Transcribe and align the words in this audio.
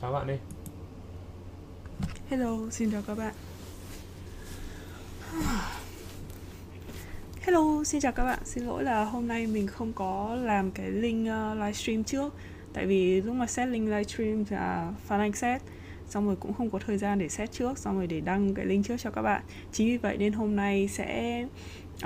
chào 0.00 0.12
bạn 0.12 0.26
đi 0.26 0.34
Hello, 2.28 2.70
xin 2.70 2.90
chào 2.90 3.02
các 3.06 3.18
bạn. 3.18 3.34
Hello, 7.40 7.84
xin 7.84 8.00
chào 8.00 8.12
các 8.12 8.24
bạn. 8.24 8.38
Xin 8.44 8.64
lỗi 8.64 8.82
là 8.82 9.04
hôm 9.04 9.28
nay 9.28 9.46
mình 9.46 9.66
không 9.66 9.92
có 9.92 10.34
làm 10.34 10.70
cái 10.70 10.90
link 10.90 11.28
uh, 11.28 11.56
livestream 11.56 12.04
trước 12.04 12.34
tại 12.72 12.86
vì 12.86 13.22
lúc 13.22 13.34
mà 13.34 13.46
set 13.46 13.68
link 13.68 13.88
livestream 13.88 14.44
là 14.50 14.92
Phan 15.06 15.20
Anh 15.20 15.32
set 15.32 15.62
xong 16.08 16.26
rồi 16.26 16.36
cũng 16.36 16.54
không 16.54 16.70
có 16.70 16.78
thời 16.78 16.98
gian 16.98 17.18
để 17.18 17.28
set 17.28 17.52
trước 17.52 17.78
xong 17.78 17.96
rồi 17.96 18.06
để 18.06 18.20
đăng 18.20 18.54
cái 18.54 18.66
link 18.66 18.86
trước 18.86 18.96
cho 18.98 19.10
các 19.10 19.22
bạn. 19.22 19.42
Chính 19.72 19.86
vì 19.86 19.96
vậy 19.96 20.16
nên 20.16 20.32
hôm 20.32 20.56
nay 20.56 20.88
sẽ 20.88 21.44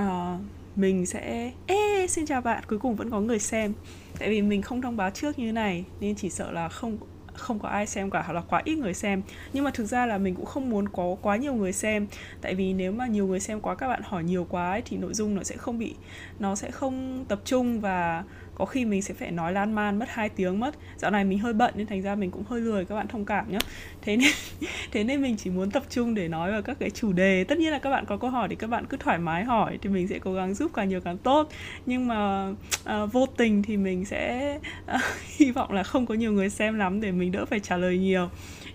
uh, 0.00 0.40
mình 0.76 1.06
sẽ 1.06 1.52
Ê, 1.66 2.06
xin 2.08 2.26
chào 2.26 2.40
bạn, 2.40 2.64
cuối 2.68 2.78
cùng 2.78 2.96
vẫn 2.96 3.10
có 3.10 3.20
người 3.20 3.38
xem 3.38 3.72
Tại 4.18 4.28
vì 4.28 4.42
mình 4.42 4.62
không 4.62 4.82
thông 4.82 4.96
báo 4.96 5.10
trước 5.10 5.38
như 5.38 5.46
thế 5.46 5.52
này 5.52 5.84
Nên 6.00 6.14
chỉ 6.14 6.30
sợ 6.30 6.50
là 6.50 6.68
không 6.68 6.98
không 7.40 7.58
có 7.58 7.68
ai 7.68 7.86
xem 7.86 8.10
cả 8.10 8.22
hoặc 8.22 8.32
là 8.32 8.40
quá 8.40 8.62
ít 8.64 8.74
người 8.74 8.94
xem. 8.94 9.22
Nhưng 9.52 9.64
mà 9.64 9.70
thực 9.70 9.84
ra 9.84 10.06
là 10.06 10.18
mình 10.18 10.34
cũng 10.34 10.46
không 10.46 10.70
muốn 10.70 10.88
có 10.88 11.16
quá 11.22 11.36
nhiều 11.36 11.54
người 11.54 11.72
xem. 11.72 12.06
Tại 12.40 12.54
vì 12.54 12.72
nếu 12.72 12.92
mà 12.92 13.06
nhiều 13.06 13.26
người 13.26 13.40
xem 13.40 13.60
quá 13.60 13.74
các 13.74 13.88
bạn 13.88 14.02
hỏi 14.04 14.24
nhiều 14.24 14.46
quá 14.50 14.70
ấy, 14.70 14.82
thì 14.84 14.96
nội 14.96 15.14
dung 15.14 15.34
nó 15.34 15.42
sẽ 15.42 15.56
không 15.56 15.78
bị 15.78 15.94
nó 16.38 16.54
sẽ 16.54 16.70
không 16.70 17.24
tập 17.28 17.40
trung 17.44 17.80
và 17.80 18.24
có 18.60 18.66
khi 18.66 18.84
mình 18.84 19.02
sẽ 19.02 19.14
phải 19.14 19.30
nói 19.30 19.52
lan 19.52 19.72
man 19.72 19.98
mất 19.98 20.06
2 20.08 20.28
tiếng 20.28 20.60
mất 20.60 20.74
dạo 20.96 21.10
này 21.10 21.24
mình 21.24 21.38
hơi 21.38 21.52
bận 21.52 21.74
nên 21.76 21.86
thành 21.86 22.02
ra 22.02 22.14
mình 22.14 22.30
cũng 22.30 22.44
hơi 22.48 22.60
lười 22.60 22.84
các 22.84 22.94
bạn 22.94 23.08
thông 23.08 23.24
cảm 23.24 23.52
nhé 23.52 23.58
thế 24.02 24.16
nên 24.16 24.32
thế 24.92 25.04
nên 25.04 25.22
mình 25.22 25.36
chỉ 25.36 25.50
muốn 25.50 25.70
tập 25.70 25.82
trung 25.90 26.14
để 26.14 26.28
nói 26.28 26.52
vào 26.52 26.62
các 26.62 26.76
cái 26.80 26.90
chủ 26.90 27.12
đề. 27.12 27.44
Tất 27.44 27.58
nhiên 27.58 27.72
là 27.72 27.78
các 27.78 27.90
bạn 27.90 28.04
có 28.06 28.16
câu 28.16 28.30
hỏi 28.30 28.48
thì 28.48 28.56
các 28.56 28.66
bạn 28.66 28.86
cứ 28.86 28.96
thoải 28.96 29.18
mái 29.18 29.44
hỏi 29.44 29.78
thì 29.82 29.90
mình 29.90 30.08
sẽ 30.08 30.18
cố 30.18 30.32
gắng 30.32 30.54
giúp 30.54 30.70
càng 30.74 30.88
nhiều 30.88 31.00
càng 31.00 31.18
tốt. 31.18 31.48
Nhưng 31.86 32.06
mà 32.06 32.48
uh, 32.48 33.12
vô 33.12 33.26
tình 33.26 33.62
thì 33.62 33.76
mình 33.76 34.04
sẽ 34.04 34.54
uh, 34.94 35.00
hy 35.36 35.50
vọng 35.50 35.72
là 35.72 35.82
không 35.82 36.06
có 36.06 36.14
nhiều 36.14 36.32
người 36.32 36.50
xem 36.50 36.78
lắm 36.78 37.00
để 37.00 37.12
mình 37.12 37.32
đỡ 37.32 37.44
phải 37.44 37.60
trả 37.60 37.76
lời 37.76 37.98
nhiều. 37.98 38.28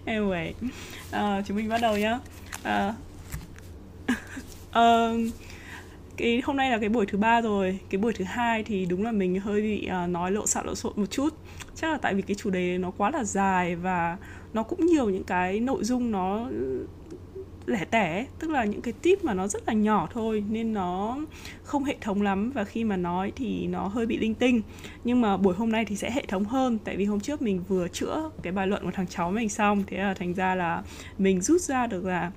Anyway 0.06 0.52
uh, 1.09 1.45
chúng 1.47 1.58
mình 1.58 1.69
bắt 1.69 1.81
đầu 1.81 1.97
nhá. 1.97 2.19
Uh, 2.61 2.95
uh, 4.69 5.33
cái 6.17 6.41
hôm 6.45 6.58
nay 6.58 6.71
là 6.71 6.77
cái 6.77 6.89
buổi 6.89 7.05
thứ 7.05 7.17
ba 7.17 7.41
rồi. 7.41 7.80
Cái 7.89 8.02
buổi 8.02 8.13
thứ 8.13 8.25
hai 8.25 8.63
thì 8.63 8.85
đúng 8.85 9.03
là 9.03 9.11
mình 9.11 9.39
hơi 9.39 9.61
bị 9.61 9.89
uh, 10.03 10.09
nói 10.09 10.31
lộ 10.31 10.47
xạo 10.47 10.63
lộ 10.66 10.75
xộn 10.75 10.94
một 10.95 11.11
chút. 11.11 11.30
Chắc 11.75 11.91
là 11.91 11.97
tại 11.97 12.13
vì 12.13 12.22
cái 12.22 12.35
chủ 12.35 12.49
đề 12.49 12.77
nó 12.77 12.91
quá 12.91 13.11
là 13.11 13.23
dài 13.23 13.75
và 13.75 14.17
nó 14.53 14.63
cũng 14.63 14.85
nhiều 14.85 15.09
những 15.09 15.23
cái 15.23 15.59
nội 15.59 15.83
dung 15.83 16.11
nó 16.11 16.49
lẻ 17.66 17.85
tẻ 17.85 18.25
tức 18.39 18.49
là 18.49 18.66
những 18.66 18.81
cái 18.81 18.94
tip 19.02 19.23
mà 19.23 19.33
nó 19.33 19.47
rất 19.47 19.67
là 19.67 19.73
nhỏ 19.73 20.07
thôi 20.13 20.44
nên 20.49 20.73
nó 20.73 21.17
không 21.63 21.83
hệ 21.83 21.95
thống 22.02 22.22
lắm. 22.22 22.52
Và 22.52 22.63
khi 22.63 22.83
mà 22.83 22.97
nói 22.97 23.31
thì 23.35 23.67
nó 23.67 23.88
hơi 23.88 24.05
bị 24.05 24.17
linh 24.17 24.35
tinh. 24.35 24.61
Nhưng 25.03 25.22
mà 25.22 25.38
buổi 25.38 25.55
hôm 25.55 25.72
nay 25.72 25.85
thì 25.85 25.95
sẽ 25.95 26.11
hệ 26.11 26.25
thống 26.27 26.45
hơn. 26.45 26.77
Tại 26.83 26.97
vì 26.97 27.05
hôm 27.05 27.19
trước 27.19 27.41
mình 27.41 27.63
vừa 27.67 27.88
chữa 27.88 28.29
cái 28.44 28.53
bài 28.53 28.67
luận 28.67 28.83
của 28.85 28.91
thằng 28.91 29.07
cháu 29.07 29.31
mình 29.31 29.50
xong. 29.50 29.83
Thế 29.88 29.97
là 29.97 30.13
thành 30.13 30.33
ra 30.33 30.55
là 30.55 30.83
mình 31.17 31.41
rút 31.41 31.61
ra 31.61 31.88
được 31.88 32.05
là 32.05 32.31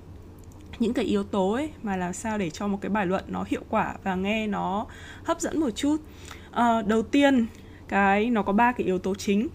những 0.79 0.93
cái 0.93 1.05
yếu 1.05 1.23
tố 1.23 1.51
ấy 1.51 1.69
mà 1.83 1.95
làm 1.95 2.13
sao 2.13 2.37
để 2.37 2.49
cho 2.49 2.67
một 2.67 2.77
cái 2.81 2.89
bài 2.89 3.05
luận 3.05 3.23
nó 3.27 3.45
hiệu 3.47 3.63
quả 3.69 3.95
và 4.03 4.15
nghe 4.15 4.47
nó 4.47 4.85
hấp 5.23 5.41
dẫn 5.41 5.59
một 5.59 5.69
chút. 5.69 5.97
À, 6.51 6.81
đầu 6.81 7.01
tiên 7.01 7.45
cái 7.87 8.29
nó 8.29 8.43
có 8.43 8.53
ba 8.53 8.71
cái 8.71 8.87
yếu 8.87 8.99
tố 8.99 9.15
chính. 9.15 9.47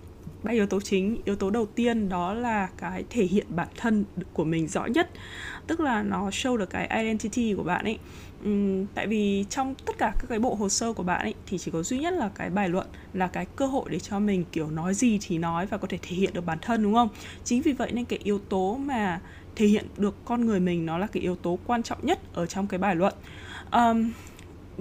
Ba 0.43 0.53
yếu 0.53 0.67
tố 0.67 0.81
chính 0.81 1.17
yếu 1.25 1.37
tố 1.37 1.51
đầu 1.51 1.67
tiên 1.67 2.09
đó 2.09 2.35
là 2.35 2.69
cái 2.79 3.05
thể 3.11 3.25
hiện 3.25 3.47
bản 3.49 3.69
thân 3.77 4.05
của 4.33 4.45
mình 4.45 4.69
rõ 4.69 4.87
nhất 4.87 5.11
tức 5.67 5.81
là 5.81 6.03
nó 6.03 6.31
show 6.31 6.57
được 6.57 6.71
cái 6.71 7.03
identity 7.03 7.55
của 7.57 7.63
bạn 7.63 7.85
ấy. 7.85 7.99
Uhm, 8.49 8.87
tại 8.95 9.07
vì 9.07 9.45
trong 9.51 9.75
tất 9.75 9.99
cả 9.99 10.13
các 10.21 10.27
cái 10.29 10.39
bộ 10.39 10.55
hồ 10.55 10.69
sơ 10.69 10.93
của 10.93 11.03
bạn 11.03 11.21
ấy 11.21 11.35
thì 11.47 11.59
chỉ 11.59 11.71
có 11.71 11.83
duy 11.83 11.99
nhất 11.99 12.15
là 12.15 12.31
cái 12.35 12.51
bài 12.51 12.69
luận 12.69 12.87
là 13.13 13.27
cái 13.27 13.47
cơ 13.57 13.67
hội 13.67 13.85
để 13.91 13.99
cho 13.99 14.19
mình 14.19 14.45
kiểu 14.53 14.71
nói 14.71 14.95
gì 14.95 15.19
thì 15.23 15.39
nói 15.39 15.67
và 15.67 15.77
có 15.79 15.89
thể 15.89 15.99
thể 16.03 16.17
hiện 16.17 16.31
được 16.35 16.47
bản 16.47 16.59
thân 16.63 16.83
đúng 16.83 16.95
không? 16.95 17.09
Chính 17.45 17.63
vì 17.63 17.73
vậy 17.73 17.93
nên 17.93 18.05
cái 18.05 18.19
yếu 18.23 18.39
tố 18.39 18.77
mà 18.77 19.21
thể 19.57 19.67
hiện 19.67 19.87
được 19.97 20.15
con 20.25 20.47
người 20.47 20.61
mình 20.61 20.87
nó 20.87 20.99
là 20.99 21.07
cái 21.07 21.23
yếu 21.23 21.37
tố 21.37 21.59
quan 21.67 21.83
trọng 21.83 22.07
nhất 22.07 22.19
ở 22.35 22.47
trong 22.47 22.67
cái 22.67 22.79
bài 22.79 22.97
luận. 22.97 23.15
Um, 23.73 24.13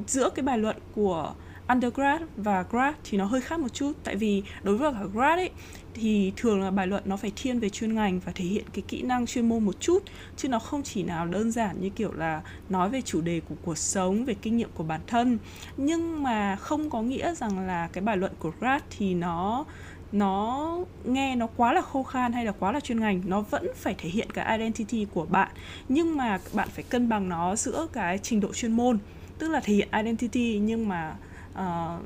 giữa 0.08 0.30
cái 0.30 0.44
bài 0.44 0.58
luận 0.58 0.78
của 0.96 1.34
undergrad 1.68 2.22
và 2.38 2.66
grad 2.72 2.96
thì 3.04 3.18
nó 3.18 3.26
hơi 3.26 3.42
khác 3.42 3.60
một 3.60 3.74
chút 3.74 3.92
tại 4.04 4.16
vì 4.16 4.44
đối 4.64 4.78
với 4.78 4.94
cả 4.94 5.00
grad 5.14 5.40
ấy 5.40 5.50
thì 5.94 6.34
thường 6.36 6.62
là 6.62 6.72
bài 6.72 6.88
luận 6.88 7.04
nó 7.06 7.18
phải 7.18 7.32
thiên 7.36 7.60
về 7.60 7.70
chuyên 7.70 7.96
ngành 7.96 8.20
và 8.20 8.32
thể 8.36 8.46
hiện 8.46 8.66
cái 8.74 8.84
kỹ 8.88 9.02
năng 9.02 9.26
chuyên 9.26 9.50
môn 9.50 9.64
một 9.64 9.80
chút 9.80 10.04
chứ 10.38 10.50
nó 10.50 10.60
không 10.60 10.84
chỉ 10.84 11.04
nào 11.04 11.28
đơn 11.28 11.52
giản 11.52 11.82
như 11.82 11.90
kiểu 11.90 12.14
là 12.14 12.42
nói 12.70 12.90
về 12.90 13.02
chủ 13.02 13.22
đề 13.22 13.42
của 13.50 13.56
cuộc 13.62 13.78
sống 13.78 14.26
về 14.26 14.34
kinh 14.42 14.58
nghiệm 14.58 14.70
của 14.74 14.84
bản 14.84 15.02
thân. 15.08 15.38
Nhưng 15.78 16.24
mà 16.24 16.56
không 16.56 16.90
có 16.90 17.02
nghĩa 17.02 17.36
rằng 17.36 17.68
là 17.68 17.90
cái 17.94 18.04
bài 18.04 18.18
luận 18.18 18.32
của 18.40 18.52
grad 18.60 18.82
thì 18.98 19.14
nó 19.14 19.66
nó 20.14 20.78
nghe 21.04 21.36
nó 21.36 21.48
quá 21.58 21.74
là 21.74 21.82
khô 21.82 22.04
khan 22.04 22.34
hay 22.34 22.46
là 22.46 22.52
quá 22.52 22.72
là 22.72 22.80
chuyên 22.80 23.00
ngành 23.00 23.22
nó 23.26 23.42
vẫn 23.42 23.68
phải 23.76 23.96
thể 23.98 24.10
hiện 24.10 24.32
cái 24.32 24.58
identity 24.58 25.08
của 25.14 25.26
bạn. 25.26 25.50
Nhưng 25.90 26.18
mà 26.18 26.40
bạn 26.54 26.70
phải 26.72 26.84
cân 26.84 27.10
bằng 27.10 27.30
nó 27.30 27.56
giữa 27.56 27.88
cái 27.94 28.18
trình 28.18 28.40
độ 28.40 28.54
chuyên 28.54 28.72
môn 28.72 28.98
tức 29.40 29.50
là 29.50 29.60
thể 29.60 29.74
hiện 29.74 29.88
identity 29.92 30.60
nhưng 30.60 30.88
mà 30.90 31.16
uh, 31.54 32.04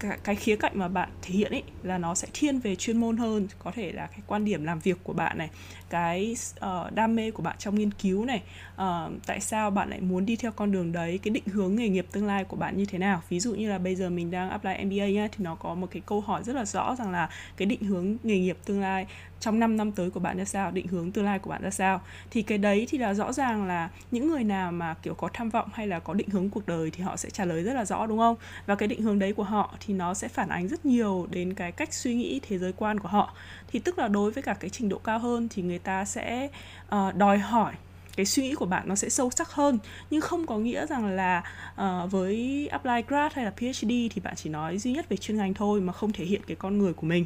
cái, 0.00 0.18
cái 0.24 0.34
khía 0.34 0.56
cạnh 0.56 0.72
mà 0.74 0.88
bạn 0.88 1.08
thể 1.22 1.34
hiện 1.34 1.52
ấy 1.52 1.62
là 1.82 1.98
nó 1.98 2.14
sẽ 2.14 2.28
thiên 2.32 2.58
về 2.58 2.76
chuyên 2.76 2.96
môn 2.96 3.16
hơn. 3.16 3.48
Có 3.58 3.70
thể 3.70 3.92
là 3.92 4.06
cái 4.06 4.20
quan 4.26 4.44
điểm 4.44 4.64
làm 4.64 4.78
việc 4.78 4.98
của 5.04 5.12
bạn 5.12 5.38
này 5.38 5.50
cái 5.90 6.36
uh, 6.66 6.92
đam 6.92 7.16
mê 7.16 7.30
của 7.30 7.42
bạn 7.42 7.56
trong 7.58 7.74
nghiên 7.74 7.90
cứu 7.90 8.24
này 8.24 8.42
uh, 8.74 9.12
tại 9.26 9.40
sao 9.40 9.70
bạn 9.70 9.90
lại 9.90 10.00
muốn 10.00 10.26
đi 10.26 10.36
theo 10.36 10.52
con 10.52 10.72
đường 10.72 10.92
đấy 10.92 11.18
cái 11.22 11.30
định 11.30 11.46
hướng 11.46 11.76
nghề 11.76 11.88
nghiệp 11.88 12.06
tương 12.12 12.26
lai 12.26 12.44
của 12.44 12.56
bạn 12.56 12.76
như 12.76 12.84
thế 12.84 12.98
nào. 12.98 13.22
Ví 13.28 13.40
dụ 13.40 13.54
như 13.54 13.70
là 13.70 13.78
bây 13.78 13.96
giờ 13.96 14.10
mình 14.10 14.30
đang 14.30 14.50
apply 14.50 14.84
MBA 14.84 15.06
nhá 15.06 15.28
thì 15.32 15.44
nó 15.44 15.54
có 15.54 15.74
một 15.74 15.86
cái 15.90 16.02
câu 16.06 16.20
hỏi 16.20 16.42
rất 16.44 16.56
là 16.56 16.64
rõ 16.64 16.96
rằng 16.98 17.10
là 17.10 17.30
cái 17.56 17.66
định 17.66 17.82
hướng 17.82 18.16
nghề 18.22 18.38
nghiệp 18.38 18.56
tương 18.64 18.80
lai 18.80 19.06
trong 19.40 19.58
5 19.60 19.76
năm 19.76 19.92
tới 19.92 20.10
của 20.10 20.20
bạn 20.20 20.38
ra 20.38 20.44
sao 20.44 20.70
định 20.70 20.86
hướng 20.86 21.12
tương 21.12 21.24
lai 21.24 21.38
của 21.38 21.50
bạn 21.50 21.62
ra 21.62 21.70
sao. 21.70 22.00
Thì 22.30 22.42
cái 22.42 22.58
đấy 22.58 22.86
thì 22.90 22.98
là 22.98 23.14
rõ 23.14 23.32
ràng 23.32 23.66
là 23.66 23.90
những 24.10 24.28
người 24.30 24.44
nào 24.44 24.72
mà 24.72 24.94
kiểu 25.02 25.14
có 25.14 25.28
tham 25.32 25.50
vọng 25.50 25.68
hay 25.72 25.86
là 25.86 25.98
có 25.98 26.14
định 26.14 26.28
hướng 26.28 26.50
cuộc 26.50 26.66
đời 26.66 26.90
thì 26.90 27.02
họ 27.02 27.16
sẽ 27.16 27.30
trả 27.30 27.44
lời 27.44 27.62
rất 27.62 27.72
là 27.74 27.84
rõ 27.84 28.06
đúng 28.06 28.18
không? 28.18 28.36
Và 28.66 28.74
cái 28.74 28.88
định 28.88 29.02
hướng 29.02 29.18
đấy 29.18 29.32
của 29.32 29.42
họ 29.42 29.74
thì 29.80 29.94
nó 29.94 30.14
sẽ 30.14 30.28
phản 30.28 30.48
ánh 30.48 30.68
rất 30.68 30.86
nhiều 30.86 31.26
đến 31.30 31.54
cái 31.54 31.72
cách 31.72 31.94
suy 31.94 32.14
nghĩ 32.14 32.40
thế 32.48 32.58
giới 32.58 32.72
quan 32.72 33.00
của 33.00 33.08
họ. 33.08 33.34
Thì 33.72 33.78
tức 33.78 33.98
là 33.98 34.08
đối 34.08 34.30
với 34.30 34.42
cả 34.42 34.54
cái 34.60 34.70
trình 34.70 34.88
độ 34.88 34.98
cao 34.98 35.18
hơn 35.18 35.48
thì 35.50 35.62
người 35.62 35.78
ta 35.78 36.04
sẽ 36.04 36.48
uh, 36.94 37.14
đòi 37.14 37.38
hỏi 37.38 37.72
cái 38.18 38.26
suy 38.26 38.42
nghĩ 38.42 38.54
của 38.54 38.66
bạn 38.66 38.88
nó 38.88 38.94
sẽ 38.94 39.08
sâu 39.08 39.30
sắc 39.30 39.50
hơn. 39.50 39.78
Nhưng 40.10 40.20
không 40.20 40.46
có 40.46 40.58
nghĩa 40.58 40.86
rằng 40.86 41.06
là 41.06 41.42
uh, 41.72 42.10
với 42.10 42.68
apply 42.70 43.02
grad 43.08 43.32
hay 43.32 43.44
là 43.44 43.50
PhD 43.50 43.88
thì 43.88 44.20
bạn 44.22 44.34
chỉ 44.36 44.50
nói 44.50 44.78
duy 44.78 44.92
nhất 44.92 45.08
về 45.08 45.16
chuyên 45.16 45.36
ngành 45.36 45.54
thôi 45.54 45.80
mà 45.80 45.92
không 45.92 46.12
thể 46.12 46.24
hiện 46.24 46.40
cái 46.46 46.56
con 46.56 46.78
người 46.78 46.92
của 46.92 47.06
mình. 47.06 47.24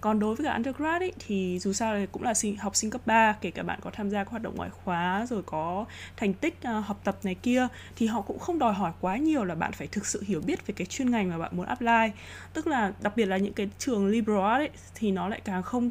Còn 0.00 0.18
đối 0.18 0.34
với 0.34 0.46
cả 0.46 0.52
undergrad 0.52 1.02
ấy, 1.02 1.12
thì 1.26 1.58
dù 1.58 1.72
sao 1.72 1.98
thì 1.98 2.06
cũng 2.12 2.22
là 2.22 2.34
sinh, 2.34 2.56
học 2.56 2.76
sinh 2.76 2.90
cấp 2.90 3.00
3 3.06 3.32
kể 3.40 3.50
cả 3.50 3.62
bạn 3.62 3.78
có 3.82 3.90
tham 3.90 4.10
gia 4.10 4.24
các 4.24 4.30
hoạt 4.30 4.42
động 4.42 4.54
ngoại 4.56 4.70
khóa 4.70 5.26
rồi 5.30 5.42
có 5.46 5.84
thành 6.16 6.34
tích 6.34 6.58
uh, 6.78 6.86
học 6.86 7.00
tập 7.04 7.18
này 7.22 7.34
kia 7.34 7.68
thì 7.96 8.06
họ 8.06 8.20
cũng 8.20 8.38
không 8.38 8.58
đòi 8.58 8.72
hỏi 8.72 8.92
quá 9.00 9.16
nhiều 9.16 9.44
là 9.44 9.54
bạn 9.54 9.72
phải 9.72 9.86
thực 9.86 10.06
sự 10.06 10.22
hiểu 10.26 10.40
biết 10.40 10.66
về 10.66 10.74
cái 10.76 10.86
chuyên 10.86 11.10
ngành 11.10 11.30
mà 11.30 11.38
bạn 11.38 11.56
muốn 11.56 11.66
apply. 11.66 12.20
Tức 12.52 12.66
là 12.66 12.92
đặc 13.02 13.16
biệt 13.16 13.26
là 13.26 13.36
những 13.36 13.54
cái 13.54 13.68
trường 13.78 14.06
liberal 14.06 14.44
arts 14.44 14.60
ấy, 14.60 14.70
thì 14.94 15.10
nó 15.10 15.28
lại 15.28 15.40
càng 15.44 15.62
không 15.62 15.90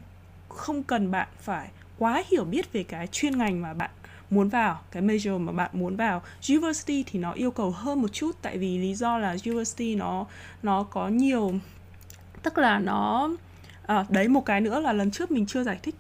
không 0.50 0.84
cần 0.84 1.12
bạn 1.12 1.28
phải 1.40 1.70
quá 1.98 2.24
hiểu 2.32 2.44
biết 2.46 2.74
về 2.74 2.84
cái 2.84 3.08
chuyên 3.08 3.38
ngành 3.38 3.62
mà 3.62 3.74
bạn 3.74 3.90
muốn 4.30 4.50
vào 4.50 4.80
cái 4.92 5.04
major 5.04 5.40
mà 5.40 5.52
bạn 5.52 5.70
muốn 5.74 5.96
vào 5.96 6.22
university 6.50 7.04
thì 7.08 7.20
nó 7.20 7.32
yêu 7.32 7.52
cầu 7.52 7.72
hơn 7.72 8.02
một 8.02 8.14
chút 8.14 8.32
tại 8.42 8.58
vì 8.58 8.78
lý 8.78 8.96
do 8.96 9.18
là 9.18 9.36
university 9.46 9.96
nó 9.96 10.26
nó 10.64 10.84
có 10.84 11.08
nhiều 11.08 11.54
tức 12.44 12.58
là 12.58 12.80
nó 12.80 13.30
à, 13.86 14.06
đấy 14.10 14.28
một 14.28 14.46
cái 14.46 14.62
nữa 14.62 14.80
là 14.80 14.94
lần 14.94 15.12
trước 15.12 15.32
mình 15.32 15.46
chưa 15.46 15.64
giải 15.64 15.80
thích 15.84 15.96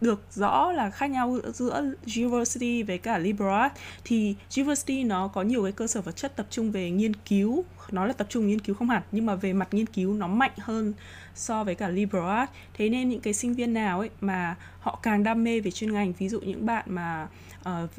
được 0.00 0.22
rõ 0.30 0.72
là 0.72 0.90
khác 0.90 1.10
nhau 1.10 1.38
giữa 1.54 1.82
university 2.16 2.82
với 2.82 2.98
cả 2.98 3.18
liberal 3.18 3.62
arts 3.62 3.80
thì 4.04 4.34
university 4.56 5.04
nó 5.04 5.28
có 5.28 5.42
nhiều 5.42 5.62
cái 5.62 5.72
cơ 5.72 5.86
sở 5.86 6.00
vật 6.00 6.16
chất 6.16 6.36
tập 6.36 6.46
trung 6.50 6.70
về 6.70 6.90
nghiên 6.90 7.12
cứu. 7.14 7.64
Nó 7.90 8.06
là 8.06 8.12
tập 8.12 8.26
trung 8.30 8.46
nghiên 8.46 8.58
cứu 8.58 8.76
không 8.76 8.88
hẳn 8.88 9.02
nhưng 9.12 9.26
mà 9.26 9.34
về 9.34 9.52
mặt 9.52 9.68
nghiên 9.74 9.86
cứu 9.86 10.14
nó 10.14 10.26
mạnh 10.26 10.52
hơn 10.58 10.92
so 11.34 11.64
với 11.64 11.74
cả 11.74 11.88
liberal 11.88 12.30
arts. 12.30 12.52
Thế 12.74 12.88
nên 12.88 13.08
những 13.08 13.20
cái 13.20 13.34
sinh 13.34 13.54
viên 13.54 13.74
nào 13.74 14.00
ấy 14.00 14.10
mà 14.20 14.56
họ 14.80 14.98
càng 15.02 15.22
đam 15.22 15.44
mê 15.44 15.60
về 15.60 15.70
chuyên 15.70 15.92
ngành 15.92 16.12
ví 16.12 16.28
dụ 16.28 16.40
những 16.40 16.66
bạn 16.66 16.84
mà 16.86 17.28
uh, 17.68 17.90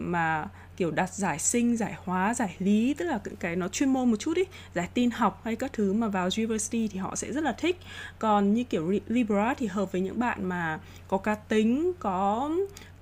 mà 0.00 0.46
kiểu 0.82 0.90
đặt 0.90 1.14
giải 1.14 1.38
sinh 1.38 1.76
giải 1.76 1.94
hóa 2.04 2.34
giải 2.34 2.56
lý 2.58 2.94
tức 2.94 3.04
là 3.04 3.20
những 3.24 3.36
cái 3.36 3.56
nó 3.56 3.68
chuyên 3.68 3.92
môn 3.92 4.10
một 4.10 4.16
chút 4.16 4.36
ý 4.36 4.44
giải 4.74 4.88
tin 4.94 5.10
học 5.10 5.40
hay 5.44 5.56
các 5.56 5.72
thứ 5.72 5.92
mà 5.92 6.08
vào 6.08 6.28
university 6.38 6.88
thì 6.88 6.98
họ 6.98 7.16
sẽ 7.16 7.32
rất 7.32 7.44
là 7.44 7.52
thích. 7.52 7.76
Còn 8.18 8.54
như 8.54 8.64
kiểu 8.64 8.92
liberal 9.08 9.52
thì 9.58 9.66
hợp 9.66 9.92
với 9.92 10.00
những 10.00 10.20
bạn 10.20 10.44
mà 10.44 10.80
có 11.08 11.18
cá 11.18 11.34
tính 11.34 11.92
có 11.98 12.50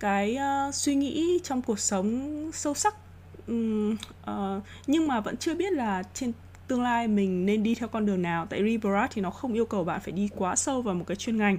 cái 0.00 0.38
uh, 0.68 0.74
suy 0.74 0.94
nghĩ 0.94 1.38
trong 1.42 1.62
cuộc 1.62 1.78
sống 1.78 2.50
sâu 2.54 2.74
sắc. 2.74 2.94
Um, 3.46 3.96
uh, 4.22 4.62
nhưng 4.86 5.08
mà 5.08 5.20
vẫn 5.20 5.36
chưa 5.36 5.54
biết 5.54 5.72
là 5.72 6.02
trên 6.14 6.32
tương 6.68 6.82
lai 6.82 7.08
mình 7.08 7.46
nên 7.46 7.62
đi 7.62 7.74
theo 7.74 7.88
con 7.88 8.06
đường 8.06 8.22
nào. 8.22 8.46
Tại 8.50 8.60
liberal 8.60 9.06
thì 9.10 9.22
nó 9.22 9.30
không 9.30 9.52
yêu 9.52 9.66
cầu 9.66 9.84
bạn 9.84 10.00
phải 10.00 10.12
đi 10.12 10.28
quá 10.36 10.56
sâu 10.56 10.82
vào 10.82 10.94
một 10.94 11.04
cái 11.06 11.16
chuyên 11.16 11.36
ngành. 11.36 11.58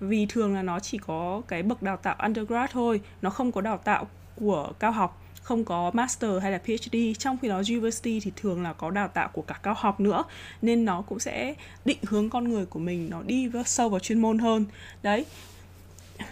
Vì 0.00 0.26
thường 0.26 0.54
là 0.54 0.62
nó 0.62 0.80
chỉ 0.80 0.98
có 0.98 1.42
cái 1.48 1.62
bậc 1.62 1.82
đào 1.82 1.96
tạo 1.96 2.16
undergrad 2.18 2.70
thôi 2.70 3.00
nó 3.22 3.30
không 3.30 3.52
có 3.52 3.60
đào 3.60 3.78
tạo 3.78 4.06
của 4.36 4.72
cao 4.78 4.92
học 4.92 5.16
không 5.42 5.64
có 5.64 5.90
master 5.94 6.30
hay 6.42 6.52
là 6.52 6.58
PhD 6.58 6.96
trong 7.18 7.38
khi 7.42 7.48
đó 7.48 7.62
university 7.68 8.20
thì 8.20 8.32
thường 8.36 8.62
là 8.62 8.72
có 8.72 8.90
đào 8.90 9.08
tạo 9.08 9.28
của 9.32 9.42
cả 9.42 9.58
cao 9.62 9.74
học 9.78 10.00
nữa 10.00 10.24
nên 10.62 10.84
nó 10.84 11.02
cũng 11.02 11.18
sẽ 11.18 11.54
định 11.84 11.98
hướng 12.02 12.30
con 12.30 12.48
người 12.48 12.66
của 12.66 12.78
mình 12.78 13.10
nó 13.10 13.22
đi 13.22 13.48
vào 13.48 13.64
sâu 13.64 13.88
vào 13.88 14.00
chuyên 14.00 14.20
môn 14.20 14.38
hơn. 14.38 14.64
Đấy. 15.02 15.24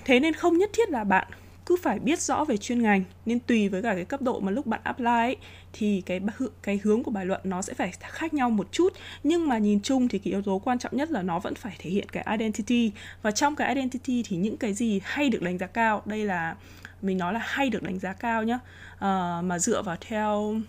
Thế 0.05 0.21
nên 0.21 0.35
không 0.35 0.59
nhất 0.59 0.71
thiết 0.73 0.91
là 0.91 1.05
bạn 1.05 1.29
cứ 1.69 1.77
phải 1.83 1.99
biết 1.99 2.21
rõ 2.21 2.45
về 2.45 2.57
chuyên 2.57 2.83
ngành 2.83 3.05
nên 3.27 3.41
tùy 3.41 3.69
với 3.69 3.83
cả 3.83 3.95
cái 3.95 4.05
cấp 4.05 4.23
độ 4.23 4.41
mà 4.41 4.51
lúc 4.51 4.67
bạn 4.67 4.81
apply 4.85 5.07
ấy, 5.07 5.37
thì 5.73 6.03
cái 6.07 6.21
cái 6.63 6.81
hướng 6.85 7.03
của 7.03 7.11
bài 7.11 7.27
luận 7.27 7.41
nó 7.45 7.63
sẽ 7.63 7.75
phải 7.75 7.93
khác 8.01 8.35
nhau 8.35 8.51
một 8.51 8.69
chút. 8.73 8.93
Nhưng 9.25 9.49
mà 9.49 9.59
nhìn 9.59 9.81
chung 9.83 10.09
thì 10.09 10.19
cái 10.19 10.33
yếu 10.33 10.43
tố 10.43 10.59
quan 10.59 10.79
trọng 10.79 10.97
nhất 10.97 11.11
là 11.11 11.23
nó 11.23 11.39
vẫn 11.39 11.55
phải 11.55 11.77
thể 11.79 11.91
hiện 11.91 12.09
cái 12.09 12.25
identity. 12.31 12.93
Và 13.23 13.31
trong 13.31 13.57
cái 13.57 13.75
identity 13.75 14.23
thì 14.23 14.37
những 14.37 14.57
cái 14.57 14.75
gì 14.75 15.01
hay 15.05 15.29
được 15.31 15.43
đánh 15.43 15.59
giá 15.59 15.67
cao 15.67 16.03
đây 16.05 16.25
là 16.25 16.57
mình 17.03 17.19
nói 17.19 17.33
là 17.33 17.41
hay 17.43 17.71
được 17.71 17.83
đánh 17.83 17.99
giá 17.99 18.13
cao 18.13 18.43
nhá. 18.43 18.59
Uh, 18.95 19.45
mà 19.45 19.59
dựa 19.59 19.83
vào 19.83 19.97
theo 20.01 20.61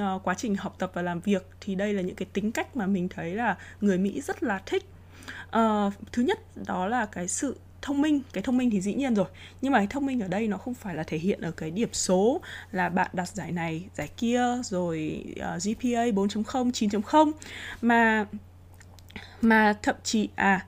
uh, 0.00 0.24
quá 0.24 0.34
trình 0.34 0.56
học 0.56 0.76
tập 0.78 0.90
và 0.94 1.02
làm 1.02 1.20
việc 1.20 1.48
thì 1.60 1.74
đây 1.74 1.94
là 1.94 2.02
những 2.02 2.16
cái 2.16 2.26
tính 2.32 2.52
cách 2.52 2.76
mà 2.76 2.86
mình 2.86 3.08
thấy 3.08 3.34
là 3.34 3.56
người 3.80 3.98
Mỹ 3.98 4.20
rất 4.20 4.42
là 4.42 4.60
thích. 4.66 4.84
Uh, 5.58 5.92
thứ 6.12 6.22
nhất 6.22 6.38
đó 6.66 6.86
là 6.86 7.06
cái 7.06 7.28
sự 7.28 7.56
thông 7.84 8.02
minh 8.02 8.20
cái 8.32 8.42
thông 8.42 8.56
minh 8.56 8.70
thì 8.70 8.80
dĩ 8.80 8.94
nhiên 8.94 9.14
rồi 9.14 9.26
nhưng 9.60 9.72
mà 9.72 9.78
cái 9.78 9.86
thông 9.86 10.06
minh 10.06 10.20
ở 10.20 10.28
đây 10.28 10.48
nó 10.48 10.56
không 10.56 10.74
phải 10.74 10.94
là 10.94 11.02
thể 11.02 11.18
hiện 11.18 11.40
ở 11.40 11.50
cái 11.50 11.70
điểm 11.70 11.88
số 11.92 12.40
là 12.72 12.88
bạn 12.88 13.10
đạt 13.12 13.28
giải 13.28 13.52
này 13.52 13.84
giải 13.94 14.08
kia 14.16 14.42
rồi 14.62 15.24
uh, 15.30 15.62
GPA 15.62 16.04
4.0 16.06 16.44
9.0 16.70 17.32
mà 17.82 18.26
mà 19.40 19.74
thậm 19.82 19.96
chí 20.02 20.28
à 20.34 20.66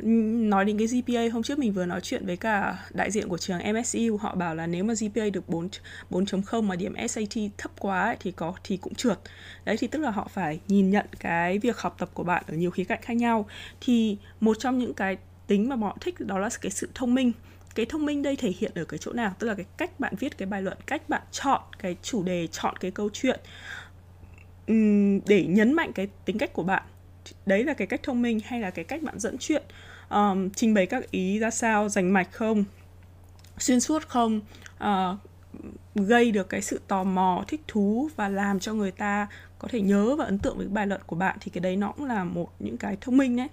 nói 0.00 0.64
đến 0.64 0.78
cái 0.78 0.86
GPA 0.86 1.32
hôm 1.32 1.42
trước 1.42 1.58
mình 1.58 1.72
vừa 1.72 1.86
nói 1.86 2.00
chuyện 2.00 2.26
với 2.26 2.36
cả 2.36 2.78
đại 2.90 3.10
diện 3.10 3.28
của 3.28 3.38
trường 3.38 3.58
MSU 3.74 4.16
họ 4.16 4.34
bảo 4.34 4.54
là 4.54 4.66
nếu 4.66 4.84
mà 4.84 4.94
GPA 5.00 5.28
được 5.32 5.48
4 5.48 5.68
4.0 6.10 6.62
mà 6.62 6.76
điểm 6.76 6.94
SAT 7.08 7.38
thấp 7.58 7.70
quá 7.78 8.04
ấy, 8.04 8.16
thì 8.20 8.32
có 8.32 8.54
thì 8.64 8.76
cũng 8.76 8.94
trượt. 8.94 9.18
Đấy 9.64 9.76
thì 9.78 9.86
tức 9.86 9.98
là 9.98 10.10
họ 10.10 10.28
phải 10.32 10.60
nhìn 10.68 10.90
nhận 10.90 11.06
cái 11.18 11.58
việc 11.58 11.78
học 11.78 11.96
tập 11.98 12.10
của 12.14 12.24
bạn 12.24 12.44
ở 12.46 12.54
nhiều 12.54 12.70
khía 12.70 12.84
cạnh 12.84 13.02
khác 13.02 13.14
nhau. 13.14 13.46
Thì 13.80 14.16
một 14.40 14.56
trong 14.58 14.78
những 14.78 14.94
cái 14.94 15.16
tính 15.46 15.68
mà 15.68 15.76
họ 15.76 15.96
thích 16.00 16.20
đó 16.20 16.38
là 16.38 16.48
cái 16.60 16.70
sự 16.70 16.88
thông 16.94 17.14
minh 17.14 17.32
cái 17.74 17.86
thông 17.86 18.06
minh 18.06 18.22
đây 18.22 18.36
thể 18.36 18.52
hiện 18.58 18.72
ở 18.74 18.84
cái 18.84 18.98
chỗ 18.98 19.12
nào 19.12 19.34
tức 19.38 19.46
là 19.46 19.54
cái 19.54 19.66
cách 19.76 20.00
bạn 20.00 20.14
viết 20.18 20.38
cái 20.38 20.46
bài 20.46 20.62
luận 20.62 20.78
cách 20.86 21.08
bạn 21.08 21.22
chọn 21.30 21.60
cái 21.78 21.96
chủ 22.02 22.22
đề 22.22 22.46
chọn 22.46 22.76
cái 22.76 22.90
câu 22.90 23.10
chuyện 23.12 23.40
để 25.26 25.46
nhấn 25.48 25.72
mạnh 25.72 25.92
cái 25.92 26.08
tính 26.24 26.38
cách 26.38 26.52
của 26.52 26.62
bạn 26.62 26.82
đấy 27.46 27.64
là 27.64 27.74
cái 27.74 27.86
cách 27.86 28.00
thông 28.02 28.22
minh 28.22 28.40
hay 28.44 28.60
là 28.60 28.70
cái 28.70 28.84
cách 28.84 29.02
bạn 29.02 29.18
dẫn 29.18 29.36
chuyện? 29.40 29.62
Um, 30.10 30.50
trình 30.50 30.74
bày 30.74 30.86
các 30.86 31.10
ý 31.10 31.38
ra 31.38 31.50
sao 31.50 31.88
rành 31.88 32.12
mạch 32.12 32.32
không 32.32 32.64
xuyên 33.58 33.80
suốt 33.80 34.08
không? 34.08 34.40
Uh, 34.84 35.18
gây 35.94 36.30
được 36.30 36.48
cái 36.48 36.62
sự 36.62 36.80
tò 36.88 37.04
mò 37.04 37.44
thích 37.48 37.60
thú 37.68 38.08
và 38.16 38.28
làm 38.28 38.60
cho 38.60 38.72
người 38.72 38.90
ta 38.90 39.26
có 39.58 39.68
thể 39.68 39.80
nhớ 39.80 40.16
và 40.16 40.24
ấn 40.24 40.38
tượng 40.38 40.58
với 40.58 40.66
bài 40.66 40.86
luận 40.86 41.00
của 41.06 41.16
bạn 41.16 41.38
thì 41.40 41.50
cái 41.50 41.60
đấy 41.60 41.76
nó 41.76 41.92
cũng 41.92 42.06
là 42.06 42.24
một 42.24 42.52
những 42.58 42.76
cái 42.76 42.96
thông 43.00 43.16
minh 43.16 43.36
đấy 43.36 43.48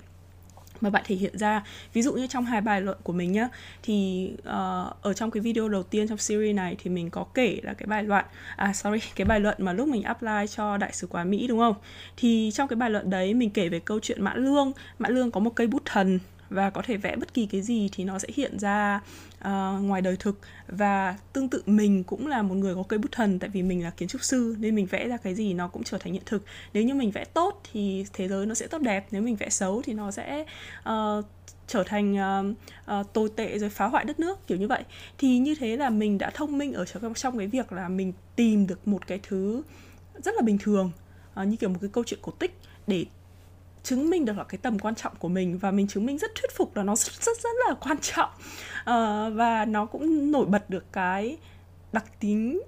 mà 0.82 0.90
bạn 0.90 1.04
thể 1.06 1.16
hiện 1.16 1.38
ra. 1.38 1.64
Ví 1.94 2.02
dụ 2.02 2.14
như 2.14 2.28
trong 2.28 2.46
hai 2.46 2.62
bài 2.62 2.82
luận 2.82 2.98
của 3.04 3.14
mình 3.14 3.32
nhá 3.32 3.50
thì 3.84 4.30
uh, 4.42 5.02
ở 5.02 5.14
trong 5.16 5.32
cái 5.32 5.42
video 5.42 5.70
đầu 5.70 5.84
tiên 5.84 6.08
trong 6.08 6.18
series 6.18 6.56
này 6.56 6.76
thì 6.84 6.90
mình 6.90 7.10
có 7.10 7.26
kể 7.34 7.60
là 7.64 7.74
cái 7.74 7.88
bài 7.88 8.04
luận 8.04 8.26
à 8.56 8.74
sorry 8.74 9.00
cái 9.16 9.26
bài 9.26 9.40
luận 9.40 9.56
mà 9.60 9.74
lúc 9.74 9.88
mình 9.88 10.04
apply 10.04 10.48
cho 10.56 10.78
đại 10.78 10.94
sứ 10.94 11.08
quán 11.08 11.32
Mỹ 11.32 11.48
đúng 11.48 11.60
không? 11.60 11.76
Thì 12.18 12.52
trong 12.54 12.68
cái 12.68 12.78
bài 12.78 12.90
luận 12.90 13.10
đấy 13.10 13.34
mình 13.34 13.50
kể 13.50 13.70
về 13.70 13.80
câu 13.80 14.00
chuyện 14.00 14.24
Mã 14.24 14.34
Lương. 14.34 14.72
Mã 15.00 15.10
Lương 15.10 15.32
có 15.32 15.40
một 15.40 15.56
cây 15.56 15.68
bút 15.68 15.82
thần 15.86 16.20
và 16.50 16.70
có 16.70 16.82
thể 16.82 16.98
vẽ 16.98 17.16
bất 17.16 17.34
kỳ 17.34 17.46
cái 17.46 17.62
gì 17.62 17.90
thì 17.92 18.04
nó 18.04 18.20
sẽ 18.20 18.28
hiện 18.36 18.60
ra 18.60 19.02
uh, 19.48 19.84
ngoài 19.84 20.02
đời 20.02 20.16
thực. 20.20 20.40
Và 20.68 21.18
tương 21.34 21.50
tự 21.50 21.64
mình 21.66 22.04
cũng 22.04 22.28
là 22.28 22.42
một 22.42 22.56
người 22.56 22.76
có 22.76 22.84
cây 22.84 23.00
bút 23.00 23.12
thần 23.12 23.40
tại 23.40 23.50
vì 23.50 23.64
mình 23.64 23.84
là 23.84 23.90
kiến 23.90 24.08
trúc 24.08 24.24
sư 24.24 24.56
nên 24.60 24.76
mình 24.76 24.86
vẽ 24.86 25.08
ra 25.08 25.18
cái 25.18 25.36
gì 25.36 25.54
nó 25.54 25.68
cũng 25.68 25.84
trở 25.84 25.98
thành 25.98 26.14
hiện 26.14 26.24
thực. 26.26 26.44
Nếu 26.74 26.84
như 26.84 26.94
mình 26.94 27.12
vẽ 27.12 27.26
tốt 27.26 27.62
thì 27.72 28.06
thế 28.14 28.28
giới 28.28 28.46
nó 28.46 28.54
sẽ 28.54 28.68
tốt 28.68 28.82
đẹp 28.82 29.08
nếu 29.12 29.22
mình 29.22 29.36
vẽ 29.36 29.50
xấu 29.50 29.82
thì 29.82 29.94
nó 29.94 30.12
sẽ 30.12 30.46
uh, 30.90 31.26
trở 31.68 31.84
thành 31.84 32.16
uh, 32.16 32.56
uh, 33.00 33.14
tồi 33.14 33.30
tệ 33.36 33.60
rồi 33.60 33.70
phá 33.70 33.86
hoại 33.86 34.06
đất 34.06 34.20
nước 34.20 34.48
kiểu 34.48 34.58
như 34.58 34.68
vậy. 34.68 34.84
Thì 35.18 35.38
như 35.38 35.56
thế 35.56 35.78
là 35.78 35.90
mình 35.90 36.18
đã 36.18 36.30
thông 36.30 36.58
minh 36.58 36.74
ở 36.74 36.86
trong 37.16 37.38
cái 37.38 37.48
việc 37.48 37.72
là 37.72 37.90
mình 37.90 38.14
tìm 38.36 38.68
được 38.68 38.88
một 38.88 39.08
cái 39.08 39.20
thứ 39.24 39.64
rất 40.24 40.36
là 40.36 40.42
bình 40.42 40.58
thường 40.58 40.92
uh, 41.42 41.48
như 41.48 41.56
kiểu 41.56 41.70
một 41.70 41.78
cái 41.82 41.90
câu 41.94 42.04
chuyện 42.04 42.20
cổ 42.24 42.32
tích 42.32 42.58
để 42.88 43.06
chứng 43.84 44.10
minh 44.10 44.26
được 44.26 44.38
là 44.38 44.44
cái 44.44 44.58
tầm 44.58 44.80
quan 44.80 44.96
trọng 44.96 45.14
của 45.20 45.28
mình 45.28 45.58
và 45.58 45.72
mình 45.72 45.88
chứng 45.88 46.06
minh 46.06 46.18
rất 46.18 46.32
thuyết 46.36 46.52
phục 46.56 46.76
là 46.76 46.84
nó 46.84 46.96
rất 46.96 47.14
rất 47.14 47.38
rất 47.44 47.50
là 47.68 47.74
quan 47.74 47.98
trọng. 48.02 48.30
Uh, 48.82 49.38
và 49.38 49.66
nó 49.68 49.86
cũng 49.86 50.32
nổi 50.32 50.46
bật 50.46 50.70
được 50.70 50.86
cái 50.94 51.38
đặc 51.92 52.06
tính 52.20 52.62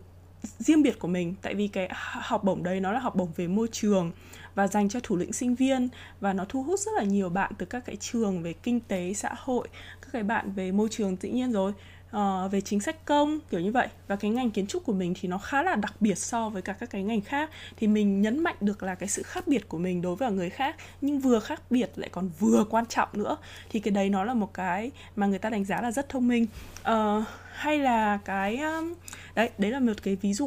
riêng 0.59 0.83
biệt 0.83 0.99
của 0.99 1.07
mình. 1.07 1.35
Tại 1.41 1.55
vì 1.55 1.67
cái 1.67 1.89
học 2.21 2.43
bổng 2.43 2.63
đấy 2.63 2.79
nó 2.79 2.91
là 2.91 2.99
học 2.99 3.15
bổng 3.15 3.31
về 3.35 3.47
môi 3.47 3.67
trường 3.71 4.11
và 4.55 4.67
dành 4.67 4.89
cho 4.89 4.99
thủ 5.03 5.15
lĩnh 5.15 5.33
sinh 5.33 5.55
viên 5.55 5.89
và 6.19 6.33
nó 6.33 6.45
thu 6.49 6.63
hút 6.63 6.79
rất 6.79 6.91
là 6.97 7.03
nhiều 7.03 7.29
bạn 7.29 7.51
từ 7.57 7.65
các 7.65 7.85
cái 7.85 7.95
trường 7.95 8.43
về 8.43 8.53
kinh 8.53 8.79
tế 8.79 9.13
xã 9.13 9.29
hội 9.37 9.67
các 10.01 10.09
cái 10.11 10.23
bạn 10.23 10.51
về 10.51 10.71
môi 10.71 10.87
trường 10.91 11.17
tự 11.17 11.29
nhiên 11.29 11.51
rồi 11.51 11.73
uh, 12.17 12.51
về 12.51 12.61
chính 12.61 12.79
sách 12.79 13.05
công 13.05 13.39
kiểu 13.49 13.59
như 13.59 13.71
vậy. 13.71 13.87
Và 14.07 14.15
cái 14.15 14.31
ngành 14.31 14.51
kiến 14.51 14.67
trúc 14.67 14.85
của 14.85 14.93
mình 14.93 15.13
thì 15.21 15.29
nó 15.29 15.37
khá 15.37 15.63
là 15.63 15.75
đặc 15.75 15.93
biệt 15.99 16.17
so 16.17 16.49
với 16.49 16.61
cả 16.61 16.73
các 16.73 16.89
cái 16.89 17.03
ngành 17.03 17.21
khác. 17.21 17.49
Thì 17.77 17.87
mình 17.87 18.21
nhấn 18.21 18.43
mạnh 18.43 18.55
được 18.61 18.83
là 18.83 18.95
cái 18.95 19.09
sự 19.09 19.23
khác 19.23 19.47
biệt 19.47 19.69
của 19.69 19.77
mình 19.77 20.01
đối 20.01 20.15
với 20.15 20.31
người 20.31 20.49
khác 20.49 20.75
nhưng 21.01 21.19
vừa 21.19 21.39
khác 21.39 21.61
biệt 21.69 21.91
lại 21.95 22.09
còn 22.09 22.29
vừa 22.39 22.63
quan 22.69 22.85
trọng 22.85 23.09
nữa. 23.13 23.37
Thì 23.69 23.79
cái 23.79 23.91
đấy 23.91 24.09
nó 24.09 24.23
là 24.23 24.33
một 24.33 24.53
cái 24.53 24.91
mà 25.15 25.27
người 25.27 25.39
ta 25.39 25.49
đánh 25.49 25.65
giá 25.65 25.81
là 25.81 25.91
rất 25.91 26.09
thông 26.09 26.27
minh. 26.27 26.47
Uh, 26.91 27.23
hay 27.53 27.79
là 27.79 28.19
cái 28.25 28.57
um, 28.57 28.93
đấy 29.35 29.49
đấy 29.57 29.71
là 29.71 29.79
một 29.79 30.03
cái 30.03 30.15
ví 30.15 30.33
dụ. 30.33 30.45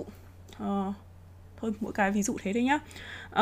Uh, 0.63 0.95
thôi 1.61 1.73
mỗi 1.81 1.93
cái 1.93 2.11
ví 2.11 2.23
dụ 2.23 2.37
thế 2.43 2.53
thôi 2.53 2.63
nhá. 2.63 2.79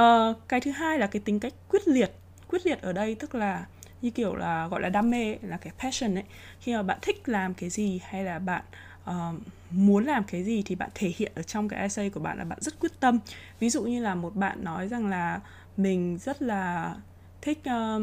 Uh, 0.01 0.37
cái 0.49 0.61
thứ 0.61 0.71
hai 0.71 0.99
là 0.99 1.07
cái 1.07 1.23
tính 1.25 1.41
cách 1.41 1.53
quyết 1.69 1.89
liệt. 1.89 2.13
Quyết 2.49 2.67
liệt 2.67 2.83
ở 2.83 2.93
đây 2.93 3.15
tức 3.15 3.35
là 3.35 3.65
như 4.05 4.11
kiểu 4.11 4.35
là 4.35 4.69
gọi 4.69 4.81
là 4.81 4.89
đam 4.89 5.11
mê 5.11 5.37
là 5.43 5.57
cái 5.57 5.73
passion 5.79 6.15
ấy. 6.15 6.25
Khi 6.61 6.75
mà 6.75 6.83
bạn 6.83 6.99
thích 7.03 7.29
làm 7.29 7.55
cái 7.55 7.71
gì 7.71 8.01
hay 8.05 8.25
là 8.25 8.39
bạn 8.39 8.63
uh, 9.11 9.41
muốn 9.71 10.05
làm 10.05 10.25
cái 10.25 10.45
gì 10.45 10.63
thì 10.67 10.75
bạn 10.75 10.91
thể 10.95 11.13
hiện 11.17 11.33
ở 11.35 11.43
trong 11.43 11.69
cái 11.69 11.81
essay 11.81 12.11
của 12.11 12.21
bạn 12.21 12.39
là 12.39 12.45
bạn 12.45 12.59
rất 12.61 12.81
quyết 12.81 13.01
tâm. 13.01 13.19
Ví 13.61 13.71
dụ 13.71 13.83
như 13.83 14.03
là 14.03 14.15
một 14.15 14.37
bạn 14.37 14.65
nói 14.65 14.89
rằng 14.89 15.07
là 15.07 15.41
mình 15.77 16.19
rất 16.19 16.43
là 16.43 16.95
thích 17.43 17.59
uh, 17.59 18.03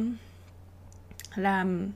làm 1.35 1.91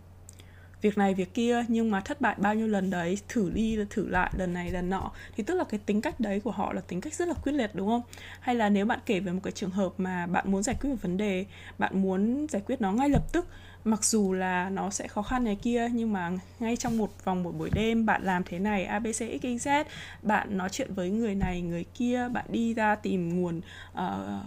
việc 0.82 0.98
này 0.98 1.14
việc 1.14 1.34
kia 1.34 1.66
nhưng 1.68 1.92
mà 1.92 2.02
thất 2.02 2.22
bại 2.22 2.36
bao 2.38 2.56
nhiêu 2.56 2.68
lần 2.68 2.90
đấy 2.90 3.18
thử 3.28 3.52
đi 3.54 3.78
thử 3.90 4.08
lại 4.08 4.32
lần 4.38 4.54
này 4.54 4.72
lần 4.72 4.90
nọ. 4.90 5.12
Thì 5.38 5.44
tức 5.44 5.54
là 5.54 5.64
cái 5.64 5.80
tính 5.86 6.02
cách 6.02 6.20
đấy 6.20 6.40
của 6.40 6.52
họ 6.52 6.74
là 6.74 6.82
tính 6.82 7.02
cách 7.02 7.14
rất 7.14 7.28
là 7.28 7.34
quyết 7.34 7.52
liệt 7.54 7.72
đúng 7.74 7.88
không? 7.88 8.02
Hay 8.40 8.56
là 8.56 8.70
nếu 8.70 8.86
bạn 8.86 9.00
kể 9.06 9.20
về 9.20 9.32
một 9.32 9.40
cái 9.44 9.52
trường 9.52 9.70
hợp 9.70 9.94
mà 9.98 10.26
bạn 10.28 10.52
muốn 10.52 10.64
giải 10.64 10.76
quyết 10.82 10.90
một 10.90 11.02
vấn 11.02 11.18
đề 11.18 11.46
bạn 11.78 12.02
muốn 12.02 12.48
giải 12.50 12.62
quyết 12.66 12.82
nó 12.82 12.92
ngay 12.92 13.10
lập 13.10 13.34
tức 13.34 13.48
mặc 13.86 14.04
dù 14.04 14.34
là 14.34 14.70
nó 14.70 14.90
sẽ 14.90 15.08
khó 15.08 15.22
khăn 15.22 15.44
này 15.44 15.56
kia 15.62 15.90
nhưng 15.94 16.14
mà 16.14 16.32
ngay 16.60 16.76
trong 16.78 16.98
một 16.98 17.26
vòng 17.26 17.44
một 17.44 17.52
buổi 17.52 17.70
đêm 17.74 18.06
bạn 18.06 18.24
làm 18.24 18.44
thế 18.44 18.60
này 18.60 18.86
abc 18.86 19.22
xyz 19.42 19.84
bạn 20.22 20.58
nói 20.58 20.70
chuyện 20.72 20.94
với 20.94 21.10
người 21.10 21.36
này 21.36 21.62
người 21.62 21.86
kia 21.94 22.30
bạn 22.30 22.46
đi 22.50 22.74
ra 22.74 22.96
tìm 22.96 23.42
nguồn 23.42 23.62
uh, 23.94 24.02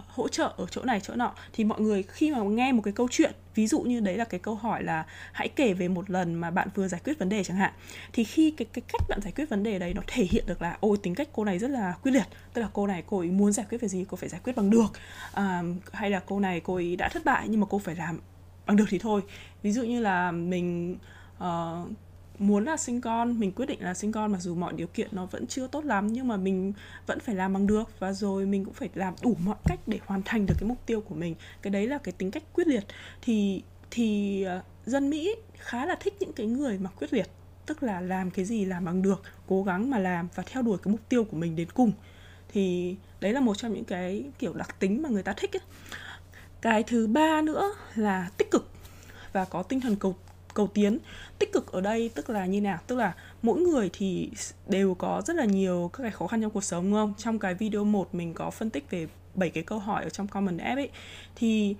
hỗ 0.07 0.27
trợ 0.27 0.53
ở 0.57 0.65
chỗ 0.71 0.83
này 0.83 0.99
chỗ 0.99 1.15
nọ 1.15 1.33
thì 1.53 1.63
mọi 1.63 1.81
người 1.81 2.03
khi 2.03 2.31
mà 2.31 2.39
nghe 2.39 2.71
một 2.71 2.81
cái 2.81 2.93
câu 2.93 3.07
chuyện 3.11 3.33
ví 3.55 3.67
dụ 3.67 3.81
như 3.81 3.99
đấy 3.99 4.17
là 4.17 4.25
cái 4.25 4.39
câu 4.39 4.55
hỏi 4.55 4.83
là 4.83 5.05
hãy 5.31 5.47
kể 5.47 5.73
về 5.73 5.87
một 5.87 6.09
lần 6.09 6.33
mà 6.33 6.51
bạn 6.51 6.67
vừa 6.75 6.87
giải 6.87 7.01
quyết 7.03 7.19
vấn 7.19 7.29
đề 7.29 7.43
chẳng 7.43 7.57
hạn 7.57 7.71
thì 8.13 8.23
khi 8.23 8.51
cái 8.51 8.67
cái 8.73 8.81
cách 8.87 9.01
bạn 9.09 9.21
giải 9.21 9.33
quyết 9.35 9.49
vấn 9.49 9.63
đề 9.63 9.79
đấy 9.79 9.93
nó 9.93 10.01
thể 10.07 10.23
hiện 10.23 10.45
được 10.47 10.61
là 10.61 10.77
ôi 10.79 10.97
tính 11.03 11.15
cách 11.15 11.29
cô 11.33 11.45
này 11.45 11.59
rất 11.59 11.71
là 11.71 11.93
quyết 12.03 12.11
liệt 12.11 12.27
tức 12.53 12.61
là 12.61 12.69
cô 12.73 12.87
này 12.87 13.03
cô 13.07 13.19
ấy 13.19 13.31
muốn 13.31 13.51
giải 13.51 13.65
quyết 13.69 13.81
về 13.81 13.87
gì 13.87 14.05
cô 14.09 14.17
phải 14.17 14.29
giải 14.29 14.41
quyết 14.43 14.55
bằng 14.55 14.69
được 14.69 14.87
à, 15.33 15.63
hay 15.93 16.09
là 16.09 16.21
cô 16.25 16.39
này 16.39 16.59
cô 16.59 16.75
ấy 16.75 16.95
đã 16.95 17.09
thất 17.09 17.25
bại 17.25 17.47
nhưng 17.49 17.59
mà 17.59 17.67
cô 17.69 17.79
phải 17.79 17.95
làm 17.95 18.19
bằng 18.69 18.75
được 18.75 18.85
thì 18.89 18.99
thôi. 18.99 19.21
Ví 19.63 19.71
dụ 19.71 19.83
như 19.83 19.99
là 19.99 20.31
mình 20.31 20.97
uh, 21.37 21.91
muốn 22.39 22.65
là 22.65 22.77
sinh 22.77 23.01
con 23.01 23.39
mình 23.39 23.51
quyết 23.51 23.65
định 23.65 23.81
là 23.81 23.93
sinh 23.93 24.11
con 24.11 24.31
mặc 24.31 24.37
dù 24.41 24.55
mọi 24.55 24.73
điều 24.73 24.87
kiện 24.87 25.07
nó 25.11 25.25
vẫn 25.25 25.47
chưa 25.47 25.67
tốt 25.67 25.85
lắm 25.85 26.07
nhưng 26.07 26.27
mà 26.27 26.37
mình 26.37 26.73
vẫn 27.07 27.19
phải 27.19 27.35
làm 27.35 27.53
bằng 27.53 27.67
được 27.67 27.99
và 27.99 28.13
rồi 28.13 28.45
mình 28.45 28.65
cũng 28.65 28.73
phải 28.73 28.89
làm 28.93 29.13
đủ 29.21 29.37
mọi 29.45 29.55
cách 29.65 29.79
để 29.87 29.99
hoàn 30.05 30.21
thành 30.25 30.45
được 30.45 30.55
cái 30.59 30.69
mục 30.69 30.85
tiêu 30.85 31.01
của 31.01 31.15
mình. 31.15 31.35
Cái 31.61 31.71
đấy 31.71 31.87
là 31.87 31.97
cái 31.97 32.11
tính 32.11 32.31
cách 32.31 32.43
quyết 32.53 32.67
liệt. 32.67 32.83
Thì 33.21 33.63
thì 33.91 34.45
uh, 34.57 34.63
dân 34.85 35.09
mỹ 35.09 35.35
khá 35.57 35.85
là 35.85 35.95
thích 35.99 36.13
những 36.19 36.33
cái 36.33 36.47
người 36.47 36.77
mà 36.79 36.89
quyết 36.89 37.13
liệt 37.13 37.27
tức 37.65 37.83
là 37.83 38.01
làm 38.01 38.31
cái 38.31 38.45
gì 38.45 38.65
làm 38.65 38.85
bằng 38.85 39.01
được 39.01 39.21
cố 39.47 39.63
gắng 39.63 39.89
mà 39.89 39.99
làm 39.99 40.27
và 40.35 40.43
theo 40.45 40.63
đuổi 40.63 40.77
cái 40.83 40.91
mục 40.91 41.09
tiêu 41.09 41.23
của 41.23 41.37
mình 41.37 41.55
đến 41.55 41.67
cùng. 41.73 41.91
Thì 42.53 42.95
đấy 43.21 43.33
là 43.33 43.39
một 43.39 43.57
trong 43.57 43.73
những 43.73 43.85
cái 43.85 44.23
kiểu 44.39 44.53
đặc 44.53 44.75
tính 44.79 45.01
mà 45.01 45.09
người 45.09 45.23
ta 45.23 45.33
thích 45.37 45.55
ấy 45.55 45.61
cái 46.61 46.83
thứ 46.83 47.07
ba 47.07 47.41
nữa 47.41 47.73
là 47.95 48.29
tích 48.37 48.51
cực 48.51 48.69
và 49.33 49.45
có 49.45 49.63
tinh 49.63 49.81
thần 49.81 49.95
cầu 49.95 50.15
cầu 50.53 50.67
tiến. 50.67 50.97
Tích 51.39 51.53
cực 51.53 51.71
ở 51.71 51.81
đây 51.81 52.11
tức 52.15 52.29
là 52.29 52.45
như 52.45 52.61
nào? 52.61 52.79
Tức 52.87 52.95
là 52.95 53.13
mỗi 53.41 53.61
người 53.61 53.89
thì 53.93 54.31
đều 54.67 54.93
có 54.93 55.21
rất 55.25 55.35
là 55.35 55.45
nhiều 55.45 55.89
các 55.93 56.03
cái 56.03 56.11
khó 56.11 56.27
khăn 56.27 56.41
trong 56.41 56.51
cuộc 56.51 56.63
sống, 56.63 56.83
đúng 56.83 56.93
không? 56.93 57.13
Trong 57.17 57.39
cái 57.39 57.53
video 57.53 57.83
một 57.83 58.15
mình 58.15 58.33
có 58.33 58.51
phân 58.51 58.69
tích 58.69 58.85
về 58.89 59.07
bảy 59.35 59.49
cái 59.49 59.63
câu 59.63 59.79
hỏi 59.79 60.03
ở 60.03 60.09
trong 60.09 60.27
comment 60.27 60.59
app 60.59 60.77
ấy, 60.77 60.89
thì 61.35 61.75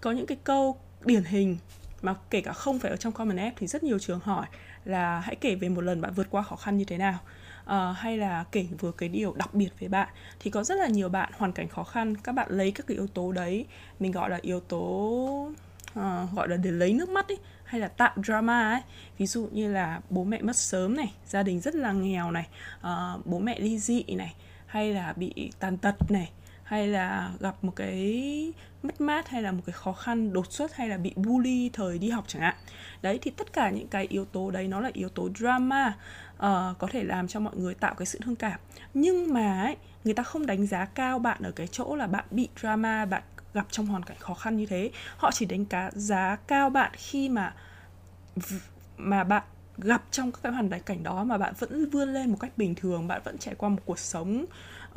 có 0.00 0.12
những 0.12 0.26
cái 0.26 0.38
câu 0.44 0.76
điển 1.04 1.24
hình 1.24 1.56
mà 2.02 2.14
kể 2.30 2.40
cả 2.40 2.52
không 2.52 2.78
phải 2.78 2.90
ở 2.90 2.96
trong 2.96 3.12
comment 3.12 3.38
app 3.38 3.56
thì 3.58 3.66
rất 3.66 3.82
nhiều 3.82 3.98
trường 3.98 4.20
hỏi 4.20 4.46
là 4.84 5.20
hãy 5.20 5.36
kể 5.36 5.54
về 5.54 5.68
một 5.68 5.80
lần 5.80 6.00
bạn 6.00 6.12
vượt 6.14 6.26
qua 6.30 6.42
khó 6.42 6.56
khăn 6.56 6.78
như 6.78 6.84
thế 6.84 6.98
nào 6.98 7.18
uh, 7.64 7.96
hay 7.96 8.18
là 8.18 8.44
kể 8.52 8.66
vừa 8.78 8.92
cái 8.92 9.08
điều 9.08 9.34
đặc 9.34 9.54
biệt 9.54 9.70
về 9.78 9.88
bạn 9.88 10.08
thì 10.40 10.50
có 10.50 10.64
rất 10.64 10.74
là 10.74 10.86
nhiều 10.86 11.08
bạn 11.08 11.32
hoàn 11.36 11.52
cảnh 11.52 11.68
khó 11.68 11.84
khăn 11.84 12.16
các 12.16 12.32
bạn 12.32 12.48
lấy 12.50 12.70
các 12.70 12.86
cái 12.86 12.96
yếu 12.96 13.06
tố 13.06 13.32
đấy 13.32 13.66
mình 14.00 14.12
gọi 14.12 14.30
là 14.30 14.38
yếu 14.42 14.60
tố 14.60 14.78
uh, 15.98 16.32
gọi 16.34 16.48
là 16.48 16.56
để 16.56 16.70
lấy 16.70 16.92
nước 16.92 17.08
mắt 17.08 17.28
ấy 17.28 17.38
hay 17.64 17.80
là 17.80 17.88
tạo 17.88 18.12
drama 18.24 18.70
ấy. 18.70 18.80
Ví 19.18 19.26
dụ 19.26 19.48
như 19.52 19.72
là 19.72 20.00
bố 20.10 20.24
mẹ 20.24 20.42
mất 20.42 20.56
sớm 20.56 20.96
này 20.96 21.12
gia 21.26 21.42
đình 21.42 21.60
rất 21.60 21.74
là 21.74 21.92
nghèo 21.92 22.30
này 22.30 22.48
uh, 22.78 23.26
bố 23.26 23.38
mẹ 23.38 23.60
ly 23.60 23.78
dị 23.78 24.04
này 24.08 24.34
hay 24.66 24.94
là 24.94 25.12
bị 25.16 25.50
tàn 25.58 25.78
tật 25.78 26.10
này 26.10 26.30
hay 26.64 26.88
là 26.88 27.32
gặp 27.40 27.64
một 27.64 27.72
cái 27.76 28.52
mất 28.82 29.00
mát 29.00 29.28
hay 29.28 29.42
là 29.42 29.52
một 29.52 29.62
cái 29.66 29.72
khó 29.72 29.92
khăn 29.92 30.32
đột 30.32 30.52
xuất 30.52 30.74
hay 30.76 30.88
là 30.88 30.96
bị 30.96 31.12
bully 31.16 31.70
thời 31.72 31.98
đi 31.98 32.10
học 32.10 32.24
chẳng 32.26 32.42
hạn. 32.42 32.54
Đấy 33.02 33.18
thì 33.22 33.30
tất 33.30 33.52
cả 33.52 33.70
những 33.70 33.88
cái 33.88 34.06
yếu 34.10 34.24
tố 34.24 34.50
đấy 34.50 34.68
nó 34.68 34.80
là 34.80 34.90
yếu 34.92 35.08
tố 35.08 35.28
drama 35.38 35.96
uh, 36.46 36.78
có 36.78 36.88
thể 36.90 37.04
làm 37.04 37.28
cho 37.28 37.40
mọi 37.40 37.56
người 37.56 37.74
tạo 37.74 37.94
cái 37.94 38.06
sự 38.06 38.18
thương 38.24 38.36
cảm. 38.36 38.60
Nhưng 38.94 39.34
mà 39.34 39.62
ấy, 39.62 39.76
người 40.04 40.14
ta 40.14 40.22
không 40.22 40.46
đánh 40.46 40.66
giá 40.66 40.84
cao 40.84 41.18
bạn 41.18 41.42
ở 41.42 41.50
cái 41.50 41.66
chỗ 41.66 41.96
là 41.96 42.06
bạn 42.06 42.24
bị 42.30 42.48
drama 42.60 43.04
bạn 43.04 43.22
gặp 43.54 43.66
trong 43.70 43.86
hoàn 43.86 44.02
cảnh 44.02 44.16
khó 44.20 44.34
khăn 44.34 44.56
như 44.56 44.66
thế. 44.66 44.90
Họ 45.16 45.30
chỉ 45.32 45.46
đánh 45.46 45.64
giá 45.92 46.36
cao 46.46 46.70
bạn 46.70 46.92
khi 46.94 47.28
mà 47.28 47.54
mà 48.96 49.24
bạn 49.24 49.42
gặp 49.78 50.02
trong 50.10 50.32
các 50.32 50.40
cái 50.42 50.52
hoàn 50.52 50.70
cảnh 50.70 51.02
đó 51.02 51.24
mà 51.24 51.38
bạn 51.38 51.54
vẫn 51.58 51.90
vươn 51.90 52.14
lên 52.14 52.30
một 52.30 52.36
cách 52.40 52.52
bình 52.56 52.74
thường 52.74 53.08
bạn 53.08 53.20
vẫn 53.24 53.38
trải 53.38 53.54
qua 53.54 53.68
một 53.68 53.80
cuộc 53.84 53.98
sống 53.98 54.44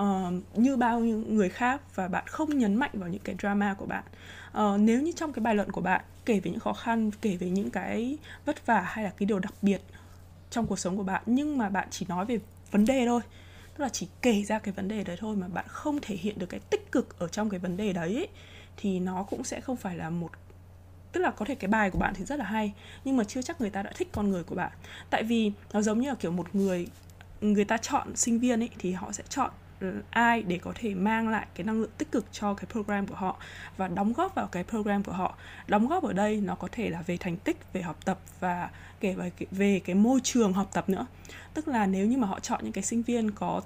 uh, 0.02 0.58
như 0.58 0.78
bao 0.78 1.00
nhiêu 1.00 1.24
người 1.28 1.50
khác 1.50 1.96
và 1.96 2.08
bạn 2.08 2.24
không 2.28 2.58
nhấn 2.58 2.76
mạnh 2.76 2.92
vào 2.94 3.10
những 3.10 3.22
cái 3.24 3.36
drama 3.40 3.74
của 3.74 3.86
bạn. 3.86 4.04
Uh, 4.58 4.80
nếu 4.80 5.02
như 5.02 5.12
trong 5.16 5.34
cái 5.34 5.42
bài 5.44 5.56
luận 5.56 5.72
của 5.72 5.82
bạn 5.82 6.02
kể 6.26 6.40
về 6.40 6.52
những 6.52 6.60
khó 6.60 6.74
khăn 6.74 7.12
kể 7.22 7.38
về 7.38 7.50
những 7.50 7.70
cái 7.70 8.18
vất 8.46 8.66
vả 8.66 8.82
hay 8.82 9.04
là 9.04 9.12
cái 9.18 9.26
điều 9.26 9.40
đặc 9.40 9.54
biệt 9.62 9.82
trong 10.56 10.68
cuộc 10.68 10.80
sống 10.80 10.98
của 10.98 11.04
bạn 11.04 11.24
nhưng 11.26 11.58
mà 11.58 11.70
bạn 11.70 11.88
chỉ 11.92 12.06
nói 12.10 12.26
về 12.26 12.40
vấn 12.72 12.86
đề 12.86 13.06
thôi. 13.06 13.22
Tức 13.78 13.84
là 13.84 13.90
chỉ 13.90 14.08
kể 14.22 14.44
ra 14.44 14.60
cái 14.60 14.74
vấn 14.74 14.88
đề 14.88 15.04
đấy 15.04 15.18
thôi 15.20 15.36
mà 15.36 15.48
bạn 15.48 15.66
không 15.68 16.00
thể 16.02 16.16
hiện 16.16 16.40
được 16.40 16.46
cái 16.46 16.60
tích 16.60 16.92
cực 16.92 17.20
ở 17.20 17.28
trong 17.28 17.50
cái 17.50 17.60
vấn 17.60 17.78
đề 17.78 17.94
đấy 17.94 18.16
ấy, 18.16 18.28
thì 18.78 19.00
nó 19.00 19.24
cũng 19.24 19.44
sẽ 19.44 19.62
không 19.62 19.76
phải 19.76 19.98
là 19.98 20.10
một 20.10 20.32
tức 21.12 21.22
là 21.22 21.32
có 21.32 21.46
thể 21.46 21.56
cái 21.56 21.68
bài 21.68 21.92
của 21.92 22.00
bạn 22.00 22.14
thì 22.16 22.26
rất 22.26 22.40
là 22.40 22.46
hay 22.46 22.74
nhưng 23.06 23.18
mà 23.18 23.24
chưa 23.24 23.42
chắc 23.42 23.62
người 23.62 23.70
ta 23.70 23.84
đã 23.84 23.92
thích 23.96 24.08
con 24.12 24.30
người 24.30 24.44
của 24.44 24.56
bạn. 24.56 24.72
Tại 25.10 25.24
vì 25.24 25.52
nó 25.74 25.82
giống 25.82 26.00
như 26.00 26.10
là 26.10 26.16
kiểu 26.16 26.32
một 26.32 26.56
người 26.56 26.88
người 27.42 27.66
ta 27.66 27.78
chọn 27.78 28.16
sinh 28.16 28.40
viên 28.40 28.62
ấy 28.62 28.70
thì 28.80 28.92
họ 28.92 29.12
sẽ 29.12 29.24
chọn 29.30 29.52
ai 30.10 30.44
để 30.44 30.60
có 30.62 30.72
thể 30.76 30.94
mang 30.94 31.30
lại 31.30 31.48
cái 31.56 31.66
năng 31.66 31.82
lượng 31.82 31.92
tích 31.98 32.12
cực 32.12 32.26
cho 32.32 32.54
cái 32.54 32.66
program 32.72 33.08
của 33.08 33.16
họ 33.16 33.38
và 33.78 33.88
đóng 33.88 34.14
góp 34.14 34.36
vào 34.36 34.48
cái 34.48 34.64
program 34.64 35.04
của 35.04 35.12
họ. 35.12 35.38
Đóng 35.68 35.88
góp 35.88 36.04
ở 36.04 36.14
đây 36.14 36.42
nó 36.42 36.56
có 36.56 36.68
thể 36.72 36.90
là 36.90 37.02
về 37.02 37.18
thành 37.18 37.38
tích, 37.38 37.74
về 37.74 37.82
học 37.82 38.06
tập 38.06 38.20
và 38.40 38.70
kể 39.00 39.14
về 39.14 39.32
về 39.52 39.82
cái 39.86 39.96
môi 39.96 40.20
trường 40.24 40.54
học 40.54 40.70
tập 40.74 40.90
nữa. 40.90 41.06
Tức 41.54 41.68
là 41.68 41.86
nếu 41.86 42.08
như 42.08 42.18
mà 42.18 42.28
họ 42.28 42.40
chọn 42.40 42.60
những 42.64 42.74
cái 42.74 42.84
sinh 42.84 43.02
viên 43.02 43.32
có 43.32 43.62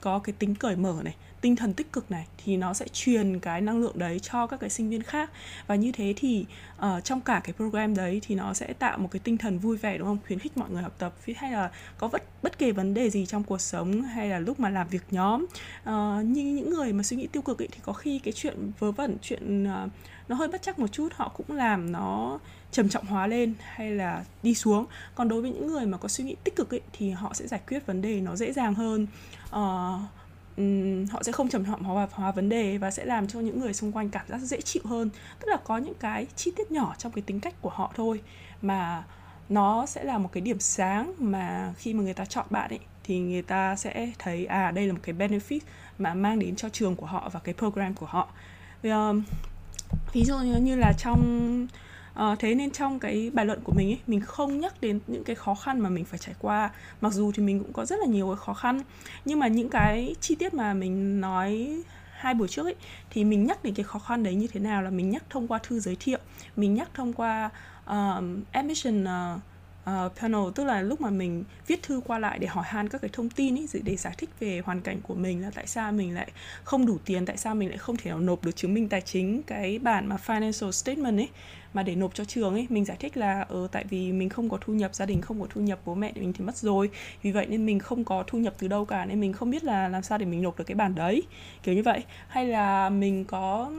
có 0.00 0.18
cái 0.18 0.34
tính 0.38 0.54
cởi 0.54 0.76
mở 0.76 1.00
này 1.04 1.14
tinh 1.40 1.56
thần 1.56 1.74
tích 1.74 1.92
cực 1.92 2.10
này 2.10 2.26
thì 2.44 2.56
nó 2.56 2.74
sẽ 2.74 2.86
truyền 2.92 3.40
cái 3.40 3.60
năng 3.60 3.80
lượng 3.80 3.98
đấy 3.98 4.18
cho 4.18 4.46
các 4.46 4.60
cái 4.60 4.70
sinh 4.70 4.90
viên 4.90 5.02
khác. 5.02 5.30
Và 5.66 5.74
như 5.74 5.92
thế 5.92 6.14
thì 6.16 6.46
uh, 6.78 7.04
trong 7.04 7.20
cả 7.20 7.40
cái 7.44 7.52
program 7.52 7.94
đấy 7.94 8.20
thì 8.26 8.34
nó 8.34 8.54
sẽ 8.54 8.72
tạo 8.72 8.98
một 8.98 9.08
cái 9.10 9.20
tinh 9.24 9.38
thần 9.38 9.58
vui 9.58 9.76
vẻ 9.76 9.98
đúng 9.98 10.06
không? 10.06 10.18
Khuyến 10.26 10.38
khích 10.38 10.56
mọi 10.56 10.70
người 10.70 10.82
học 10.82 10.94
tập 10.98 11.14
hay 11.36 11.52
là 11.52 11.70
có 11.98 12.08
bất 12.08 12.22
bất 12.42 12.58
kỳ 12.58 12.72
vấn 12.72 12.94
đề 12.94 13.10
gì 13.10 13.26
trong 13.26 13.44
cuộc 13.44 13.60
sống 13.60 14.02
hay 14.02 14.28
là 14.28 14.38
lúc 14.38 14.60
mà 14.60 14.68
làm 14.70 14.88
việc 14.88 15.02
nhóm. 15.10 15.44
Uh, 15.44 16.24
như 16.24 16.42
những 16.42 16.70
người 16.70 16.92
mà 16.92 17.02
suy 17.02 17.16
nghĩ 17.16 17.26
tiêu 17.26 17.42
cực 17.42 17.62
ấy, 17.62 17.68
thì 17.72 17.78
có 17.82 17.92
khi 17.92 18.18
cái 18.18 18.32
chuyện 18.32 18.72
vớ 18.78 18.92
vẩn 18.92 19.16
chuyện 19.22 19.64
uh, 19.64 19.90
nó 20.28 20.36
hơi 20.36 20.48
bất 20.48 20.62
chắc 20.62 20.78
một 20.78 20.86
chút 20.92 21.08
họ 21.14 21.28
cũng 21.28 21.56
làm 21.56 21.92
nó 21.92 22.38
trầm 22.70 22.88
trọng 22.88 23.06
hóa 23.06 23.26
lên 23.26 23.54
hay 23.60 23.90
là 23.90 24.24
đi 24.42 24.54
xuống. 24.54 24.86
Còn 25.14 25.28
đối 25.28 25.42
với 25.42 25.50
những 25.50 25.66
người 25.66 25.86
mà 25.86 25.98
có 25.98 26.08
suy 26.08 26.24
nghĩ 26.24 26.36
tích 26.44 26.56
cực 26.56 26.74
ấy, 26.74 26.80
thì 26.92 27.10
họ 27.10 27.34
sẽ 27.34 27.46
giải 27.46 27.60
quyết 27.68 27.86
vấn 27.86 28.02
đề 28.02 28.20
nó 28.20 28.36
dễ 28.36 28.52
dàng 28.52 28.74
hơn. 28.74 29.06
Uh, 29.48 30.00
um, 30.58 31.06
họ 31.06 31.22
sẽ 31.22 31.32
không 31.32 31.48
trầm 31.48 31.64
trọng 31.64 31.82
hóa, 31.82 32.08
hóa 32.12 32.32
vấn 32.32 32.48
đề 32.48 32.78
và 32.78 32.90
sẽ 32.90 33.04
làm 33.04 33.28
cho 33.28 33.40
những 33.40 33.60
người 33.60 33.74
xung 33.74 33.92
quanh 33.92 34.08
cảm 34.10 34.26
giác 34.28 34.38
dễ 34.38 34.60
chịu 34.60 34.82
hơn. 34.84 35.10
Tức 35.40 35.48
là 35.48 35.56
có 35.64 35.78
những 35.78 35.94
cái 36.00 36.26
chi 36.36 36.52
tiết 36.56 36.70
nhỏ 36.70 36.94
trong 36.98 37.12
cái 37.12 37.22
tính 37.22 37.40
cách 37.40 37.54
của 37.62 37.70
họ 37.70 37.92
thôi 37.96 38.20
mà 38.62 39.04
nó 39.48 39.86
sẽ 39.86 40.04
là 40.04 40.18
một 40.18 40.28
cái 40.32 40.40
điểm 40.40 40.60
sáng 40.60 41.14
mà 41.18 41.72
khi 41.78 41.94
mà 41.94 42.02
người 42.02 42.14
ta 42.14 42.24
chọn 42.24 42.46
bạn 42.50 42.70
ấy 42.70 42.80
thì 43.04 43.18
người 43.18 43.42
ta 43.42 43.76
sẽ 43.76 44.12
thấy 44.18 44.46
à 44.46 44.70
đây 44.70 44.86
là 44.86 44.92
một 44.92 45.00
cái 45.02 45.14
benefit 45.14 45.60
mà 45.98 46.14
mang 46.14 46.38
đến 46.38 46.56
cho 46.56 46.68
trường 46.68 46.96
của 46.96 47.06
họ 47.06 47.30
và 47.32 47.40
cái 47.40 47.54
program 47.54 47.94
của 47.94 48.06
họ. 48.06 48.28
Vì, 48.82 48.90
um, 48.90 49.22
ví 50.12 50.24
dụ 50.24 50.38
như 50.38 50.76
là 50.76 50.92
trong 50.98 51.66
À, 52.18 52.36
thế 52.38 52.54
nên 52.54 52.70
trong 52.70 52.98
cái 52.98 53.30
bài 53.34 53.46
luận 53.46 53.60
của 53.64 53.72
mình 53.72 53.88
ấy 53.88 53.98
mình 54.06 54.20
không 54.20 54.60
nhắc 54.60 54.80
đến 54.80 55.00
những 55.06 55.24
cái 55.24 55.36
khó 55.36 55.54
khăn 55.54 55.80
mà 55.80 55.88
mình 55.88 56.04
phải 56.04 56.18
trải 56.18 56.34
qua. 56.38 56.70
Mặc 57.00 57.12
dù 57.12 57.32
thì 57.32 57.42
mình 57.42 57.58
cũng 57.58 57.72
có 57.72 57.84
rất 57.84 57.96
là 58.00 58.06
nhiều 58.06 58.26
cái 58.26 58.36
khó 58.36 58.54
khăn 58.54 58.80
nhưng 59.24 59.38
mà 59.38 59.48
những 59.48 59.68
cái 59.68 60.14
chi 60.20 60.34
tiết 60.34 60.54
mà 60.54 60.74
mình 60.74 61.20
nói 61.20 61.76
hai 62.12 62.34
buổi 62.34 62.48
trước 62.48 62.66
ấy 62.66 62.74
thì 63.10 63.24
mình 63.24 63.46
nhắc 63.46 63.64
đến 63.64 63.74
cái 63.74 63.84
khó 63.84 63.98
khăn 63.98 64.22
đấy 64.22 64.34
như 64.34 64.46
thế 64.46 64.60
nào 64.60 64.82
là 64.82 64.90
mình 64.90 65.10
nhắc 65.10 65.22
thông 65.30 65.48
qua 65.48 65.58
thư 65.62 65.80
giới 65.80 65.96
thiệu 66.00 66.18
mình 66.56 66.74
nhắc 66.74 66.88
thông 66.94 67.12
qua 67.12 67.50
uh, 67.90 68.24
admission 68.52 69.04
uh, 69.04 69.40
uh, 70.06 70.12
panel 70.20 70.40
tức 70.54 70.64
là 70.64 70.82
lúc 70.82 71.00
mà 71.00 71.10
mình 71.10 71.44
viết 71.66 71.82
thư 71.82 72.00
qua 72.06 72.18
lại 72.18 72.38
để 72.38 72.46
hỏi 72.46 72.64
han 72.68 72.88
các 72.88 73.00
cái 73.00 73.10
thông 73.12 73.30
tin 73.30 73.56
ý, 73.56 73.66
để 73.82 73.96
giải 73.96 74.14
thích 74.18 74.30
về 74.40 74.62
hoàn 74.64 74.80
cảnh 74.80 75.00
của 75.02 75.14
mình 75.14 75.42
là 75.42 75.50
tại 75.54 75.66
sao 75.66 75.92
mình 75.92 76.14
lại 76.14 76.30
không 76.64 76.86
đủ 76.86 76.98
tiền 77.04 77.26
tại 77.26 77.36
sao 77.36 77.54
mình 77.54 77.68
lại 77.68 77.78
không 77.78 77.96
thể 77.96 78.10
nào 78.10 78.20
nộp 78.20 78.44
được 78.44 78.56
chứng 78.56 78.74
minh 78.74 78.88
tài 78.88 79.00
chính 79.00 79.42
cái 79.42 79.78
bản 79.78 80.06
mà 80.06 80.16
financial 80.26 80.70
statement 80.70 81.18
ấy 81.18 81.28
mà 81.74 81.82
để 81.82 81.94
nộp 81.94 82.14
cho 82.14 82.24
trường 82.24 82.54
ấy 82.54 82.66
mình 82.70 82.84
giải 82.84 82.96
thích 83.00 83.16
là 83.16 83.46
ờ 83.48 83.68
tại 83.72 83.84
vì 83.90 84.12
mình 84.12 84.28
không 84.28 84.48
có 84.48 84.58
thu 84.60 84.72
nhập 84.72 84.94
gia 84.94 85.06
đình 85.06 85.20
không 85.20 85.40
có 85.40 85.46
thu 85.50 85.60
nhập 85.60 85.78
bố 85.84 85.94
mẹ 85.94 86.12
mình 86.14 86.32
thì 86.32 86.44
mất 86.44 86.56
rồi. 86.56 86.90
Vì 87.22 87.32
vậy 87.32 87.46
nên 87.46 87.66
mình 87.66 87.78
không 87.78 88.04
có 88.04 88.24
thu 88.26 88.38
nhập 88.38 88.54
từ 88.58 88.68
đâu 88.68 88.84
cả 88.84 89.04
nên 89.04 89.20
mình 89.20 89.32
không 89.32 89.50
biết 89.50 89.64
là 89.64 89.88
làm 89.88 90.02
sao 90.02 90.18
để 90.18 90.26
mình 90.26 90.42
nộp 90.42 90.58
được 90.58 90.64
cái 90.64 90.74
bản 90.74 90.94
đấy. 90.94 91.22
Kiểu 91.62 91.74
như 91.74 91.82
vậy. 91.82 92.04
Hay 92.28 92.46
là 92.46 92.90
mình 92.90 93.24
có 93.24 93.70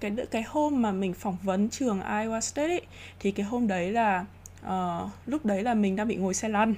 cái 0.00 0.12
cái 0.30 0.42
hôm 0.42 0.82
mà 0.82 0.92
mình 0.92 1.14
phỏng 1.14 1.36
vấn 1.42 1.68
trường 1.68 2.00
Iowa 2.00 2.40
State 2.40 2.68
ấy, 2.68 2.82
thì 3.20 3.30
cái 3.30 3.46
hôm 3.46 3.66
đấy 3.66 3.92
là 3.92 4.24
uh, 4.70 5.10
lúc 5.26 5.44
đấy 5.46 5.62
là 5.62 5.74
mình 5.74 5.96
đang 5.96 6.08
bị 6.08 6.16
ngồi 6.16 6.34
xe 6.34 6.48
lăn. 6.48 6.74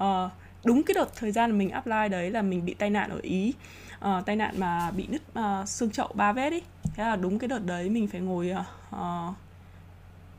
Uh, 0.00 0.30
đúng 0.64 0.82
cái 0.82 0.94
đợt 0.94 1.08
thời 1.16 1.32
gian 1.32 1.58
mình 1.58 1.70
apply 1.70 2.08
đấy 2.10 2.30
là 2.30 2.42
mình 2.42 2.64
bị 2.64 2.74
tai 2.74 2.90
nạn 2.90 3.10
ở 3.10 3.18
ý. 3.22 3.54
Uh, 3.98 4.26
tai 4.26 4.36
nạn 4.36 4.54
mà 4.58 4.90
bị 4.90 5.06
nứt 5.08 5.22
uh, 5.38 5.68
xương 5.68 5.90
chậu 5.90 6.08
ba 6.14 6.32
vết 6.32 6.50
ấy. 6.50 6.62
Thế 6.94 7.04
là 7.04 7.16
đúng 7.16 7.38
cái 7.38 7.48
đợt 7.48 7.66
đấy 7.66 7.90
mình 7.90 8.08
phải 8.08 8.20
ngồi 8.20 8.54
uh, 8.90 9.34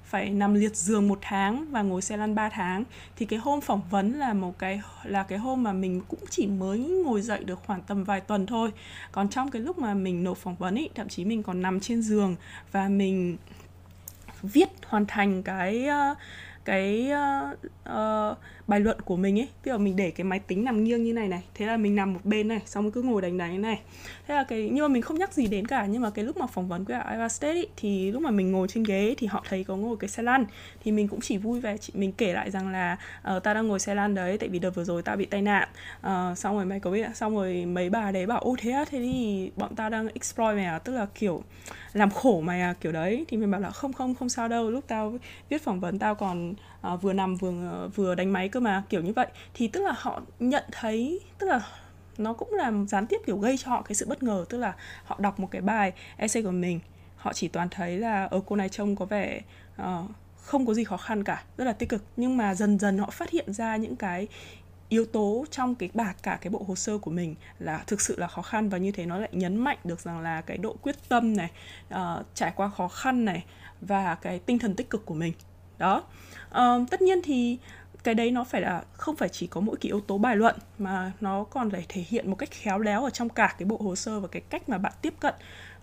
phải 0.09 0.29
nằm 0.29 0.53
liệt 0.53 0.75
giường 0.75 1.07
một 1.07 1.19
tháng 1.21 1.65
và 1.71 1.81
ngồi 1.81 2.01
xe 2.01 2.17
lăn 2.17 2.35
3 2.35 2.49
tháng. 2.49 2.83
Thì 3.15 3.25
cái 3.25 3.39
hôm 3.39 3.61
phỏng 3.61 3.81
vấn 3.89 4.19
là 4.19 4.33
một 4.33 4.59
cái 4.59 4.81
là 5.03 5.23
cái 5.23 5.39
hôm 5.39 5.63
mà 5.63 5.73
mình 5.73 6.01
cũng 6.07 6.19
chỉ 6.29 6.47
mới 6.47 6.79
ngồi 6.79 7.21
dậy 7.21 7.43
được 7.43 7.59
khoảng 7.65 7.81
tầm 7.81 8.03
vài 8.03 8.21
tuần 8.21 8.45
thôi. 8.45 8.71
Còn 9.11 9.29
trong 9.29 9.51
cái 9.51 9.61
lúc 9.61 9.77
mà 9.77 9.93
mình 9.93 10.23
nộp 10.23 10.37
phỏng 10.37 10.55
vấn 10.55 10.75
ý 10.75 10.89
thậm 10.95 11.09
chí 11.09 11.25
mình 11.25 11.43
còn 11.43 11.61
nằm 11.61 11.79
trên 11.79 12.01
giường 12.01 12.35
và 12.71 12.87
mình 12.87 13.37
viết 14.41 14.69
hoàn 14.87 15.05
thành 15.05 15.43
cái 15.43 15.87
uh, 16.11 16.17
cái 16.69 17.11
uh, 17.11 17.59
uh, 17.89 18.37
bài 18.69 18.79
luận 18.79 19.01
của 19.01 19.15
mình 19.15 19.39
ấy. 19.39 19.47
Ví 19.63 19.71
dụ 19.71 19.77
mình 19.77 19.95
để 19.95 20.11
cái 20.11 20.23
máy 20.23 20.39
tính 20.39 20.63
nằm 20.63 20.83
nghiêng 20.83 21.03
như 21.03 21.13
này 21.13 21.27
này 21.27 21.43
thế 21.53 21.65
là 21.65 21.77
mình 21.77 21.95
nằm 21.95 22.13
một 22.13 22.19
bên 22.23 22.47
này 22.47 22.61
xong 22.65 22.83
rồi 22.83 22.91
cứ 22.91 23.01
ngồi 23.01 23.21
đánh 23.21 23.37
đánh 23.37 23.61
này. 23.61 23.79
Thế 24.27 24.35
là 24.35 24.43
cái 24.43 24.69
nhưng 24.71 24.83
mà 24.83 24.87
mình 24.87 25.01
không 25.01 25.17
nhắc 25.17 25.33
gì 25.33 25.47
đến 25.47 25.67
cả 25.67 25.85
nhưng 25.85 26.01
mà 26.01 26.09
cái 26.09 26.25
lúc 26.25 26.37
mà 26.37 26.47
phỏng 26.47 26.67
vấn 26.67 26.83
với 26.83 26.97
Iowa 26.97 27.27
State 27.27 27.53
ấy, 27.53 27.67
thì 27.77 28.11
lúc 28.11 28.21
mà 28.21 28.31
mình 28.31 28.51
ngồi 28.51 28.67
trên 28.67 28.83
ghế 28.83 29.15
thì 29.17 29.27
họ 29.27 29.43
thấy 29.49 29.63
có 29.63 29.75
ngồi 29.75 29.97
cái 29.97 30.09
xe 30.09 30.23
lăn. 30.23 30.45
Thì 30.83 30.91
mình 30.91 31.07
cũng 31.07 31.21
chỉ 31.21 31.37
vui 31.37 31.59
vẻ 31.59 31.77
chị 31.77 31.93
mình 31.95 32.11
kể 32.11 32.33
lại 32.33 32.51
rằng 32.51 32.71
là 32.71 32.97
ờ, 33.21 33.37
uh, 33.37 33.43
ta 33.43 33.53
đang 33.53 33.67
ngồi 33.67 33.79
xe 33.79 33.95
lăn 33.95 34.15
đấy 34.15 34.37
tại 34.37 34.49
vì 34.49 34.59
đợt 34.59 34.71
vừa 34.75 34.83
rồi 34.83 35.01
ta 35.01 35.15
bị 35.15 35.25
tai 35.25 35.41
nạn. 35.41 35.69
Uh, 35.99 36.37
xong 36.37 36.55
rồi 36.55 36.65
mày 36.65 36.79
có 36.79 36.91
biết 36.91 37.15
xong 37.15 37.35
rồi 37.35 37.65
mấy 37.65 37.89
bà 37.89 38.11
đấy 38.11 38.25
bảo 38.25 38.39
ô 38.39 38.55
thế 38.59 38.71
á 38.71 38.85
thế 38.89 38.99
thì 38.99 39.51
bọn 39.55 39.75
ta 39.75 39.89
đang 39.89 40.07
exploit 40.07 40.55
mày 40.55 40.65
à? 40.65 40.79
Tức 40.79 40.93
là 40.93 41.07
kiểu 41.15 41.43
làm 41.93 42.09
khổ 42.09 42.41
mày 42.41 42.61
à? 42.61 42.73
Kiểu 42.81 42.91
đấy. 42.91 43.25
Thì 43.27 43.37
mình 43.37 43.51
bảo 43.51 43.61
là 43.61 43.69
không 43.69 43.93
không 43.93 44.15
không 44.15 44.29
sao 44.29 44.47
đâu 44.47 44.69
lúc 44.69 44.83
tao 44.87 45.13
viết 45.49 45.63
phỏng 45.63 45.79
vấn 45.79 45.99
tao 45.99 46.15
còn 46.15 46.53
À, 46.81 46.95
vừa 46.95 47.13
nằm 47.13 47.35
vừa 47.35 47.51
ờ, 47.71 47.87
vừa 47.95 48.15
đánh 48.15 48.33
máy 48.33 48.49
cơ 48.49 48.59
mà 48.59 48.83
kiểu 48.89 49.01
như 49.01 49.13
vậy. 49.13 49.27
Thì 49.53 49.67
tức 49.67 49.81
là 49.81 49.93
họ 49.97 50.21
nhận 50.39 50.63
thấy 50.71 51.19
tức 51.37 51.47
là 51.47 51.61
nó 52.17 52.33
cũng 52.33 52.53
là 52.53 52.71
gián 52.87 53.07
tiếp 53.07 53.17
kiểu 53.25 53.37
gây 53.37 53.57
cho 53.57 53.71
họ 53.71 53.81
cái 53.81 53.95
sự 53.95 54.05
bất 54.05 54.23
ngờ 54.23 54.45
tức 54.49 54.57
là 54.57 54.73
họ 55.05 55.17
đọc 55.19 55.39
một 55.39 55.47
cái 55.51 55.61
bài 55.61 55.93
essay 56.17 56.43
của 56.43 56.51
mình 56.51 56.79
họ 57.15 57.33
chỉ 57.33 57.47
toàn 57.47 57.69
thấy 57.69 57.97
là 57.97 58.25
ở 58.25 58.41
cô 58.45 58.55
này 58.55 58.69
trông 58.69 58.95
có 58.95 59.05
vẻ 59.05 59.41
uh, 59.81 59.85
không 60.35 60.65
có 60.65 60.73
gì 60.73 60.83
khó 60.83 60.97
khăn 60.97 61.23
cả 61.23 61.43
rất 61.57 61.65
là 61.65 61.73
tích 61.73 61.89
cực. 61.89 62.03
Nhưng 62.17 62.37
mà 62.37 62.55
dần 62.55 62.79
dần 62.79 62.97
họ 62.97 63.09
phát 63.09 63.29
hiện 63.29 63.53
ra 63.53 63.75
những 63.75 63.95
cái 63.95 64.27
yếu 64.89 65.05
tố 65.05 65.45
trong 65.51 65.75
cái 65.75 65.89
bạc 65.93 66.13
cả 66.23 66.37
cái 66.41 66.51
bộ 66.51 66.63
hồ 66.67 66.75
sơ 66.75 66.97
của 66.97 67.11
mình 67.11 67.35
là 67.59 67.83
thực 67.87 68.01
sự 68.01 68.19
là 68.19 68.27
khó 68.27 68.41
khăn 68.41 68.69
và 68.69 68.77
như 68.77 68.91
thế 68.91 69.05
nó 69.05 69.17
lại 69.17 69.29
nhấn 69.31 69.57
mạnh 69.57 69.77
được 69.83 69.99
rằng 69.99 70.19
là 70.19 70.41
cái 70.41 70.57
độ 70.57 70.75
quyết 70.81 70.95
tâm 71.09 71.37
này 71.37 71.51
uh, 71.93 72.25
trải 72.33 72.53
qua 72.55 72.69
khó 72.69 72.87
khăn 72.87 73.25
này 73.25 73.45
và 73.81 74.15
cái 74.15 74.39
tinh 74.39 74.59
thần 74.59 74.75
tích 74.75 74.89
cực 74.89 75.05
của 75.05 75.13
mình. 75.13 75.33
Đó 75.77 76.03
um, 76.53 76.85
tất 76.85 77.01
nhiên 77.01 77.21
thì 77.23 77.57
cái 78.03 78.15
đấy 78.15 78.31
nó 78.31 78.43
phải 78.43 78.61
là 78.61 78.83
không 78.93 79.15
phải 79.15 79.29
chỉ 79.29 79.47
có 79.47 79.61
mỗi 79.61 79.75
cái 79.75 79.89
yếu 79.89 80.01
tố 80.01 80.17
bài 80.17 80.35
luận 80.35 80.55
mà 80.77 81.11
nó 81.21 81.43
còn 81.43 81.71
phải 81.71 81.85
thể 81.89 82.03
hiện 82.09 82.29
một 82.29 82.35
cách 82.35 82.49
khéo 82.51 82.79
léo 82.79 83.03
ở 83.03 83.09
trong 83.09 83.29
cả 83.29 83.55
cái 83.59 83.65
bộ 83.65 83.77
hồ 83.77 83.95
sơ 83.95 84.19
và 84.19 84.27
cái 84.27 84.41
cách 84.41 84.69
mà 84.69 84.77
bạn 84.77 84.93
tiếp 85.01 85.13
cận 85.19 85.33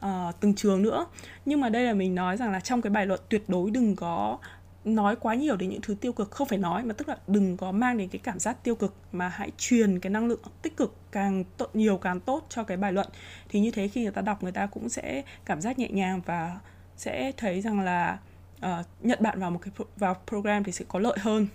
uh, 0.07 0.41
từng 0.41 0.55
trường 0.55 0.83
nữa. 0.83 1.07
Nhưng 1.45 1.61
mà 1.61 1.69
đây 1.69 1.85
là 1.85 1.93
mình 1.93 2.15
nói 2.15 2.37
rằng 2.37 2.53
là 2.53 2.61
trong 2.61 2.83
cái 2.83 2.91
bài 2.91 3.07
luận 3.07 3.21
tuyệt 3.29 3.49
đối 3.49 3.71
đừng 3.71 3.97
có 3.97 4.39
nói 4.85 5.17
quá 5.17 5.35
nhiều 5.35 5.57
đến 5.57 5.71
những 5.71 5.81
thứ 5.81 5.95
tiêu 5.95 6.13
cực. 6.13 6.31
Không 6.31 6.49
phải 6.49 6.59
nói 6.59 6.85
mà 6.85 6.95
tức 6.95 7.09
là 7.09 7.17
đừng 7.27 7.57
có 7.57 7.73
mang 7.73 7.99
đến 7.99 8.09
cái 8.09 8.21
cảm 8.25 8.39
giác 8.39 8.65
tiêu 8.65 8.75
cực 8.75 8.95
mà 9.13 9.29
hãy 9.29 9.51
truyền 9.59 10.01
cái 10.01 10.11
năng 10.11 10.27
lượng 10.27 10.41
tích 10.63 10.77
cực 10.77 10.97
càng 11.13 11.45
tốt 11.57 11.71
nhiều 11.77 11.99
càng 11.99 12.21
tốt 12.21 12.47
cho 12.49 12.65
cái 12.65 12.77
bài 12.77 12.93
luận. 12.93 13.09
Thì 13.49 13.61
như 13.61 13.71
thế 13.71 13.89
khi 13.89 14.03
người 14.03 14.13
ta 14.13 14.23
đọc 14.23 14.43
người 14.43 14.53
ta 14.53 14.67
cũng 14.67 14.89
sẽ 14.89 15.23
cảm 15.45 15.61
giác 15.61 15.79
nhẹ 15.79 15.89
nhàng 15.89 16.21
và 16.27 16.59
sẽ 16.97 17.33
thấy 17.37 17.61
rằng 17.61 17.81
là 17.81 18.19
uh, 18.65 18.87
nhận 19.01 19.19
bạn 19.23 19.41
vào 19.41 19.51
một 19.51 19.59
cái 19.63 19.73
pro- 19.77 19.85
vào 19.97 20.17
program 20.27 20.65
thì 20.65 20.73
sẽ 20.73 20.85
có 20.89 20.99
lợi 20.99 21.17
hơn. 21.21 21.47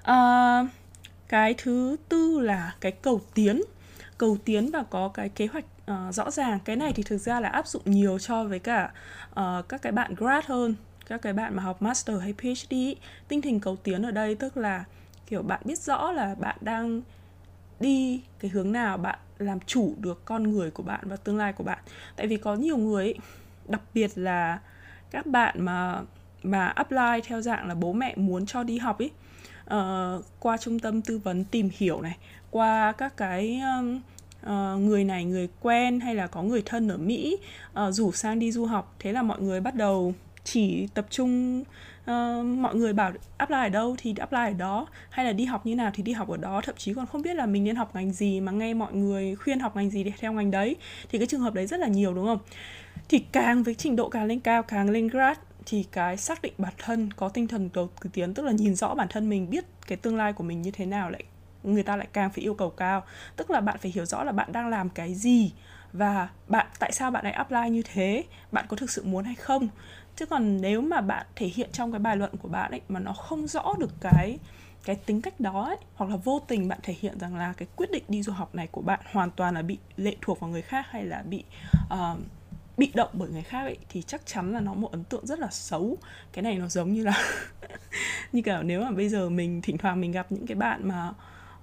Uh, 0.00 0.70
cái 1.28 1.54
thứ 1.58 1.96
tư 2.08 2.40
là 2.40 2.74
cái 2.80 2.92
cầu 2.92 3.20
tiến. 3.34 3.62
Cầu 4.18 4.36
tiến 4.44 4.70
và 4.70 4.82
có 4.82 5.08
cái 5.08 5.28
kế 5.28 5.46
hoạch 5.46 5.64
uh, 5.90 6.14
rõ 6.14 6.30
ràng. 6.30 6.58
Cái 6.64 6.76
này 6.76 6.92
thì 6.92 7.02
thực 7.02 7.18
ra 7.18 7.40
là 7.40 7.48
áp 7.48 7.66
dụng 7.66 7.82
nhiều 7.84 8.18
cho 8.18 8.44
với 8.44 8.58
cả 8.58 8.92
uh, 9.30 9.68
các 9.68 9.82
cái 9.82 9.92
bạn 9.92 10.14
grad 10.14 10.44
hơn 10.44 10.74
các 11.06 11.22
cái 11.22 11.32
bạn 11.32 11.56
mà 11.56 11.62
học 11.62 11.82
master 11.82 12.20
hay 12.20 12.32
phd 12.32 12.68
ý. 12.68 12.96
tinh 13.28 13.42
thần 13.42 13.60
cầu 13.60 13.76
tiến 13.76 14.02
ở 14.02 14.10
đây 14.10 14.34
tức 14.34 14.56
là 14.56 14.84
kiểu 15.26 15.42
bạn 15.42 15.60
biết 15.64 15.78
rõ 15.78 16.12
là 16.12 16.34
bạn 16.34 16.56
đang 16.60 17.02
đi 17.80 18.22
cái 18.38 18.50
hướng 18.50 18.72
nào 18.72 18.96
bạn 18.96 19.18
làm 19.38 19.60
chủ 19.60 19.94
được 19.98 20.24
con 20.24 20.42
người 20.42 20.70
của 20.70 20.82
bạn 20.82 21.00
và 21.02 21.16
tương 21.16 21.36
lai 21.36 21.52
của 21.52 21.64
bạn. 21.64 21.78
Tại 22.16 22.26
vì 22.26 22.36
có 22.36 22.54
nhiều 22.54 22.76
người 22.76 23.04
ấy, 23.04 23.14
đặc 23.68 23.80
biệt 23.94 24.10
là 24.14 24.58
các 25.14 25.26
bạn 25.26 25.54
mà 25.58 26.02
mà 26.42 26.66
apply 26.66 27.20
theo 27.24 27.40
dạng 27.40 27.68
là 27.68 27.74
bố 27.74 27.92
mẹ 27.92 28.14
muốn 28.16 28.46
cho 28.46 28.62
đi 28.62 28.78
học 28.78 28.98
ấy 28.98 29.06
uh, 29.06 29.12
ờ, 29.64 30.22
qua 30.40 30.56
trung 30.56 30.78
tâm 30.78 31.02
tư 31.02 31.18
vấn 31.18 31.44
tìm 31.44 31.70
hiểu 31.72 32.00
này 32.00 32.16
qua 32.50 32.92
các 32.92 33.16
cái 33.16 33.60
um, 33.78 34.00
uh, 34.46 34.80
người 34.80 35.04
này 35.04 35.24
người 35.24 35.48
quen 35.60 36.00
hay 36.00 36.14
là 36.14 36.26
có 36.26 36.42
người 36.42 36.62
thân 36.66 36.88
ở 36.88 36.96
mỹ 36.96 37.36
uh, 37.70 37.94
rủ 37.94 38.12
sang 38.12 38.38
đi 38.38 38.52
du 38.52 38.64
học. 38.64 38.94
Thế 38.98 39.12
là 39.12 39.22
mọi 39.22 39.40
người 39.40 39.60
bắt 39.60 39.74
đầu 39.74 40.14
chỉ 40.44 40.86
tập 40.94 41.06
trung 41.10 41.60
uh, 42.10 42.46
mọi 42.46 42.74
người 42.74 42.92
bảo 42.92 43.12
apply 43.36 43.56
ở 43.56 43.68
đâu 43.68 43.96
thì 43.98 44.14
apply 44.18 44.38
ở 44.38 44.52
đó 44.52 44.86
hay 45.10 45.26
là 45.26 45.32
đi 45.32 45.44
học 45.44 45.66
như 45.66 45.74
nào 45.74 45.90
thì 45.94 46.02
đi 46.02 46.12
học 46.12 46.28
ở 46.28 46.36
đó. 46.36 46.60
Thậm 46.64 46.74
chí 46.78 46.94
còn 46.94 47.06
không 47.06 47.22
biết 47.22 47.34
là 47.34 47.46
mình 47.46 47.64
nên 47.64 47.76
học 47.76 47.90
ngành 47.94 48.12
gì 48.12 48.40
mà 48.40 48.52
nghe 48.52 48.74
mọi 48.74 48.92
người 48.92 49.34
khuyên 49.34 49.60
học 49.60 49.76
ngành 49.76 49.90
gì 49.90 50.04
để 50.04 50.12
theo 50.18 50.32
ngành 50.32 50.50
đấy. 50.50 50.76
Thì 51.08 51.18
cái 51.18 51.26
trường 51.26 51.40
hợp 51.40 51.54
đấy 51.54 51.66
rất 51.66 51.80
là 51.80 51.86
nhiều 51.86 52.14
đúng 52.14 52.26
không? 52.26 52.38
Thì 53.08 53.24
càng 53.32 53.62
với 53.62 53.74
trình 53.74 53.96
độ 53.96 54.08
càng 54.08 54.24
lên 54.24 54.40
cao 54.40 54.62
càng 54.62 54.90
lên 54.90 55.08
grad 55.08 55.36
thì 55.66 55.84
cái 55.92 56.16
xác 56.16 56.42
định 56.42 56.52
bản 56.58 56.72
thân 56.78 57.12
có 57.16 57.28
tinh 57.28 57.48
thần 57.48 57.70
đầu 57.74 57.90
tiến 58.12 58.34
tức 58.34 58.42
là 58.42 58.52
nhìn 58.52 58.74
rõ 58.74 58.94
bản 58.94 59.08
thân 59.10 59.28
mình 59.28 59.50
biết 59.50 59.64
cái 59.86 59.98
tương 59.98 60.16
lai 60.16 60.32
của 60.32 60.44
mình 60.44 60.62
như 60.62 60.70
thế 60.70 60.86
nào 60.86 61.10
lại 61.10 61.24
người 61.64 61.82
ta 61.82 61.96
lại 61.96 62.08
càng 62.12 62.30
phải 62.30 62.44
yêu 62.44 62.54
cầu 62.54 62.70
cao. 62.70 63.04
Tức 63.36 63.50
là 63.50 63.60
bạn 63.60 63.78
phải 63.78 63.92
hiểu 63.94 64.04
rõ 64.04 64.24
là 64.24 64.32
bạn 64.32 64.52
đang 64.52 64.68
làm 64.68 64.88
cái 64.90 65.14
gì 65.14 65.52
và 65.92 66.28
bạn 66.48 66.66
tại 66.78 66.92
sao 66.92 67.10
bạn 67.10 67.24
lại 67.24 67.32
apply 67.32 67.70
như 67.70 67.82
thế 67.92 68.24
bạn 68.52 68.64
có 68.68 68.76
thực 68.76 68.90
sự 68.90 69.04
muốn 69.04 69.24
hay 69.24 69.34
không. 69.34 69.68
Chứ 70.16 70.26
còn 70.26 70.60
nếu 70.60 70.80
mà 70.80 71.00
bạn 71.00 71.26
thể 71.36 71.46
hiện 71.46 71.70
trong 71.72 71.92
cái 71.92 71.98
bài 71.98 72.16
luận 72.16 72.36
của 72.42 72.48
bạn 72.48 72.70
ấy 72.70 72.80
mà 72.88 73.00
nó 73.00 73.12
không 73.12 73.46
rõ 73.46 73.74
được 73.78 73.90
cái 74.00 74.38
cái 74.84 74.96
tính 74.96 75.22
cách 75.22 75.40
đó 75.40 75.64
ấy, 75.64 75.76
hoặc 75.94 76.10
là 76.10 76.16
vô 76.16 76.40
tình 76.48 76.68
bạn 76.68 76.78
thể 76.82 76.94
hiện 77.00 77.18
rằng 77.18 77.36
là 77.36 77.52
cái 77.56 77.68
quyết 77.76 77.90
định 77.90 78.04
đi 78.08 78.22
du 78.22 78.32
học 78.32 78.54
này 78.54 78.66
của 78.66 78.80
bạn 78.80 79.00
hoàn 79.12 79.30
toàn 79.30 79.54
là 79.54 79.62
bị 79.62 79.78
lệ 79.96 80.16
thuộc 80.20 80.40
vào 80.40 80.50
người 80.50 80.62
khác 80.62 80.86
hay 80.90 81.04
là 81.04 81.22
bị 81.22 81.44
uh, 81.94 82.18
bị 82.76 82.90
động 82.94 83.10
bởi 83.12 83.28
người 83.28 83.42
khác 83.42 83.62
ấy 83.62 83.76
thì 83.88 84.02
chắc 84.02 84.26
chắn 84.26 84.52
là 84.52 84.60
nó 84.60 84.74
một 84.74 84.92
ấn 84.92 85.04
tượng 85.04 85.26
rất 85.26 85.38
là 85.38 85.48
xấu. 85.50 85.98
Cái 86.32 86.42
này 86.42 86.58
nó 86.58 86.68
giống 86.68 86.92
như 86.92 87.04
là 87.04 87.24
như 88.32 88.42
kiểu 88.42 88.62
nếu 88.62 88.82
mà 88.82 88.90
bây 88.90 89.08
giờ 89.08 89.28
mình 89.28 89.60
thỉnh 89.62 89.78
thoảng 89.78 90.00
mình 90.00 90.12
gặp 90.12 90.32
những 90.32 90.46
cái 90.46 90.54
bạn 90.54 90.88
mà 90.88 91.12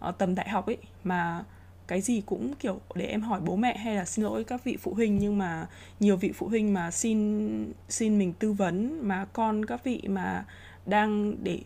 uh, 0.09 0.17
tầm 0.17 0.35
đại 0.35 0.49
học 0.49 0.65
ấy 0.65 0.77
mà 1.03 1.43
cái 1.87 2.01
gì 2.01 2.21
cũng 2.25 2.53
kiểu 2.59 2.79
để 2.95 3.05
em 3.05 3.21
hỏi 3.21 3.41
bố 3.41 3.55
mẹ 3.55 3.77
hay 3.77 3.95
là 3.95 4.05
xin 4.05 4.25
lỗi 4.25 4.43
các 4.43 4.63
vị 4.63 4.77
phụ 4.81 4.93
huynh 4.93 5.17
nhưng 5.17 5.37
mà 5.37 5.67
nhiều 5.99 6.17
vị 6.17 6.31
phụ 6.35 6.47
huynh 6.47 6.73
mà 6.73 6.91
xin 6.91 7.73
xin 7.89 8.19
mình 8.19 8.33
tư 8.33 8.53
vấn 8.53 9.07
mà 9.07 9.25
con 9.33 9.65
các 9.65 9.83
vị 9.83 10.01
mà 10.07 10.45
đang 10.85 11.35
để 11.43 11.59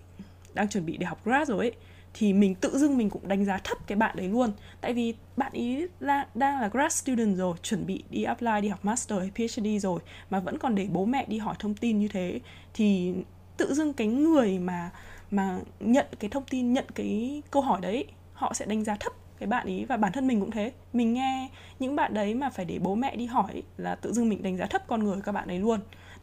đang 0.54 0.68
chuẩn 0.68 0.86
bị 0.86 0.98
để 0.98 1.06
học 1.06 1.20
grad 1.26 1.50
rồi 1.50 1.60
ấy 1.60 1.72
thì 2.18 2.34
mình 2.34 2.56
tự 2.56 2.78
dưng 2.78 2.98
mình 2.98 3.10
cũng 3.10 3.28
đánh 3.28 3.46
giá 3.46 3.58
thấp 3.58 3.78
cái 3.88 3.96
bạn 3.96 4.16
đấy 4.16 4.28
luôn. 4.28 4.52
Tại 4.82 4.94
vì 4.94 5.14
bạn 5.38 5.52
ý 5.54 5.86
là, 6.00 6.28
đang 6.36 6.62
là 6.62 6.68
grad 6.68 6.94
student 6.94 7.38
rồi 7.38 7.58
chuẩn 7.64 7.86
bị 7.86 8.04
đi 8.10 8.24
apply 8.24 8.62
đi 8.62 8.68
học 8.68 8.86
master 8.86 9.20
hay 9.20 9.48
phd 9.48 9.68
rồi 9.80 10.00
mà 10.30 10.40
vẫn 10.40 10.58
còn 10.58 10.76
để 10.76 10.88
bố 10.92 11.06
mẹ 11.06 11.26
đi 11.28 11.38
hỏi 11.38 11.56
thông 11.60 11.74
tin 11.74 12.00
như 12.00 12.08
thế. 12.08 12.40
Thì 12.74 13.14
tự 13.58 13.74
dưng 13.74 13.94
cái 13.94 14.08
người 14.08 14.60
mà 14.60 14.90
mà 15.32 15.60
nhận 15.80 16.06
cái 16.20 16.30
thông 16.30 16.44
tin 16.50 16.74
nhận 16.74 16.86
cái 16.96 17.42
câu 17.52 17.62
hỏi 17.62 17.82
đấy 17.82 18.06
họ 18.34 18.54
sẽ 18.54 18.66
đánh 18.66 18.84
giá 18.84 18.96
thấp 18.96 19.14
cái 19.40 19.48
bạn 19.48 19.68
ý 19.68 19.86
và 19.86 19.98
bản 19.98 20.12
thân 20.12 20.28
mình 20.28 20.40
cũng 20.40 20.52
thế. 20.52 20.72
Mình 20.94 21.14
nghe 21.14 21.50
những 21.80 21.96
bạn 21.96 22.14
đấy 22.14 22.34
mà 22.34 22.50
phải 22.50 22.66
để 22.66 22.80
bố 22.80 22.96
mẹ 22.96 23.16
đi 23.16 23.26
hỏi 23.26 23.64
là 23.78 23.96
tự 23.96 24.14
dưng 24.14 24.30
mình 24.30 24.44
đánh 24.44 24.58
giá 24.58 24.66
thấp 24.66 24.88
con 24.88 25.04
người 25.04 25.18
các 25.24 25.32
bạn 25.32 25.48
ấy 25.48 25.60
luôn 25.60 25.80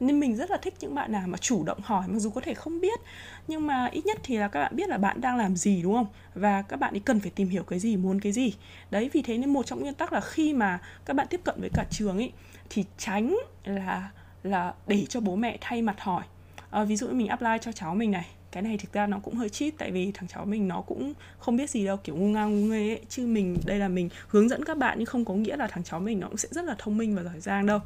nên 0.06 0.20
mình 0.20 0.36
rất 0.36 0.50
là 0.50 0.56
thích 0.56 0.74
những 0.80 0.94
bạn 0.94 1.12
nào 1.12 1.26
mà 1.26 1.38
chủ 1.38 1.64
động 1.64 1.78
hỏi 1.82 2.08
mặc 2.08 2.18
dù 2.18 2.30
có 2.30 2.40
thể 2.40 2.54
không 2.54 2.80
biết 2.80 3.00
nhưng 3.48 3.66
mà 3.66 3.86
ít 3.86 4.06
nhất 4.06 4.18
thì 4.22 4.36
là 4.36 4.48
các 4.48 4.60
bạn 4.60 4.76
biết 4.76 4.88
là 4.88 4.98
bạn 4.98 5.20
đang 5.20 5.36
làm 5.36 5.56
gì 5.56 5.82
đúng 5.82 5.94
không? 5.94 6.06
Và 6.34 6.62
các 6.62 6.76
bạn 6.76 6.94
ấy 6.94 7.00
cần 7.00 7.20
phải 7.20 7.30
tìm 7.30 7.48
hiểu 7.48 7.62
cái 7.62 7.78
gì 7.78 7.96
muốn 7.96 8.20
cái 8.20 8.32
gì. 8.32 8.54
Đấy 8.90 9.10
vì 9.12 9.22
thế 9.22 9.38
nên 9.38 9.52
một 9.52 9.66
trong 9.66 9.80
nguyên 9.80 9.94
tắc 9.94 10.12
là 10.12 10.20
khi 10.20 10.52
mà 10.52 10.80
các 11.04 11.16
bạn 11.16 11.26
tiếp 11.30 11.40
cận 11.44 11.60
với 11.60 11.70
cả 11.74 11.84
trường 11.90 12.16
ấy 12.16 12.32
thì 12.70 12.84
tránh 12.98 13.36
là 13.64 14.10
là 14.42 14.74
để 14.86 15.06
cho 15.08 15.20
bố 15.20 15.36
mẹ 15.36 15.58
thay 15.60 15.82
mặt 15.82 16.00
hỏi. 16.00 16.22
À, 16.70 16.84
ví 16.84 16.96
dụ 16.96 17.08
như 17.08 17.14
mình 17.14 17.28
apply 17.28 17.58
cho 17.60 17.72
cháu 17.72 17.94
mình 17.94 18.10
này 18.10 18.26
cái 18.52 18.62
này 18.62 18.78
thực 18.78 18.92
ra 18.92 19.06
nó 19.06 19.18
cũng 19.18 19.34
hơi 19.34 19.48
cheat 19.48 19.74
tại 19.78 19.90
vì 19.90 20.12
thằng 20.12 20.28
cháu 20.28 20.44
mình 20.44 20.68
nó 20.68 20.80
cũng 20.80 21.12
không 21.38 21.56
biết 21.56 21.70
gì 21.70 21.86
đâu 21.86 21.96
kiểu 21.96 22.16
ngu 22.16 22.26
ngang 22.26 22.60
ngu 22.60 22.66
nghê 22.66 22.88
ấy. 22.88 23.00
Chứ 23.08 23.26
mình 23.26 23.56
đây 23.66 23.78
là 23.78 23.88
mình 23.88 24.08
hướng 24.28 24.48
dẫn 24.48 24.64
các 24.64 24.78
bạn 24.78 24.98
nhưng 24.98 25.06
không 25.06 25.24
có 25.24 25.34
nghĩa 25.34 25.56
là 25.56 25.66
thằng 25.66 25.84
cháu 25.84 26.00
mình 26.00 26.20
nó 26.20 26.28
cũng 26.28 26.36
sẽ 26.36 26.48
rất 26.50 26.64
là 26.64 26.74
thông 26.78 26.98
minh 26.98 27.16
và 27.16 27.22
giỏi 27.22 27.40
giang 27.40 27.66
đâu. 27.66 27.80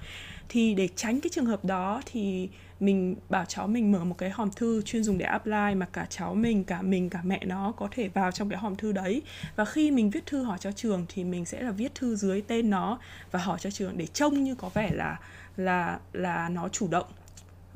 Thì 0.49 0.75
để 0.75 0.89
tránh 0.97 1.21
cái 1.21 1.31
trường 1.31 1.47
hợp 1.47 1.65
đó 1.65 2.03
thì 2.07 2.49
mình 2.81 3.17
bảo 3.29 3.45
cháu 3.45 3.67
mình 3.67 3.93
mở 3.93 4.05
một 4.05 4.19
cái 4.19 4.31
hòm 4.31 4.51
thư 4.57 4.83
chuyên 4.83 5.05
dùng 5.05 5.19
để 5.19 5.27
apply 5.27 5.75
mà 5.77 5.87
cả 5.93 6.07
cháu 6.11 6.35
mình 6.35 6.65
cả 6.65 6.83
mình 6.83 7.11
cả 7.11 7.21
mẹ 7.25 7.45
nó 7.45 7.73
có 7.77 7.89
thể 7.91 8.09
vào 8.09 8.33
trong 8.33 8.51
cái 8.51 8.59
hòm 8.59 8.77
thư 8.77 8.93
đấy. 8.93 9.23
Và 9.57 9.65
khi 9.65 9.91
mình 9.91 10.11
viết 10.11 10.27
thư 10.27 10.43
hỏi 10.43 10.59
cho 10.61 10.73
trường 10.73 11.07
thì 11.09 11.25
mình 11.25 11.45
sẽ 11.45 11.63
là 11.63 11.71
viết 11.71 11.95
thư 11.95 12.17
dưới 12.17 12.43
tên 12.43 12.71
nó 12.71 12.99
và 13.31 13.39
hỏi 13.39 13.59
cho 13.61 13.71
trường 13.71 13.99
để 13.99 14.07
trông 14.07 14.45
như 14.45 14.55
có 14.55 14.71
vẻ 14.75 14.91
là 14.93 15.19
là 15.57 15.99
là 16.13 16.49
nó 16.49 16.69
chủ 16.69 16.89
động. 16.89 17.07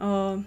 Uh, 0.02 0.40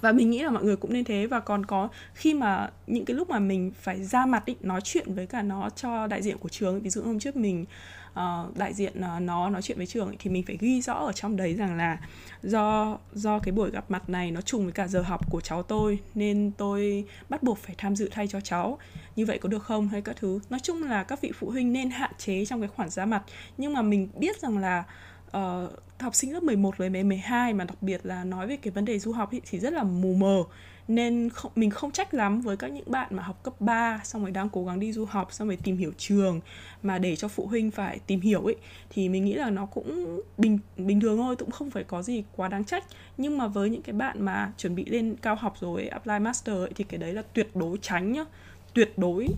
và 0.00 0.12
mình 0.12 0.30
nghĩ 0.30 0.42
là 0.42 0.50
mọi 0.50 0.64
người 0.64 0.76
cũng 0.76 0.92
nên 0.92 1.04
thế. 1.04 1.26
Và 1.26 1.40
còn 1.40 1.66
có 1.66 1.88
khi 2.14 2.34
mà 2.34 2.70
những 2.86 3.04
cái 3.04 3.16
lúc 3.16 3.30
mà 3.30 3.38
mình 3.38 3.72
phải 3.80 4.04
ra 4.04 4.26
mặt 4.26 4.44
ý, 4.44 4.56
nói 4.60 4.80
chuyện 4.84 5.14
với 5.14 5.26
cả 5.26 5.42
nó 5.42 5.70
cho 5.70 6.06
đại 6.06 6.22
diện 6.22 6.38
của 6.38 6.48
trường. 6.48 6.80
Ví 6.80 6.90
dụ 6.90 7.02
hôm 7.02 7.18
trước 7.18 7.36
mình 7.36 7.64
uh, 8.12 8.56
đại 8.56 8.74
diện 8.74 8.92
uh, 9.16 9.22
nó 9.22 9.50
nói 9.50 9.62
chuyện 9.62 9.76
với 9.76 9.86
trường 9.86 10.14
thì 10.18 10.30
mình 10.30 10.42
phải 10.42 10.56
ghi 10.60 10.82
rõ 10.82 10.94
ở 10.94 11.12
trong 11.12 11.36
đấy 11.36 11.54
rằng 11.54 11.76
là 11.76 11.98
do 12.42 12.98
do 13.12 13.38
cái 13.38 13.52
buổi 13.52 13.70
gặp 13.70 13.90
mặt 13.90 14.08
này 14.08 14.30
nó 14.30 14.40
trùng 14.40 14.62
với 14.64 14.72
cả 14.72 14.86
giờ 14.86 15.02
học 15.02 15.30
của 15.30 15.40
cháu 15.40 15.62
tôi 15.62 15.98
nên 16.14 16.52
tôi 16.56 17.04
bắt 17.28 17.42
buộc 17.42 17.58
phải 17.58 17.74
tham 17.78 17.96
dự 17.96 18.08
thay 18.12 18.28
cho 18.28 18.40
cháu. 18.40 18.78
Như 19.16 19.26
vậy 19.26 19.38
có 19.38 19.48
được 19.48 19.62
không? 19.62 19.88
Hay 19.88 20.02
các 20.02 20.16
thứ. 20.16 20.40
Nói 20.50 20.60
chung 20.62 20.82
là 20.82 21.02
các 21.02 21.20
vị 21.20 21.32
phụ 21.38 21.50
huynh 21.50 21.72
nên 21.72 21.90
hạn 21.90 22.10
chế 22.18 22.44
trong 22.44 22.60
cái 22.60 22.68
khoản 22.68 22.90
ra 22.90 23.06
mặt. 23.06 23.22
Nhưng 23.56 23.72
mà 23.72 23.82
mình 23.82 24.08
biết 24.14 24.40
rằng 24.40 24.58
là 24.58 24.84
uh, 25.36 25.72
học 26.00 26.14
sinh 26.14 26.32
lớp 26.32 26.42
11 26.42 26.76
với 26.76 26.90
mấy 26.90 27.04
12 27.04 27.54
mà 27.54 27.64
đặc 27.64 27.82
biệt 27.82 28.06
là 28.06 28.24
nói 28.24 28.46
về 28.46 28.56
cái 28.56 28.70
vấn 28.70 28.84
đề 28.84 28.98
du 28.98 29.12
học 29.12 29.30
ý, 29.30 29.40
thì 29.50 29.58
rất 29.58 29.72
là 29.72 29.82
mù 29.82 30.14
mờ. 30.14 30.42
Nên 30.88 31.30
không, 31.30 31.52
mình 31.56 31.70
không 31.70 31.90
trách 31.90 32.14
lắm 32.14 32.40
với 32.40 32.56
các 32.56 32.68
những 32.68 32.90
bạn 32.90 33.08
mà 33.10 33.22
học 33.22 33.42
cấp 33.42 33.60
3 33.60 34.00
xong 34.04 34.22
rồi 34.22 34.30
đang 34.30 34.48
cố 34.48 34.64
gắng 34.64 34.80
đi 34.80 34.92
du 34.92 35.04
học 35.04 35.32
xong 35.32 35.48
rồi 35.48 35.58
tìm 35.62 35.76
hiểu 35.76 35.92
trường 35.98 36.40
mà 36.82 36.98
để 36.98 37.16
cho 37.16 37.28
phụ 37.28 37.46
huynh 37.46 37.70
phải 37.70 38.00
tìm 38.06 38.20
hiểu 38.20 38.44
ấy 38.44 38.56
thì 38.90 39.08
mình 39.08 39.24
nghĩ 39.24 39.34
là 39.34 39.50
nó 39.50 39.66
cũng 39.66 40.20
bình 40.38 40.58
bình 40.76 41.00
thường 41.00 41.16
thôi 41.16 41.36
cũng 41.36 41.50
không 41.50 41.70
phải 41.70 41.84
có 41.84 42.02
gì 42.02 42.24
quá 42.36 42.48
đáng 42.48 42.64
trách. 42.64 42.84
Nhưng 43.16 43.38
mà 43.38 43.46
với 43.46 43.70
những 43.70 43.82
cái 43.82 43.92
bạn 43.92 44.24
mà 44.24 44.52
chuẩn 44.56 44.74
bị 44.74 44.84
lên 44.84 45.16
cao 45.22 45.34
học 45.34 45.56
rồi 45.60 45.86
apply 45.86 46.18
master 46.18 46.56
ấy, 46.56 46.70
thì 46.74 46.84
cái 46.84 46.98
đấy 46.98 47.12
là 47.12 47.22
tuyệt 47.32 47.56
đối 47.56 47.78
tránh 47.82 48.12
nhá. 48.12 48.24
Tuyệt 48.74 48.98
đối. 48.98 49.28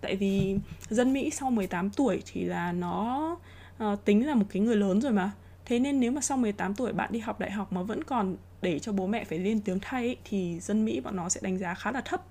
Tại 0.00 0.16
vì 0.16 0.56
dân 0.88 1.12
Mỹ 1.12 1.30
sau 1.30 1.50
18 1.50 1.90
tuổi 1.90 2.22
thì 2.32 2.44
là 2.44 2.72
nó 2.72 3.36
uh, 3.82 4.04
tính 4.04 4.26
là 4.26 4.34
một 4.34 4.46
cái 4.48 4.62
người 4.62 4.76
lớn 4.76 5.00
rồi 5.00 5.12
mà. 5.12 5.32
Thế 5.64 5.78
nên 5.78 6.00
nếu 6.00 6.12
mà 6.12 6.20
sau 6.20 6.38
18 6.38 6.74
tuổi 6.74 6.92
bạn 6.92 7.12
đi 7.12 7.18
học 7.18 7.40
đại 7.40 7.50
học 7.50 7.72
mà 7.72 7.82
vẫn 7.82 8.04
còn 8.04 8.36
để 8.62 8.78
cho 8.78 8.92
bố 8.92 9.06
mẹ 9.06 9.24
phải 9.24 9.38
lên 9.38 9.60
tiếng 9.60 9.78
thay 9.80 10.06
ấy, 10.06 10.16
thì 10.24 10.60
dân 10.60 10.84
Mỹ 10.84 11.00
bọn 11.00 11.16
nó 11.16 11.28
sẽ 11.28 11.40
đánh 11.44 11.58
giá 11.58 11.74
khá 11.74 11.92
là 11.92 12.00
thấp. 12.00 12.22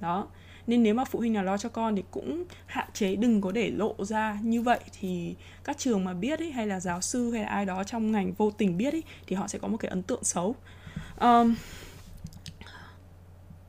Đó. 0.00 0.26
Nên 0.66 0.82
nếu 0.82 0.94
mà 0.94 1.04
phụ 1.04 1.18
huynh 1.18 1.32
nào 1.32 1.44
lo 1.44 1.58
cho 1.58 1.68
con 1.68 1.96
thì 1.96 2.02
cũng 2.10 2.44
hạn 2.66 2.88
chế 2.92 3.16
đừng 3.16 3.40
có 3.40 3.52
để 3.52 3.70
lộ 3.70 3.94
ra 3.98 4.38
như 4.42 4.62
vậy. 4.62 4.80
Thì 5.00 5.34
các 5.64 5.78
trường 5.78 6.04
mà 6.04 6.14
biết 6.14 6.38
ấy 6.38 6.52
hay 6.52 6.66
là 6.66 6.80
giáo 6.80 7.00
sư 7.00 7.32
hay 7.32 7.42
là 7.42 7.48
ai 7.48 7.64
đó 7.64 7.84
trong 7.84 8.12
ngành 8.12 8.32
vô 8.32 8.50
tình 8.50 8.78
biết 8.78 8.94
ấy 8.94 9.02
thì 9.26 9.36
họ 9.36 9.48
sẽ 9.48 9.58
có 9.58 9.68
một 9.68 9.76
cái 9.76 9.88
ấn 9.88 10.02
tượng 10.02 10.24
xấu. 10.24 10.54
Um, 11.20 11.54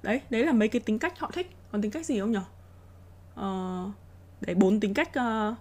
đấy 0.04 0.22
đấy 0.30 0.46
là 0.46 0.52
mấy 0.52 0.68
cái 0.68 0.80
tính 0.80 1.00
cách 1.00 1.20
họ 1.20 1.32
thích. 1.34 1.52
Còn 1.72 1.82
tính 1.82 1.92
cách 1.92 2.06
gì 2.06 2.20
không 2.20 2.32
nhỉ 2.32 2.38
uh, 2.38 2.46
ờ, 3.36 3.92
đấy 4.42 4.56
bốn 4.56 4.80
tính 4.80 4.94
cách 4.94 5.10
uh, 5.10 5.58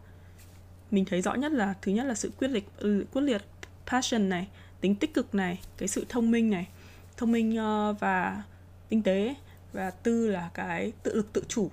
mình 0.92 1.05
thấy 1.05 1.22
rõ 1.22 1.35
nhất 1.35 1.52
là, 1.52 1.74
thứ 1.83 1.92
nhất 1.92 2.07
là 2.07 2.14
sự 2.14 2.31
quyết 2.38 2.48
liệt 2.48 2.64
ừ, 2.78 3.05
quyết 3.12 3.22
liệt, 3.22 3.42
passion 3.87 4.28
này, 4.28 4.48
tính 4.81 4.94
tích 4.94 5.14
cực 5.14 5.35
này, 5.35 5.61
cái 5.76 5.88
sự 5.88 6.07
thông 6.09 6.31
minh 6.31 6.50
này. 6.50 6.68
Thông 7.16 7.33
minh 7.33 7.57
ờ, 7.57 7.94
và 8.00 8.42
tinh 8.88 9.02
tế, 9.02 9.35
và 9.72 9.90
tư 9.90 10.28
là 10.28 10.50
cái 10.55 10.92
tự 11.02 11.14
lực 11.14 11.33
tự 11.33 11.44
chủ, 11.48 11.70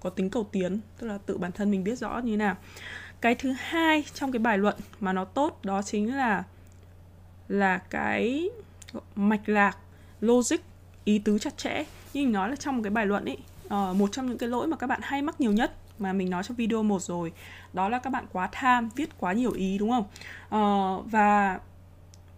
có 0.00 0.10
tính 0.10 0.30
cầu 0.30 0.46
tiến, 0.52 0.80
tức 0.98 1.06
là 1.06 1.18
tự 1.18 1.38
bản 1.38 1.52
thân 1.52 1.70
mình 1.70 1.84
biết 1.84 1.98
rõ 1.98 2.18
như 2.18 2.30
thế 2.30 2.36
nào. 2.36 2.56
Cái 3.20 3.34
thứ 3.34 3.54
hai 3.58 4.04
trong 4.14 4.32
cái 4.32 4.38
bài 4.38 4.58
luận 4.58 4.76
mà 5.00 5.12
nó 5.12 5.24
tốt 5.24 5.60
đó 5.62 5.82
chính 5.82 6.16
là 6.16 6.44
là 7.48 7.78
cái 7.78 8.50
mạch 9.14 9.48
lạc, 9.48 9.76
logic, 10.20 10.56
ý 11.04 11.18
tứ 11.18 11.38
chặt 11.38 11.58
chẽ. 11.58 11.84
Như 12.12 12.20
mình 12.20 12.32
nói 12.32 12.50
là 12.50 12.56
trong 12.56 12.76
một 12.76 12.82
cái 12.84 12.90
bài 12.90 13.06
luận 13.06 13.24
ấy 13.24 13.38
ờ, 13.68 13.92
một 13.92 14.12
trong 14.12 14.26
những 14.26 14.38
cái 14.38 14.48
lỗi 14.48 14.66
mà 14.66 14.76
các 14.76 14.86
bạn 14.86 15.00
hay 15.02 15.22
mắc 15.22 15.40
nhiều 15.40 15.52
nhất 15.52 15.72
mà 16.02 16.12
mình 16.12 16.30
nói 16.30 16.42
trong 16.42 16.56
video 16.56 16.82
một 16.82 17.02
rồi. 17.02 17.32
Đó 17.72 17.88
là 17.88 17.98
các 17.98 18.10
bạn 18.10 18.26
quá 18.32 18.48
tham 18.52 18.88
viết 18.96 19.18
quá 19.18 19.32
nhiều 19.32 19.52
ý 19.52 19.78
đúng 19.78 19.90
không? 19.90 20.04
Uh, 20.44 21.10
và 21.10 21.60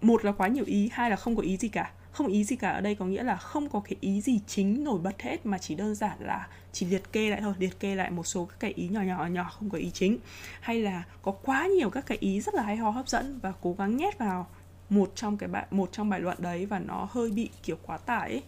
một 0.01 0.25
là 0.25 0.33
quá 0.33 0.49
nhiều 0.49 0.65
ý 0.67 0.91
hai 0.93 1.11
là 1.11 1.17
không 1.17 1.37
có 1.37 1.43
ý 1.43 1.57
gì 1.57 1.69
cả. 1.69 1.91
Không 2.13 2.27
ý 2.27 2.45
gì 2.45 2.57
cả 2.57 2.71
ở 2.71 2.81
đây 2.81 2.95
có 2.95 3.05
nghĩa 3.05 3.23
là 3.23 3.37
không 3.37 3.69
có 3.69 3.81
cái 3.81 3.97
ý 4.01 4.21
gì 4.21 4.41
chính 4.47 4.85
nổi 4.85 4.99
bật 4.99 5.23
hết 5.23 5.47
mà 5.47 5.59
chỉ 5.59 5.75
đơn 5.75 5.95
giản 5.95 6.19
là 6.21 6.47
chỉ 6.73 6.87
liệt 6.87 7.13
kê 7.13 7.31
lại 7.31 7.41
thôi 7.41 7.55
liệt 7.59 7.81
kê 7.81 7.95
lại 7.95 8.11
một 8.11 8.27
số 8.27 8.45
các 8.45 8.57
cái 8.61 8.73
ý 8.73 8.89
nhỏ 8.89 9.03
nhỏ 9.03 9.27
nhỏ 9.27 9.51
không 9.59 9.71
có 9.71 9.79
ý 9.79 9.91
chính. 9.91 10.19
Hay 10.61 10.81
là 10.81 11.03
có 11.23 11.33
quá 11.33 11.67
nhiều 11.67 11.91
các 11.91 12.07
cái 12.07 12.19
ý 12.21 12.41
rất 12.41 12.55
là 12.55 12.63
hay 12.63 12.77
ho 12.77 12.91
hấp 12.91 13.09
dẫn 13.09 13.39
và 13.43 13.53
cố 13.61 13.75
gắng 13.79 13.97
nhét 13.97 14.19
vào 14.19 14.47
một 14.91 15.13
trong 15.15 15.37
cái 15.37 15.49
bài 15.49 15.67
một 15.71 15.89
trong 15.93 16.11
bài 16.11 16.21
luận 16.21 16.37
đấy 16.41 16.67
và 16.67 16.79
nó 16.79 17.09
hơi 17.11 17.31
bị 17.31 17.51
kiểu 17.63 17.77
quá 17.87 17.99
tải 17.99 18.31
ấy. 18.31 18.43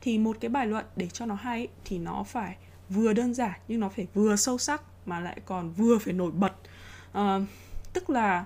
thì 0.00 0.18
một 0.18 0.36
cái 0.40 0.48
bài 0.48 0.66
luận 0.66 0.84
để 0.96 1.08
cho 1.12 1.26
nó 1.26 1.34
hay 1.34 1.58
ấy, 1.58 1.68
thì 1.84 1.98
nó 1.98 2.22
phải 2.22 2.56
vừa 2.90 3.12
đơn 3.12 3.34
giản 3.34 3.60
nhưng 3.68 3.80
nó 3.80 3.88
phải 3.88 4.06
vừa 4.14 4.36
sâu 4.36 4.58
sắc 4.58 4.82
mà 5.06 5.20
lại 5.20 5.40
còn 5.44 5.72
vừa 5.72 5.98
phải 5.98 6.12
nổi 6.12 6.30
bật. 6.30 6.52
Uh, 7.18 7.42
tức 7.92 8.10
là 8.10 8.44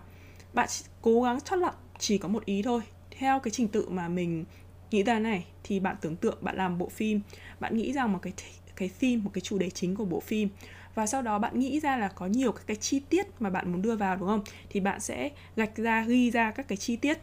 bạn 0.52 0.68
cố 1.02 1.22
gắng 1.22 1.40
chót 1.40 1.58
lọc 1.58 1.84
chỉ 1.98 2.18
có 2.18 2.28
một 2.28 2.44
ý 2.44 2.62
thôi. 2.62 2.80
Theo 3.18 3.40
cái 3.40 3.50
trình 3.50 3.68
tự 3.68 3.88
mà 3.88 4.08
mình 4.08 4.44
nghĩ 4.90 5.02
ra 5.02 5.18
này 5.18 5.46
thì 5.64 5.80
bạn 5.80 5.96
tưởng 6.00 6.16
tượng 6.16 6.38
bạn 6.40 6.56
làm 6.56 6.78
bộ 6.78 6.88
phim 6.88 7.20
bạn 7.60 7.76
nghĩ 7.76 7.92
rằng 7.92 8.12
một 8.12 8.18
cái 8.22 8.32
cái 8.76 8.90
theme 9.00 9.16
một 9.16 9.30
cái 9.34 9.40
chủ 9.40 9.58
đề 9.58 9.70
chính 9.70 9.96
của 9.96 10.04
bộ 10.04 10.20
phim 10.20 10.48
và 10.94 11.06
sau 11.06 11.22
đó 11.22 11.38
bạn 11.38 11.58
nghĩ 11.58 11.80
ra 11.80 11.96
là 11.96 12.08
có 12.08 12.26
nhiều 12.26 12.52
các 12.52 12.62
cái 12.66 12.76
chi 12.76 13.00
tiết 13.00 13.26
mà 13.40 13.50
bạn 13.50 13.72
muốn 13.72 13.82
đưa 13.82 13.96
vào 13.96 14.16
đúng 14.16 14.28
không? 14.28 14.42
Thì 14.70 14.80
bạn 14.80 15.00
sẽ 15.00 15.30
gạch 15.56 15.76
ra 15.76 16.04
ghi 16.04 16.30
ra 16.30 16.50
các 16.50 16.68
cái 16.68 16.76
chi 16.76 16.96
tiết. 16.96 17.18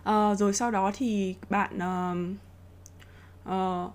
Uh, 0.00 0.38
rồi 0.38 0.54
sau 0.54 0.70
đó 0.70 0.92
thì 0.94 1.34
bạn 1.50 1.76
uh, 1.76 2.18
uh, 3.48 3.92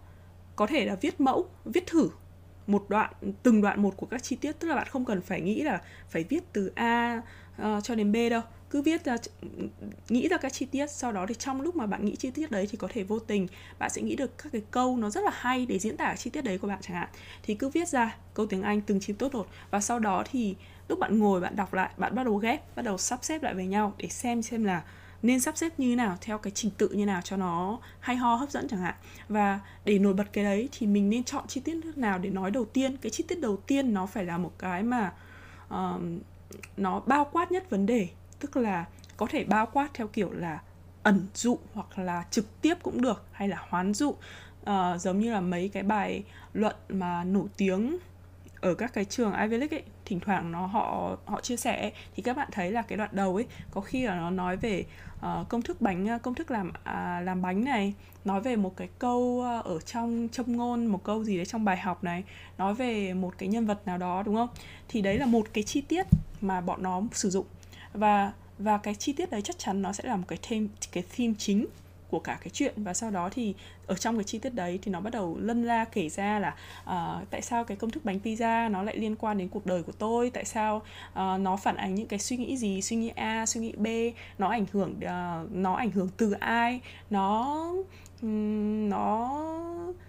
có 0.59 0.67
thể 0.67 0.85
là 0.85 0.95
viết 0.95 1.21
mẫu 1.21 1.47
viết 1.65 1.87
thử 1.87 2.09
một 2.67 2.85
đoạn 2.89 3.13
từng 3.43 3.61
đoạn 3.61 3.81
một 3.81 3.97
của 3.97 4.05
các 4.05 4.23
chi 4.23 4.35
tiết. 4.35 4.51
Tức 4.59 4.67
là 4.67 4.75
bạn 4.75 4.87
không 4.89 5.05
cần 5.05 5.21
phải 5.21 5.41
nghĩ 5.41 5.61
là 5.61 5.81
phải 6.09 6.23
viết 6.23 6.43
từ 6.53 6.71
a 6.75 7.21
uh, 7.61 7.83
cho 7.83 7.95
đến 7.95 8.11
b 8.11 8.15
đâu. 8.29 8.41
Cứ 8.69 8.81
viết 8.81 9.05
ra 9.05 9.17
nghĩ 10.09 10.27
ra 10.27 10.37
các 10.37 10.53
chi 10.53 10.65
tiết 10.65 10.91
sau 10.91 11.11
đó 11.11 11.25
thì 11.27 11.35
trong 11.35 11.61
lúc 11.61 11.75
mà 11.75 11.85
bạn 11.85 12.05
nghĩ 12.05 12.15
chi 12.15 12.31
tiết 12.31 12.51
đấy 12.51 12.67
thì 12.71 12.77
có 12.77 12.87
thể 12.91 13.03
vô 13.03 13.19
tình 13.19 13.47
bạn 13.79 13.89
sẽ 13.89 14.01
nghĩ 14.01 14.15
được 14.15 14.37
các 14.37 14.51
cái 14.51 14.61
câu 14.71 14.97
nó 14.97 15.09
rất 15.09 15.23
là 15.23 15.31
hay 15.33 15.65
để 15.65 15.79
diễn 15.79 15.97
tả 15.97 16.15
chi 16.15 16.29
tiết 16.29 16.41
đấy 16.41 16.57
của 16.57 16.67
bạn 16.67 16.79
chẳng 16.81 16.97
hạn. 16.97 17.09
Thì 17.43 17.55
cứ 17.55 17.69
viết 17.69 17.87
ra 17.87 18.15
câu 18.33 18.45
tiếng 18.45 18.61
anh 18.61 18.81
từng 18.81 18.99
chi 18.99 19.13
tốt 19.13 19.33
một. 19.33 19.47
Và 19.71 19.79
sau 19.79 19.99
đó 19.99 20.23
thì 20.31 20.55
lúc 20.87 20.99
bạn 20.99 21.19
ngồi 21.19 21.41
bạn 21.41 21.55
đọc 21.55 21.73
lại 21.73 21.89
bạn 21.97 22.15
bắt 22.15 22.23
đầu 22.23 22.35
ghép 22.35 22.75
bắt 22.75 22.81
đầu 22.81 22.97
sắp 22.97 23.19
xếp 23.21 23.43
lại 23.43 23.53
với 23.53 23.65
nhau 23.65 23.93
để 23.97 24.07
xem 24.07 24.41
xem 24.41 24.63
là 24.63 24.83
nên 25.21 25.39
sắp 25.39 25.57
xếp 25.57 25.79
như 25.79 25.95
nào 25.95 26.17
theo 26.21 26.37
cái 26.37 26.51
trình 26.51 26.71
tự 26.77 26.89
như 26.89 27.05
nào 27.05 27.21
cho 27.21 27.37
nó 27.37 27.79
hay 27.99 28.15
ho 28.15 28.35
hấp 28.35 28.51
dẫn 28.51 28.67
chẳng 28.67 28.79
hạn. 28.79 28.95
Và 29.29 29.59
để 29.85 29.99
nổi 29.99 30.13
bật 30.13 30.33
cái 30.33 30.43
đấy 30.43 30.69
thì 30.71 30.87
mình 30.87 31.09
nên 31.09 31.23
chọn 31.23 31.47
chi 31.47 31.61
tiết 31.61 31.77
nào 31.95 32.19
để 32.19 32.29
nói 32.29 32.51
đầu 32.51 32.65
tiên. 32.65 32.97
Cái 32.97 33.09
chi 33.09 33.23
tiết 33.27 33.39
đầu 33.41 33.57
tiên 33.57 33.93
nó 33.93 34.05
phải 34.05 34.25
là 34.25 34.37
một 34.37 34.51
cái 34.57 34.83
mà 34.83 35.13
uh, 35.73 36.01
nó 36.77 36.99
bao 36.99 37.29
quát 37.31 37.51
nhất 37.51 37.69
vấn 37.69 37.85
đề. 37.85 38.07
Tức 38.39 38.57
là 38.57 38.85
có 39.17 39.27
thể 39.29 39.43
bao 39.43 39.65
quát 39.65 39.89
theo 39.93 40.07
kiểu 40.07 40.31
là 40.31 40.61
ẩn 41.03 41.27
dụ 41.33 41.59
hoặc 41.73 41.99
là 41.99 42.25
trực 42.31 42.61
tiếp 42.61 42.75
cũng 42.83 43.01
được 43.01 43.25
hay 43.31 43.47
là 43.47 43.65
hoán 43.69 43.93
dụ. 43.93 44.09
Uh, 44.09 44.75
giống 44.99 45.19
như 45.19 45.33
là 45.33 45.41
mấy 45.41 45.69
cái 45.69 45.83
bài 45.83 46.23
luận 46.53 46.75
mà 46.89 47.23
nổi 47.23 47.47
tiếng 47.57 47.97
ở 48.61 48.73
các 48.73 48.93
cái 48.93 49.05
trường 49.05 49.33
Ivy 49.33 49.57
League 49.57 49.77
ấy 49.77 49.83
thỉnh 50.05 50.19
thoảng 50.19 50.51
nó 50.51 50.65
họ 50.65 51.17
họ 51.25 51.41
chia 51.41 51.57
sẻ 51.57 51.81
ấy, 51.81 51.91
thì 52.15 52.23
các 52.23 52.37
bạn 52.37 52.47
thấy 52.51 52.71
là 52.71 52.81
cái 52.81 52.97
đoạn 52.97 53.09
đầu 53.13 53.35
ấy 53.35 53.45
có 53.71 53.81
khi 53.81 54.05
là 54.05 54.15
nó 54.15 54.29
nói 54.29 54.57
về 54.57 54.85
uh, 55.19 55.49
công 55.49 55.61
thức 55.61 55.81
bánh 55.81 56.07
ờ, 56.07 56.17
công 56.17 56.35
thức 56.35 56.51
làm 56.51 56.71
à, 56.83 57.21
làm 57.25 57.41
bánh 57.41 57.63
này 57.63 57.93
nói 58.25 58.41
về 58.41 58.55
một 58.55 58.77
cái 58.77 58.89
câu 58.99 59.41
ờ, 59.41 59.61
ở 59.61 59.79
trong 59.79 60.27
châm 60.31 60.57
ngôn 60.57 60.85
một 60.85 61.03
câu 61.03 61.23
gì 61.23 61.37
đấy 61.37 61.45
trong 61.45 61.65
bài 61.65 61.77
học 61.77 62.03
này 62.03 62.23
nói 62.57 62.73
về 62.73 63.13
một 63.13 63.33
cái 63.37 63.49
nhân 63.49 63.65
vật 63.65 63.87
nào 63.87 63.97
đó 63.97 64.23
đúng 64.23 64.35
không? 64.35 64.49
Thì 64.87 65.01
đấy 65.01 65.17
là 65.17 65.25
một 65.25 65.47
cái 65.53 65.63
chi 65.63 65.81
tiết 65.81 66.05
mà 66.41 66.61
bọn 66.61 66.83
nó 66.83 67.01
sử 67.11 67.29
dụng. 67.29 67.45
Và 67.93 68.33
và 68.59 68.77
cái 68.77 68.95
chi 68.95 69.13
tiết 69.13 69.31
đấy 69.31 69.41
chắc 69.41 69.57
chắn 69.59 69.81
nó 69.81 69.93
sẽ 69.93 70.03
là 70.03 70.15
một 70.15 70.25
cái 70.27 70.39
theme 70.41 70.67
cái 70.91 71.03
theme 71.15 71.33
chính 71.37 71.65
của 72.09 72.19
cả 72.19 72.37
cái 72.41 72.49
chuyện. 72.53 72.73
Và 72.83 72.93
sau 72.93 73.11
đó 73.11 73.29
thì 73.31 73.53
ở 73.87 73.95
trong 73.95 74.17
cái 74.17 74.23
chi 74.23 74.39
tiết 74.39 74.53
đấy 74.53 74.79
thì 74.81 74.91
nó 74.91 75.01
bắt 75.01 75.13
đầu 75.13 75.37
lân 75.39 75.63
la 75.63 75.85
kể 75.85 76.09
ra 76.09 76.39
là 76.39 76.55
uh, 76.83 77.29
tại 77.29 77.41
sao 77.41 77.63
cái 77.63 77.77
công 77.77 77.89
thức 77.89 78.05
bánh 78.05 78.19
pizza 78.23 78.71
nó 78.71 78.83
lại 78.83 78.97
liên 78.97 79.15
quan 79.15 79.37
đến 79.37 79.47
cuộc 79.47 79.65
đời 79.65 79.83
của 79.83 79.91
tôi? 79.91 80.29
Tại 80.29 80.45
sao 80.45 80.77
uh, 80.77 81.39
nó 81.39 81.57
phản 81.57 81.75
ánh 81.75 81.95
những 81.95 82.07
cái 82.07 82.19
suy 82.19 82.37
nghĩ 82.37 82.57
gì? 82.57 82.81
Suy 82.81 82.95
nghĩ 82.95 83.09
a 83.15 83.45
suy 83.45 83.61
nghĩ 83.61 83.73
b 83.75 83.87
nó 84.37 84.47
ảnh 84.47 84.65
hưởng 84.71 84.93
uh, 84.97 85.51
nó 85.51 85.73
ảnh 85.73 85.91
hưởng 85.91 86.09
từ 86.17 86.31
ai? 86.31 86.81
Nó 87.09 87.55
um, 88.21 88.89
nó 88.89 89.29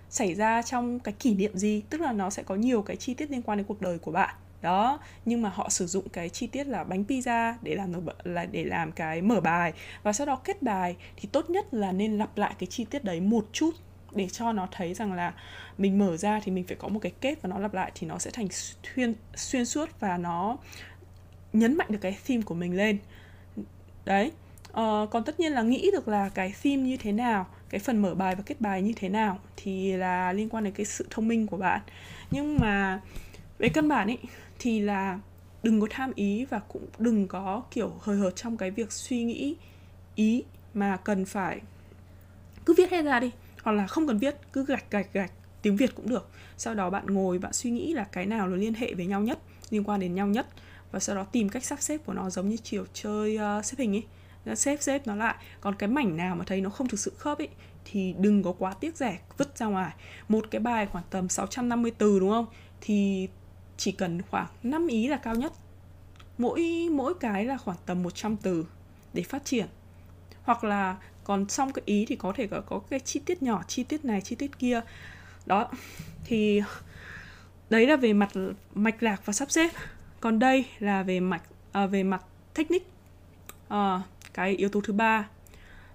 xảy 0.08 0.34
ra 0.34 0.62
trong 0.62 0.98
cái 1.00 1.14
kỷ 1.18 1.34
niệm 1.34 1.56
gì? 1.56 1.82
Tức 1.90 2.00
là 2.00 2.12
nó 2.12 2.30
sẽ 2.30 2.42
có 2.42 2.54
nhiều 2.54 2.82
cái 2.82 2.96
chi 2.96 3.14
tiết 3.14 3.30
liên 3.30 3.42
quan 3.42 3.58
đến 3.58 3.66
cuộc 3.66 3.80
đời 3.80 3.98
của 3.98 4.12
bạn 4.12 4.34
đó 4.62 4.98
nhưng 5.24 5.42
mà 5.42 5.48
họ 5.48 5.68
sử 5.68 5.86
dụng 5.86 6.08
cái 6.08 6.28
chi 6.28 6.46
tiết 6.46 6.66
là 6.66 6.84
bánh 6.84 7.04
pizza 7.08 7.54
để 7.62 7.74
làm 7.74 7.92
là 8.24 8.46
để 8.46 8.64
làm 8.64 8.92
cái 8.92 9.22
mở 9.22 9.40
bài. 9.40 9.72
Và 10.02 10.12
sau 10.12 10.26
đó 10.26 10.36
kết 10.36 10.62
bài 10.62 10.96
thì 11.16 11.28
tốt 11.32 11.50
nhất 11.50 11.74
là 11.74 11.92
nên 11.92 12.18
lặp 12.18 12.38
lại 12.38 12.54
cái 12.58 12.66
chi 12.66 12.86
tiết 12.90 13.04
đấy 13.04 13.20
một 13.20 13.46
chút 13.52 13.74
để 14.12 14.28
cho 14.28 14.52
nó 14.52 14.68
thấy 14.70 14.94
rằng 14.94 15.12
là 15.12 15.32
mình 15.78 15.98
mở 15.98 16.16
ra 16.16 16.40
thì 16.44 16.52
mình 16.52 16.64
phải 16.64 16.76
có 16.76 16.88
một 16.88 16.98
cái 17.02 17.12
kết 17.20 17.42
và 17.42 17.48
nó 17.48 17.58
lặp 17.58 17.74
lại 17.74 17.92
thì 17.94 18.06
nó 18.06 18.18
sẽ 18.18 18.30
thành 18.30 18.48
xuyên 18.50 19.14
xuyên 19.34 19.64
suốt 19.64 20.00
và 20.00 20.16
nó 20.16 20.56
nhấn 21.52 21.76
mạnh 21.76 21.86
được 21.90 21.98
cái 22.00 22.18
theme 22.26 22.42
của 22.42 22.54
mình 22.54 22.76
lên. 22.76 22.98
Đấy 24.04 24.32
ờ, 24.72 25.06
còn 25.10 25.24
tất 25.24 25.40
nhiên 25.40 25.52
là 25.52 25.62
nghĩ 25.62 25.90
được 25.92 26.08
là 26.08 26.28
cái 26.28 26.54
theme 26.62 26.82
như 26.82 26.96
thế 26.96 27.12
nào 27.12 27.46
cái 27.70 27.80
phần 27.80 28.02
mở 28.02 28.14
bài 28.14 28.34
và 28.34 28.42
kết 28.46 28.60
bài 28.60 28.82
như 28.82 28.92
thế 28.96 29.08
nào 29.08 29.38
thì 29.56 29.92
là 29.92 30.32
liên 30.32 30.48
quan 30.48 30.64
đến 30.64 30.72
cái 30.72 30.86
sự 30.86 31.06
thông 31.10 31.28
minh 31.28 31.46
của 31.46 31.56
bạn. 31.56 31.80
Nhưng 32.30 32.58
mà 32.60 33.00
về 33.58 33.68
căn 33.68 33.88
bản 33.88 34.08
ý 34.08 34.16
thì 34.60 34.80
là 34.80 35.20
đừng 35.62 35.80
có 35.80 35.86
tham 35.90 36.12
ý 36.14 36.44
và 36.44 36.58
cũng 36.68 36.86
đừng 36.98 37.28
có 37.28 37.62
kiểu 37.70 37.92
hời 38.00 38.16
hợt 38.16 38.36
trong 38.36 38.56
cái 38.56 38.70
việc 38.70 38.92
suy 38.92 39.22
nghĩ 39.22 39.56
ý 40.14 40.44
mà 40.74 40.96
cần 40.96 41.24
phải 41.24 41.60
cứ 42.64 42.74
viết 42.76 42.90
hết 42.90 43.02
ra 43.02 43.20
đi. 43.20 43.30
Hoặc 43.62 43.72
là 43.72 43.86
không 43.86 44.06
cần 44.06 44.18
viết 44.18 44.36
cứ 44.52 44.64
gạch 44.64 44.90
gạch 44.90 45.12
gạch 45.12 45.32
tiếng 45.62 45.76
việt 45.76 45.94
cũng 45.94 46.08
được. 46.08 46.28
Sau 46.56 46.74
đó 46.74 46.90
bạn 46.90 47.06
ngồi 47.06 47.38
bạn 47.38 47.52
suy 47.52 47.70
nghĩ 47.70 47.92
là 47.94 48.04
cái 48.04 48.26
nào 48.26 48.48
nó 48.48 48.56
liên 48.56 48.74
hệ 48.74 48.94
với 48.94 49.06
nhau 49.06 49.20
nhất 49.20 49.38
liên 49.70 49.84
quan 49.84 50.00
đến 50.00 50.14
nhau 50.14 50.26
nhất. 50.26 50.46
Và 50.92 51.00
sau 51.00 51.16
đó 51.16 51.24
tìm 51.24 51.48
cách 51.48 51.64
sắp 51.64 51.80
xếp 51.80 51.98
của 52.06 52.12
nó 52.12 52.30
giống 52.30 52.48
như 52.48 52.56
chiều 52.56 52.84
chơi 52.92 53.38
uh, 53.58 53.64
xếp 53.64 53.76
hình 53.78 53.96
ấy. 53.96 54.04
Xếp 54.56 54.76
xếp 54.82 55.06
nó 55.06 55.14
lại. 55.14 55.34
Còn 55.60 55.74
cái 55.74 55.88
mảnh 55.88 56.16
nào 56.16 56.36
mà 56.36 56.44
thấy 56.44 56.60
nó 56.60 56.70
không 56.70 56.88
thực 56.88 57.00
sự 57.00 57.12
khớp 57.18 57.38
ấy 57.38 57.48
thì 57.84 58.14
đừng 58.18 58.42
có 58.42 58.52
quá 58.52 58.74
tiếc 58.80 58.96
rẻ 58.96 59.18
vứt 59.36 59.58
ra 59.58 59.66
ngoài. 59.66 59.92
Một 60.28 60.44
cái 60.50 60.60
bài 60.60 60.86
khoảng 60.86 61.04
tầm 61.10 61.28
650 61.28 61.92
từ 61.98 62.20
đúng 62.20 62.30
không? 62.30 62.46
Thì 62.80 63.28
chỉ 63.80 63.92
cần 63.92 64.22
khoảng 64.22 64.46
5 64.62 64.86
ý 64.86 65.08
là 65.08 65.16
cao 65.16 65.34
nhất. 65.34 65.52
Mỗi 66.38 66.88
mỗi 66.92 67.14
cái 67.14 67.44
là 67.44 67.56
khoảng 67.56 67.76
tầm 67.86 68.02
100 68.02 68.36
từ 68.36 68.66
để 69.12 69.22
phát 69.22 69.44
triển. 69.44 69.66
Hoặc 70.42 70.64
là 70.64 70.96
còn 71.24 71.48
xong 71.48 71.72
cái 71.72 71.82
ý 71.86 72.04
thì 72.08 72.16
có 72.16 72.32
thể 72.36 72.46
có, 72.46 72.60
có 72.60 72.78
cái 72.78 73.00
chi 73.00 73.20
tiết 73.26 73.42
nhỏ 73.42 73.62
chi 73.68 73.84
tiết 73.84 74.04
này 74.04 74.20
chi 74.20 74.36
tiết 74.36 74.58
kia. 74.58 74.80
Đó 75.46 75.68
thì 76.24 76.62
đấy 77.70 77.86
là 77.86 77.96
về 77.96 78.12
mặt 78.12 78.30
mạch 78.74 79.02
lạc 79.02 79.22
và 79.24 79.32
sắp 79.32 79.50
xếp. 79.50 79.70
Còn 80.20 80.38
đây 80.38 80.64
là 80.78 81.02
về 81.02 81.20
mạch 81.20 81.42
à, 81.72 81.86
về 81.86 82.02
mặt 82.02 82.22
technique. 82.54 82.86
À, 83.68 84.02
cái 84.34 84.56
yếu 84.56 84.68
tố 84.68 84.80
thứ 84.80 84.92
ba 84.92 85.28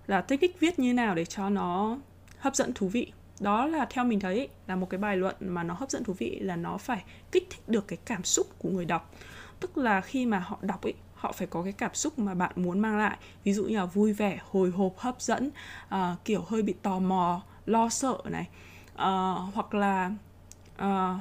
là 0.08 0.22
technique 0.22 0.58
viết 0.60 0.80
như 0.80 0.94
nào 0.94 1.16
để 1.16 1.26
cho 1.26 1.50
nó 1.50 1.98
hấp 2.40 2.56
dẫn 2.56 2.74
thú 2.74 2.88
vị 2.88 3.12
đó 3.40 3.66
là 3.66 3.86
theo 3.90 4.06
mình 4.06 4.20
thấy 4.20 4.50
là 4.68 4.76
một 4.76 4.90
cái 4.90 4.98
bài 4.98 5.18
luận 5.18 5.36
mà 5.40 5.64
nó 5.64 5.74
hấp 5.74 5.90
dẫn 5.92 6.04
thú 6.04 6.14
vị 6.14 6.40
là 6.40 6.56
nó 6.56 6.78
phải 6.78 7.04
kích 7.32 7.48
thích 7.50 7.70
được 7.70 7.88
cái 7.88 7.98
cảm 8.06 8.24
xúc 8.24 8.48
của 8.60 8.70
người 8.70 8.86
đọc. 8.86 9.14
Tức 9.60 9.78
là 9.78 10.02
khi 10.02 10.26
mà 10.26 10.40
họ 10.40 10.58
đọc 10.62 10.82
ấy 10.82 10.94
họ 11.16 11.32
phải 11.32 11.48
có 11.48 11.64
cái 11.64 11.74
cảm 11.74 11.94
xúc 11.94 12.20
mà 12.20 12.34
bạn 12.34 12.52
muốn 12.56 12.80
mang 12.80 12.98
lại. 12.98 13.18
Ví 13.44 13.54
dụ 13.54 13.66
như 13.66 13.78
là 13.78 13.86
vui 13.86 14.14
vẻ 14.14 14.40
hồi 14.52 14.70
hộp 14.70 14.98
hấp 14.98 15.22
dẫn 15.22 15.52
uh, 15.96 16.00
kiểu 16.26 16.42
hơi 16.48 16.62
bị 16.62 16.74
tò 16.82 17.00
mò 17.00 17.42
lo 17.66 17.90
sợ 17.90 18.18
này. 18.26 18.48
Uh, 18.94 19.54
hoặc 19.54 19.74
là 19.74 20.12
uh, 20.82 21.20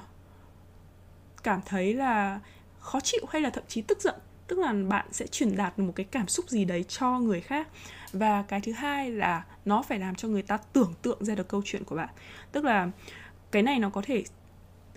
cảm 1.42 1.60
thấy 1.66 1.94
là 1.94 2.40
khó 2.80 3.00
chịu 3.00 3.24
hay 3.28 3.42
là 3.42 3.50
thậm 3.50 3.64
chí 3.68 3.82
tức 3.82 4.00
giận. 4.00 4.14
Tức 4.46 4.58
là 4.58 4.74
bạn 4.88 5.06
sẽ 5.12 5.26
truyền 5.26 5.56
đạt 5.56 5.78
một 5.78 5.92
cái 5.96 6.06
cảm 6.10 6.28
xúc 6.28 6.48
gì 6.48 6.64
đấy 6.64 6.84
cho 6.88 7.18
người 7.18 7.40
khác 7.40 7.68
và 8.14 8.42
cái 8.42 8.60
thứ 8.60 8.72
hai 8.72 9.10
là 9.10 9.44
nó 9.64 9.82
phải 9.82 9.98
làm 9.98 10.14
cho 10.14 10.28
người 10.28 10.42
ta 10.42 10.56
tưởng 10.56 10.94
tượng 11.02 11.24
ra 11.24 11.34
được 11.34 11.48
câu 11.48 11.62
chuyện 11.64 11.84
của 11.84 11.96
bạn. 11.96 12.08
Tức 12.52 12.64
là 12.64 12.90
cái 13.50 13.62
này 13.62 13.78
nó 13.78 13.90
có 13.90 14.02
thể 14.04 14.24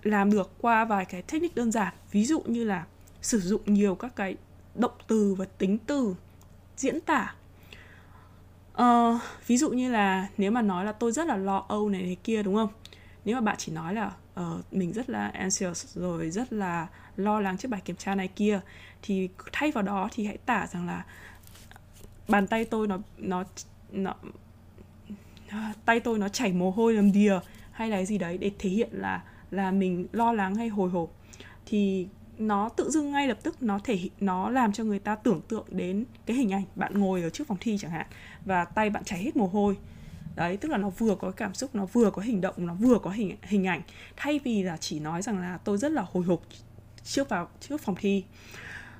làm 0.02 0.30
được 0.30 0.50
qua 0.60 0.84
vài 0.84 1.04
cái 1.04 1.22
technique 1.22 1.54
đơn 1.54 1.72
giản. 1.72 1.94
Ví 2.10 2.24
dụ 2.24 2.40
như 2.40 2.64
là 2.64 2.84
sử 3.22 3.40
dụng 3.40 3.62
nhiều 3.66 3.94
các 3.94 4.16
cái 4.16 4.36
động 4.74 4.92
từ 5.06 5.34
và 5.34 5.44
tính 5.44 5.78
từ 5.78 6.14
diễn 6.76 7.00
tả. 7.00 7.34
Uh, 8.82 9.20
ví 9.46 9.56
dụ 9.56 9.70
như 9.70 9.90
là 9.90 10.28
nếu 10.38 10.50
mà 10.50 10.62
nói 10.62 10.84
là 10.84 10.92
tôi 10.92 11.12
rất 11.12 11.26
là 11.26 11.36
lo 11.36 11.64
âu 11.68 11.88
này 11.88 12.02
này 12.02 12.16
kia 12.24 12.42
đúng 12.42 12.54
không? 12.54 12.68
Nếu 13.24 13.34
mà 13.34 13.40
bạn 13.40 13.56
chỉ 13.58 13.72
nói 13.72 13.94
là 13.94 14.12
uh, 14.40 14.72
mình 14.72 14.92
rất 14.92 15.10
là 15.10 15.28
anxious 15.28 15.96
rồi 15.96 16.30
rất 16.30 16.52
là 16.52 16.86
lo 17.16 17.40
lắng 17.40 17.58
trước 17.58 17.68
bài 17.68 17.80
kiểm 17.84 17.96
tra 17.96 18.14
này 18.14 18.28
kia 18.28 18.60
thì 19.02 19.28
thay 19.52 19.70
vào 19.70 19.82
đó 19.82 20.08
thì 20.12 20.26
hãy 20.26 20.36
tả 20.36 20.66
rằng 20.66 20.86
là 20.86 21.04
bàn 22.28 22.46
tay 22.46 22.64
tôi 22.64 22.86
nó 22.86 22.98
nó 23.18 23.44
nó 23.92 24.14
à, 25.48 25.74
tay 25.84 26.00
tôi 26.00 26.18
nó 26.18 26.28
chảy 26.28 26.52
mồ 26.52 26.70
hôi 26.70 26.94
làm 26.94 27.12
đìa 27.12 27.38
hay 27.70 27.88
là 27.88 28.04
gì 28.04 28.18
đấy 28.18 28.38
để 28.38 28.50
thể 28.58 28.70
hiện 28.70 28.88
là 28.92 29.22
là 29.50 29.70
mình 29.70 30.06
lo 30.12 30.32
lắng 30.32 30.54
hay 30.54 30.68
hồi 30.68 30.90
hộp. 30.90 31.10
Thì 31.66 32.08
nó 32.38 32.68
tự 32.68 32.90
dưng 32.90 33.12
ngay 33.12 33.28
lập 33.28 33.38
tức 33.42 33.62
nó 33.62 33.78
thể 33.84 33.98
nó 34.20 34.50
làm 34.50 34.72
cho 34.72 34.84
người 34.84 34.98
ta 34.98 35.14
tưởng 35.14 35.40
tượng 35.48 35.66
đến 35.68 36.04
cái 36.26 36.36
hình 36.36 36.52
ảnh 36.52 36.64
bạn 36.74 36.98
ngồi 36.98 37.22
ở 37.22 37.30
trước 37.30 37.46
phòng 37.46 37.58
thi 37.60 37.78
chẳng 37.78 37.90
hạn 37.90 38.06
và 38.44 38.64
tay 38.64 38.90
bạn 38.90 39.04
chảy 39.04 39.22
hết 39.22 39.36
mồ 39.36 39.46
hôi. 39.46 39.76
Đấy 40.36 40.56
tức 40.56 40.68
là 40.68 40.78
nó 40.78 40.90
vừa 40.90 41.14
có 41.14 41.30
cảm 41.30 41.54
xúc 41.54 41.74
nó 41.74 41.86
vừa 41.86 42.10
có 42.10 42.22
hành 42.22 42.40
động 42.40 42.54
nó 42.66 42.74
vừa 42.74 42.98
có 42.98 43.10
hình 43.10 43.36
hình 43.42 43.66
ảnh. 43.66 43.82
Thay 44.16 44.40
vì 44.44 44.62
là 44.62 44.76
chỉ 44.76 45.00
nói 45.00 45.22
rằng 45.22 45.38
là 45.38 45.58
tôi 45.64 45.78
rất 45.78 45.92
là 45.92 46.04
hồi 46.12 46.24
hộp 46.24 46.40
trước 47.04 47.28
vào 47.28 47.48
trước 47.60 47.80
phòng 47.80 47.94
thi. 47.98 48.24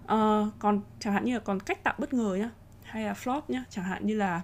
Uh, 0.05 0.49
còn 0.59 0.81
chẳng 1.01 1.13
hạn 1.13 1.25
như 1.25 1.35
là 1.35 1.41
còn 1.41 1.61
cách 1.61 1.85
tạo 1.85 1.95
bất 1.99 2.15
ngờ 2.15 2.35
nhá 2.35 2.51
hay 2.89 3.05
là 3.05 3.13
flop 3.13 3.41
nhá 3.49 3.65
chẳng 3.71 3.85
hạn 3.85 4.07
như 4.07 4.15
là 4.17 4.43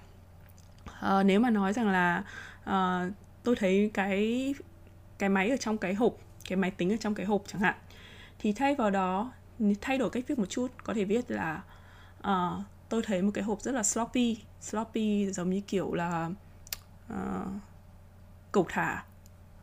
uh, 0.88 1.26
nếu 1.26 1.40
mà 1.40 1.50
nói 1.50 1.72
rằng 1.72 1.88
là 1.88 2.24
uh, 2.62 3.12
tôi 3.42 3.56
thấy 3.56 3.90
cái 3.94 4.54
cái 5.18 5.28
máy 5.28 5.50
ở 5.50 5.56
trong 5.56 5.78
cái 5.78 5.94
hộp 5.94 6.16
cái 6.48 6.56
máy 6.56 6.70
tính 6.70 6.92
ở 6.92 6.96
trong 6.96 7.14
cái 7.14 7.26
hộp 7.26 7.42
chẳng 7.46 7.60
hạn 7.60 7.74
thì 8.38 8.52
thay 8.52 8.74
vào 8.74 8.90
đó 8.90 9.32
thay 9.80 9.98
đổi 9.98 10.10
cách 10.10 10.24
viết 10.28 10.38
một 10.38 10.46
chút 10.48 10.72
có 10.84 10.94
thể 10.94 11.04
viết 11.04 11.30
là 11.30 11.62
uh, 12.28 12.64
tôi 12.88 13.02
thấy 13.02 13.22
một 13.22 13.30
cái 13.34 13.44
hộp 13.44 13.60
rất 13.60 13.72
là 13.72 13.82
sloppy 13.82 14.36
sloppy 14.60 15.30
giống 15.30 15.50
như 15.50 15.60
kiểu 15.60 15.94
là 15.94 16.30
uh, 17.12 17.48
cầu 18.52 18.66
thả 18.68 19.04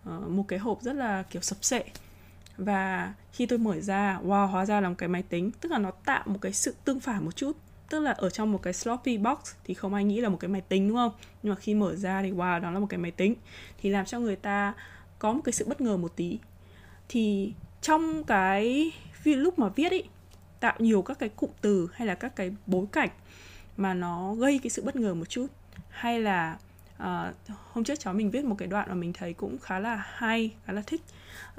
uh, 0.09 0.29
một 0.29 0.45
cái 0.47 0.59
hộp 0.59 0.81
rất 0.81 0.93
là 0.93 1.23
kiểu 1.23 1.41
sập 1.41 1.63
sệ. 1.63 1.83
Và 2.57 3.13
khi 3.31 3.45
tôi 3.45 3.59
mở 3.59 3.79
ra 3.79 4.19
wow 4.23 4.47
hóa 4.47 4.65
ra 4.65 4.81
là 4.81 4.89
một 4.89 4.95
cái 4.97 5.09
máy 5.09 5.23
tính 5.23 5.51
tức 5.51 5.71
là 5.71 5.77
nó 5.77 5.91
tạo 5.91 6.23
một 6.25 6.37
cái 6.41 6.53
sự 6.53 6.75
tương 6.85 6.99
phản 6.99 7.25
một 7.25 7.35
chút 7.35 7.57
tức 7.91 7.99
là 7.99 8.11
ở 8.11 8.29
trong 8.29 8.51
một 8.51 8.61
cái 8.63 8.73
sloppy 8.73 9.17
box 9.17 9.37
thì 9.63 9.73
không 9.73 9.93
ai 9.93 10.03
nghĩ 10.03 10.21
là 10.21 10.29
một 10.29 10.37
cái 10.39 10.49
máy 10.49 10.61
tính 10.61 10.87
đúng 10.87 10.97
không? 10.97 11.11
Nhưng 11.43 11.53
mà 11.53 11.59
khi 11.59 11.75
mở 11.75 11.95
ra 11.95 12.21
thì 12.21 12.31
wow 12.31 12.61
đó 12.61 12.71
là 12.71 12.79
một 12.79 12.87
cái 12.89 12.97
máy 12.97 13.11
tính. 13.11 13.35
Thì 13.81 13.89
làm 13.89 14.05
cho 14.05 14.19
người 14.19 14.35
ta 14.35 14.73
có 15.19 15.33
một 15.33 15.41
cái 15.43 15.53
sự 15.53 15.65
bất 15.67 15.81
ngờ 15.81 15.97
một 15.97 16.15
tí. 16.15 16.39
Thì 17.09 17.53
trong 17.81 18.23
cái 18.23 18.91
lúc 19.25 19.59
mà 19.59 19.69
viết 19.69 19.91
ý 19.91 20.03
tạo 20.59 20.75
nhiều 20.79 21.01
các 21.01 21.19
cái 21.19 21.29
cụm 21.29 21.49
từ 21.61 21.89
hay 21.93 22.07
là 22.07 22.15
các 22.15 22.35
cái 22.35 22.55
bối 22.65 22.85
cảnh 22.91 23.09
mà 23.77 23.93
nó 23.93 24.33
gây 24.33 24.59
cái 24.63 24.69
sự 24.69 24.83
bất 24.83 24.95
ngờ 24.95 25.13
một 25.13 25.29
chút. 25.29 25.47
Hay 25.89 26.19
là 26.19 26.57
uh, 26.97 27.35
hôm 27.71 27.83
trước 27.83 27.99
cháu 27.99 28.13
mình 28.13 28.31
viết 28.31 28.45
một 28.45 28.55
cái 28.57 28.67
đoạn 28.67 28.89
mà 28.89 28.95
mình 28.95 29.13
thấy 29.13 29.33
cũng 29.33 29.57
khá 29.61 29.79
là 29.79 29.95
hay 29.95 30.51
khá 30.65 30.73
là 30.73 30.81
thích. 30.87 31.01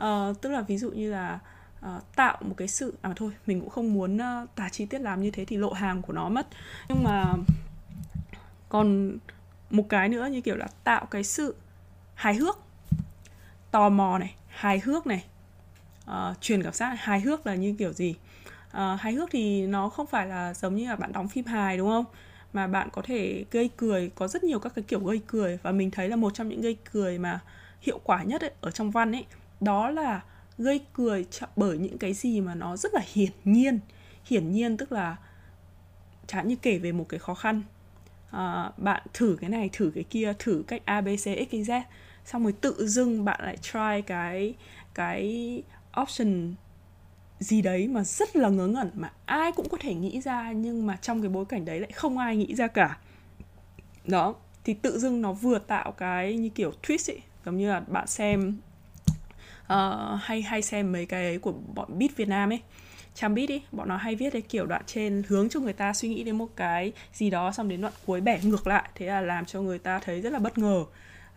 Uh, 0.02 0.40
tức 0.40 0.50
là 0.50 0.62
ví 0.62 0.78
dụ 0.78 0.90
như 0.90 1.10
là 1.10 1.38
uh, 1.86 2.16
tạo 2.16 2.38
một 2.40 2.54
cái 2.56 2.68
sự 2.68 2.94
à 3.02 3.12
thôi 3.16 3.32
mình 3.46 3.60
cũng 3.60 3.70
không 3.70 3.94
muốn 3.94 4.18
ờ, 4.18 4.40
uh, 4.42 4.54
tả 4.54 4.68
chi 4.68 4.86
tiết 4.86 5.00
làm 5.00 5.22
như 5.22 5.30
thế 5.30 5.44
thì 5.44 5.56
lộ 5.56 5.72
hàng 5.72 6.02
của 6.02 6.12
nó 6.12 6.28
mất. 6.28 6.46
Nhưng 6.88 7.04
mà 7.04 7.34
còn 8.68 9.16
một 9.70 9.88
cái 9.88 10.08
nữa 10.08 10.26
như 10.26 10.40
kiểu 10.40 10.56
là 10.56 10.66
tạo 10.84 11.06
cái 11.06 11.24
sự 11.24 11.54
hài 12.14 12.34
hước 12.34 12.58
tò 13.70 13.88
mò 13.88 14.18
này 14.18 14.34
hài 14.48 14.80
hước 14.80 15.06
này 15.06 15.24
uh, 16.10 16.40
truyền 16.40 16.62
cảm 16.62 16.72
giác 16.72 16.94
hài 16.98 17.20
hước 17.20 17.46
là 17.46 17.54
như 17.54 17.74
kiểu 17.78 17.92
gì? 17.92 18.14
Uh, 18.68 19.00
hài 19.00 19.12
hước 19.12 19.30
thì 19.30 19.66
nó 19.66 19.88
không 19.88 20.06
phải 20.06 20.26
là 20.26 20.54
giống 20.54 20.76
như 20.76 20.88
là 20.88 20.96
bạn 20.96 21.12
đóng 21.12 21.28
phim 21.28 21.44
hài 21.44 21.76
đúng 21.76 21.88
không? 21.88 22.04
Mà 22.52 22.66
bạn 22.66 22.88
có 22.92 23.02
thể 23.04 23.44
gây 23.50 23.70
cười 23.76 24.10
có 24.14 24.28
rất 24.28 24.44
nhiều 24.44 24.58
các 24.58 24.72
cái 24.74 24.82
kiểu 24.88 25.00
gây 25.04 25.20
cười 25.26 25.58
và 25.62 25.72
mình 25.72 25.90
thấy 25.90 26.08
là 26.08 26.16
một 26.16 26.34
trong 26.34 26.48
những 26.48 26.60
gây 26.60 26.76
cười 26.92 27.18
mà 27.18 27.40
hiệu 27.80 28.00
quả 28.04 28.22
nhất 28.22 28.40
ấy, 28.40 28.50
ở 28.60 28.70
trong 28.70 28.90
văn 28.90 29.12
ấy 29.12 29.26
đó 29.60 29.90
là 29.90 30.20
gây 30.62 30.80
cười 30.92 31.26
bởi 31.56 31.78
những 31.78 31.98
cái 31.98 32.12
gì 32.12 32.40
mà 32.40 32.54
nó 32.54 32.76
rất 32.76 32.94
là 32.94 33.00
hiển 33.12 33.32
nhiên. 33.44 33.80
Hiển 34.24 34.52
nhiên 34.52 34.76
tức 34.76 34.92
là 34.92 35.16
chẳng 36.26 36.48
như 36.48 36.56
kể 36.56 36.78
về 36.78 36.92
một 36.92 37.06
cái 37.08 37.20
khó 37.20 37.34
khăn. 37.34 37.62
À, 38.30 38.70
bạn 38.76 39.02
thử 39.12 39.36
cái 39.40 39.50
này 39.50 39.70
thử 39.72 39.92
cái 39.94 40.04
kia 40.04 40.32
thử 40.38 40.64
cách 40.68 40.82
a 40.84 41.00
b 41.00 41.08
c 41.16 41.20
x 41.20 41.26
y 41.50 41.62
z 41.62 41.82
xong 42.24 42.42
rồi 42.42 42.52
tự 42.52 42.86
dưng 42.86 43.24
bạn 43.24 43.40
lại 43.44 43.56
try 43.56 44.02
cái 44.06 44.54
cái 44.94 45.62
option 46.02 46.54
gì 47.40 47.62
đấy 47.62 47.88
mà 47.88 48.04
rất 48.04 48.36
là 48.36 48.48
ngớ 48.48 48.66
ngẩn 48.66 48.90
mà 48.94 49.12
ai 49.26 49.52
cũng 49.52 49.68
có 49.68 49.76
thể 49.80 49.94
nghĩ 49.94 50.20
ra 50.20 50.52
nhưng 50.52 50.86
mà 50.86 50.96
trong 50.96 51.22
cái 51.22 51.28
bối 51.28 51.44
cảnh 51.44 51.64
đấy 51.64 51.80
lại 51.80 51.92
không 51.92 52.18
ai 52.18 52.36
nghĩ 52.36 52.54
ra 52.54 52.66
cả. 52.66 52.98
Đó 54.06 54.34
thì 54.64 54.74
tự 54.74 54.98
dưng 54.98 55.22
nó 55.22 55.32
vừa 55.32 55.58
tạo 55.58 55.92
cái 55.92 56.36
như 56.36 56.48
kiểu 56.48 56.72
twist 56.82 57.12
ấy 57.12 57.20
giống 57.44 57.58
như 57.58 57.70
là 57.70 57.80
bạn 57.80 58.06
xem 58.06 58.58
uh, 59.64 60.20
hay 60.20 60.42
hay 60.42 60.62
xem 60.62 60.92
mấy 60.92 61.06
cái 61.06 61.24
ấy 61.24 61.38
của 61.38 61.52
bọn 61.74 61.98
beat 61.98 62.16
Việt 62.16 62.28
Nam 62.28 62.52
ấy. 62.52 62.60
Trang 63.14 63.34
beat 63.34 63.48
ý 63.48 63.62
bọn 63.72 63.88
nó 63.88 63.96
hay 63.96 64.14
viết 64.14 64.30
cái 64.30 64.42
kiểu 64.42 64.66
đoạn 64.66 64.82
trên 64.86 65.22
hướng 65.28 65.48
cho 65.48 65.60
người 65.60 65.72
ta 65.72 65.92
suy 65.92 66.08
nghĩ 66.08 66.24
đến 66.24 66.38
một 66.38 66.48
cái 66.56 66.92
gì 67.12 67.30
đó 67.30 67.52
xong 67.52 67.68
đến 67.68 67.80
đoạn 67.80 67.92
cuối 68.06 68.20
bẻ 68.20 68.38
ngược 68.42 68.66
lại. 68.66 68.88
Thế 68.94 69.06
là 69.06 69.20
làm 69.20 69.44
cho 69.44 69.60
người 69.60 69.78
ta 69.78 69.98
thấy 69.98 70.20
rất 70.20 70.32
là 70.32 70.38
bất 70.38 70.58
ngờ 70.58 70.84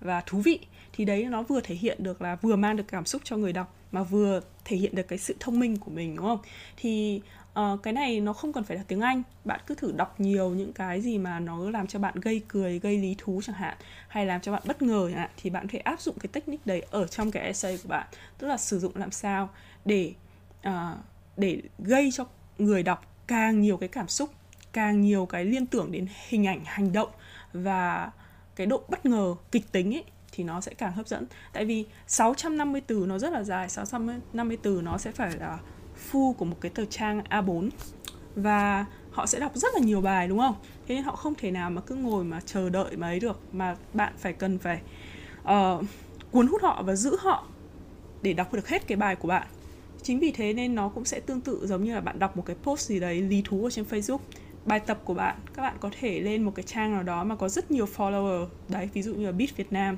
và 0.02 0.22
thú 0.26 0.40
vị. 0.40 0.60
Thì 0.94 1.06
đấy 1.06 1.26
nó 1.26 1.44
vừa 1.44 1.62
thể 1.62 1.76
hiện 1.76 2.04
được 2.04 2.22
là 2.22 2.36
vừa 2.36 2.56
mang 2.56 2.76
được 2.76 2.88
cảm 2.88 3.06
xúc 3.06 3.22
cho 3.26 3.38
người 3.38 3.54
đọc 3.54 3.76
mà 3.92 4.04
vừa 4.04 4.42
thể 4.66 4.78
hiện 4.78 4.96
được 4.96 5.08
cái 5.08 5.20
sự 5.20 5.36
thông 5.40 5.60
minh 5.60 5.78
của 5.78 5.92
mình 5.92 6.16
đúng 6.16 6.26
không? 6.26 6.40
Thì 6.78 7.22
uh, 7.60 7.84
cái 7.84 7.94
này 7.94 8.20
nó 8.20 8.34
không 8.34 8.54
cần 8.54 8.64
phải 8.64 8.78
là 8.78 8.84
tiếng 8.88 9.02
anh. 9.02 9.24
Bạn 9.46 9.60
cứ 9.68 9.76
thử 9.76 9.92
đọc 9.92 10.20
nhiều 10.20 10.50
những 10.50 10.74
cái 10.74 11.02
gì 11.02 11.18
mà 11.18 11.40
nó 11.40 11.70
làm 11.70 11.88
cho 11.88 12.00
bạn 12.00 12.14
gây 12.16 12.42
cười 12.48 12.80
gây 12.80 12.98
lý 12.98 13.16
thú 13.18 13.42
chẳng 13.44 13.56
hạn 13.56 13.78
hay 14.08 14.26
làm 14.26 14.42
cho 14.42 14.52
bạn 14.52 14.62
bất 14.66 14.82
ngờ 14.82 15.08
chẳng 15.10 15.20
hạn 15.20 15.30
thì 15.38 15.50
bạn 15.50 15.64
có 15.64 15.70
thể 15.72 15.80
áp 15.80 16.02
dụng 16.02 16.16
cái 16.20 16.30
technique 16.34 16.64
đấy 16.66 16.86
ở 16.92 17.08
trong 17.08 17.32
cái 17.32 17.44
essay 17.44 17.78
của 17.84 17.90
bạn. 17.90 18.08
Tức 18.38 18.48
là 18.48 18.58
sử 18.58 18.80
dụng 18.80 18.92
làm 18.96 19.12
sao 19.12 19.50
để 19.86 20.14
uh, 20.68 20.74
để 21.38 21.62
gây 21.80 22.10
cho 22.14 22.26
người 22.58 22.84
đọc 22.84 23.06
càng 23.28 23.62
nhiều 23.62 23.78
cái 23.78 23.90
cảm 23.90 24.08
xúc 24.08 24.30
càng 24.74 25.02
nhiều 25.02 25.26
cái 25.26 25.46
liên 25.46 25.66
tưởng 25.66 25.92
đến 25.92 26.08
hình 26.28 26.48
ảnh 26.48 26.62
hành 26.66 26.94
động 26.94 27.10
và 27.54 28.12
cái 28.56 28.68
độ 28.68 28.84
bất 28.90 29.06
ngờ 29.06 29.36
kịch 29.52 29.72
tính 29.72 29.96
ấy 29.96 30.04
thì 30.32 30.44
nó 30.44 30.62
sẽ 30.62 30.74
càng 30.74 30.94
hấp 30.94 31.08
dẫn. 31.08 31.26
Tại 31.54 31.66
vì 31.66 31.86
650 32.08 32.82
từ 32.88 33.06
nó 33.08 33.20
rất 33.20 33.34
là 33.34 33.44
dài 33.44 33.70
650 33.70 34.58
từ 34.62 34.82
nó 34.84 34.98
sẽ 34.98 35.12
phải 35.12 35.32
là 35.32 35.58
full 36.12 36.34
của 36.34 36.46
một 36.46 36.58
cái 36.62 36.72
tờ 36.76 36.86
trang 36.86 37.22
A4 37.30 37.70
và 38.36 38.86
họ 39.12 39.26
sẽ 39.26 39.40
đọc 39.40 39.52
rất 39.56 39.74
là 39.74 39.80
nhiều 39.80 40.02
bài 40.02 40.28
đúng 40.28 40.40
không? 40.40 40.56
Thế 40.88 40.96
nên 40.96 41.04
họ 41.04 41.16
không 41.16 41.36
thể 41.36 41.52
nào 41.52 41.70
mà 41.70 41.82
cứ 41.82 41.96
ngồi 41.96 42.24
mà 42.24 42.40
chờ 42.46 42.70
đợi 42.70 42.98
mà 42.98 43.08
ấy 43.08 43.20
được 43.20 43.40
mà 43.52 43.76
bạn 43.94 44.14
phải 44.18 44.34
cần 44.34 44.60
phải 44.60 44.82
uh, 45.44 45.86
cuốn 46.32 46.48
hút 46.48 46.62
họ 46.62 46.84
và 46.86 46.96
giữ 46.96 47.18
họ 47.20 47.48
để 48.22 48.34
đọc 48.34 48.54
được 48.54 48.68
hết 48.68 48.88
cái 48.88 48.96
bài 48.96 49.16
của 49.16 49.28
bạn. 49.28 49.48
Chính 50.02 50.20
vì 50.20 50.32
thế 50.32 50.54
nên 50.54 50.76
nó 50.76 50.90
cũng 50.90 51.06
sẽ 51.06 51.20
tương 51.20 51.42
tự 51.42 51.68
giống 51.68 51.84
như 51.84 51.94
là 51.94 52.02
bạn 52.02 52.20
đọc 52.20 52.38
một 52.38 52.44
cái 52.46 52.56
post 52.64 52.88
gì 52.88 53.00
đấy 53.00 53.22
lý 53.22 53.42
thú 53.46 53.64
ở 53.64 53.70
trên 53.70 53.86
facebook. 53.86 54.20
Bài 54.66 54.80
tập 54.80 55.00
của 55.06 55.14
bạn 55.14 55.36
các 55.54 55.62
bạn 55.62 55.76
có 55.80 55.90
thể 56.00 56.20
lên 56.20 56.44
một 56.44 56.52
cái 56.56 56.64
trang 56.64 56.94
nào 56.94 57.04
đó 57.04 57.24
mà 57.24 57.36
có 57.36 57.50
rất 57.50 57.72
nhiều 57.72 57.86
follower. 57.96 58.48
Đấy 58.70 58.90
ví 58.94 59.02
dụ 59.02 59.14
như 59.14 59.26
là 59.26 59.32
beat 59.32 59.58
việt 59.58 59.74
nam. 59.74 59.98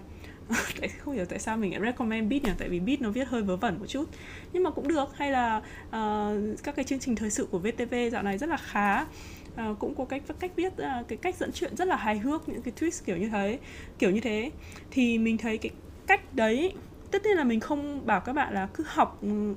tại 0.80 0.90
không 0.90 1.14
hiểu 1.14 1.26
tại 1.26 1.40
sao 1.40 1.58
mình 1.58 1.72
lại 1.72 1.82
recommend 1.82 2.32
beat 2.32 2.44
nhỉ? 2.44 2.52
Tại 2.58 2.70
vì 2.70 2.80
beat 2.80 3.02
nó 3.02 3.10
viết 3.10 3.28
hơi 3.28 3.42
vớ 3.42 3.56
vẩn 3.56 3.80
một 3.80 3.86
chút. 3.88 4.10
Nhưng 4.54 4.64
mà 4.64 4.70
cũng 4.70 4.88
được 4.88 5.18
hay 5.18 5.32
là 5.32 5.58
uh, 5.88 6.64
các 6.64 6.76
cái 6.76 6.86
chương 6.86 7.00
trình 7.00 7.16
thời 7.16 7.30
sự 7.30 7.48
của 7.52 7.60
VTV 7.60 7.96
dạo 8.12 8.24
này 8.24 8.38
rất 8.38 8.50
là 8.50 8.58
khá. 8.58 9.02
Uh, 9.02 9.80
cũng 9.80 9.96
có 9.96 10.06
cách 10.06 10.24
cách 10.40 10.52
viết 10.56 10.74
uh, 10.74 11.08
cái 11.08 11.18
cách 11.18 11.36
dẫn 11.36 11.52
chuyện 11.54 11.76
rất 11.76 11.88
là 11.88 11.96
hài 11.96 12.18
hước 12.18 12.50
những 12.50 12.62
cái 12.62 12.74
twist 12.80 13.04
kiểu 13.06 13.18
như 13.18 13.30
thế 13.30 13.60
kiểu 14.00 14.12
như 14.12 14.20
thế. 14.20 14.52
Thì 14.92 15.18
mình 15.18 15.38
thấy 15.38 15.58
cái 15.58 15.72
cách 16.08 16.36
đấy 16.36 16.74
tất 17.12 17.26
nhiên 17.26 17.38
là 17.38 17.44
mình 17.44 17.60
không 17.60 18.06
bảo 18.06 18.20
các 18.20 18.34
bạn 18.34 18.54
là 18.54 18.68
cứ 18.74 18.84
học 18.88 19.20
ừ, 19.22 19.56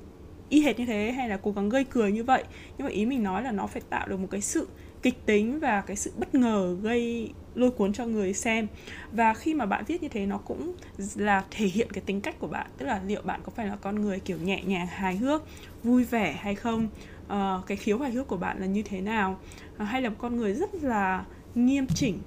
y 0.49 0.61
hệt 0.61 0.79
như 0.79 0.85
thế 0.85 1.11
hay 1.11 1.29
là 1.29 1.37
cố 1.37 1.51
gắng 1.51 1.69
gây 1.69 1.83
cười 1.83 2.11
như 2.11 2.23
vậy. 2.23 2.43
Nhưng 2.77 2.85
mà 2.85 2.91
ý 2.91 3.05
mình 3.05 3.23
nói 3.23 3.43
là 3.43 3.51
nó 3.51 3.67
phải 3.67 3.81
tạo 3.89 4.07
được 4.07 4.17
một 4.17 4.27
cái 4.31 4.41
sự 4.41 4.67
kịch 5.01 5.25
tính 5.25 5.59
và 5.59 5.81
cái 5.81 5.95
sự 5.95 6.11
bất 6.17 6.35
ngờ 6.35 6.77
gây 6.81 7.29
lôi 7.55 7.71
cuốn 7.71 7.93
cho 7.93 8.05
người 8.05 8.33
xem. 8.33 8.67
Và 9.11 9.33
khi 9.33 9.53
mà 9.53 9.65
bạn 9.65 9.83
viết 9.87 10.03
như 10.03 10.09
thế 10.09 10.25
nó 10.25 10.37
cũng 10.37 10.73
là 11.15 11.43
thể 11.51 11.65
hiện 11.65 11.87
cái 11.93 12.03
tính 12.05 12.21
cách 12.21 12.39
của 12.39 12.47
bạn. 12.47 12.67
Tức 12.77 12.85
là 12.85 13.01
liệu 13.07 13.21
bạn 13.21 13.39
có 13.43 13.51
phải 13.55 13.67
là 13.67 13.75
con 13.75 14.01
người 14.01 14.19
kiểu 14.19 14.37
nhẹ 14.37 14.63
nhàng 14.63 14.87
hài 14.87 15.17
hước 15.17 15.43
vui 15.83 16.03
vẻ 16.03 16.31
hay 16.31 16.55
không? 16.55 16.87
Uh, 17.25 17.65
cái 17.67 17.77
khiếu 17.77 17.99
hài 17.99 18.11
hước 18.11 18.27
của 18.27 18.37
bạn 18.37 18.59
là 18.59 18.65
như 18.65 18.81
thế 18.83 19.01
nào? 19.01 19.39
Uh, 19.75 19.81
hay 19.81 20.01
là 20.01 20.09
một 20.09 20.15
con 20.19 20.37
người 20.37 20.53
rất 20.53 20.83
là 20.83 21.25
nghiêm 21.55 21.87
chỉnh 21.87 22.19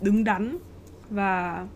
đứng 0.00 0.24
đắn 0.24 0.58
và 1.10 1.66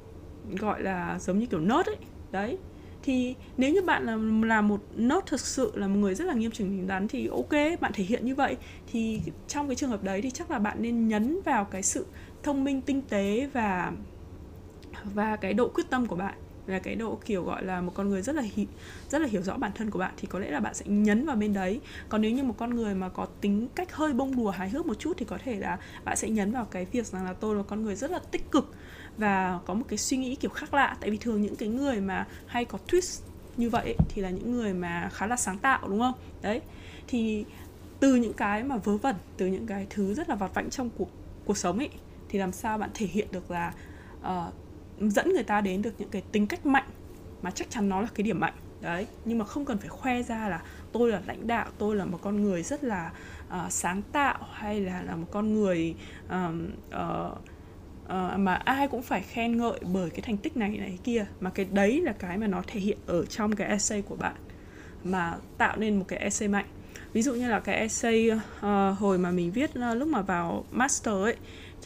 gọi 0.51 0.83
là 0.83 1.19
giống 1.19 1.39
như 1.39 1.47
kiểu 1.47 1.61
nốt 1.61 1.87
ấy. 1.87 1.97
Đấy. 2.33 2.59
Thì 3.03 3.35
nếu 3.57 3.73
như 3.73 3.83
bạn 3.83 4.07
là 4.07 4.17
là 4.47 4.61
một 4.61 4.81
nốt 4.97 5.27
thực 5.27 5.41
sự 5.41 5.73
là 5.75 5.89
một 5.89 5.97
người 5.99 6.15
rất 6.15 6.25
là 6.25 6.35
nghiêm 6.35 6.51
chỉnh 6.51 6.77
đứng 6.77 6.87
đắn 6.87 7.09
thì 7.09 7.27
ok 7.27 7.81
bạn 7.81 7.93
thể 7.95 8.05
hiện 8.05 8.25
như 8.25 8.35
vậy. 8.35 8.57
Thì 8.93 9.21
trong 9.49 9.67
cái 9.67 9.77
trường 9.77 9.91
hợp 9.91 10.05
đấy 10.05 10.23
thì 10.23 10.31
chắc 10.31 10.51
là 10.51 10.59
bạn 10.59 10.77
nên 10.81 11.09
nhấn 11.09 11.39
vào 11.45 11.65
cái 11.65 11.83
sự 11.83 12.07
thông 12.47 12.65
minh 12.65 12.81
tinh 12.81 13.03
tế 13.09 13.49
và 13.53 13.93
và 15.05 15.37
cái 15.37 15.55
độ 15.55 15.69
quyết 15.69 15.91
tâm 15.91 16.07
của 16.07 16.17
bạn 16.17 16.35
là 16.67 16.79
cái 16.79 16.95
độ 16.95 17.19
kiểu 17.25 17.45
gọi 17.45 17.65
là 17.65 17.81
một 17.81 17.93
con 17.95 18.09
người 18.09 18.23
rất 18.23 18.35
là 18.35 18.43
hi, 18.43 18.67
rất 19.11 19.19
là 19.21 19.29
hiểu 19.29 19.43
rõ 19.43 19.57
bản 19.57 19.73
thân 19.75 19.91
của 19.91 19.99
bạn 19.99 20.15
thì 20.17 20.27
có 20.27 20.39
lẽ 20.39 20.51
là 20.51 20.61
bạn 20.61 20.75
sẽ 20.75 20.87
nhấn 20.89 21.27
vào 21.27 21.37
bên 21.37 21.53
đấy. 21.53 21.81
Còn 22.09 22.23
nếu 22.23 22.31
như 22.31 22.43
một 22.43 22.55
con 22.59 22.75
người 22.75 22.95
mà 22.95 23.09
có 23.09 23.27
tính 23.41 23.69
cách 23.75 23.93
hơi 23.93 24.13
bông 24.13 24.37
đùa 24.37 24.51
hài 24.51 24.69
hước 24.69 24.87
một 24.87 24.99
chút 24.99 25.13
thì 25.17 25.25
có 25.25 25.39
thể 25.45 25.55
là 25.61 25.79
bạn 26.05 26.17
sẽ 26.17 26.29
nhấn 26.29 26.53
vào 26.53 26.65
cái 26.65 26.85
việc 26.85 27.07
rằng 27.07 27.25
là 27.25 27.33
tôi 27.33 27.57
là 27.57 27.63
con 27.63 27.83
người 27.83 27.95
rất 27.95 28.11
là 28.11 28.19
tích 28.31 28.51
cực 28.51 28.75
và 29.19 29.61
có 29.67 29.75
một 29.75 29.85
cái 29.89 29.99
suy 29.99 30.17
nghĩ 30.17 30.35
kiểu 30.35 30.51
khác 30.51 30.75
lạ. 30.75 30.97
Tại 31.01 31.11
vì 31.11 31.17
thường 31.17 31.43
những 31.43 31.57
cái 31.57 31.69
người 31.69 32.01
mà 32.01 32.27
hay 32.47 32.65
có 32.65 32.79
twist 32.89 33.23
như 33.57 33.71
vậy 33.71 33.97
thì 34.09 34.23
là 34.23 34.31
những 34.31 34.53
người 34.53 34.75
mà 34.75 35.11
khá 35.13 35.27
là 35.27 35.37
sáng 35.37 35.59
tạo 35.59 35.89
đúng 35.89 36.01
không? 36.01 36.15
Đấy. 36.43 36.61
Thì 37.07 37.45
từ 38.01 38.15
những 38.15 38.33
cái 38.33 38.65
mà 38.65 38.77
vớ 38.77 38.97
vẩn 38.97 39.17
từ 39.37 39.47
những 39.47 39.67
cái 39.67 39.87
thứ 39.91 40.15
rất 40.15 40.29
là 40.29 40.35
vặt 40.35 40.55
vãnh 40.55 40.71
trong 40.71 40.91
cuộc 40.99 41.09
cuộc 41.45 41.57
sống 41.57 41.79
ấy 41.79 41.91
thì 42.29 42.39
làm 42.39 42.53
sao 42.53 42.79
bạn 42.79 42.91
thể 42.95 43.07
hiện 43.07 43.29
được 43.33 43.51
là 43.51 43.73
uh, 44.21 44.55
dẫn 45.01 45.33
người 45.33 45.45
ta 45.45 45.61
đến 45.61 45.83
được 45.83 45.95
những 45.99 46.11
cái 46.11 46.23
tính 46.33 46.47
cách 46.47 46.67
mạnh 46.67 46.89
mà 47.43 47.51
chắc 47.51 47.71
chắn 47.71 47.89
nó 47.89 48.01
là 48.01 48.09
cái 48.15 48.23
điểm 48.25 48.41
mạnh. 48.41 48.55
Đấy 48.81 49.07
nhưng 49.25 49.39
mà 49.39 49.45
không 49.45 49.65
cần 49.65 49.79
phải 49.79 49.89
khoe 49.89 50.23
ra 50.23 50.49
là 50.49 50.63
tôi 50.93 51.13
là 51.13 51.23
lãnh 51.27 51.47
đạo 51.47 51.67
tôi 51.79 51.97
là 51.97 52.05
một 52.05 52.19
con 52.23 52.43
người 52.43 52.63
rất 52.63 52.85
là 52.85 53.13
uh, 53.49 53.73
sáng 53.73 54.03
tạo 54.13 54.39
hay 54.53 54.81
là 54.81 55.03
là 55.03 55.17
một 55.17 55.27
con 55.31 55.55
người 55.55 55.95
uh, 56.27 56.33
uh, 56.89 57.39
uh, 58.05 58.39
mà 58.39 58.55
ai 58.55 58.89
cũng 58.89 59.03
phải 59.03 59.23
khen 59.23 59.57
ngợi 59.57 59.81
bởi 59.93 60.11
cái 60.11 60.21
thành 60.21 60.37
tích 60.37 60.57
này 60.57 60.71
này 60.71 60.99
kia. 61.05 61.27
Mà 61.41 61.51
cái 61.51 61.67
đấy 61.73 62.01
là 62.01 62.13
cái 62.13 62.39
mà 62.39 62.47
nó 62.47 62.63
thể 62.67 62.81
hiện 62.81 62.99
ở 63.07 63.25
trong 63.25 63.57
cái 63.57 63.69
essay 63.69 64.03
của 64.03 64.17
bạn 64.17 64.35
mà 65.05 65.37
tạo 65.59 65.77
nên 65.77 65.99
một 65.99 66.05
cái 66.09 66.19
essay 66.19 66.49
mạnh. 66.49 66.67
Ví 67.13 67.23
dụ 67.23 67.35
như 67.35 67.49
là 67.49 67.61
cái 67.61 67.77
essay 67.77 68.31
uh, 68.31 68.99
hồi 68.99 69.19
mà 69.19 69.31
mình 69.31 69.53
viết 69.53 69.71
uh, 69.71 69.97
lúc 69.97 70.09
mà 70.09 70.23
vào 70.23 70.65
master 70.71 71.15
ấy 71.15 71.37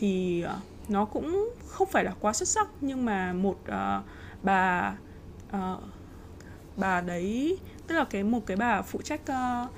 thì 0.01 0.45
uh, 0.45 0.91
nó 0.91 1.05
cũng 1.05 1.51
không 1.67 1.89
phải 1.91 2.05
là 2.05 2.15
quá 2.21 2.33
xuất 2.33 2.49
sắc 2.49 2.69
nhưng 2.81 3.05
mà 3.05 3.33
một 3.33 3.59
uh, 3.69 4.05
bà 4.43 4.95
uh, 5.57 5.83
bà 6.77 7.01
đấy 7.01 7.59
tức 7.87 7.95
là 7.95 8.05
cái 8.05 8.25
một 8.25 8.47
cái 8.47 8.57
bà 8.57 8.83
phụ 8.83 9.03
trách 9.03 9.21
uh, 9.21 9.71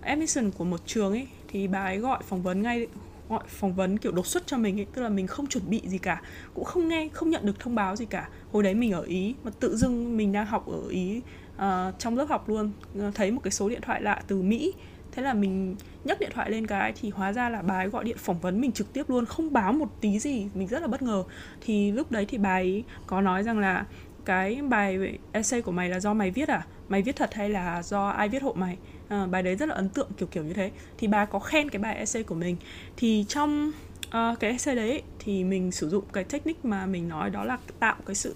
admission 0.00 0.50
của 0.50 0.64
một 0.64 0.80
trường 0.86 1.12
ấy 1.12 1.28
thì 1.48 1.68
bà 1.68 1.84
ấy 1.84 1.98
gọi 1.98 2.18
phỏng 2.22 2.42
vấn 2.42 2.62
ngay 2.62 2.86
gọi 3.28 3.42
phỏng 3.46 3.74
vấn 3.74 3.98
kiểu 3.98 4.12
đột 4.12 4.26
xuất 4.26 4.46
cho 4.46 4.56
mình 4.56 4.80
ấy 4.80 4.86
tức 4.94 5.02
là 5.02 5.08
mình 5.08 5.26
không 5.26 5.46
chuẩn 5.46 5.70
bị 5.70 5.82
gì 5.84 5.98
cả 5.98 6.22
cũng 6.54 6.64
không 6.64 6.88
nghe 6.88 7.08
không 7.12 7.30
nhận 7.30 7.46
được 7.46 7.60
thông 7.60 7.74
báo 7.74 7.96
gì 7.96 8.04
cả. 8.04 8.28
Hồi 8.52 8.62
đấy 8.62 8.74
mình 8.74 8.92
ở 8.92 9.02
ý 9.02 9.34
mà 9.44 9.50
tự 9.60 9.76
dưng 9.76 10.16
mình 10.16 10.32
đang 10.32 10.46
học 10.46 10.66
ở 10.66 10.88
ý 10.88 11.20
uh, 11.56 11.62
trong 11.98 12.16
lớp 12.16 12.28
học 12.28 12.48
luôn 12.48 12.72
thấy 13.14 13.30
một 13.30 13.40
cái 13.44 13.50
số 13.50 13.68
điện 13.68 13.80
thoại 13.82 14.02
lạ 14.02 14.22
từ 14.26 14.42
mỹ 14.42 14.72
thế 15.18 15.24
là 15.24 15.34
mình 15.34 15.76
nhấc 16.04 16.20
điện 16.20 16.30
thoại 16.34 16.50
lên 16.50 16.66
cái 16.66 16.92
thì 17.00 17.10
hóa 17.10 17.32
ra 17.32 17.48
là 17.48 17.62
bà 17.62 17.74
ấy 17.74 17.88
gọi 17.88 18.04
điện 18.04 18.16
phỏng 18.18 18.40
vấn 18.40 18.60
mình 18.60 18.72
trực 18.72 18.92
tiếp 18.92 19.10
luôn 19.10 19.26
không 19.26 19.52
báo 19.52 19.72
một 19.72 20.00
tí 20.00 20.18
gì. 20.18 20.48
Mình 20.54 20.68
rất 20.68 20.82
là 20.82 20.86
bất 20.88 21.02
ngờ. 21.02 21.24
Thì 21.60 21.92
lúc 21.92 22.12
đấy 22.12 22.26
thì 22.28 22.38
bà 22.38 22.54
ấy 22.54 22.84
có 23.06 23.20
nói 23.20 23.42
rằng 23.42 23.58
là 23.58 23.84
cái 24.24 24.62
bài 24.62 25.18
essay 25.32 25.62
của 25.62 25.72
mày 25.72 25.88
là 25.88 26.00
do 26.00 26.14
mày 26.14 26.30
viết 26.30 26.48
à? 26.48 26.66
Mày 26.88 27.02
viết 27.02 27.16
thật 27.16 27.34
hay 27.34 27.50
là 27.50 27.82
do 27.82 28.08
ai 28.08 28.28
viết 28.28 28.42
hộ 28.42 28.52
mày? 28.52 28.76
À, 29.08 29.26
bài 29.26 29.42
đấy 29.42 29.56
rất 29.56 29.68
là 29.68 29.74
ấn 29.74 29.88
tượng 29.88 30.08
kiểu 30.16 30.28
kiểu 30.32 30.44
như 30.44 30.52
thế. 30.52 30.70
Thì 30.98 31.06
bà 31.06 31.24
có 31.24 31.38
khen 31.38 31.70
cái 31.70 31.82
bài 31.82 31.96
essay 31.96 32.22
của 32.22 32.34
mình. 32.34 32.56
Thì 32.96 33.24
trong 33.28 33.72
uh, 34.06 34.40
cái 34.40 34.50
essay 34.50 34.76
đấy 34.76 35.02
thì 35.18 35.44
mình 35.44 35.72
sử 35.72 35.88
dụng 35.88 36.04
cái 36.12 36.24
technique 36.24 36.60
mà 36.62 36.86
mình 36.86 37.08
nói 37.08 37.30
đó 37.30 37.44
là 37.44 37.58
tạo 37.78 37.96
cái 38.06 38.14
sự 38.14 38.34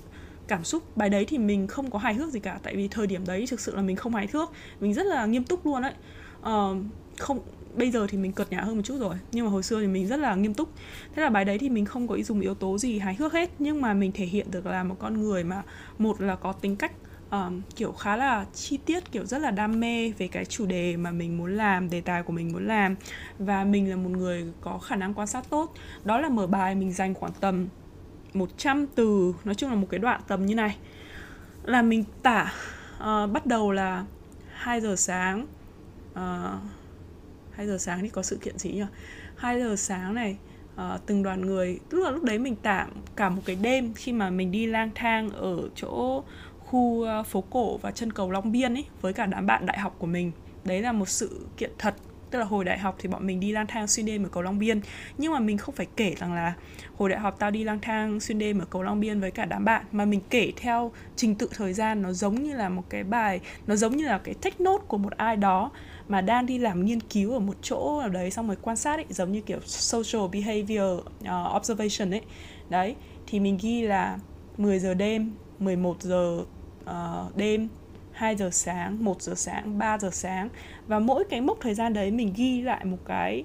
cảm 0.48 0.64
xúc. 0.64 0.96
Bài 0.96 1.08
đấy 1.08 1.24
thì 1.24 1.38
mình 1.38 1.66
không 1.66 1.90
có 1.90 1.98
hài 1.98 2.14
hước 2.14 2.30
gì 2.30 2.40
cả 2.40 2.58
tại 2.62 2.76
vì 2.76 2.88
thời 2.88 3.06
điểm 3.06 3.26
đấy 3.26 3.46
thực 3.50 3.60
sự 3.60 3.76
là 3.76 3.82
mình 3.82 3.96
không 3.96 4.14
hài 4.14 4.28
hước. 4.32 4.50
Mình 4.80 4.94
rất 4.94 5.06
là 5.06 5.26
nghiêm 5.26 5.44
túc 5.44 5.66
luôn 5.66 5.82
đấy 5.82 5.92
uh, 6.42 6.76
không 7.18 7.40
bây 7.74 7.90
giờ 7.90 8.06
thì 8.06 8.18
mình 8.18 8.32
cợt 8.32 8.50
nhã 8.50 8.60
hơn 8.60 8.76
một 8.76 8.82
chút 8.84 8.96
rồi. 9.00 9.16
Nhưng 9.32 9.44
mà 9.44 9.50
hồi 9.50 9.62
xưa 9.62 9.80
thì 9.80 9.86
mình 9.86 10.06
rất 10.06 10.16
là 10.16 10.34
nghiêm 10.34 10.54
túc. 10.54 10.68
Thế 11.14 11.22
là 11.22 11.30
bài 11.30 11.44
đấy 11.44 11.58
thì 11.58 11.68
mình 11.68 11.84
không 11.84 12.08
có 12.08 12.16
dùng 12.22 12.40
yếu 12.40 12.54
tố 12.54 12.78
gì 12.78 12.98
hài 12.98 13.14
hước 13.14 13.32
hết. 13.32 13.50
Nhưng 13.58 13.80
mà 13.80 13.94
mình 13.94 14.12
thể 14.12 14.24
hiện 14.24 14.50
được 14.50 14.66
là 14.66 14.84
một 14.84 14.96
con 14.98 15.20
người 15.20 15.44
mà 15.44 15.62
một 15.98 16.20
là 16.20 16.36
có 16.36 16.52
tính 16.52 16.76
cách 16.76 16.92
um, 17.30 17.60
kiểu 17.76 17.92
khá 17.92 18.16
là 18.16 18.46
chi 18.54 18.78
tiết 18.86 19.12
kiểu 19.12 19.26
rất 19.26 19.38
là 19.38 19.50
đam 19.50 19.80
mê 19.80 20.12
về 20.18 20.28
cái 20.28 20.44
chủ 20.44 20.66
đề 20.66 20.96
mà 20.96 21.10
mình 21.10 21.38
muốn 21.38 21.56
làm 21.56 21.90
đề 21.90 22.00
tài 22.00 22.22
của 22.22 22.32
mình 22.32 22.52
muốn 22.52 22.66
làm. 22.66 22.96
Và 23.38 23.64
mình 23.64 23.90
là 23.90 23.96
một 23.96 24.10
người 24.10 24.52
có 24.60 24.78
khả 24.78 24.96
năng 24.96 25.14
quan 25.14 25.26
sát 25.26 25.50
tốt. 25.50 25.74
Đó 26.04 26.20
là 26.20 26.28
mở 26.28 26.46
bài 26.46 26.74
mình 26.74 26.92
dành 26.92 27.14
khoảng 27.14 27.32
tầm 27.40 27.68
100 28.34 28.86
từ 28.94 29.34
nói 29.44 29.54
chung 29.54 29.70
là 29.70 29.76
một 29.76 29.86
cái 29.90 29.98
đoạn 29.98 30.20
tầm 30.28 30.46
như 30.46 30.54
này. 30.54 30.76
Là 31.64 31.82
mình 31.82 32.04
tả 32.22 32.52
uh, 32.98 33.30
bắt 33.30 33.46
đầu 33.46 33.72
là 33.72 34.04
2 34.52 34.80
giờ 34.80 34.96
sáng. 34.96 35.46
Ờ, 36.14 36.56
uh, 36.56 37.56
2 37.56 37.66
giờ 37.66 37.78
sáng 37.78 38.00
thì 38.02 38.08
có 38.08 38.22
sự 38.22 38.36
kiện 38.36 38.58
gì 38.58 38.72
nhỉ 38.72 38.84
2 39.36 39.60
giờ 39.60 39.76
sáng 39.76 40.14
này 40.14 40.36
uh, 40.74 41.06
từng 41.06 41.22
đoàn 41.22 41.46
người 41.46 41.80
tức 41.90 42.04
là 42.04 42.10
lúc 42.10 42.22
đấy 42.22 42.38
mình 42.38 42.56
tạm 42.62 42.90
cả 43.16 43.28
một 43.28 43.42
cái 43.44 43.56
đêm 43.56 43.94
khi 43.94 44.12
mà 44.12 44.30
mình 44.30 44.50
đi 44.50 44.66
lang 44.66 44.90
thang 44.94 45.30
ở 45.30 45.68
chỗ 45.74 46.22
khu 46.58 47.06
uh, 47.20 47.26
phố 47.26 47.44
cổ 47.50 47.76
và 47.76 47.90
chân 47.90 48.12
cầu 48.12 48.30
Long 48.30 48.52
Biên 48.52 48.74
ấy 48.74 48.84
với 49.00 49.12
cả 49.12 49.26
đám 49.26 49.46
bạn 49.46 49.66
đại 49.66 49.78
học 49.78 49.96
của 49.98 50.06
mình. 50.06 50.32
Đấy 50.64 50.82
là 50.82 50.92
một 50.92 51.08
sự 51.08 51.46
kiện 51.56 51.70
thật 51.78 51.94
tức 52.30 52.38
là 52.38 52.44
hồi 52.44 52.64
đại 52.64 52.78
học 52.78 52.96
thì 52.98 53.08
bọn 53.08 53.26
mình 53.26 53.40
đi 53.40 53.52
lang 53.52 53.66
thang 53.66 53.86
xuyên 53.86 54.06
đêm 54.06 54.22
ở 54.22 54.28
cầu 54.28 54.42
Long 54.42 54.58
Biên. 54.58 54.80
Nhưng 55.18 55.32
mà 55.32 55.40
mình 55.40 55.58
không 55.58 55.74
phải 55.74 55.86
kể 55.96 56.14
rằng 56.18 56.34
là 56.34 56.54
hồi 56.96 57.10
đại 57.10 57.20
học 57.20 57.36
tao 57.38 57.50
đi 57.50 57.64
lang 57.64 57.78
thang 57.82 58.20
xuyên 58.20 58.38
đêm 58.38 58.58
ở 58.58 58.64
cầu 58.70 58.82
Long 58.82 59.00
Biên 59.00 59.20
với 59.20 59.30
cả 59.30 59.44
đám 59.44 59.64
bạn 59.64 59.84
mà 59.92 60.04
mình 60.04 60.20
kể 60.30 60.52
theo 60.56 60.92
trình 61.16 61.34
tự 61.34 61.48
thời 61.54 61.72
gian. 61.72 62.02
Nó 62.02 62.12
giống 62.12 62.42
như 62.42 62.54
là 62.54 62.68
một 62.68 62.82
cái 62.88 63.04
bài 63.04 63.40
nó 63.66 63.76
giống 63.76 63.96
như 63.96 64.06
là 64.06 64.18
cái 64.18 64.34
take 64.34 64.56
nốt 64.58 64.78
của 64.88 64.98
một 64.98 65.12
ai 65.16 65.36
đó 65.36 65.70
mà 66.08 66.20
đang 66.20 66.46
đi 66.46 66.58
làm 66.58 66.84
nghiên 66.84 67.00
cứu 67.00 67.32
ở 67.32 67.38
một 67.38 67.56
chỗ 67.62 68.00
nào 68.00 68.08
đấy 68.08 68.30
xong 68.30 68.46
rồi 68.46 68.56
quan 68.62 68.76
sát 68.76 68.96
ấy 68.96 69.06
giống 69.08 69.32
như 69.32 69.40
kiểu 69.40 69.58
social 69.66 70.28
behavior 70.32 71.00
uh, 71.00 71.56
observation 71.56 72.10
ấy. 72.10 72.22
Đấy 72.68 72.94
thì 73.26 73.40
mình 73.40 73.58
ghi 73.62 73.82
là 73.82 74.18
10 74.56 74.78
giờ 74.78 74.94
đêm 74.94 75.32
11 75.58 76.02
giờ 76.02 76.44
uh, 76.84 77.36
đêm 77.36 77.68
2 78.12 78.36
giờ 78.36 78.50
sáng, 78.52 79.04
1 79.04 79.22
giờ 79.22 79.34
sáng, 79.36 79.78
3 79.78 79.98
giờ 79.98 80.10
sáng. 80.12 80.48
Và 80.86 80.98
mỗi 80.98 81.24
cái 81.30 81.40
mốc 81.40 81.58
thời 81.60 81.74
gian 81.74 81.92
đấy 81.92 82.10
mình 82.10 82.32
ghi 82.36 82.62
lại 82.62 82.84
một 82.84 82.98
cái 83.04 83.44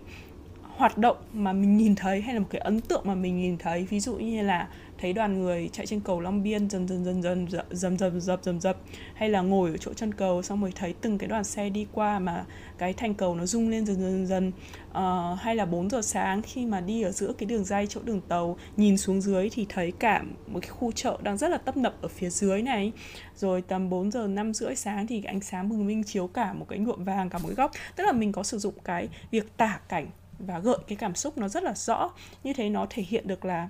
hoạt 0.77 0.97
động 0.97 1.17
mà 1.33 1.53
mình 1.53 1.77
nhìn 1.77 1.95
thấy 1.95 2.21
hay 2.21 2.33
là 2.33 2.39
một 2.39 2.47
cái 2.49 2.61
ấn 2.61 2.81
tượng 2.81 3.01
mà 3.05 3.15
mình 3.15 3.37
nhìn 3.37 3.57
thấy. 3.57 3.85
Ví 3.89 3.99
dụ 3.99 4.15
như 4.15 4.41
là 4.41 4.67
thấy 4.97 5.13
đoàn 5.13 5.43
người 5.43 5.69
chạy 5.73 5.85
trên 5.85 5.99
cầu 5.99 6.19
Long 6.19 6.43
Biên 6.43 6.69
dần 6.69 6.87
dần 6.87 7.05
dần 7.05 7.21
dần 7.21 7.47
dầm 7.71 7.97
dầm 7.97 8.19
dập 8.21 8.39
dầm 8.43 8.59
dập 8.59 8.77
hay 9.13 9.29
là 9.29 9.41
ngồi 9.41 9.71
ở 9.71 9.77
chỗ 9.77 9.93
chân 9.93 10.13
cầu 10.13 10.41
xong 10.41 10.61
rồi 10.61 10.71
thấy 10.75 10.95
từng 11.01 11.17
cái 11.17 11.29
đoàn 11.29 11.43
xe 11.43 11.69
đi 11.69 11.87
qua 11.91 12.19
mà 12.19 12.45
cái 12.77 12.93
thành 12.93 13.13
cầu 13.13 13.35
nó 13.35 13.45
rung 13.45 13.69
lên 13.69 13.85
dần 13.85 13.95
dần 13.95 14.27
dần. 14.27 14.51
Uh, 14.89 15.39
hay 15.39 15.55
là 15.55 15.65
4 15.65 15.89
giờ 15.89 16.01
sáng 16.01 16.41
khi 16.41 16.65
mà 16.65 16.81
đi 16.81 17.01
ở 17.01 17.11
giữa 17.11 17.33
cái 17.37 17.47
đường 17.47 17.65
dây 17.65 17.87
chỗ 17.87 18.01
đường 18.03 18.21
tàu 18.21 18.57
nhìn 18.77 18.97
xuống 18.97 19.21
dưới 19.21 19.49
thì 19.49 19.65
thấy 19.69 19.91
cả 19.91 20.23
một 20.47 20.59
cái 20.59 20.69
khu 20.69 20.91
chợ 20.91 21.17
đang 21.23 21.37
rất 21.37 21.47
là 21.47 21.57
tấp 21.57 21.77
nập 21.77 22.01
ở 22.01 22.07
phía 22.07 22.29
dưới 22.29 22.61
này. 22.61 22.91
Rồi 23.35 23.61
tầm 23.61 23.89
4 23.89 24.11
giờ 24.11 24.27
năm 24.27 24.53
rưỡi 24.53 24.75
sáng 24.75 25.07
thì 25.07 25.23
ánh 25.23 25.41
sáng 25.41 25.69
bừng 25.69 25.87
minh 25.87 26.03
chiếu 26.03 26.27
cả 26.27 26.53
một 26.53 26.65
cái 26.69 26.79
nhuộm 26.79 27.03
vàng 27.03 27.29
cả 27.29 27.37
một 27.37 27.47
cái 27.47 27.55
góc. 27.55 27.71
Tức 27.95 28.03
là 28.03 28.11
mình 28.11 28.31
có 28.31 28.43
sử 28.43 28.57
dụng 28.57 28.73
cái 28.83 29.09
việc 29.31 29.57
tả 29.57 29.79
cảnh 29.89 30.07
và 30.39 30.59
gợi 30.59 30.77
cái 30.87 30.95
cảm 30.95 31.15
xúc 31.15 31.37
nó 31.37 31.47
rất 31.47 31.63
là 31.63 31.73
rõ. 31.75 32.11
Như 32.43 32.53
thế 32.53 32.69
nó 32.69 32.87
thể 32.89 33.03
hiện 33.07 33.27
được 33.27 33.45
là 33.45 33.69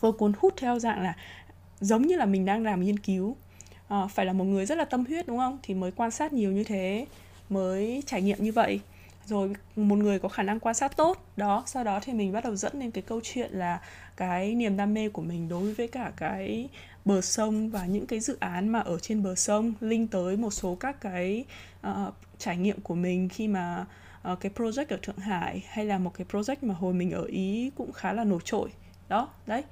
với 0.00 0.12
cuốn 0.12 0.32
hút 0.38 0.54
theo 0.56 0.78
dạng 0.78 1.02
là 1.02 1.14
giống 1.80 2.02
như 2.02 2.16
là 2.16 2.26
mình 2.26 2.44
đang 2.44 2.64
làm 2.64 2.84
nghiên 2.84 2.98
cứu. 2.98 3.36
À, 3.88 4.06
phải 4.06 4.26
là 4.26 4.32
một 4.32 4.44
người 4.44 4.66
rất 4.66 4.78
là 4.78 4.84
tâm 4.84 5.04
huyết 5.04 5.26
đúng 5.26 5.38
không? 5.38 5.58
Thì 5.62 5.74
mới 5.74 5.90
quan 5.90 6.10
sát 6.10 6.32
nhiều 6.32 6.52
như 6.52 6.64
thế 6.64 7.06
mới 7.48 8.02
trải 8.06 8.22
nghiệm 8.22 8.42
như 8.42 8.52
vậy. 8.52 8.80
Rồi 9.26 9.52
một 9.76 9.96
người 9.96 10.18
có 10.18 10.28
khả 10.28 10.42
năng 10.42 10.60
quan 10.60 10.74
sát 10.74 10.96
tốt 10.96 11.26
đó 11.36 11.62
sau 11.66 11.84
đó 11.84 12.00
thì 12.02 12.12
mình 12.12 12.32
bắt 12.32 12.44
đầu 12.44 12.56
dẫn 12.56 12.80
lên 12.80 12.90
cái 12.90 13.02
câu 13.02 13.20
chuyện 13.22 13.52
là 13.52 13.80
cái 14.16 14.54
niềm 14.54 14.76
đam 14.76 14.94
mê 14.94 15.08
của 15.08 15.22
mình 15.22 15.48
đối 15.48 15.74
với 15.74 15.88
cả 15.88 16.12
cái 16.16 16.68
bờ 17.04 17.20
sông 17.20 17.70
và 17.70 17.86
những 17.86 18.06
cái 18.06 18.20
dự 18.20 18.36
án 18.40 18.68
mà 18.68 18.78
ở 18.80 18.98
trên 18.98 19.22
bờ 19.22 19.34
sông 19.34 19.72
linh 19.80 20.06
tới 20.06 20.36
một 20.36 20.50
số 20.50 20.74
các 20.74 21.00
cái 21.00 21.44
uh, 21.86 22.14
trải 22.38 22.56
nghiệm 22.56 22.80
của 22.80 22.94
mình 22.94 23.28
khi 23.28 23.48
mà 23.48 23.86
uh, 24.32 24.40
cái 24.40 24.52
project 24.56 24.86
ở 24.88 24.98
thượng 25.02 25.18
hải 25.18 25.64
hay 25.68 25.84
là 25.84 25.98
một 25.98 26.12
cái 26.14 26.26
project 26.30 26.56
mà 26.62 26.74
hồi 26.74 26.94
mình 26.94 27.10
ở 27.10 27.24
ý 27.24 27.70
cũng 27.76 27.92
khá 27.92 28.12
là 28.12 28.24
nổi 28.24 28.40
trội. 28.44 28.68
Đó 29.08 29.28
đấy 29.46 29.62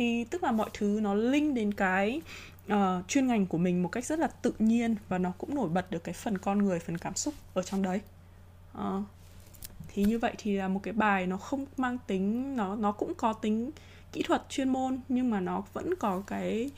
thì 0.00 0.24
tức 0.24 0.42
là 0.42 0.52
mọi 0.52 0.70
thứ 0.72 0.98
nó 1.02 1.14
link 1.14 1.54
đến 1.54 1.74
cái 1.74 2.20
uh, 2.72 2.78
chuyên 3.08 3.26
ngành 3.26 3.46
của 3.46 3.58
mình 3.58 3.82
một 3.82 3.88
cách 3.88 4.04
rất 4.04 4.18
là 4.18 4.26
tự 4.26 4.52
nhiên 4.58 4.96
và 5.08 5.18
nó 5.18 5.32
cũng 5.38 5.54
nổi 5.54 5.68
bật 5.68 5.90
được 5.90 6.04
cái 6.04 6.12
phần 6.12 6.38
con 6.38 6.58
người 6.58 6.78
phần 6.78 6.98
cảm 6.98 7.14
xúc 7.14 7.34
ở 7.54 7.62
trong 7.62 7.82
đấy. 7.82 8.00
Uh, 8.78 9.02
thì 9.88 10.04
như 10.04 10.18
vậy 10.18 10.34
thì 10.38 10.56
là 10.56 10.68
một 10.68 10.80
cái 10.82 10.92
bài 10.92 11.26
nó 11.26 11.36
không 11.36 11.66
mang 11.76 11.98
tính 12.06 12.56
nó 12.56 12.76
nó 12.76 12.92
cũng 12.92 13.14
có 13.14 13.32
tính 13.32 13.70
kỹ 14.12 14.22
thuật 14.22 14.42
chuyên 14.48 14.68
môn 14.68 15.00
nhưng 15.08 15.30
mà 15.30 15.40
nó 15.40 15.62
vẫn 15.72 15.94
có 15.94 16.22
cái 16.26 16.70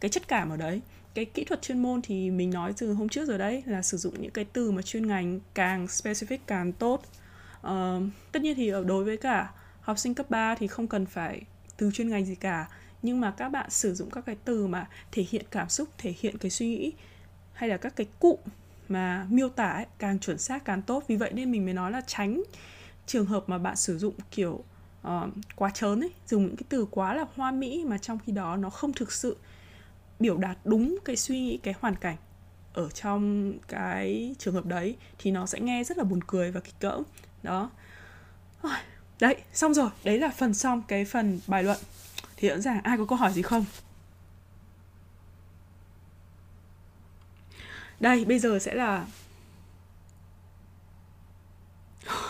cái 0.00 0.08
chất 0.08 0.28
cảm 0.28 0.50
ở 0.50 0.56
đấy. 0.56 0.80
Cái 1.14 1.24
kỹ 1.24 1.44
thuật 1.44 1.62
chuyên 1.62 1.82
môn 1.82 2.02
thì 2.02 2.30
mình 2.30 2.50
nói 2.50 2.74
từ 2.78 2.92
hôm 2.92 3.08
trước 3.08 3.28
rồi 3.28 3.38
đấy 3.38 3.62
là 3.66 3.82
sử 3.82 3.96
dụng 3.96 4.14
những 4.22 4.30
cái 4.30 4.44
từ 4.44 4.70
mà 4.70 4.82
chuyên 4.82 5.06
ngành 5.06 5.40
càng 5.54 5.86
specific 5.86 6.38
càng 6.46 6.72
tốt. 6.72 7.02
Uh, 7.66 8.02
tất 8.32 8.42
nhiên 8.42 8.56
thì 8.56 8.68
ở 8.68 8.84
đối 8.84 9.04
với 9.04 9.16
cả 9.16 9.50
học 9.80 9.98
sinh 9.98 10.14
cấp 10.14 10.30
3 10.30 10.54
thì 10.54 10.66
không 10.66 10.86
cần 10.86 11.06
phải 11.06 11.42
từ 11.78 11.90
chuyên 11.92 12.08
ngành 12.08 12.24
gì 12.24 12.34
cả. 12.34 12.68
Nhưng 13.02 13.20
mà 13.20 13.30
các 13.30 13.48
bạn 13.48 13.70
sử 13.70 13.94
dụng 13.94 14.10
các 14.10 14.26
cái 14.26 14.36
từ 14.44 14.66
mà 14.66 14.88
thể 15.12 15.26
hiện 15.30 15.44
cảm 15.50 15.68
xúc 15.68 15.88
thể 15.98 16.14
hiện 16.20 16.38
cái 16.38 16.50
suy 16.50 16.68
nghĩ 16.68 16.92
hay 17.52 17.68
là 17.68 17.76
các 17.76 17.96
cái 17.96 18.06
cụm 18.18 18.36
mà 18.88 19.26
miêu 19.30 19.48
tả 19.48 19.70
ấy, 19.70 19.86
càng 19.98 20.18
chuẩn 20.18 20.38
xác 20.38 20.64
càng 20.64 20.82
tốt. 20.82 21.04
Vì 21.08 21.16
vậy 21.16 21.32
nên 21.34 21.50
mình 21.50 21.64
mới 21.64 21.74
nói 21.74 21.90
là 21.90 22.00
tránh 22.06 22.42
trường 23.06 23.26
hợp 23.26 23.44
mà 23.46 23.58
bạn 23.58 23.76
sử 23.76 23.98
dụng 23.98 24.14
kiểu 24.30 24.64
uh, 25.06 25.28
quá 25.56 25.70
trớn 25.70 26.00
ấy 26.00 26.10
dùng 26.26 26.46
những 26.46 26.56
cái 26.56 26.64
từ 26.68 26.86
quá 26.90 27.14
là 27.14 27.24
hoa 27.34 27.50
mỹ 27.50 27.84
mà 27.86 27.98
trong 27.98 28.18
khi 28.26 28.32
đó 28.32 28.56
nó 28.56 28.70
không 28.70 28.92
thực 28.92 29.12
sự 29.12 29.36
biểu 30.20 30.36
đạt 30.36 30.58
đúng 30.64 30.98
cái 31.04 31.16
suy 31.16 31.40
nghĩ 31.40 31.58
cái 31.62 31.74
hoàn 31.80 31.96
cảnh 31.96 32.16
ở 32.72 32.88
trong 32.88 33.52
cái 33.68 34.34
trường 34.38 34.54
hợp 34.54 34.66
đấy 34.66 34.96
thì 35.18 35.30
nó 35.30 35.46
sẽ 35.46 35.60
nghe 35.60 35.84
rất 35.84 35.98
là 35.98 36.04
buồn 36.04 36.20
cười 36.26 36.50
và 36.50 36.60
kịch 36.60 36.78
cỡ. 36.80 37.02
Đó 37.42 37.70
đấy 39.20 39.36
xong 39.52 39.74
rồi. 39.74 39.90
Đấy 40.04 40.18
là 40.18 40.30
phần 40.30 40.54
xong 40.54 40.82
cái 40.88 41.04
phần 41.04 41.40
bài 41.46 41.62
luận. 41.62 41.78
Thì 42.36 42.48
rõ 42.48 42.58
ràng 42.58 42.80
ai 42.82 42.98
có 42.98 43.04
câu 43.04 43.18
hỏi 43.18 43.32
gì 43.32 43.42
không? 43.42 43.64
Đây 48.00 48.24
bây 48.24 48.38
giờ 48.38 48.58
sẽ 48.58 48.74
là 48.74 49.06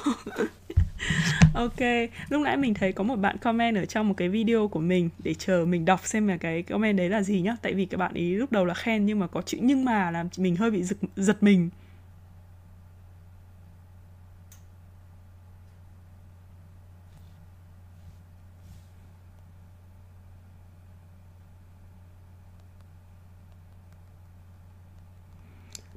ok 1.54 1.80
lúc 2.28 2.42
nãy 2.42 2.56
mình 2.56 2.74
thấy 2.74 2.92
có 2.92 3.04
một 3.04 3.16
bạn 3.16 3.38
comment 3.38 3.76
ở 3.76 3.84
trong 3.84 4.08
một 4.08 4.14
cái 4.16 4.28
video 4.28 4.68
của 4.68 4.80
mình 4.80 5.10
để 5.18 5.34
chờ 5.34 5.64
mình 5.68 5.84
đọc 5.84 6.06
xem 6.06 6.28
là 6.28 6.36
cái 6.36 6.62
comment 6.62 6.98
đấy 6.98 7.08
là 7.08 7.22
gì 7.22 7.40
nhá. 7.40 7.56
Tại 7.62 7.74
vì 7.74 7.86
các 7.86 7.96
bạn 7.96 8.14
ý 8.14 8.34
lúc 8.34 8.52
đầu 8.52 8.64
là 8.64 8.74
khen 8.74 9.06
nhưng 9.06 9.18
mà 9.18 9.26
có 9.26 9.42
chữ 9.42 9.58
nhưng 9.60 9.84
mà 9.84 10.10
làm 10.10 10.28
mình 10.36 10.56
hơi 10.56 10.70
bị 10.70 10.82
giật, 10.82 10.96
giật 11.16 11.42
mình. 11.42 11.70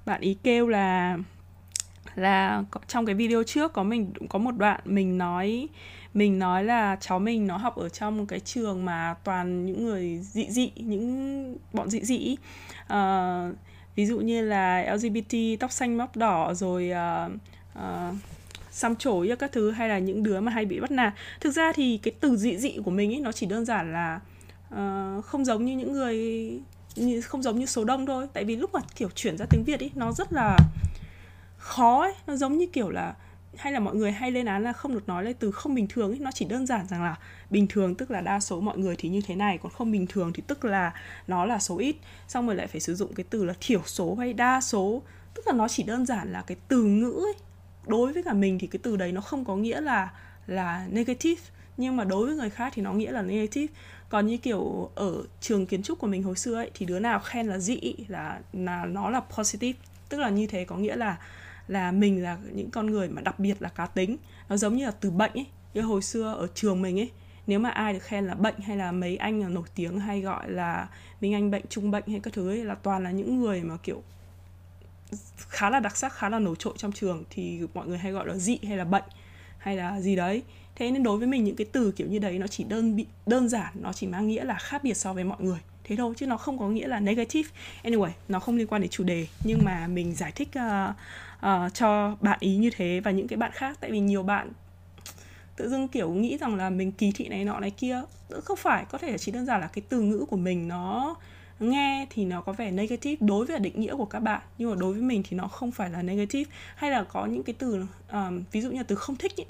Bạn 0.05 0.21
ý 0.21 0.37
kêu 0.43 0.67
là 0.67 1.17
là 2.15 2.63
trong 2.87 3.05
cái 3.05 3.15
video 3.15 3.43
trước 3.43 3.73
có 3.73 3.83
mình 3.83 4.13
có 4.29 4.39
một 4.39 4.51
đoạn 4.51 4.81
mình 4.85 5.17
nói 5.17 5.67
mình 6.13 6.39
nói 6.39 6.63
là 6.63 6.97
cháu 6.99 7.19
mình 7.19 7.47
nó 7.47 7.57
học 7.57 7.75
ở 7.75 7.89
trong 7.89 8.17
một 8.17 8.25
cái 8.27 8.39
trường 8.39 8.85
mà 8.85 9.15
toàn 9.23 9.65
những 9.65 9.85
người 9.85 10.17
dị 10.17 10.45
dị 10.49 10.71
những 10.75 11.57
bọn 11.73 11.89
dị 11.89 12.01
dị 12.03 12.37
uh, 12.93 13.55
ví 13.95 14.05
dụ 14.05 14.19
như 14.19 14.41
là 14.41 14.95
LGBT 14.95 15.35
tóc 15.59 15.71
xanh 15.71 15.97
móc 15.97 16.15
đỏ 16.15 16.53
rồi 16.53 16.91
uh, 16.91 17.31
uh, 17.79 18.15
xăm 18.71 18.95
trổ 18.95 19.25
các 19.39 19.51
thứ 19.51 19.71
hay 19.71 19.89
là 19.89 19.99
những 19.99 20.23
đứa 20.23 20.39
mà 20.39 20.51
hay 20.51 20.65
bị 20.65 20.79
bắt 20.79 20.91
nạt. 20.91 21.13
Thực 21.39 21.51
ra 21.51 21.71
thì 21.75 21.97
cái 21.97 22.13
từ 22.19 22.35
dị 22.35 22.57
dị 22.57 22.77
của 22.85 22.91
mình 22.91 23.13
ấy 23.13 23.19
nó 23.19 23.31
chỉ 23.31 23.45
đơn 23.45 23.65
giản 23.65 23.93
là 23.93 24.19
uh, 24.73 25.25
không 25.25 25.45
giống 25.45 25.65
như 25.65 25.77
những 25.77 25.93
người 25.93 26.51
không 27.23 27.43
giống 27.43 27.59
như 27.59 27.65
số 27.65 27.83
đông 27.83 28.05
thôi. 28.05 28.27
Tại 28.33 28.45
vì 28.45 28.55
lúc 28.55 28.73
mà 28.73 28.79
kiểu 28.95 29.09
chuyển 29.15 29.37
ra 29.37 29.45
tiếng 29.49 29.63
việt 29.63 29.79
ấy 29.79 29.91
nó 29.95 30.11
rất 30.11 30.33
là 30.33 30.57
khó 31.57 32.01
ấy. 32.01 32.13
Nó 32.27 32.35
giống 32.35 32.57
như 32.57 32.65
kiểu 32.73 32.89
là, 32.89 33.15
hay 33.57 33.73
là 33.73 33.79
mọi 33.79 33.95
người 33.95 34.11
hay 34.11 34.31
lên 34.31 34.45
án 34.45 34.63
là 34.63 34.73
không 34.73 34.93
được 34.93 35.07
nói 35.07 35.23
lên 35.23 35.35
từ 35.39 35.51
không 35.51 35.75
bình 35.75 35.87
thường 35.87 36.11
ấy 36.11 36.19
nó 36.19 36.31
chỉ 36.33 36.45
đơn 36.45 36.65
giản 36.65 36.87
rằng 36.87 37.03
là 37.03 37.15
bình 37.49 37.67
thường, 37.67 37.95
tức 37.95 38.11
là 38.11 38.21
đa 38.21 38.39
số 38.39 38.61
mọi 38.61 38.77
người 38.77 38.95
thì 38.97 39.09
như 39.09 39.21
thế 39.27 39.35
này, 39.35 39.57
còn 39.57 39.71
không 39.71 39.91
bình 39.91 40.07
thường 40.07 40.33
thì 40.33 40.43
tức 40.47 40.65
là 40.65 40.93
nó 41.27 41.45
là 41.45 41.59
số 41.59 41.77
ít. 41.77 41.95
Xong 42.27 42.47
rồi 42.47 42.55
lại 42.55 42.67
phải 42.67 42.81
sử 42.81 42.95
dụng 42.95 43.13
cái 43.13 43.23
từ 43.29 43.45
là 43.45 43.53
thiểu 43.59 43.81
số 43.85 44.15
hay 44.15 44.33
đa 44.33 44.61
số. 44.61 45.01
Tức 45.33 45.47
là 45.47 45.53
nó 45.53 45.67
chỉ 45.67 45.83
đơn 45.83 46.05
giản 46.05 46.31
là 46.31 46.41
cái 46.41 46.57
từ 46.67 46.83
ngữ 46.83 47.11
ấy. 47.11 47.33
Đối 47.87 48.13
với 48.13 48.23
cả 48.23 48.33
mình 48.33 48.59
thì 48.59 48.67
cái 48.67 48.79
từ 48.83 48.97
đấy 48.97 49.11
nó 49.11 49.21
không 49.21 49.45
có 49.45 49.55
nghĩa 49.55 49.81
là 49.81 50.09
là 50.47 50.87
negative. 50.89 51.41
Nhưng 51.77 51.95
mà 51.95 52.03
đối 52.03 52.27
với 52.27 52.35
người 52.35 52.49
khác 52.49 52.73
thì 52.75 52.81
nó 52.81 52.93
nghĩa 52.93 53.11
là 53.11 53.21
negative 53.21 53.73
còn 54.11 54.27
như 54.27 54.37
kiểu 54.37 54.89
ở 54.95 55.23
trường 55.41 55.65
kiến 55.65 55.83
trúc 55.83 55.99
của 55.99 56.07
mình 56.07 56.23
hồi 56.23 56.35
xưa 56.35 56.55
ấy, 56.55 56.71
thì 56.73 56.85
đứa 56.85 56.99
nào 56.99 57.19
khen 57.19 57.47
là 57.47 57.57
dị, 57.57 57.79
là 58.07 58.39
là 58.53 58.85
nó 58.85 59.09
là 59.09 59.19
positive. 59.19 59.79
Tức 60.09 60.17
là 60.17 60.29
như 60.29 60.47
thế 60.47 60.65
có 60.65 60.75
nghĩa 60.75 60.95
là 60.95 61.17
là 61.67 61.91
mình 61.91 62.23
là 62.23 62.37
những 62.53 62.71
con 62.71 62.85
người 62.85 63.09
mà 63.09 63.21
đặc 63.21 63.39
biệt 63.39 63.61
là 63.61 63.69
cá 63.69 63.85
tính. 63.85 64.17
Nó 64.49 64.57
giống 64.57 64.75
như 64.75 64.85
là 64.85 64.91
từ 64.91 65.11
bệnh 65.11 65.33
ấy. 65.33 65.45
Như 65.73 65.81
hồi 65.81 66.01
xưa 66.01 66.33
ở 66.33 66.47
trường 66.55 66.81
mình 66.81 66.99
ấy, 66.99 67.11
nếu 67.47 67.59
mà 67.59 67.69
ai 67.69 67.93
được 67.93 68.03
khen 68.03 68.25
là 68.25 68.33
bệnh 68.33 68.59
hay 68.59 68.77
là 68.77 68.91
mấy 68.91 69.17
anh 69.17 69.41
là 69.41 69.47
nổi 69.47 69.67
tiếng 69.75 69.99
hay 69.99 70.21
gọi 70.21 70.51
là 70.51 70.89
minh 71.21 71.33
anh 71.33 71.51
bệnh, 71.51 71.63
trung 71.69 71.91
bệnh 71.91 72.03
hay 72.07 72.19
các 72.19 72.33
thứ 72.33 72.49
ấy, 72.49 72.65
là 72.65 72.75
toàn 72.75 73.03
là 73.03 73.11
những 73.11 73.41
người 73.41 73.61
mà 73.61 73.77
kiểu 73.83 74.03
khá 75.37 75.69
là 75.69 75.79
đặc 75.79 75.97
sắc, 75.97 76.13
khá 76.13 76.29
là 76.29 76.39
nổi 76.39 76.55
trội 76.59 76.73
trong 76.77 76.91
trường, 76.91 77.23
thì 77.29 77.61
mọi 77.73 77.87
người 77.87 77.97
hay 77.97 78.11
gọi 78.11 78.27
là 78.27 78.35
dị 78.35 78.59
hay 78.67 78.77
là 78.77 78.85
bệnh 78.85 79.03
hay 79.57 79.75
là 79.75 80.01
gì 80.01 80.15
đấy 80.15 80.43
thế 80.81 80.91
nên 80.91 81.03
đối 81.03 81.17
với 81.17 81.27
mình 81.27 81.43
những 81.43 81.55
cái 81.55 81.67
từ 81.71 81.91
kiểu 81.91 82.07
như 82.07 82.19
đấy 82.19 82.39
nó 82.39 82.47
chỉ 82.47 82.63
đơn 82.63 82.95
bị 82.95 83.05
đơn 83.25 83.49
giản 83.49 83.73
nó 83.81 83.93
chỉ 83.93 84.07
mang 84.07 84.27
nghĩa 84.27 84.43
là 84.43 84.57
khác 84.57 84.83
biệt 84.83 84.93
so 84.93 85.13
với 85.13 85.23
mọi 85.23 85.37
người. 85.41 85.59
Thế 85.83 85.95
thôi 85.95 86.13
chứ 86.17 86.27
nó 86.27 86.37
không 86.37 86.59
có 86.59 86.69
nghĩa 86.69 86.87
là 86.87 86.99
negative. 86.99 87.49
Anyway 87.83 88.09
nó 88.27 88.39
không 88.39 88.55
liên 88.57 88.67
quan 88.67 88.81
đến 88.81 88.91
chủ 88.91 89.03
đề 89.03 89.27
nhưng 89.43 89.59
mà 89.65 89.87
mình 89.87 90.15
giải 90.15 90.31
thích 90.31 90.49
uh, 90.59 90.95
uh, 91.45 91.73
cho 91.73 92.17
bạn 92.21 92.37
ý 92.41 92.55
như 92.55 92.69
thế 92.75 92.99
và 92.99 93.11
những 93.11 93.27
cái 93.27 93.37
bạn 93.37 93.51
khác. 93.53 93.77
Tại 93.81 93.91
vì 93.91 93.99
nhiều 93.99 94.23
bạn 94.23 94.51
tự 95.55 95.69
dưng 95.69 95.87
kiểu 95.87 96.13
nghĩ 96.13 96.37
rằng 96.37 96.55
là 96.55 96.69
mình 96.69 96.91
kỳ 96.91 97.11
thị 97.11 97.27
này 97.27 97.45
nọ 97.45 97.59
này 97.59 97.71
kia. 97.71 98.01
Không 98.43 98.57
phải 98.57 98.85
có 98.89 98.97
thể 98.97 99.17
chỉ 99.17 99.31
đơn 99.31 99.45
giản 99.45 99.61
là 99.61 99.67
cái 99.67 99.83
từ 99.89 100.01
ngữ 100.01 100.25
của 100.29 100.37
mình 100.37 100.67
nó 100.67 101.15
nghe 101.59 102.07
thì 102.09 102.25
nó 102.25 102.41
có 102.41 102.53
vẻ 102.53 102.71
negative 102.71 103.27
đối 103.27 103.45
với 103.45 103.59
định 103.59 103.81
nghĩa 103.81 103.95
của 103.95 104.05
các 104.05 104.19
bạn. 104.19 104.41
Nhưng 104.57 104.69
mà 104.69 104.75
đối 104.75 104.93
với 104.93 105.01
mình 105.01 105.23
thì 105.29 105.37
nó 105.37 105.47
không 105.47 105.71
phải 105.71 105.89
là 105.89 106.01
negative. 106.01 106.51
Hay 106.75 106.91
là 106.91 107.03
có 107.03 107.25
những 107.25 107.43
cái 107.43 107.55
từ 107.59 107.85
um, 108.11 108.43
ví 108.51 108.61
dụ 108.61 108.71
như 108.71 108.77
là 108.77 108.83
từ 108.83 108.95
không 108.95 109.15
thích 109.15 109.35
ý, 109.35 109.43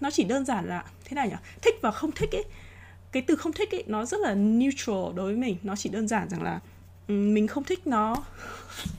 nó 0.00 0.10
chỉ 0.10 0.24
đơn 0.24 0.44
giản 0.44 0.68
là, 0.68 0.84
thế 1.04 1.14
này 1.14 1.28
nhỉ? 1.28 1.36
Thích 1.62 1.74
và 1.82 1.90
không 1.90 2.12
thích 2.12 2.34
ấy. 2.34 2.44
Cái 3.12 3.22
từ 3.26 3.36
không 3.36 3.52
thích 3.52 3.74
ấy, 3.74 3.84
nó 3.86 4.04
rất 4.04 4.20
là 4.20 4.34
neutral 4.34 5.14
đối 5.14 5.26
với 5.26 5.36
mình. 5.36 5.56
Nó 5.62 5.76
chỉ 5.76 5.88
đơn 5.88 6.08
giản 6.08 6.28
rằng 6.28 6.42
là 6.42 6.60
mình 7.08 7.46
không 7.46 7.64
thích 7.64 7.86
nó. 7.86 8.16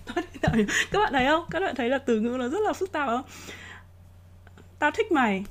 Các 0.42 1.00
bạn 1.00 1.14
thấy 1.14 1.28
không? 1.28 1.46
Các 1.50 1.60
bạn 1.60 1.76
thấy 1.76 1.90
là 1.90 1.98
từ 1.98 2.20
ngữ 2.20 2.38
nó 2.40 2.48
rất 2.50 2.62
là 2.62 2.74
phức 2.74 2.92
tạp 2.92 3.08
không? 3.08 3.24
Tao 4.80 4.92
thích 4.92 5.12
mày, 5.12 5.44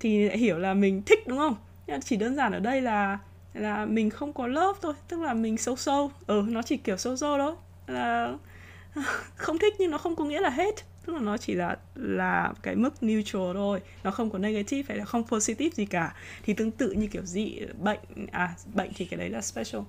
thì 0.00 0.28
lại 0.28 0.38
hiểu 0.38 0.58
là 0.58 0.74
mình 0.74 1.02
thích, 1.02 1.26
đúng 1.26 1.38
không? 1.38 1.56
Nhưng 1.86 2.00
chỉ 2.00 2.16
đơn 2.16 2.36
giản 2.36 2.52
ở 2.52 2.58
đây 2.58 2.80
là 2.80 3.18
là 3.54 3.86
mình 3.86 4.10
không 4.10 4.32
có 4.32 4.46
lớp 4.46 4.72
thôi. 4.82 4.94
Tức 5.08 5.20
là 5.20 5.34
mình 5.34 5.58
sâu 5.58 5.76
sâu 5.76 6.10
ừ 6.26 6.44
nó 6.48 6.62
chỉ 6.62 6.76
kiểu 6.76 6.96
sâu 6.96 7.16
sâu 7.16 7.38
đó 7.38 7.56
là 7.86 8.34
không 9.36 9.58
thích 9.58 9.74
nhưng 9.78 9.90
nó 9.90 9.98
không 9.98 10.16
có 10.16 10.24
nghĩa 10.24 10.40
là 10.40 10.50
hết 10.50 10.74
tức 11.06 11.12
là 11.12 11.20
nó 11.20 11.36
chỉ 11.36 11.54
là 11.54 11.76
là 11.94 12.52
cái 12.62 12.76
mức 12.76 13.02
neutral 13.02 13.52
thôi. 13.54 13.80
Nó 14.04 14.10
không 14.10 14.30
có 14.30 14.38
negative 14.38 14.82
hay 14.88 14.98
là 14.98 15.04
không 15.04 15.24
positive 15.26 15.70
gì 15.74 15.86
cả. 15.86 16.14
Thì 16.42 16.54
tương 16.54 16.70
tự 16.70 16.90
như 16.90 17.06
kiểu 17.06 17.22
dị 17.24 17.60
bệnh 17.78 17.98
à 18.32 18.54
bệnh 18.74 18.90
thì 18.94 19.04
cái 19.04 19.18
đấy 19.18 19.30
là 19.30 19.40
special. 19.40 19.82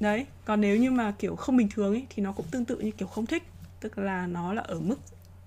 Đấy 0.00 0.26
còn 0.44 0.60
nếu 0.60 0.76
như 0.76 0.90
mà 0.90 1.14
kiểu 1.18 1.36
không 1.36 1.56
bình 1.56 1.68
thường 1.68 1.92
ấy 1.92 2.06
thì 2.10 2.22
nó 2.22 2.32
cũng 2.32 2.46
tương 2.50 2.64
tự 2.64 2.78
như 2.78 2.90
kiểu 2.90 3.08
không 3.08 3.26
thích. 3.26 3.42
Tức 3.80 3.98
là 3.98 4.26
nó 4.26 4.52
là 4.52 4.62
ở 4.62 4.80
mức 4.80 4.96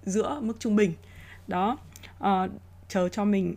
giữa 0.03 0.39
mức 0.41 0.59
trung 0.59 0.75
bình. 0.75 0.93
Đó. 1.47 1.77
À, 2.19 2.47
chờ 2.87 3.09
cho 3.09 3.25
mình 3.25 3.55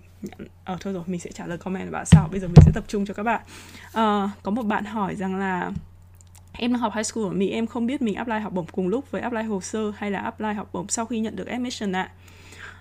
ờ 0.64 0.74
à, 0.74 0.76
thôi 0.80 0.92
rồi 0.92 1.02
mình 1.06 1.20
sẽ 1.20 1.32
trả 1.32 1.46
lời 1.46 1.58
comment 1.58 1.88
của 1.88 1.92
bạn 1.92 2.06
sau 2.06 2.28
bây 2.30 2.40
giờ 2.40 2.46
mình 2.46 2.56
sẽ 2.66 2.72
tập 2.74 2.84
trung 2.88 3.06
cho 3.06 3.14
các 3.14 3.22
bạn. 3.22 3.40
À, 3.92 4.30
có 4.42 4.50
một 4.50 4.62
bạn 4.62 4.84
hỏi 4.84 5.16
rằng 5.16 5.36
là 5.36 5.72
em 6.59 6.72
đang 6.72 6.80
học 6.80 6.92
high 6.94 7.07
school 7.07 7.24
ở 7.24 7.30
Mỹ 7.30 7.50
em 7.50 7.66
không 7.66 7.86
biết 7.86 8.02
mình 8.02 8.14
apply 8.14 8.38
học 8.38 8.52
bổng 8.52 8.66
cùng 8.72 8.88
lúc 8.88 9.11
với 9.11 9.20
apply 9.22 9.42
hồ 9.42 9.61
sơ 9.61 9.92
hay 9.96 10.11
là 10.11 10.20
apply 10.20 10.52
học 10.52 10.68
bổng 10.72 10.88
sau 10.88 11.07
khi 11.07 11.20
nhận 11.20 11.36
được 11.36 11.46
admission 11.46 11.96
ạ 11.96 12.12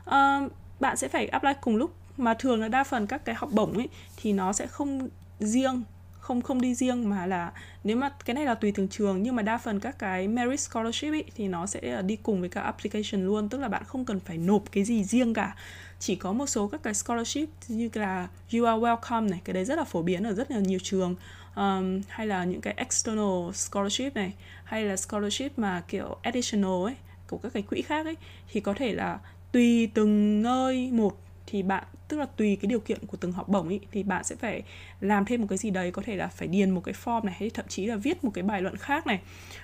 à. 0.05 0.39
uh, 0.45 0.51
bạn 0.80 0.97
sẽ 0.97 1.07
phải 1.07 1.28
apply 1.28 1.51
cùng 1.61 1.76
lúc 1.76 1.93
mà 2.17 2.34
thường 2.34 2.61
là 2.61 2.67
đa 2.67 2.84
phần 2.84 3.07
các 3.07 3.26
cái 3.26 3.36
học 3.36 3.49
bổng 3.51 3.73
ấy 3.73 3.89
thì 4.17 4.34
nó 4.34 4.53
sẽ 4.53 4.67
không 4.67 5.09
riêng 5.39 5.84
không 6.19 6.41
không 6.41 6.61
đi 6.61 6.76
riêng 6.76 7.09
mà 7.09 7.26
là 7.26 7.51
nếu 7.84 7.97
mà 7.97 8.09
cái 8.26 8.34
này 8.34 8.45
là 8.45 8.55
tùy 8.55 8.71
từng 8.76 8.88
trường 8.88 9.23
nhưng 9.23 9.36
mà 9.36 9.41
đa 9.41 9.57
phần 9.57 9.80
các 9.80 9.99
cái 9.99 10.28
merit 10.28 10.59
scholarship 10.59 11.13
ý, 11.13 11.23
thì 11.36 11.47
nó 11.47 11.65
sẽ 11.65 11.80
ờ, 11.80 12.01
đi 12.01 12.15
cùng 12.15 12.39
với 12.39 12.49
cả 12.49 12.61
application 12.61 13.26
luôn 13.26 13.49
tức 13.49 13.57
là 13.57 13.67
bạn 13.67 13.84
không 13.84 14.05
cần 14.05 14.19
phải 14.19 14.38
nộp 14.38 14.63
cái 14.71 14.84
gì 14.84 15.03
riêng 15.03 15.34
cả 15.34 15.55
chỉ 15.99 16.15
có 16.15 16.34
một 16.34 16.45
số 16.45 16.67
các 16.67 16.84
cái 16.84 16.93
scholarship 16.93 17.49
như 17.67 17.89
là 17.93 18.28
you 18.53 18.65
are 18.65 18.80
welcome 18.80 19.30
này 19.30 19.41
cái 19.43 19.53
đấy 19.53 19.65
rất 19.65 19.78
là 19.78 19.84
phổ 19.84 20.01
biến 20.01 20.23
ở 20.23 20.34
rất 20.34 20.51
là 20.51 20.59
nhiều 20.59 20.80
trường 20.84 21.15
um, 21.56 22.01
hay 22.10 22.28
là 22.28 22.43
những 22.43 22.62
cái 22.62 22.74
external 22.78 23.51
scholarship 23.53 24.16
này 24.16 24.34
hay 24.64 24.84
là 24.84 24.95
scholarship 24.95 25.60
mà 25.60 25.84
kiểu 25.88 26.18
additional 26.22 26.84
ấy 26.86 26.95
của 27.28 27.38
các 27.38 27.53
cái 27.53 27.64
quỹ 27.64 27.82
khác 27.82 28.06
ấy 28.06 28.16
thì 28.51 28.60
có 28.60 28.74
thể 28.74 28.93
là 28.93 29.20
tùy 29.51 29.88
từng 29.93 30.41
nơi 30.41 30.89
một 30.91 31.18
thì 31.47 31.64
bạn 31.64 31.84
tức 32.08 32.18
là 32.18 32.26
tùy 32.26 32.58
cái 32.62 32.70
điều 32.70 32.80
kiện 32.80 33.06
của 33.08 33.18
từng 33.18 33.32
học 33.32 33.49
bổng 33.49 33.70
ý, 33.70 33.80
thì 33.91 34.03
bạn 34.03 34.24
sẽ 34.24 34.36
phải 34.36 34.64
làm 35.01 35.26
thêm 35.26 35.41
một 35.41 35.47
cái 35.49 35.58
gì 35.58 35.70
đấy 35.70 35.91
có 35.91 36.01
thể 36.06 36.16
là 36.16 36.28
phải 36.28 36.47
điền 36.47 36.70
một 36.70 36.82
cái 36.84 36.95
form 37.03 37.26
này 37.26 37.36
hay 37.39 37.49
thậm 37.49 37.66
chí 37.68 37.86
là 37.86 37.95
viết 37.95 38.24
một 38.24 38.32
cái 38.34 38.43
bài 38.43 38.62
luận 38.62 38.78
khác 38.78 39.08
này 39.08 39.20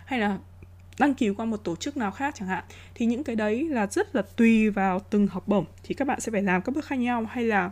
hay 0.06 0.20
là 0.20 0.38
đăng 1.00 1.14
ký 1.14 1.30
qua 1.30 1.46
một 1.46 1.58
tổ 1.58 1.76
chức 1.76 1.98
nào 1.98 2.12
khác 2.12 2.36
chẳng 2.38 2.48
hạn. 2.48 2.64
Thì 2.96 3.06
những 3.06 3.24
cái 3.24 3.36
đấy 3.36 3.68
là 3.70 3.88
rất 3.88 4.16
là 4.16 4.22
tùy 4.22 4.70
vào 4.70 5.00
từng 5.00 5.28
học 5.28 5.48
bổng 5.48 5.66
thì 5.84 5.96
các 5.96 6.08
bạn 6.08 6.20
sẽ 6.20 6.32
phải 6.32 6.42
làm 6.42 6.62
các 6.62 6.76
bước 6.76 6.86
khác 6.86 6.96
nhau 6.96 7.26
hay 7.30 7.44
là 7.44 7.72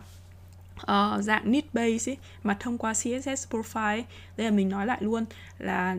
uh, 0.82 1.22
dạng 1.22 1.52
need 1.52 1.64
base 1.72 2.12
ấy, 2.12 2.16
mà 2.42 2.56
thông 2.60 2.78
qua 2.78 2.92
CSS 2.92 3.46
profile 3.50 3.94
ấy. 3.94 4.04
đây 4.36 4.44
là 4.44 4.50
mình 4.50 4.68
nói 4.68 4.86
lại 4.86 4.98
luôn 5.00 5.24
là 5.58 5.96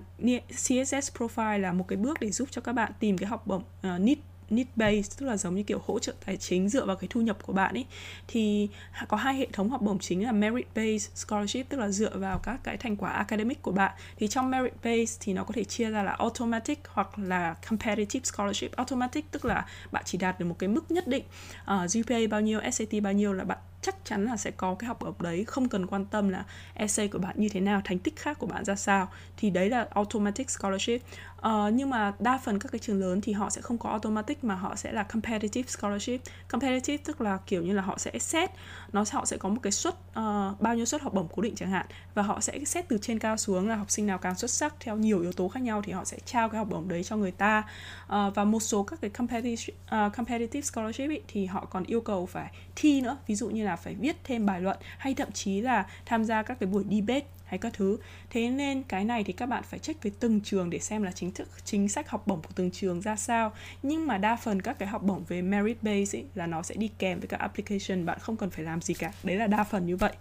CSS 0.49 1.11
profile 1.17 1.57
là 1.57 1.73
một 1.73 1.87
cái 1.87 1.97
bước 1.97 2.17
để 2.19 2.31
giúp 2.31 2.47
cho 2.51 2.61
các 2.61 2.73
bạn 2.73 2.91
tìm 2.99 3.17
cái 3.17 3.29
học 3.29 3.47
bổng 3.47 3.63
uh, 3.95 4.01
need 4.01 4.17
need 4.51 4.67
base 4.75 5.15
tức 5.17 5.25
là 5.25 5.37
giống 5.37 5.55
như 5.55 5.63
kiểu 5.63 5.81
hỗ 5.85 5.99
trợ 5.99 6.13
tài 6.25 6.37
chính 6.37 6.69
dựa 6.69 6.85
vào 6.85 6.95
cái 6.95 7.07
thu 7.09 7.21
nhập 7.21 7.37
của 7.45 7.53
bạn 7.53 7.73
ấy 7.73 7.85
thì 8.27 8.69
có 9.07 9.17
hai 9.17 9.35
hệ 9.35 9.47
thống 9.53 9.69
học 9.69 9.81
bổng 9.81 9.99
chính 9.99 10.25
là 10.25 10.31
merit 10.31 10.67
based 10.75 11.11
scholarship 11.15 11.69
tức 11.69 11.77
là 11.77 11.89
dựa 11.89 12.17
vào 12.17 12.39
các 12.39 12.59
cái 12.63 12.77
thành 12.77 12.95
quả 12.97 13.09
academic 13.09 13.61
của 13.61 13.71
bạn. 13.71 13.91
Thì 14.17 14.27
trong 14.27 14.51
merit 14.51 14.73
based 14.83 15.17
thì 15.21 15.33
nó 15.33 15.43
có 15.43 15.53
thể 15.53 15.63
chia 15.63 15.89
ra 15.89 16.03
là 16.03 16.11
automatic 16.11 16.79
hoặc 16.87 17.19
là 17.19 17.55
competitive 17.69 18.23
scholarship. 18.23 18.71
Automatic 18.71 19.31
tức 19.31 19.45
là 19.45 19.65
bạn 19.91 20.03
chỉ 20.05 20.17
đạt 20.17 20.39
được 20.39 20.45
một 20.45 20.55
cái 20.59 20.69
mức 20.69 20.91
nhất 20.91 21.07
định 21.07 21.23
uh, 21.61 21.67
GPA 21.67 22.17
bao 22.29 22.41
nhiêu 22.41 22.59
SAT 22.71 23.01
bao 23.03 23.13
nhiêu 23.13 23.33
là 23.33 23.43
bạn 23.43 23.57
chắc 23.81 23.95
chắn 24.05 24.25
là 24.25 24.37
sẽ 24.37 24.51
có 24.51 24.75
cái 24.75 24.87
học 24.87 24.97
bổng 24.99 25.13
đấy. 25.19 25.43
Không 25.45 25.69
cần 25.69 25.87
quan 25.87 26.05
tâm 26.05 26.29
là 26.29 26.45
essay 26.73 27.07
của 27.07 27.19
bạn 27.19 27.35
như 27.37 27.49
thế 27.49 27.59
nào 27.59 27.81
thành 27.83 27.99
tích 27.99 28.15
khác 28.15 28.39
của 28.39 28.47
bạn 28.47 28.65
ra 28.65 28.75
sao. 28.75 29.09
Thì 29.37 29.49
đấy 29.49 29.69
là 29.69 29.87
automatic 29.89 30.49
scholarship. 30.49 31.01
Uh, 31.47 31.73
nhưng 31.73 31.89
mà 31.89 32.13
đa 32.19 32.37
phần 32.37 32.59
các 32.59 32.71
cái 32.71 32.79
trường 32.79 32.99
lớn 32.99 33.21
thì 33.21 33.33
họ 33.33 33.49
sẽ 33.49 33.61
không 33.61 33.77
có 33.77 33.89
automatic 33.89 34.43
mà 34.43 34.55
họ 34.55 34.75
sẽ 34.75 34.91
là 34.91 35.03
competitive 35.03 35.67
scholarship. 35.67 36.21
Competitive 36.47 36.97
tức 36.97 37.21
là 37.21 37.37
kiểu 37.45 37.63
như 37.63 37.73
là 37.73 37.81
họ 37.81 37.97
sẽ 37.97 38.19
xét 38.19 38.49
nó 38.93 39.05
họ 39.11 39.25
sẽ 39.25 39.37
có 39.37 39.49
một 39.49 39.59
cái 39.63 39.71
suất 39.71 39.93
uh, 39.93 40.61
bao 40.61 40.75
nhiêu 40.75 40.85
suất 40.85 41.01
học 41.01 41.13
bổng 41.13 41.27
cố 41.35 41.41
định 41.41 41.55
chẳng 41.55 41.69
hạn. 41.69 41.85
Và 42.13 42.23
họ 42.23 42.39
sẽ 42.39 42.59
xét 42.65 42.89
từ 42.89 42.97
trên 43.01 43.19
cao 43.19 43.37
xuống 43.37 43.69
là 43.69 43.75
học 43.75 43.91
sinh 43.91 44.07
nào 44.07 44.17
càng 44.17 44.35
xuất 44.35 44.51
sắc 44.51 44.75
theo 44.79 44.97
nhiều 44.97 45.21
yếu 45.21 45.31
tố 45.31 45.47
khác 45.47 45.63
nhau 45.63 45.81
thì 45.81 45.91
họ 45.91 46.05
sẽ 46.05 46.17
trao 46.25 46.49
cái 46.49 46.57
học 46.57 46.67
bổng 46.69 46.87
đấy 46.87 47.03
cho 47.03 47.17
người 47.17 47.31
ta. 47.31 47.63
Uh, 48.05 48.35
và 48.35 48.43
một 48.43 48.59
số 48.59 48.83
các 48.83 49.01
cái 49.01 49.09
competitive 49.09 49.73
uh, 49.85 50.15
competitive 50.17 50.61
scholarship 50.61 51.09
ý, 51.09 51.19
thì 51.27 51.45
họ 51.45 51.65
còn 51.65 51.83
yêu 51.83 52.01
cầu 52.01 52.25
phải 52.25 52.51
thi 52.75 53.01
nữa. 53.01 53.17
Ví 53.27 53.35
dụ 53.35 53.49
như 53.49 53.65
là 53.65 53.75
phải 53.75 53.95
viết 53.95 54.15
thêm 54.23 54.45
bài 54.45 54.61
luận 54.61 54.77
hay 54.97 55.13
thậm 55.13 55.31
chí 55.31 55.61
là 55.61 55.85
tham 56.05 56.25
gia 56.25 56.43
các 56.43 56.59
cái 56.59 56.67
buổi 56.67 56.83
debate 56.91 57.25
hay 57.45 57.57
các 57.57 57.73
thứ. 57.73 57.97
Thế 58.29 58.49
nên 58.49 58.83
cái 58.83 59.05
này 59.05 59.23
thì 59.23 59.33
các 59.33 59.45
bạn 59.45 59.63
phải 59.63 59.79
check 59.79 60.03
với 60.03 60.11
từng 60.19 60.41
trường 60.41 60.69
để 60.69 60.79
xem 60.79 61.03
là 61.03 61.11
chính 61.11 61.31
thức 61.31 61.49
chính 61.65 61.89
sách 61.89 62.09
học 62.09 62.27
bổng 62.27 62.41
của 62.41 62.53
từng 62.55 62.71
trường 62.71 63.01
ra 63.01 63.15
sao. 63.15 63.51
Nhưng 63.83 64.07
mà 64.07 64.17
đa 64.17 64.35
phần 64.35 64.61
các 64.61 64.79
cái 64.79 64.87
học 64.87 65.03
bổng 65.03 65.23
về 65.27 65.41
merit 65.41 65.83
base 65.83 66.17
ấy, 66.17 66.25
là 66.35 66.47
nó 66.47 66.61
sẽ 66.61 66.75
đi 66.75 66.89
kèm 66.99 67.19
với 67.19 67.27
các 67.27 67.39
application 67.39 68.05
bạn 68.05 68.19
không 68.19 68.37
cần 68.37 68.49
phải 68.49 68.65
làm 68.65 68.81
gì 68.81 68.93
cả. 68.93 69.11
Đấy 69.23 69.35
là 69.35 69.47
đa 69.47 69.63
phần 69.63 69.85
như 69.85 69.97
vậy. 69.97 70.13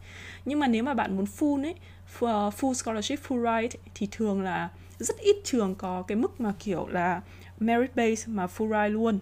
Nhưng 0.45 0.59
mà 0.59 0.67
nếu 0.67 0.83
mà 0.83 0.95
bạn 0.95 1.17
muốn 1.17 1.25
full 1.39 1.65
ấy 1.65 1.75
uh, 2.19 2.55
full 2.55 2.75
scholarship 2.75 3.19
full 3.29 3.63
ride 3.63 3.79
thì 3.95 4.09
thường 4.11 4.43
là 4.43 4.69
rất 4.99 5.19
ít 5.19 5.37
trường 5.45 5.75
có 5.75 6.03
cái 6.03 6.17
mức 6.17 6.41
mà 6.41 6.55
kiểu 6.59 6.87
là 6.87 7.21
merit 7.59 7.97
base 7.97 8.25
mà 8.27 8.47
full 8.47 8.69
ride 8.69 8.89
luôn 8.89 9.19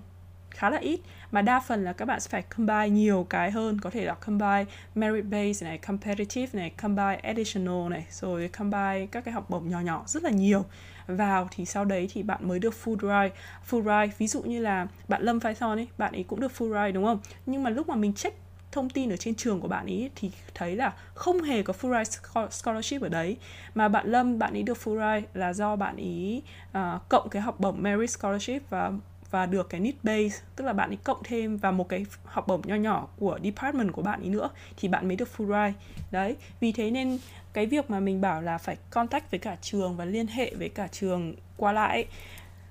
khá 0.59 0.71
là 0.71 0.79
ít. 0.79 1.01
Mà 1.31 1.43
đa 1.43 1.61
phần 1.61 1.85
là 1.85 1.93
các 1.93 2.05
bạn 2.05 2.21
sẽ 2.21 2.29
phải 2.31 2.43
combine 2.43 2.89
nhiều 2.89 3.27
cái 3.31 3.51
hơn 3.51 3.81
có 3.81 3.91
thể 3.91 4.05
là 4.05 4.15
combine 4.15 4.65
merit 4.95 5.25
base 5.25 5.67
này 5.67 5.79
competitive 5.79 6.61
này 6.61 6.71
combine 6.83 7.21
additional 7.23 7.89
này 7.91 8.07
rồi 8.11 8.51
combine 8.59 9.07
các 9.13 9.25
cái 9.25 9.35
học 9.35 9.51
bổng 9.51 9.69
nhỏ 9.69 9.81
nhỏ 9.81 10.03
rất 10.07 10.23
là 10.23 10.31
nhiều. 10.31 10.65
Vào 11.07 11.49
thì 11.51 11.65
sau 11.65 11.85
đấy 11.85 12.09
thì 12.13 12.23
bạn 12.23 12.49
mới 12.49 12.59
được 12.59 12.75
full 12.85 12.97
ride. 13.01 13.37
Full 13.71 13.83
ride 13.83 14.15
ví 14.19 14.27
dụ 14.27 14.43
như 14.43 14.61
là 14.61 14.87
bạn 15.09 15.23
Lâm 15.23 15.41
Phai 15.41 15.55
ấy 15.61 15.89
bạn 15.99 16.13
ấy 16.13 16.25
cũng 16.29 16.41
được 16.41 16.53
full 16.59 16.69
ride 16.69 16.93
đúng 16.93 17.05
không? 17.05 17.21
Nhưng 17.47 17.63
mà 17.63 17.71
lúc 17.71 17.89
mà 17.89 17.95
mình 17.95 18.13
check 18.13 18.37
thông 18.73 18.91
tin 18.91 19.11
ở 19.11 19.17
trên 19.17 19.35
trường 19.35 19.61
của 19.61 19.69
bạn 19.69 19.87
ấy 19.87 20.11
thì 20.17 20.31
thấy 20.55 20.77
là 20.77 20.93
không 21.15 21.43
hề 21.43 21.63
có 21.63 21.75
full 21.81 22.05
ride 22.05 22.19
scholarship 22.51 23.03
ở 23.03 23.09
đấy. 23.09 23.37
Mà 23.75 23.89
bạn 23.89 24.07
Lâm 24.07 24.39
bạn 24.39 24.53
ấy 24.53 24.63
được 24.63 24.79
full 24.85 24.95
ride 24.95 25.29
là 25.35 25.53
do 25.53 25.77
bạn 25.77 25.97
ấy 25.97 26.43
uh, 26.71 27.09
cộng 27.09 27.29
cái 27.29 27.43
học 27.43 27.61
bổng 27.61 27.83
merit 27.83 28.11
scholarship 28.11 28.71
và 28.71 28.93
và 29.31 29.47
được 29.47 29.69
cái 29.71 29.81
need 29.81 29.95
base, 30.03 30.43
tức 30.57 30.65
là 30.65 30.73
bạn 30.73 30.91
ấy 30.91 30.99
cộng 31.05 31.23
thêm 31.25 31.57
vào 31.57 31.73
một 31.73 31.89
cái 31.89 32.07
học 32.25 32.47
bổng 32.47 32.63
nho 32.65 32.75
nhỏ 32.75 33.09
của 33.19 33.39
department 33.45 33.93
của 33.93 34.03
bạn 34.03 34.21
ấy 34.21 34.29
nữa, 34.29 34.51
thì 34.77 34.89
bạn 34.89 35.09
mới 35.09 35.17
được 35.17 35.29
full 35.37 35.47
ride. 35.47 35.79
Đấy, 36.11 36.37
vì 36.61 36.73
thế 36.73 36.91
nên 36.91 37.19
cái 37.53 37.67
việc 37.67 37.91
mà 37.91 38.01
mình 38.01 38.21
bảo 38.21 38.43
là 38.43 38.59
phải 38.59 38.77
contact 38.91 39.31
với 39.31 39.41
cả 39.41 39.57
trường 39.61 39.97
và 39.97 40.05
liên 40.05 40.27
hệ 40.27 40.55
với 40.55 40.69
cả 40.69 40.89
trường 40.89 41.35
qua 41.57 41.73
lại 41.73 42.07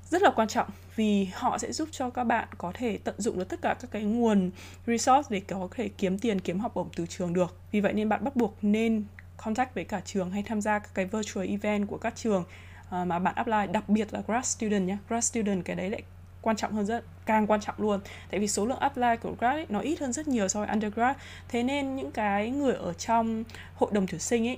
rất 0.10 0.22
là 0.22 0.30
quan 0.36 0.47
trọng, 0.47 0.68
vì 0.95 1.26
họ 1.34 1.58
sẽ 1.58 1.72
giúp 1.72 1.89
cho 1.91 2.10
các 2.10 2.24
bạn 2.24 2.47
có 2.58 2.72
thể 2.76 2.97
tận 3.03 3.16
dụng 3.18 3.38
được 3.38 3.49
tất 3.49 3.62
cả 3.62 3.76
các 3.82 3.91
cái 3.91 4.03
nguồn 4.03 4.51
resource 4.88 5.28
để 5.30 5.39
có 5.39 5.68
thể 5.76 5.89
kiếm 5.97 6.20
tiền, 6.20 6.39
kiếm 6.39 6.60
học 6.60 6.72
bổng 6.76 6.89
từ 6.95 7.05
trường 7.05 7.34
được. 7.34 7.55
Vì 7.72 7.82
vậy 7.82 7.93
nên 7.93 8.10
bạn 8.10 8.24
bắt 8.24 8.36
buộc 8.36 8.58
nên 8.62 9.03
contact 9.38 9.76
với 9.76 9.84
cả 9.84 10.01
trường 10.05 10.32
hay 10.32 10.43
tham 10.43 10.62
gia 10.62 10.80
các 10.80 10.89
cái 10.93 11.05
virtual 11.05 11.47
event 11.47 11.88
của 11.88 11.97
các 11.97 12.16
trường 12.16 12.43
à, 12.89 13.05
mà 13.05 13.20
bạn 13.20 13.36
apply, 13.36 13.74
đặc 13.74 13.89
biệt 13.89 14.14
là 14.14 14.22
grad 14.28 14.45
student 14.45 14.88
nhé 14.88 14.97
grad 15.10 15.26
student 15.26 15.66
cái 15.66 15.76
đấy 15.76 15.89
lại 15.89 16.01
quan 16.48 16.58
trọng 16.58 16.74
hơn 16.74 16.86
rất 16.86 17.04
càng 17.26 17.48
quan 17.48 17.62
trọng 17.62 17.76
luôn. 17.78 18.00
Tại 18.32 18.39
vì 18.39 18.48
số 18.48 18.66
lượng 18.66 18.80
apply 18.80 19.18
của 19.22 19.36
grad 19.39 19.56
ấy, 19.56 19.66
nó 19.70 19.80
ít 19.80 20.00
hơn 20.00 20.14
rất 20.14 20.28
nhiều 20.28 20.48
so 20.48 20.60
với 20.60 20.70
undergrad. 20.70 21.16
Thế 21.48 21.64
nên 21.64 21.95
những 21.95 22.12
cái 22.12 22.50
người 22.50 22.74
ở 22.74 22.93
trong 22.93 23.43
hội 23.76 23.89
đồng 23.93 24.08
tuyển 24.08 24.20
sinh 24.20 24.48
ấy 24.48 24.58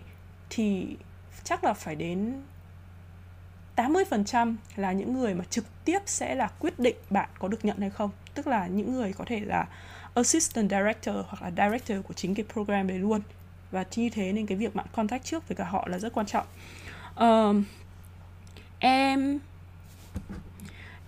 thì 0.50 0.98
chắc 1.44 1.64
là 1.64 1.74
phải 1.74 1.96
đến 1.96 2.42
80% 3.76 4.56
là 4.76 4.92
những 4.92 5.14
người 5.14 5.34
mà 5.34 5.44
trực 5.50 5.66
tiếp 5.86 6.00
sẽ 6.06 6.36
là 6.36 6.48
quyết 6.60 6.80
định 6.80 6.96
bạn 7.10 7.30
có 7.40 7.48
được 7.48 7.66
nhận 7.66 7.80
hay 7.80 7.90
không. 7.90 8.12
Tức 8.34 8.48
là 8.48 8.68
những 8.68 8.94
người 8.94 9.14
có 9.14 9.26
thể 9.28 9.40
là 9.40 9.68
assistant 10.16 10.70
director 10.70 11.16
hoặc 11.28 11.42
là 11.42 11.52
director 11.52 12.06
của 12.08 12.14
chính 12.14 12.36
cái 12.36 12.46
program 12.54 12.88
đấy 12.88 12.98
luôn. 12.98 13.22
Và 13.72 13.84
như 13.96 14.10
thế 14.10 14.34
nên 14.34 14.46
cái 14.46 14.58
việc 14.58 14.76
bạn 14.76 14.86
contact 14.96 15.24
trước 15.24 15.48
với 15.48 15.56
cả 15.56 15.64
họ 15.64 15.88
là 15.88 16.00
rất 16.00 16.14
quan 16.14 16.26
trọng. 16.26 16.46
Um, 17.16 17.64
em 18.80 19.40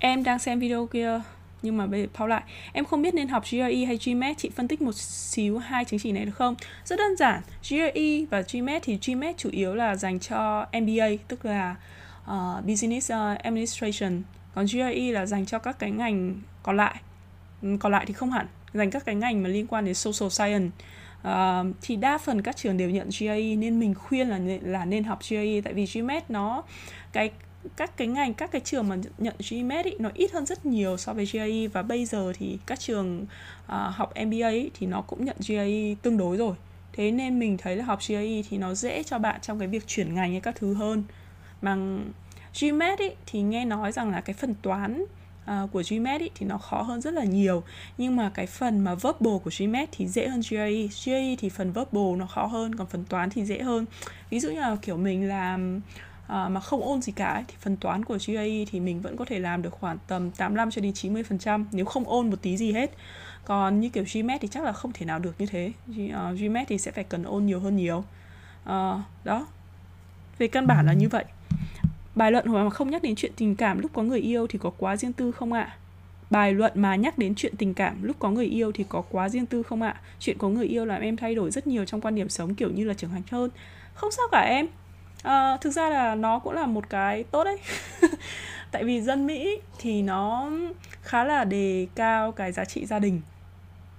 Em 0.04 0.24
đang 0.24 0.40
xem 0.40 0.60
video 0.60 0.86
kia 0.86 1.22
nhưng 1.62 1.78
mà 1.78 1.86
bây 1.86 2.02
giờ 2.02 2.08
pause 2.14 2.30
lại. 2.30 2.44
Em 2.74 2.86
không 2.86 3.02
biết 3.02 3.14
nên 3.14 3.28
học 3.28 3.44
GRE 3.52 3.86
hay 3.86 4.00
GMAT 4.06 4.38
chị 4.38 4.50
phân 4.56 4.68
tích 4.68 4.82
một 4.82 4.96
xíu 4.96 5.58
hai 5.58 5.86
chứng 5.86 6.00
chỉ 6.00 6.12
này 6.12 6.26
được 6.26 6.32
không? 6.32 6.56
Rất 6.86 6.96
đơn 7.00 7.16
giản 7.18 7.42
GRE 7.70 8.26
và 8.30 8.44
GMAT 8.54 8.84
thì 8.84 9.00
GMAT 9.08 9.38
chủ 9.38 9.50
yếu 9.52 9.76
là 9.76 9.96
dành 9.96 10.20
cho 10.20 10.66
MBA 10.82 11.08
tức 11.28 11.46
là 11.46 11.76
uh, 12.24 12.66
Business 12.66 13.12
ờ, 13.12 13.36
Administration. 13.44 14.22
Còn 14.56 14.66
GRE 14.66 15.12
là 15.12 15.26
dành 15.26 15.46
cho 15.46 15.60
các 15.60 15.80
cái 15.80 15.92
ngành 15.92 16.36
còn 16.64 16.78
lại. 16.78 16.96
Ừ, 17.62 17.78
còn 17.80 17.92
lại 17.92 18.06
thì 18.08 18.14
không 18.14 18.32
hẳn. 18.32 18.48
Dành 18.74 18.92
các 18.92 19.06
cái 19.06 19.16
ngành 19.16 19.44
mà 19.44 19.50
liên 19.50 19.68
quan 19.68 19.86
đến 19.86 19.94
social 19.94 20.30
science. 20.30 20.70
Uh, 21.28 21.76
thì 21.82 21.96
đa 21.96 22.18
phần 22.18 22.42
các 22.42 22.58
trường 22.58 22.78
đều 22.78 22.90
nhận 22.90 23.10
GRE 23.10 23.56
nên 23.56 23.80
mình 23.80 23.96
khuyên 23.96 24.28
là 24.28 24.40
là 24.62 24.86
nên 24.86 25.04
học 25.04 25.20
GRE 25.30 25.62
tại 25.64 25.74
vì 25.74 25.86
GMAT 25.94 26.32
nó 26.32 26.64
cái 27.14 27.32
các 27.78 27.98
cái 27.98 28.08
ngành 28.08 28.34
các 28.34 28.52
cái 28.52 28.62
trường 28.62 28.90
mà 28.90 28.98
nhận 29.18 29.36
GMAT 29.50 29.86
ý, 29.86 29.92
nó 30.00 30.10
ít 30.14 30.32
hơn 30.32 30.46
rất 30.46 30.66
nhiều 30.66 30.98
so 30.98 31.14
với 31.14 31.26
GRE 31.26 31.68
và 31.74 31.82
bây 31.82 32.06
giờ 32.06 32.34
thì 32.38 32.58
các 32.66 32.80
trường 32.80 33.22
uh, 33.22 33.28
học 33.68 34.14
MBA 34.26 34.50
ý, 34.50 34.70
thì 34.74 34.88
nó 34.88 35.02
cũng 35.02 35.26
nhận 35.26 35.36
GRE 35.40 35.96
tương 36.02 36.18
đối 36.18 36.38
rồi. 36.38 36.56
Thế 36.94 37.12
nên 37.12 37.40
mình 37.40 37.58
thấy 37.58 37.76
là 37.76 37.86
học 37.86 38.00
GRE 38.08 38.42
thì 38.50 38.58
nó 38.58 38.74
dễ 38.74 39.04
cho 39.04 39.20
bạn 39.20 39.42
trong 39.42 39.60
cái 39.60 39.68
việc 39.68 39.88
chuyển 39.88 40.16
ngành 40.16 40.32
hay 40.32 40.42
các 40.42 40.56
thứ 40.56 40.74
hơn. 40.74 41.04
Bằng 41.62 42.12
GMAT 42.62 43.00
ý, 43.00 43.10
thì 43.26 43.42
nghe 43.42 43.66
nói 43.66 43.92
rằng 43.92 44.12
là 44.12 44.22
cái 44.22 44.34
phần 44.34 44.56
toán 44.62 45.04
uh, 45.44 45.72
của 45.72 45.84
GMAT 45.90 46.22
ý, 46.22 46.30
thì 46.36 46.46
nó 46.46 46.58
khó 46.58 46.82
hơn 46.82 47.02
rất 47.02 47.14
là 47.14 47.24
nhiều. 47.24 47.64
Nhưng 47.98 48.16
mà 48.16 48.32
cái 48.34 48.48
phần 48.48 48.80
mà 48.80 48.96
verbal 48.96 49.38
của 49.44 49.52
GMAT 49.60 49.90
thì 49.92 50.08
dễ 50.08 50.28
hơn 50.28 50.42
GRE 50.50 50.88
GRE 51.06 51.36
thì 51.40 51.50
phần 51.50 51.72
verbal 51.72 52.16
nó 52.18 52.26
khó 52.26 52.46
hơn 52.46 52.76
còn 52.76 52.88
phần 52.88 53.06
toán 53.06 53.30
thì 53.30 53.46
dễ 53.46 53.60
hơn. 53.60 53.86
Ví 54.30 54.40
dụ 54.40 54.50
như 54.50 54.60
là 54.60 54.78
kiểu 54.82 54.98
mình 54.98 55.28
làm 55.28 55.82
à, 56.32 56.50
mà 56.50 56.60
không 56.60 56.82
ôn 56.82 57.02
gì 57.02 57.12
cả 57.12 57.28
ấy, 57.28 57.44
thì 57.48 57.56
phần 57.60 57.78
toán 57.78 58.06
của 58.06 58.18
GAE 58.28 58.66
thì 58.72 58.80
mình 58.80 59.02
vẫn 59.02 59.18
có 59.18 59.26
thể 59.26 59.40
làm 59.40 59.62
được 59.62 59.74
khoảng 59.74 59.98
tầm 60.08 60.32
85 60.32 60.72
cho 60.72 60.82
đến 60.82 60.94
90 60.94 61.24
phần 61.24 61.40
trăm 61.40 61.68
nếu 61.72 61.86
không 61.86 62.04
ôn 62.10 62.30
một 62.30 62.42
tí 62.42 62.58
gì 62.58 62.72
hết. 62.72 62.92
Còn 63.46 63.80
như 63.80 63.90
kiểu 63.90 64.04
GMAT 64.14 64.42
thì 64.42 64.48
chắc 64.48 64.64
là 64.64 64.72
không 64.72 64.92
thể 64.94 65.06
nào 65.06 65.20
được 65.20 65.36
như 65.40 65.46
thế. 65.46 65.72
G, 65.88 66.00
ờ, 66.14 66.32
uh, 66.32 66.40
GMAT 66.40 66.68
thì 66.68 66.78
sẽ 66.78 66.92
phải 66.92 67.04
cần 67.04 67.24
ôn 67.24 67.46
nhiều 67.46 67.60
hơn 67.60 67.76
nhiều. 67.76 68.04
À, 68.64 69.04
đó. 69.24 69.48
Về 70.38 70.48
căn 70.48 70.68
bản 70.68 70.86
là 70.86 70.94
như 70.94 71.10
vậy. 71.10 71.26
Bài 72.16 72.32
luận 72.32 72.54
mà 72.54 72.70
không 72.70 72.90
nhắc 72.90 73.04
đến 73.04 73.16
chuyện 73.16 73.32
tình 73.36 73.56
cảm 73.56 73.80
lúc 73.80 73.92
có 73.94 74.04
người 74.04 74.20
yêu 74.20 74.48
thì 74.48 74.60
có 74.60 74.72
quá 74.78 74.98
riêng 74.98 75.14
tư 75.14 75.32
không 75.32 75.54
ạ? 75.54 75.78
Bài 76.30 76.54
luận 76.54 76.72
mà 76.76 76.96
nhắc 76.96 77.18
đến 77.18 77.36
chuyện 77.36 77.56
tình 77.58 77.74
cảm 77.74 78.04
lúc 78.04 78.16
có 78.20 78.30
người 78.30 78.46
yêu 78.46 78.72
thì 78.72 78.86
có 78.90 79.04
quá 79.10 79.30
riêng 79.30 79.46
tư 79.46 79.64
không 79.64 79.82
ạ? 79.82 80.00
Chuyện 80.20 80.38
có 80.38 80.50
người 80.50 80.66
yêu 80.66 80.86
làm 80.86 81.02
em 81.02 81.18
thay 81.18 81.36
đổi 81.36 81.52
rất 81.52 81.68
nhiều 81.68 81.86
trong 81.86 82.02
quan 82.02 82.16
điểm 82.16 82.30
sống 82.30 82.56
kiểu 82.56 82.70
như 82.72 82.86
là 82.86 82.94
trưởng 82.94 83.12
thành 83.12 83.24
hơn. 83.32 83.50
Không 83.94 84.12
sao 84.12 84.26
cả 84.32 84.40
em 84.40 84.68
à, 85.24 85.58
thực 85.62 85.72
ra 85.72 85.90
là 85.90 86.16
nó 86.16 86.40
cũng 86.40 86.54
là 86.54 86.66
một 86.66 86.90
cái 86.90 87.24
tốt 87.24 87.44
đấy. 87.44 87.58
Tại 88.72 88.84
vì 88.84 89.02
dân 89.02 89.28
mỹ 89.28 89.60
thì 89.80 90.02
nó 90.02 90.52
khá 91.02 91.24
là 91.24 91.44
đề 91.44 91.88
cao 91.96 92.32
cái 92.32 92.52
giá 92.52 92.66
trị 92.66 92.86
gia 92.86 93.00
đình. 93.00 93.22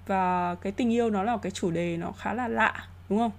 Và 0.06 0.54
cái 0.54 0.72
tình 0.72 0.92
yêu 0.92 1.10
nó 1.10 1.22
là 1.22 1.32
một 1.32 1.42
cái 1.42 1.52
chủ 1.52 1.70
đề 1.70 1.96
nó 1.96 2.12
khá 2.12 2.34
là 2.34 2.48
lạ 2.48 2.86
đúng 3.08 3.18
không? 3.18 3.32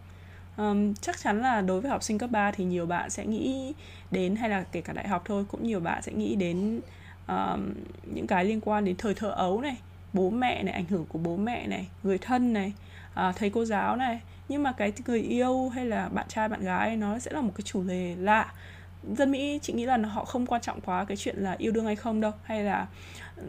Um, 0.57 0.93
chắc 0.93 1.19
chắn 1.19 1.41
là 1.41 1.61
đối 1.61 1.81
với 1.81 1.91
học 1.91 2.03
sinh 2.03 2.17
cấp 2.17 2.31
3 2.31 2.51
thì 2.51 2.63
nhiều 2.63 2.85
bạn 2.85 3.09
sẽ 3.09 3.25
nghĩ 3.25 3.73
đến 4.11 4.35
hay 4.35 4.49
là 4.49 4.63
kể 4.71 4.81
cả 4.81 4.93
đại 4.93 5.07
học 5.07 5.21
thôi 5.25 5.45
cũng 5.51 5.63
nhiều 5.63 5.79
bạn 5.79 6.01
sẽ 6.01 6.11
nghĩ 6.11 6.35
đến 6.35 6.81
um, 7.27 7.73
những 8.13 8.27
cái 8.27 8.45
liên 8.45 8.61
quan 8.61 8.85
đến 8.85 8.95
thời 8.97 9.13
thơ 9.13 9.29
ấu 9.29 9.61
này 9.61 9.77
bố 10.13 10.29
mẹ 10.29 10.63
này 10.63 10.73
ảnh 10.73 10.85
hưởng 10.89 11.05
của 11.05 11.19
bố 11.19 11.37
mẹ 11.37 11.67
này 11.67 11.87
người 12.03 12.17
thân 12.17 12.53
này 12.53 12.73
uh, 13.13 13.35
thầy 13.35 13.49
cô 13.49 13.65
giáo 13.65 13.95
này. 13.95 14.21
Nhưng 14.49 14.63
mà 14.63 14.71
cái 14.71 14.93
người 15.05 15.21
yêu 15.21 15.69
hay 15.69 15.85
là 15.85 16.09
bạn 16.09 16.25
trai 16.29 16.49
bạn 16.49 16.63
gái 16.63 16.97
nó 16.97 17.19
sẽ 17.19 17.31
là 17.31 17.41
một 17.41 17.51
cái 17.55 17.61
chủ 17.61 17.83
đề 17.83 18.15
lạ. 18.19 18.53
Dân 19.17 19.31
mỹ 19.31 19.59
chị 19.61 19.73
nghĩ 19.73 19.85
là 19.85 19.97
họ 19.97 20.25
không 20.25 20.45
quan 20.45 20.61
trọng 20.61 20.81
quá 20.81 21.05
cái 21.05 21.17
chuyện 21.17 21.35
là 21.37 21.55
yêu 21.57 21.71
đương 21.71 21.85
hay 21.85 21.95
không 21.95 22.21
đâu. 22.21 22.31
Hay 22.43 22.63
là 22.63 22.87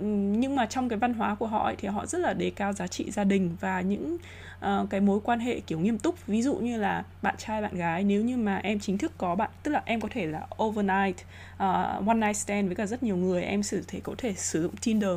nhưng 0.01 0.57
mà 0.57 0.67
trong 0.67 0.89
cái 0.89 0.99
văn 0.99 1.15
hóa 1.15 1.35
của 1.35 1.47
họ 1.47 1.65
ấy, 1.65 1.75
thì 1.79 1.89
họ 1.89 2.07
rất 2.07 2.19
là 2.19 2.33
đề 2.33 2.51
cao 2.51 2.73
giá 2.73 2.87
trị 2.87 3.11
gia 3.11 3.25
đình 3.25 3.57
và 3.61 3.81
những 3.81 4.19
uh, 4.65 4.91
cái 4.91 5.01
mối 5.01 5.21
quan 5.25 5.41
hệ 5.41 5.61
kiểu 5.61 5.79
nghiêm 5.79 5.99
túc 5.99 6.27
ví 6.27 6.43
dụ 6.43 6.55
như 6.55 6.77
là 6.77 7.05
bạn 7.23 7.35
trai 7.39 7.63
bạn 7.63 7.75
gái 7.77 8.05
nếu 8.05 8.23
như 8.23 8.37
mà 8.37 8.61
em 8.63 8.81
chính 8.81 8.99
thức 8.99 9.13
có 9.19 9.35
bạn 9.35 9.51
tức 9.63 9.71
là 9.71 9.83
em 9.85 10.01
có 10.01 10.09
thể 10.11 10.27
là 10.27 10.47
overnight 10.63 11.25
uh, 11.55 12.07
one 12.07 12.15
night 12.15 12.37
stand 12.37 12.67
với 12.67 12.77
cả 12.77 12.87
rất 12.87 13.03
nhiều 13.03 13.17
người 13.17 13.43
em 13.43 13.63
sử 13.63 13.85
thể 13.89 14.01
có 14.01 14.15
thể 14.19 14.35
sử 14.35 14.63
dụng 14.63 14.77
Tinder 14.77 15.11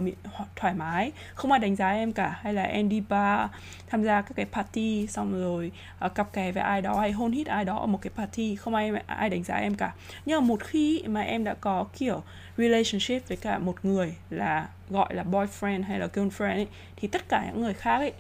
thoải 0.56 0.74
mái. 0.74 1.12
Không 1.34 1.52
ai 1.52 1.60
đánh 1.60 1.76
giá 1.76 1.90
em 1.90 2.14
cả 2.14 2.40
hay 2.42 2.54
là 2.54 2.64
em 2.64 2.90
đi 2.90 3.04
bar 3.10 3.50
tham 3.88 4.04
gia 4.04 4.22
các 4.22 4.32
cái 4.36 4.46
party 4.46 5.08
xong 5.08 5.42
rồi 5.42 5.72
uh, 6.06 6.16
cặp 6.16 6.34
kè 6.34 6.52
với 6.52 6.64
ai 6.64 6.82
đó 6.82 7.00
hay 7.00 7.12
hôn 7.12 7.32
hít 7.32 7.48
ai 7.48 7.66
đó 7.66 7.78
ở 7.78 7.86
một 7.86 8.02
cái 8.02 8.12
party 8.16 8.56
không 8.56 8.76
ai 8.76 8.92
ai 9.06 9.30
đánh 9.30 9.44
giá 9.44 9.56
em 9.56 9.76
cả. 9.76 9.94
Nhưng 10.26 10.42
mà 10.42 10.48
một 10.48 10.64
khi 10.64 11.04
mà 11.08 11.22
em 11.22 11.44
đã 11.44 11.54
có 11.54 11.86
kiểu 11.98 12.24
relationship 12.58 13.28
với 13.28 13.38
cả 13.38 13.60
một 13.60 13.76
người 13.84 14.16
là 14.30 14.68
gọi 14.90 15.14
là 15.16 15.24
boyfriend 15.24 15.84
hay 15.84 16.00
là 16.00 16.08
girlfriend 16.14 16.56
ấy, 16.56 16.68
thì 16.96 17.08
tất 17.08 17.30
cả 17.30 17.46
những 17.46 17.62
người 17.62 17.74
khác 17.74 17.98
ấy 17.98 18.14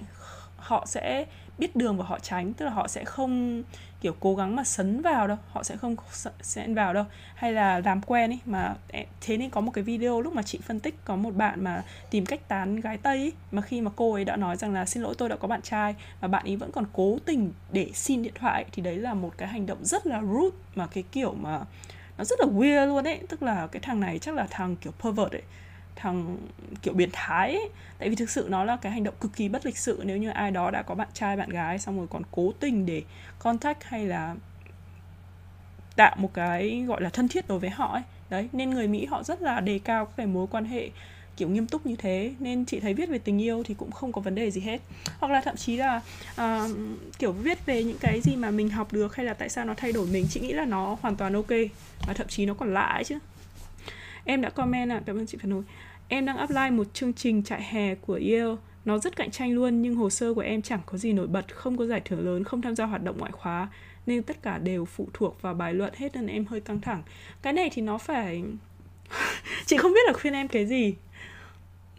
họ 0.68 0.86
sẽ 0.86 1.26
biết 1.57 1.76
đường 1.76 1.97
và 1.97 2.05
họ 2.05 2.20
tránh 2.20 2.53
tức 2.53 2.65
là 2.65 2.72
họ 2.72 2.88
sẽ 2.88 3.03
không 3.03 3.63
kiểu 4.01 4.15
cố 4.20 4.36
gắng 4.36 4.55
mà 4.55 4.63
sấn 4.63 5.01
vào 5.01 5.28
đâu 5.28 5.38
họ 5.51 5.63
sẽ 5.63 5.78
không 5.78 5.95
sẽ 6.41 6.68
vào 6.68 6.93
đâu. 6.93 7.05
Hay 7.36 7.53
là 7.53 7.82
làm 7.86 8.01
quen 8.01 8.32
ấy 8.32 8.39
mà 8.45 8.76
thế 9.22 9.38
nên 9.38 9.49
có 9.49 9.61
một 9.61 9.72
cái 9.72 9.84
video 9.84 10.22
lúc 10.22 10.34
mà 10.34 10.41
chị 10.41 10.59
phân 10.63 10.80
tích 10.80 10.95
có 11.05 11.15
một 11.15 11.36
bạn 11.36 11.63
mà 11.63 11.84
tìm 12.11 12.26
cách 12.26 12.47
tán 12.47 12.76
gái 12.76 12.97
tây 12.97 13.18
ấy, 13.18 13.34
mà 13.51 13.61
khi 13.61 13.82
mà 13.82 13.91
cô 13.95 14.13
ấy 14.13 14.26
đã 14.26 14.36
nói 14.36 14.55
rằng 14.55 14.74
là 14.74 14.86
xin 14.86 15.03
lỗi 15.03 15.15
tôi 15.18 15.30
đã 15.30 15.36
có 15.36 15.47
bạn 15.47 15.61
trai 15.61 15.95
và 16.22 16.28
bạn 16.28 16.45
ấy 16.45 16.55
vẫn 16.55 16.72
còn 16.72 16.86
cố 16.93 17.18
tình 17.26 17.53
để 17.72 17.89
xin 17.93 18.24
điện 18.24 18.34
thoại 18.36 18.65
thì 18.72 18.82
đấy 18.82 18.97
là 18.97 19.13
một 19.13 19.34
cái 19.38 19.47
hành 19.47 19.65
động 19.65 19.86
rất 19.86 20.07
là 20.07 20.22
rude 20.22 20.57
mà 20.76 20.88
cái 20.88 21.03
kiểu 21.11 21.34
mà 21.34 21.59
nó 22.18 22.24
rất 22.24 22.39
là 22.39 22.45
weird 22.45 22.88
luôn 22.88 23.07
ấy. 23.07 23.20
Tức 23.30 23.43
là 23.43 23.68
cái 23.68 23.80
thằng 23.80 23.99
này 23.99 24.20
chắc 24.20 24.36
là 24.36 24.47
thằng 24.49 24.76
kiểu 24.76 24.93
pervert 24.99 25.32
ấy 25.32 25.43
thằng 25.97 26.37
kiểu 26.81 26.93
biến 26.93 27.09
thái 27.13 27.51
ấy. 27.51 27.69
tại 27.99 28.09
vì 28.09 28.15
thực 28.15 28.29
sự 28.29 28.47
nó 28.49 28.63
là 28.63 28.77
cái 28.81 28.91
hành 28.91 29.03
động 29.03 29.13
cực 29.19 29.35
kỳ 29.35 29.49
bất 29.49 29.65
lịch 29.65 29.77
sự 29.77 30.01
nếu 30.05 30.17
như 30.17 30.29
ai 30.29 30.51
đó 30.51 30.71
đã 30.71 30.81
có 30.81 30.95
bạn 30.95 31.07
trai 31.13 31.37
bạn 31.37 31.49
gái 31.49 31.79
xong 31.79 31.97
rồi 31.97 32.07
còn 32.09 32.21
cố 32.31 32.51
tình 32.59 32.85
để 32.85 33.03
contact 33.39 33.83
hay 33.83 34.05
là 34.05 34.35
tạo 35.95 36.15
một 36.19 36.33
cái 36.33 36.83
gọi 36.87 37.01
là 37.01 37.09
thân 37.09 37.27
thiết 37.27 37.47
đối 37.47 37.59
với 37.59 37.69
họ 37.69 37.93
ấy. 37.93 38.03
Đấy 38.29 38.49
nên 38.51 38.69
người 38.69 38.87
mỹ 38.87 39.05
họ 39.05 39.23
rất 39.23 39.41
là 39.41 39.59
đề 39.59 39.79
cao 39.79 40.05
cái 40.05 40.25
mối 40.25 40.47
quan 40.47 40.65
hệ 40.65 40.89
kiểu 41.37 41.49
nghiêm 41.49 41.67
túc 41.67 41.85
như 41.85 41.95
thế. 41.95 42.33
Nên 42.39 42.65
chị 42.65 42.79
thấy 42.79 42.93
viết 42.93 43.09
về 43.09 43.17
tình 43.17 43.41
yêu 43.41 43.63
thì 43.63 43.73
cũng 43.73 43.91
không 43.91 44.11
có 44.11 44.21
vấn 44.21 44.35
đề 44.35 44.51
gì 44.51 44.61
hết. 44.61 44.81
Hoặc 45.19 45.31
là 45.31 45.41
thậm 45.41 45.55
chí 45.55 45.77
là 45.77 46.01
uh, 46.41 46.71
kiểu 47.19 47.31
viết 47.31 47.65
về 47.65 47.83
những 47.83 47.97
cái 47.99 48.21
gì 48.21 48.35
mà 48.35 48.51
mình 48.51 48.69
học 48.69 48.93
được 48.93 49.15
hay 49.15 49.25
là 49.25 49.33
tại 49.33 49.49
sao 49.49 49.65
nó 49.65 49.73
thay 49.77 49.91
đổi 49.91 50.07
mình 50.07 50.27
chị 50.29 50.39
nghĩ 50.39 50.53
là 50.53 50.65
nó 50.65 50.97
hoàn 51.01 51.15
toàn 51.15 51.33
ok. 51.33 51.49
Và 52.07 52.13
thậm 52.13 52.27
chí 52.27 52.45
nó 52.45 52.53
còn 52.53 52.73
lạ 52.73 52.85
ấy 52.85 53.03
chứ. 53.03 53.19
Em 54.25 54.41
đã 54.41 54.49
comment 54.49 54.91
ạ 54.91 54.95
à, 54.95 55.01
cảm 55.05 55.17
ơn 55.17 55.27
chị 55.27 55.37
phản 55.41 55.51
hồi 55.51 55.63
em 56.08 56.26
đang 56.26 56.38
apply 56.38 56.70
một 56.72 56.93
chương 56.93 57.14
trình 57.14 57.43
trại 57.43 57.64
hè 57.64 57.95
của 57.95 58.14
Yale. 58.14 58.55
Nó 58.86 58.97
rất 58.97 59.16
cạnh 59.16 59.32
tranh 59.32 59.53
luôn 59.53 59.82
nhưng 59.82 59.95
hồ 59.95 60.10
sơ 60.10 60.34
của 60.34 60.41
em 60.41 60.62
chẳng 60.62 60.80
có 60.86 60.97
gì 60.97 61.14
nổi 61.14 61.28
bật 61.28 61.55
không 61.55 61.78
có 61.78 61.86
giải 61.86 62.01
thưởng 62.05 62.26
lớn 62.26 62.43
không 62.43 62.62
tham 62.62 62.76
gia 62.76 62.86
hoạt 62.86 63.03
động 63.03 63.18
ngoại 63.18 63.32
khóa 63.32 63.68
nên 64.05 64.24
tất 64.24 64.41
cả 64.41 64.58
đều 64.58 64.86
phụ 64.86 65.08
thuộc 65.14 65.41
vào 65.41 65.53
bài 65.53 65.74
luận 65.74 65.93
hết 65.97 66.16
nên 66.16 66.28
em 66.28 66.45
hơi 66.45 66.62
căng 66.62 66.82
thẳng. 66.82 67.03
Cái 67.41 67.53
này 67.53 67.70
thì 67.74 67.82
nó 67.82 67.97
phải 67.97 68.43
chị 69.66 69.78
không 69.78 69.93
biết 69.93 70.08
là 70.08 70.14
khuyên 70.14 70.34
em 70.34 70.47
cái 70.47 70.66
gì. 70.66 70.95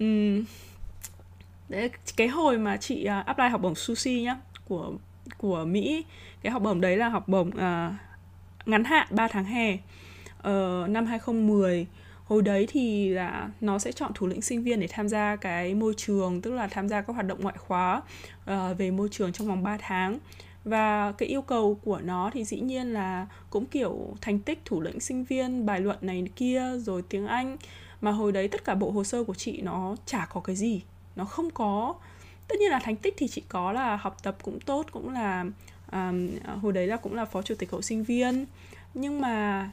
Uhm, 0.05 0.45
đấy 1.69 1.91
cái 2.17 2.29
hồi 2.29 2.59
mà 2.59 2.77
chị 2.77 3.09
uh, 3.21 3.27
apply 3.27 3.49
học 3.49 3.61
bổng 3.61 3.75
sushi 3.75 4.23
nhá 4.23 4.37
của 4.65 4.93
của 5.39 5.65
Mỹ 5.65 6.05
cái 6.43 6.53
học 6.53 6.63
bổng 6.63 6.81
đấy 6.81 6.97
là 6.97 7.09
học 7.09 7.29
bổng 7.29 7.49
uh, 7.49 7.93
ngắn 8.67 8.85
hạn 8.85 9.07
3 9.11 9.29
tháng 9.29 9.45
hè 9.45 9.73
uh, 9.73 10.89
năm 10.91 11.07
2010 11.07 11.87
hồi 12.29 12.43
đấy 12.43 12.67
thì 12.71 13.09
là 13.09 13.51
nó 13.61 13.79
sẽ 13.79 13.93
chọn 13.93 14.13
thủ 14.15 14.27
lĩnh 14.27 14.43
sinh 14.43 14.63
viên 14.63 14.81
để 14.81 14.87
tham 14.91 15.09
gia 15.09 15.37
cái 15.37 15.75
môi 15.75 15.95
trường 15.97 16.41
tức 16.41 16.53
là 16.53 16.67
tham 16.67 16.89
gia 16.89 17.01
các 17.01 17.13
hoạt 17.13 17.27
động 17.27 17.41
ngoại 17.41 17.57
khóa 17.59 18.03
uh, 18.51 18.79
về 18.79 18.91
môi 18.91 19.09
trường 19.11 19.33
trong 19.33 19.49
vòng 19.49 19.63
3 19.63 19.77
tháng. 19.81 20.19
Và 20.65 21.13
cái 21.13 21.29
yêu 21.29 21.43
cầu 21.43 21.79
của 21.85 22.01
nó 22.01 22.31
thì 22.33 22.45
dĩ 22.45 22.61
nhiên 22.61 22.93
là 22.93 23.27
cũng 23.51 23.67
kiểu 23.67 24.17
thành 24.21 24.39
tích 24.39 24.59
thủ 24.65 24.81
lĩnh 24.81 25.01
sinh 25.01 25.25
viên 25.25 25.67
bài 25.67 25.81
luận 25.81 25.99
này 26.01 26.25
kia 26.37 26.63
rồi 26.79 27.03
tiếng 27.09 27.27
anh. 27.27 27.57
Mà 28.01 28.11
hồi 28.11 28.33
đấy 28.33 28.49
tất 28.49 28.65
cả 28.65 28.75
bộ 28.75 28.91
hồ 28.91 29.05
sơ 29.05 29.25
của 29.25 29.35
chị 29.35 29.61
nó 29.63 29.97
chả 30.07 30.27
có 30.33 30.41
cái 30.41 30.57
gì. 30.57 30.83
Nó 31.17 31.25
không 31.25 31.51
có. 31.51 31.95
Tất 32.49 32.57
nhiên 32.61 32.71
là 32.71 32.79
thành 32.79 32.97
tích 32.97 33.15
thì 33.17 33.29
chị 33.29 33.43
có 33.49 33.73
là 33.73 33.97
học 33.97 34.17
tập 34.23 34.37
cũng 34.43 34.61
tốt 34.61 34.87
cũng 34.91 35.13
là 35.13 35.45
um, 35.93 36.31
hồi 36.63 36.73
đấy 36.73 36.87
là 36.87 36.97
cũng 36.97 37.15
là 37.15 37.25
phó 37.25 37.43
chủ 37.43 37.55
tịch 37.55 37.71
hội 37.71 37.83
sinh 37.83 38.05
viên. 38.05 38.47
Nhưng 38.95 39.21
mà 39.21 39.71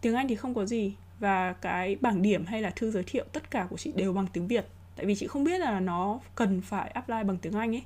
tiếng 0.00 0.14
anh 0.14 0.28
thì 0.28 0.34
không 0.34 0.54
có 0.54 0.66
gì 0.66 0.94
và 1.24 1.52
cái 1.52 1.96
bảng 2.00 2.22
điểm 2.22 2.46
hay 2.46 2.62
là 2.62 2.70
thư 2.70 2.90
giới 2.90 3.02
thiệu 3.02 3.24
tất 3.32 3.50
cả 3.50 3.66
của 3.70 3.76
chị 3.76 3.92
đều 3.96 4.12
bằng 4.12 4.26
tiếng 4.32 4.48
việt. 4.48 4.66
Tại 4.96 5.06
vì 5.06 5.14
chị 5.14 5.26
không 5.26 5.44
biết 5.44 5.58
là 5.58 5.80
nó 5.80 6.20
cần 6.34 6.60
phải 6.60 6.90
apply 6.90 7.16
bằng 7.26 7.36
tiếng 7.36 7.52
anh 7.52 7.74
ấy. 7.74 7.82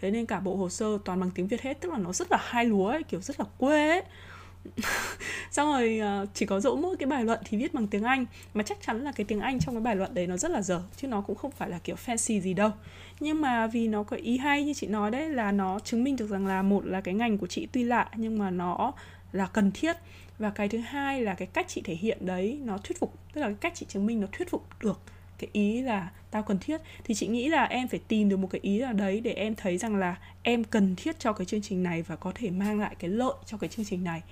Thế 0.00 0.10
nên 0.10 0.26
cả 0.26 0.40
bộ 0.40 0.56
hồ 0.56 0.68
sơ 0.68 0.98
toàn 1.04 1.20
bằng 1.20 1.30
tiếng 1.30 1.46
việt 1.46 1.62
hết, 1.62 1.80
tức 1.80 1.92
là 1.92 1.98
nó 1.98 2.12
rất 2.12 2.32
là 2.32 2.38
hai 2.40 2.64
lúa 2.64 2.88
ấy, 2.88 3.02
kiểu 3.02 3.20
rất 3.20 3.40
là 3.40 3.46
quê 3.58 3.88
ấy. 3.88 4.02
Xong 5.50 5.72
rồi 5.72 5.98
ờ, 5.98 6.26
chỉ 6.34 6.46
có 6.46 6.60
dỗ 6.60 6.76
mỗi 6.76 6.96
cái 6.96 7.06
bài 7.06 7.24
luận 7.24 7.40
thì 7.44 7.58
viết 7.58 7.74
bằng 7.74 7.86
tiếng 7.86 8.02
anh. 8.02 8.26
Mà 8.54 8.62
chắc 8.62 8.78
chắn 8.86 9.04
là 9.04 9.12
cái 9.12 9.24
tiếng 9.24 9.40
anh 9.40 9.60
trong 9.60 9.74
cái 9.74 9.82
bài 9.82 9.96
luận 9.96 10.14
đấy 10.14 10.26
nó 10.26 10.36
rất 10.36 10.50
là 10.50 10.62
dở, 10.62 10.82
chứ 10.96 11.08
nó 11.08 11.20
cũng 11.20 11.36
không 11.36 11.50
phải 11.50 11.70
là 11.70 11.78
kiểu 11.78 11.96
fancy 12.06 12.40
gì 12.40 12.54
đâu. 12.54 12.70
Nhưng 13.20 13.40
mà 13.40 13.66
vì 13.66 13.88
nó 13.88 14.02
có 14.02 14.16
ý 14.16 14.38
hay 14.38 14.64
như 14.64 14.74
chị 14.74 14.86
nói 14.86 15.10
đấy, 15.10 15.30
là 15.30 15.52
nó 15.52 15.78
chứng 15.78 16.04
minh 16.04 16.16
được 16.16 16.30
rằng 16.30 16.46
là 16.46 16.62
một 16.62 16.86
là 16.86 17.00
cái 17.00 17.14
ngành 17.14 17.38
của 17.38 17.46
chị 17.46 17.68
tuy 17.72 17.84
lạ, 17.84 18.08
nhưng 18.16 18.38
mà 18.38 18.50
nó 18.50 18.92
là 19.32 19.46
cần 19.46 19.70
thiết 19.74 19.96
và 20.38 20.50
cái 20.50 20.68
thứ 20.68 20.78
hai 20.78 21.22
là 21.22 21.34
cái 21.34 21.48
cách 21.52 21.66
chị 21.68 21.82
thể 21.84 21.94
hiện 21.94 22.26
đấy, 22.26 22.60
nó 22.64 22.78
thuyết 22.78 22.98
phục, 22.98 23.14
tức 23.32 23.40
là 23.40 23.46
cái 23.46 23.56
cách 23.60 23.72
chị 23.74 23.86
chứng 23.88 24.06
minh 24.06 24.20
nó 24.20 24.26
thuyết 24.32 24.50
phục 24.50 24.66
được 24.80 25.00
cái 25.38 25.50
ý 25.52 25.82
là 25.82 26.10
tao 26.30 26.42
cần 26.42 26.58
thiết. 26.58 26.80
Thì 27.04 27.14
chị 27.14 27.26
nghĩ 27.26 27.48
là 27.48 27.64
em 27.64 27.88
phải 27.88 28.00
tìm 28.08 28.28
được 28.28 28.36
một 28.36 28.48
cái 28.50 28.60
ý 28.64 28.80
nào 28.80 28.92
đấy 28.92 29.20
để 29.20 29.32
em 29.32 29.54
thấy 29.54 29.78
rằng 29.78 29.96
là 29.96 30.16
em 30.42 30.64
cần 30.64 30.96
thiết 30.96 31.18
cho 31.18 31.32
cái 31.32 31.44
chương 31.44 31.62
trình 31.62 31.82
này 31.82 32.02
và 32.02 32.16
có 32.16 32.32
thể 32.34 32.50
mang 32.50 32.80
lại 32.80 32.96
cái 32.98 33.10
lợi 33.10 33.34
cho 33.46 33.56
cái 33.56 33.68
chương 33.68 33.84
trình 33.84 34.04
này. 34.04 34.22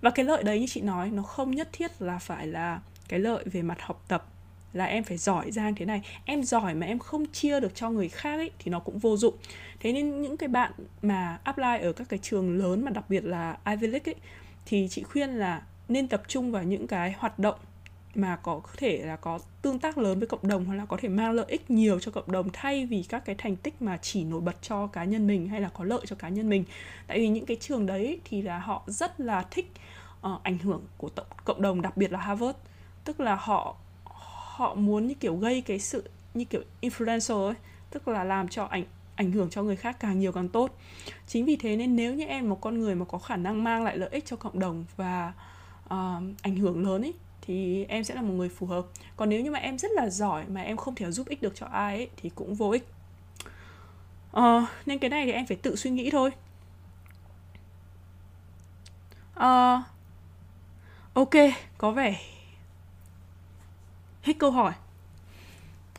Và 0.00 0.10
cái 0.10 0.24
lợi 0.24 0.42
đấy 0.42 0.60
như 0.60 0.66
chị 0.66 0.80
nói, 0.80 1.10
nó 1.10 1.22
không 1.22 1.50
nhất 1.50 1.68
thiết 1.72 2.02
là 2.02 2.18
phải 2.18 2.46
là 2.46 2.80
cái 3.08 3.20
lợi 3.20 3.44
về 3.44 3.62
mặt 3.62 3.78
học 3.80 4.04
tập, 4.08 4.26
là 4.72 4.84
em 4.84 5.04
phải 5.04 5.16
giỏi 5.16 5.50
giang 5.50 5.74
thế 5.74 5.86
này. 5.86 6.02
Em 6.24 6.42
giỏi 6.42 6.74
mà 6.74 6.86
em 6.86 6.98
không 6.98 7.26
chia 7.26 7.60
được 7.60 7.74
cho 7.74 7.90
người 7.90 8.08
khác 8.08 8.36
ấy, 8.36 8.50
thì 8.58 8.70
nó 8.70 8.78
cũng 8.78 8.98
vô 8.98 9.16
dụng. 9.16 9.34
Thế 9.80 9.92
nên 9.92 10.22
những 10.22 10.36
cái 10.36 10.48
bạn 10.48 10.72
mà 11.02 11.38
apply 11.44 11.78
ở 11.82 11.92
các 11.92 12.08
cái 12.08 12.18
trường 12.22 12.58
lớn 12.58 12.84
mà 12.84 12.90
đặc 12.90 13.04
biệt 13.08 13.24
là 13.24 13.56
Ivy 13.66 13.86
League 13.86 14.12
ấy 14.12 14.16
thì 14.66 14.88
chị 14.90 15.02
khuyên 15.02 15.30
là 15.30 15.62
nên 15.88 16.08
tập 16.08 16.22
trung 16.28 16.52
vào 16.52 16.62
những 16.62 16.86
cái 16.86 17.14
hoạt 17.18 17.38
động 17.38 17.58
mà 18.14 18.36
có 18.36 18.60
thể 18.76 19.02
là 19.04 19.16
có 19.16 19.38
tương 19.62 19.78
tác 19.78 19.98
lớn 19.98 20.18
với 20.18 20.28
cộng 20.28 20.48
đồng 20.48 20.64
hoặc 20.64 20.74
là 20.74 20.86
có 20.86 20.96
thể 21.00 21.08
mang 21.08 21.32
lợi 21.32 21.46
ích 21.48 21.70
nhiều 21.70 22.00
cho 22.00 22.10
cộng 22.12 22.32
đồng 22.32 22.50
thay 22.52 22.86
vì 22.86 23.04
các 23.08 23.24
cái 23.24 23.34
thành 23.38 23.56
tích 23.56 23.82
mà 23.82 23.98
chỉ 24.02 24.24
nổi 24.24 24.40
bật 24.40 24.56
cho 24.62 24.86
cá 24.86 25.04
nhân 25.04 25.26
mình 25.26 25.48
hay 25.48 25.60
là 25.60 25.68
có 25.68 25.84
lợi 25.84 26.00
cho 26.06 26.16
cá 26.16 26.28
nhân 26.28 26.48
mình. 26.48 26.64
Tại 27.06 27.18
vì 27.18 27.28
những 27.28 27.46
cái 27.46 27.56
trường 27.60 27.86
đấy 27.86 28.20
thì 28.24 28.42
là 28.42 28.58
họ 28.58 28.82
rất 28.86 29.20
là 29.20 29.46
thích 29.50 29.72
uh, 30.26 30.42
ảnh 30.42 30.58
hưởng 30.58 30.82
của 30.98 31.08
tổng, 31.08 31.26
cộng 31.44 31.62
đồng 31.62 31.82
đặc 31.82 31.96
biệt 31.96 32.12
là 32.12 32.18
Harvard. 32.18 32.58
Tức 33.04 33.20
là 33.20 33.34
họ 33.34 33.76
họ 34.54 34.74
muốn 34.74 35.06
như 35.06 35.14
kiểu 35.14 35.36
gây 35.36 35.60
cái 35.60 35.78
sự 35.78 36.10
như 36.34 36.44
kiểu 36.44 36.62
influencer 36.82 37.46
ấy 37.46 37.54
tức 37.90 38.08
là 38.08 38.24
làm 38.24 38.48
cho 38.48 38.64
ảnh 38.64 38.84
ảnh 39.16 39.32
hưởng 39.32 39.50
cho 39.50 39.62
người 39.62 39.76
khác 39.76 39.96
càng 40.00 40.18
nhiều 40.18 40.32
càng 40.32 40.48
tốt. 40.48 40.78
Chính 41.26 41.44
vì 41.44 41.56
thế 41.56 41.76
nên 41.76 41.96
nếu 41.96 42.14
như 42.14 42.24
em 42.24 42.48
một 42.48 42.60
con 42.60 42.78
người 42.78 42.94
mà 42.94 43.04
có 43.04 43.18
khả 43.18 43.36
năng 43.36 43.64
mang 43.64 43.84
lại 43.84 43.96
lợi 43.96 44.08
ích 44.12 44.26
cho 44.26 44.36
cộng 44.36 44.58
đồng 44.58 44.84
và 44.96 45.32
uh, 45.84 46.22
ảnh 46.42 46.56
hưởng 46.56 46.86
lớn 46.86 47.02
ấy 47.02 47.14
thì 47.42 47.84
em 47.84 48.04
sẽ 48.04 48.14
là 48.14 48.22
một 48.22 48.32
người 48.32 48.48
phù 48.48 48.66
hợp. 48.66 48.86
Còn 49.16 49.28
nếu 49.28 49.40
như 49.40 49.50
mà 49.50 49.58
em 49.58 49.78
rất 49.78 49.90
là 49.94 50.08
giỏi 50.08 50.44
mà 50.48 50.62
em 50.62 50.76
không 50.76 50.94
thể 50.94 51.10
giúp 51.10 51.28
ích 51.28 51.42
được 51.42 51.52
cho 51.54 51.66
ai 51.66 51.96
ấy 51.96 52.08
thì 52.16 52.30
cũng 52.34 52.54
vô 52.54 52.70
ích. 52.70 52.86
Uh, 54.36 54.68
nên 54.86 54.98
cái 54.98 55.10
này 55.10 55.26
thì 55.26 55.32
em 55.32 55.46
phải 55.46 55.56
tự 55.56 55.76
suy 55.76 55.90
nghĩ 55.90 56.10
thôi. 56.10 56.30
Uh, 59.36 59.82
ok 61.14 61.34
có 61.78 61.90
vẻ 61.90 62.20
hết 64.22 64.32
câu 64.38 64.50
hỏi 64.50 64.72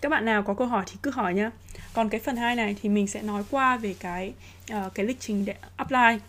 các 0.03 0.09
bạn 0.09 0.25
nào 0.25 0.43
có 0.43 0.53
câu 0.53 0.67
hỏi 0.67 0.83
thì 0.87 0.97
cứ 1.03 1.11
hỏi 1.11 1.33
nhá. 1.33 1.51
Còn 1.93 2.09
cái 2.09 2.21
phần 2.21 2.35
2 2.35 2.55
này 2.55 2.75
thì 2.81 2.89
mình 2.89 3.07
sẽ 3.07 3.21
nói 3.21 3.43
qua 3.51 3.77
về 3.77 3.95
cái 3.99 4.33
uh, 4.73 4.93
cái 4.93 5.05
lịch 5.05 5.19
trình 5.19 5.45
để 5.45 5.55
apply. 5.75 6.19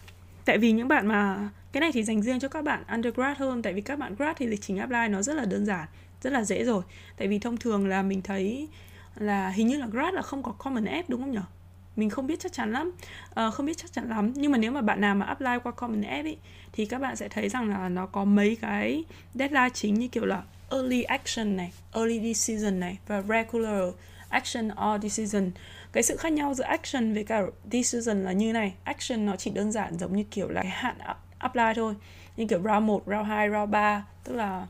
Tại 0.44 0.58
vì 0.58 0.72
những 0.72 0.88
bạn 0.88 1.06
mà 1.06 1.48
cái 1.72 1.80
này 1.80 1.90
thì 1.92 2.02
dành 2.02 2.22
riêng 2.22 2.40
cho 2.40 2.48
các 2.48 2.64
bạn 2.64 2.82
undergrad 2.88 3.38
hơn 3.38 3.62
tại 3.62 3.72
vì 3.72 3.80
các 3.80 3.98
bạn 3.98 4.14
grad 4.14 4.36
thì 4.36 4.46
lịch 4.46 4.62
trình 4.62 4.78
apply 4.78 5.08
nó 5.10 5.22
rất 5.22 5.36
là 5.36 5.44
đơn 5.44 5.66
giản 5.66 5.88
rất 6.22 6.32
là 6.32 6.44
dễ 6.44 6.64
rồi. 6.64 6.82
Tại 7.16 7.28
vì 7.28 7.38
thông 7.38 7.56
thường 7.56 7.88
là 7.88 8.02
mình 8.02 8.22
thấy 8.22 8.68
là 9.14 9.48
hình 9.48 9.66
như 9.66 9.78
là 9.78 9.86
grad 9.86 10.14
là 10.14 10.22
không 10.22 10.42
có 10.42 10.52
common 10.52 10.84
app 10.84 11.10
đúng 11.10 11.20
không 11.20 11.32
nhỉ 11.32 11.38
mình 11.96 12.10
không 12.10 12.26
biết 12.26 12.40
chắc 12.40 12.52
chắn 12.52 12.72
lắm. 12.72 12.92
Uh, 13.46 13.54
không 13.54 13.66
biết 13.66 13.76
chắc 13.76 13.92
chắn 13.92 14.08
lắm. 14.08 14.32
Nhưng 14.36 14.52
mà 14.52 14.58
nếu 14.58 14.72
mà 14.72 14.80
bạn 14.80 15.00
nào 15.00 15.14
mà 15.14 15.26
apply 15.26 15.58
qua 15.62 15.72
common 15.72 16.02
app 16.02 16.24
ấy 16.24 16.36
thì 16.72 16.86
các 16.86 17.00
bạn 17.00 17.16
sẽ 17.16 17.28
thấy 17.28 17.48
rằng 17.48 17.68
là 17.68 17.88
nó 17.88 18.06
có 18.06 18.24
mấy 18.24 18.56
cái 18.60 19.04
deadline 19.34 19.70
chính 19.74 19.94
như 19.94 20.08
kiểu 20.08 20.24
là 20.24 20.42
early 20.74 21.02
action 21.02 21.56
này 21.56 21.72
early 21.92 22.34
decision 22.34 22.80
này 22.80 22.98
và 23.06 23.22
regular 23.22 23.94
action 24.28 24.68
or 24.68 25.02
decision. 25.02 25.50
Cái 25.92 26.02
sự 26.02 26.16
khác 26.16 26.32
nhau 26.32 26.54
giữa 26.54 26.64
action 26.64 27.14
với 27.14 27.24
cả 27.24 27.42
decision 27.72 28.24
là 28.24 28.32
như 28.32 28.52
này. 28.52 28.74
Action 28.84 29.26
nó 29.26 29.36
chỉ 29.36 29.50
đơn 29.50 29.72
giản 29.72 29.98
giống 29.98 30.16
như 30.16 30.24
kiểu 30.30 30.48
là 30.48 30.62
cái 30.62 30.70
hạn 30.70 30.96
apply 31.38 31.72
thôi. 31.76 31.94
Như 32.36 32.46
kiểu 32.46 32.62
round 32.62 32.86
1, 32.86 33.02
round 33.06 33.26
2, 33.26 33.48
round 33.50 33.70
3 33.70 34.04
tức 34.24 34.34
là 34.34 34.66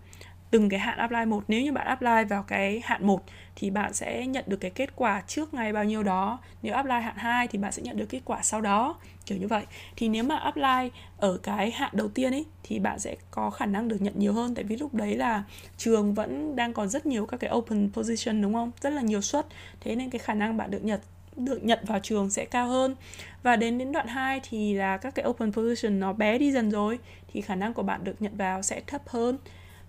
từng 0.51 0.69
cái 0.69 0.81
hạn 0.81 0.99
apply 0.99 1.25
một. 1.27 1.45
Nếu 1.49 1.61
như 1.63 1.73
bạn 1.73 1.87
apply 1.87 2.25
vào 2.29 2.43
cái 2.43 2.81
hạn 2.85 3.07
1 3.07 3.25
thì 3.57 3.71
bạn 3.71 3.95
sẽ 3.95 4.27
nhận 4.27 4.45
được 4.47 4.57
cái 4.57 4.71
kết 4.71 4.97
quả 4.97 5.23
trước 5.27 5.55
ngày 5.55 5.73
bao 5.73 5.85
nhiêu 5.85 6.03
đó. 6.03 6.39
Nếu 6.63 6.75
apply 6.75 6.93
hạn 6.93 7.17
2 7.17 7.49
thì 7.49 7.59
bạn 7.59 7.73
sẽ 7.73 7.83
nhận 7.83 7.97
được 7.97 8.07
kết 8.09 8.21
quả 8.25 8.43
sau 8.43 8.61
đó, 8.61 8.97
kiểu 9.27 9.39
như 9.39 9.49
vậy. 9.49 9.65
Thì 9.97 10.09
nếu 10.09 10.25
mà 10.25 10.37
apply 10.37 10.91
ở 11.17 11.39
cái 11.43 11.71
hạn 11.71 11.91
đầu 11.93 12.09
tiên 12.09 12.33
ấy, 12.33 12.45
thì 12.63 12.79
bạn 12.79 12.99
sẽ 12.99 13.17
có 13.31 13.51
khả 13.51 13.67
năng 13.67 13.89
được 13.89 14.03
nhận 14.03 14.15
nhiều 14.17 14.33
hơn. 14.33 14.55
Tại 14.55 14.65
vì 14.65 14.77
lúc 14.77 14.95
đấy 14.95 15.17
là 15.17 15.43
trường 15.77 16.15
vẫn 16.15 16.57
đang 16.57 16.73
còn 16.73 16.89
rất 16.89 17.07
nhiều 17.07 17.27
các 17.27 17.37
cái 17.37 17.51
open 17.55 17.91
position, 17.93 18.43
đúng 18.43 18.55
không? 18.55 18.71
Rất 18.81 18.91
là 18.91 19.03
nhiều 19.03 19.21
suất. 19.21 19.47
Thế 19.81 19.97
nên 19.97 20.11
cái 20.11 20.19
khả 20.19 20.35
năng 20.35 20.57
bạn 20.57 20.71
được 20.71 20.85
nhận 20.85 21.01
được 21.37 21.65
nhận 21.65 21.79
vào 21.83 21.99
trường 22.03 22.31
sẽ 22.31 22.45
cao 22.45 22.69
hơn. 22.69 22.97
Và 23.43 23.57
đến 23.57 23.79
đến 23.79 23.93
đoạn 23.93 24.07
2 24.07 24.41
thì 24.51 24.75
là 24.75 24.97
các 24.97 25.15
cái 25.15 25.27
open 25.29 25.53
position 25.53 26.01
nó 26.01 26.13
bé 26.13 26.39
đi 26.39 26.53
dần 26.53 26.71
rồi, 26.71 26.99
thì 27.33 27.41
khả 27.41 27.55
năng 27.55 27.75
của 27.75 27.83
bạn 27.83 28.05
được 28.05 28.23
nhận 28.23 28.37
vào 28.37 28.63
sẽ 28.63 28.81
thấp 28.87 29.03
hơn 29.09 29.39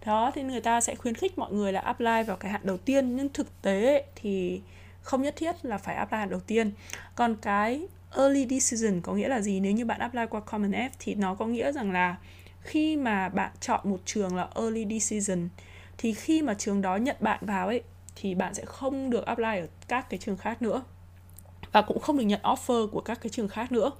đó 0.06 0.32
thì 0.36 0.44
người 0.44 0.62
ta 0.62 0.82
sẽ 0.82 0.96
khuyến 0.96 1.16
khích 1.16 1.38
mọi 1.38 1.54
người 1.54 1.74
là 1.74 1.80
apply 1.80 2.24
vào 2.28 2.38
cái 2.38 2.52
hạn 2.52 2.62
đầu 2.64 2.78
tiên. 2.78 3.16
Nhưng 3.16 3.30
thực 3.30 3.62
tế 3.62 4.06
thì 4.16 4.62
không 5.02 5.22
nhất 5.22 5.36
thiết 5.38 5.66
là 5.66 5.78
phải 5.78 5.96
apply 5.96 6.18
hạn 6.18 6.30
đầu 6.30 6.40
tiên. 6.40 6.72
Còn 7.16 7.36
cái 7.42 7.88
early 8.16 8.48
decision 8.50 9.02
có 9.02 9.14
nghĩa 9.14 9.28
là 9.28 9.42
gì? 9.42 9.60
Nếu 9.60 9.72
như 9.72 9.86
bạn 9.86 10.00
apply 10.00 10.22
qua 10.30 10.40
common 10.40 10.72
app 10.72 10.96
thì 11.00 11.16
nó 11.16 11.36
có 11.36 11.46
nghĩa 11.46 11.72
rằng 11.72 11.92
là 11.92 12.16
khi 12.62 12.96
mà 12.96 13.30
bạn 13.30 13.52
chọn 13.60 13.80
một 13.84 14.00
trường 14.06 14.36
là 14.36 14.48
early 14.56 14.86
decision, 15.00 15.50
thì 15.98 16.14
khi 16.14 16.42
mà 16.42 16.54
trường 16.54 16.82
đó 16.82 16.96
nhận 16.96 17.16
bạn 17.20 17.40
vào 17.42 17.68
ấy, 17.68 17.82
thì 18.16 18.36
bạn 18.36 18.54
sẽ 18.54 18.66
không 18.66 19.10
được 19.10 19.26
apply 19.26 19.60
ở 19.60 19.68
các 19.88 20.10
cái 20.10 20.18
trường 20.18 20.38
khác 20.38 20.62
nữa. 20.62 20.84
Và 21.72 21.82
cũng 21.82 22.00
không 22.00 22.18
được 22.18 22.24
nhận 22.24 22.42
offer 22.44 22.88
của 22.88 23.02
các 23.02 23.22
cái 23.22 23.30
trường 23.30 23.48
khác 23.48 23.72
nữa 23.72 23.92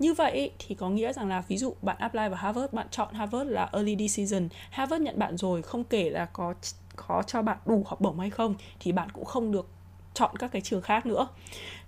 như 0.00 0.14
vậy 0.14 0.50
thì 0.58 0.74
có 0.74 0.90
nghĩa 0.90 1.12
rằng 1.12 1.28
là 1.28 1.42
ví 1.48 1.56
dụ 1.56 1.74
bạn 1.82 1.96
apply 1.98 2.28
vào 2.28 2.34
Harvard, 2.34 2.72
bạn 2.72 2.86
chọn 2.90 3.14
Harvard 3.14 3.50
là 3.50 3.68
early 3.72 3.96
decision 4.08 4.48
Harvard 4.70 5.02
nhận 5.02 5.18
bạn 5.18 5.36
rồi, 5.36 5.62
không 5.62 5.84
kể 5.84 6.10
là 6.10 6.24
có 6.24 6.54
có 6.96 7.22
cho 7.26 7.42
bạn 7.42 7.58
đủ 7.66 7.82
học 7.86 8.00
bổng 8.00 8.20
hay 8.20 8.30
không, 8.30 8.54
thì 8.80 8.92
bạn 8.92 9.08
cũng 9.10 9.24
không 9.24 9.52
được 9.52 9.68
chọn 10.14 10.36
các 10.38 10.52
cái 10.52 10.62
trường 10.62 10.82
khác 10.82 11.06
nữa. 11.06 11.28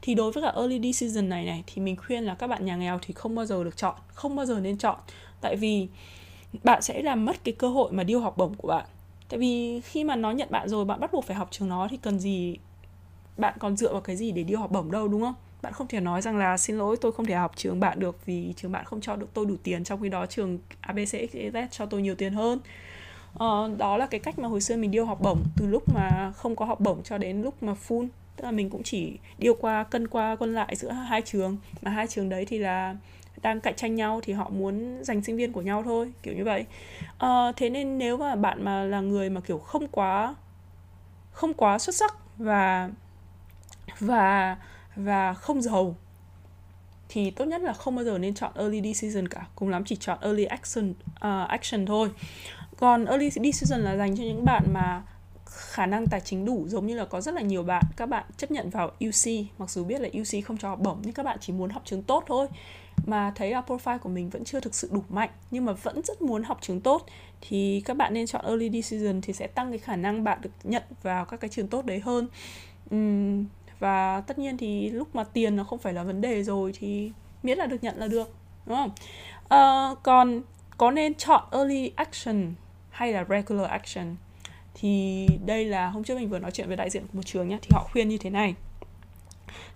Thì 0.03 0.15
đối 0.15 0.33
với 0.33 0.43
cả 0.43 0.53
early 0.57 0.93
decision 0.93 1.29
này 1.29 1.45
này, 1.45 1.65
thì 1.67 1.83
mình 1.83 1.97
khuyên 1.97 2.25
là 2.25 2.35
các 2.35 2.47
bạn 2.47 2.65
nhà 2.67 2.77
nghèo 2.77 2.99
thì 3.03 3.15
không 3.15 3.35
bao 3.35 3.47
giờ 3.47 3.65
được 3.65 3.77
chọn, 3.77 3.95
không 4.15 4.37
bao 4.37 4.47
giờ 4.47 4.61
nên 4.61 4.79
chọn. 4.79 4.99
Tại 5.41 5.57
vì 5.57 5.89
bạn 6.65 6.83
sẽ 6.83 7.03
làm 7.03 7.25
mất 7.25 7.45
cái 7.45 7.55
cơ 7.55 7.69
hội 7.69 7.93
mà 7.93 8.03
điêu 8.03 8.21
học 8.21 8.37
bổng 8.37 8.55
của 8.55 8.69
bạn. 8.69 8.87
Tại 9.29 9.39
vì 9.39 9.81
khi 9.81 10.05
mà 10.05 10.17
nó 10.17 10.31
nhận 10.31 10.49
bạn 10.51 10.69
rồi, 10.69 10.85
bạn 10.85 11.01
bắt 11.01 11.13
buộc 11.13 11.25
phải 11.25 11.37
học 11.37 11.49
trường 11.51 11.69
nó 11.69 11.89
thì 11.91 11.97
cần 11.97 12.19
gì 12.21 12.57
bạn 13.37 13.55
còn 13.59 13.77
dựa 13.77 13.93
vào 13.93 14.01
cái 14.01 14.17
gì 14.17 14.33
để 14.33 14.43
điêu 14.43 14.59
học 14.59 14.71
bổng 14.71 14.91
đâu, 14.91 15.09
đúng 15.09 15.21
không? 15.21 15.35
Bạn 15.63 15.73
không 15.73 15.89
thể 15.89 16.01
nói 16.01 16.23
rằng 16.23 16.37
là 16.37 16.59
xin 16.59 16.79
lỗi 16.79 16.97
tôi 17.01 17.13
không 17.13 17.27
thể 17.27 17.35
học 17.35 17.53
trường 17.57 17.81
bạn 17.81 18.01
được 18.01 18.27
vì 18.27 18.55
trường 18.57 18.73
bạn 18.73 18.85
không 18.85 19.01
cho 19.01 19.17
được 19.17 19.35
tôi 19.35 19.47
đủ 19.47 19.57
tiền 19.63 19.85
trong 19.85 20.01
khi 20.03 20.09
đó 20.09 20.27
trường 20.27 20.59
ABCXYZ 20.83 21.67
cho 21.71 21.87
tôi 21.87 22.03
nhiều 22.03 22.15
tiền 22.15 22.35
hơn. 22.35 22.59
Ờ, 23.35 23.71
đó 23.79 23.97
là 23.97 24.07
cái 24.07 24.21
cách 24.21 24.39
mà 24.39 24.49
hồi 24.49 24.61
xưa 24.61 24.77
mình 24.77 24.91
điêu 24.91 25.05
học 25.05 25.21
bổng 25.21 25.43
từ 25.57 25.67
lúc 25.67 25.83
mà 25.95 26.33
không 26.37 26.57
có 26.57 26.65
học 26.65 26.81
bổng 26.81 27.03
cho 27.03 27.19
đến 27.19 27.43
lúc 27.43 27.63
mà 27.63 27.75
full. 27.89 28.09
Tức 28.37 28.45
là 28.45 28.51
mình 28.51 28.71
cũng 28.71 28.83
chỉ 28.83 29.19
điêu 29.39 29.55
qua 29.55 29.85
cân 29.85 30.09
qua 30.09 30.37
cân 30.37 30.55
lại 30.55 30.77
giữa 30.77 30.91
hai 30.91 31.23
trường. 31.23 31.57
Mà 31.83 31.91
hai 31.91 32.07
trường 32.07 32.29
đấy 32.29 32.45
thì 32.45 32.59
là 32.59 32.97
đang 33.43 33.61
cạnh 33.61 33.75
tranh 33.77 33.95
nhau 33.95 34.21
thì 34.23 34.33
họ 34.33 34.49
muốn 34.49 35.05
giành 35.05 35.23
sinh 35.23 35.37
viên 35.37 35.53
của 35.53 35.63
nhau 35.63 35.83
thôi 35.83 36.13
kiểu 36.23 36.35
như 36.35 36.45
vậy. 36.45 36.65
Uh, 37.25 37.57
thế 37.57 37.71
nên 37.71 37.99
nếu 37.99 38.17
mà 38.17 38.37
bạn 38.37 38.65
mà 38.65 38.85
là 38.85 39.01
người 39.01 39.31
mà 39.31 39.41
kiểu 39.41 39.59
không 39.59 39.89
quá 39.89 40.35
không 41.33 41.55
quá 41.55 41.79
xuất 41.79 41.95
sắc 41.95 42.15
và 42.39 42.91
và 44.01 44.57
và 44.97 45.35
không 45.35 45.63
giàu 45.63 45.97
thì 47.09 47.31
tốt 47.31 47.45
nhất 47.45 47.63
là 47.63 47.73
không 47.73 47.97
bao 47.97 48.05
giờ 48.05 48.19
nên 48.19 48.35
chọn 48.35 48.53
early 48.55 48.95
decision 48.95 49.29
cả. 49.29 49.47
Cùng 49.55 49.69
lắm 49.69 49.85
chỉ 49.85 49.97
chọn 49.97 50.19
early 50.21 50.45
action 50.45 50.91
uh, 50.91 51.49
action 51.49 51.87
thôi. 51.87 52.11
Còn 52.77 53.05
early 53.05 53.31
decision 53.31 53.81
là 53.81 53.97
dành 53.97 54.17
cho 54.17 54.23
những 54.23 54.45
bạn 54.45 54.63
mà 54.73 55.03
khả 55.47 55.87
năng 55.87 56.07
tài 56.07 56.21
chính 56.21 56.45
đủ 56.45 56.65
giống 56.69 56.87
như 56.87 56.97
là 56.97 57.05
có 57.05 57.21
rất 57.21 57.35
là 57.35 57.41
nhiều 57.41 57.63
bạn 57.63 57.85
các 57.97 58.07
bạn 58.09 58.25
chấp 58.37 58.51
nhận 58.51 58.71
vào 58.71 58.87
UC 58.89 59.47
mặc 59.59 59.71
dù 59.71 59.85
biết 59.85 60.01
là 60.01 60.09
UC 60.09 60.45
không 60.45 60.59
cho 60.59 60.69
học 60.69 60.81
bổng 60.81 60.99
nhưng 61.03 61.13
các 61.13 61.23
bạn 61.23 61.39
chỉ 61.41 61.53
muốn 61.53 61.71
học 61.71 61.83
trường 61.85 62.03
tốt 62.03 62.25
thôi. 62.27 62.49
Mà 63.07 63.33
thấy 63.37 63.51
là 63.51 63.63
profile 63.67 63.99
của 63.99 64.09
mình 64.09 64.31
vẫn 64.31 64.45
chưa 64.45 64.61
thực 64.61 64.75
sự 64.75 64.89
đủ 64.93 65.05
mạnh 65.09 65.31
nhưng 65.51 65.65
mà 65.65 65.73
vẫn 65.73 66.03
rất 66.05 66.23
muốn 66.23 66.43
học 66.43 66.59
trường 66.61 66.81
tốt 66.81 67.07
thì 67.41 67.83
các 67.85 67.97
bạn 67.97 68.15
nên 68.15 68.27
chọn 68.27 68.45
early 68.45 68.83
decision 68.83 69.21
thì 69.21 69.33
sẽ 69.33 69.47
tăng 69.47 69.71
cái 69.71 69.79
khả 69.79 69.97
năng 69.97 70.25
bạn 70.25 70.39
được 70.43 70.51
nhận 70.65 70.83
vào 71.03 71.25
các 71.25 71.41
cái 71.41 71.51
trường 71.51 71.69
tốt 71.69 71.85
đấy 71.85 72.01
hơn. 72.01 72.29
Uhm, 72.95 73.45
và 73.83 74.21
tất 74.21 74.39
nhiên 74.39 74.57
thì 74.57 74.91
lúc 74.91 75.15
mà 75.15 75.25
tiền 75.25 75.57
nó 75.57 75.65
không 75.65 75.79
phải 75.79 75.93
là 75.93 76.03
vấn 76.03 76.21
đề 76.21 76.43
rồi 76.43 76.73
thì 76.79 77.13
miễn 77.43 77.59
là 77.59 77.67
được 77.67 77.85
nhận 77.85 77.99
là 77.99 78.07
được 78.07 78.35
đúng 78.67 78.77
không? 78.77 78.91
Uh, 79.43 79.99
còn 80.03 80.43
có 80.77 80.91
nên 80.91 81.15
chọn 81.15 81.43
early 81.53 81.93
action 81.97 82.55
hay 82.91 83.13
là 83.13 83.25
regular 83.29 83.71
action? 83.71 84.17
Thì 84.75 85.27
đây 85.47 85.65
là 85.65 85.89
hôm 85.89 86.05
trước 86.05 86.19
mình 86.19 86.29
vừa 86.29 86.39
nói 86.39 86.51
chuyện 86.51 86.69
với 86.69 86.77
đại 86.77 86.91
diện 86.91 87.03
của 87.03 87.17
một 87.17 87.23
trường 87.27 87.49
nhé 87.49 87.59
thì 87.63 87.69
họ 87.73 87.89
khuyên 87.93 88.09
như 88.09 88.19
thế 88.19 88.31
này. 88.31 88.55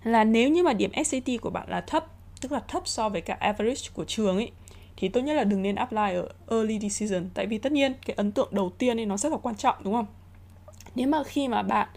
Là 0.03 0.23
nếu 0.23 0.49
như 0.49 0.63
mà 0.63 0.73
điểm 0.73 0.91
SAT 1.05 1.41
của 1.41 1.49
bạn 1.49 1.69
là 1.69 1.81
thấp 1.81 2.05
tức 2.41 2.51
là 2.51 2.61
thấp 2.67 2.87
so 2.87 3.09
với 3.09 3.21
cả 3.21 3.37
average 3.39 3.89
của 3.93 4.05
trường 4.05 4.35
ấy 4.35 4.51
thì 4.97 5.09
tốt 5.09 5.21
nhất 5.21 5.33
là 5.33 5.43
đừng 5.43 5.61
nên 5.61 5.75
apply 5.75 6.13
ở 6.13 6.29
early 6.49 6.79
decision. 6.79 7.29
Tại 7.33 7.45
vì 7.45 7.57
tất 7.57 7.71
nhiên 7.71 7.93
cái 8.05 8.15
ấn 8.15 8.31
tượng 8.31 8.49
đầu 8.51 8.71
tiên 8.77 8.99
ấy 8.99 9.05
nó 9.05 9.17
rất 9.17 9.31
là 9.31 9.37
quan 9.37 9.55
trọng 9.55 9.75
đúng 9.83 9.93
không? 9.93 10.05
Nếu 10.95 11.07
mà 11.07 11.23
khi 11.23 11.47
mà 11.47 11.63
bạn 11.63 11.87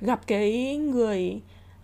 gặp 0.00 0.20
cái 0.26 0.76
người 0.76 1.40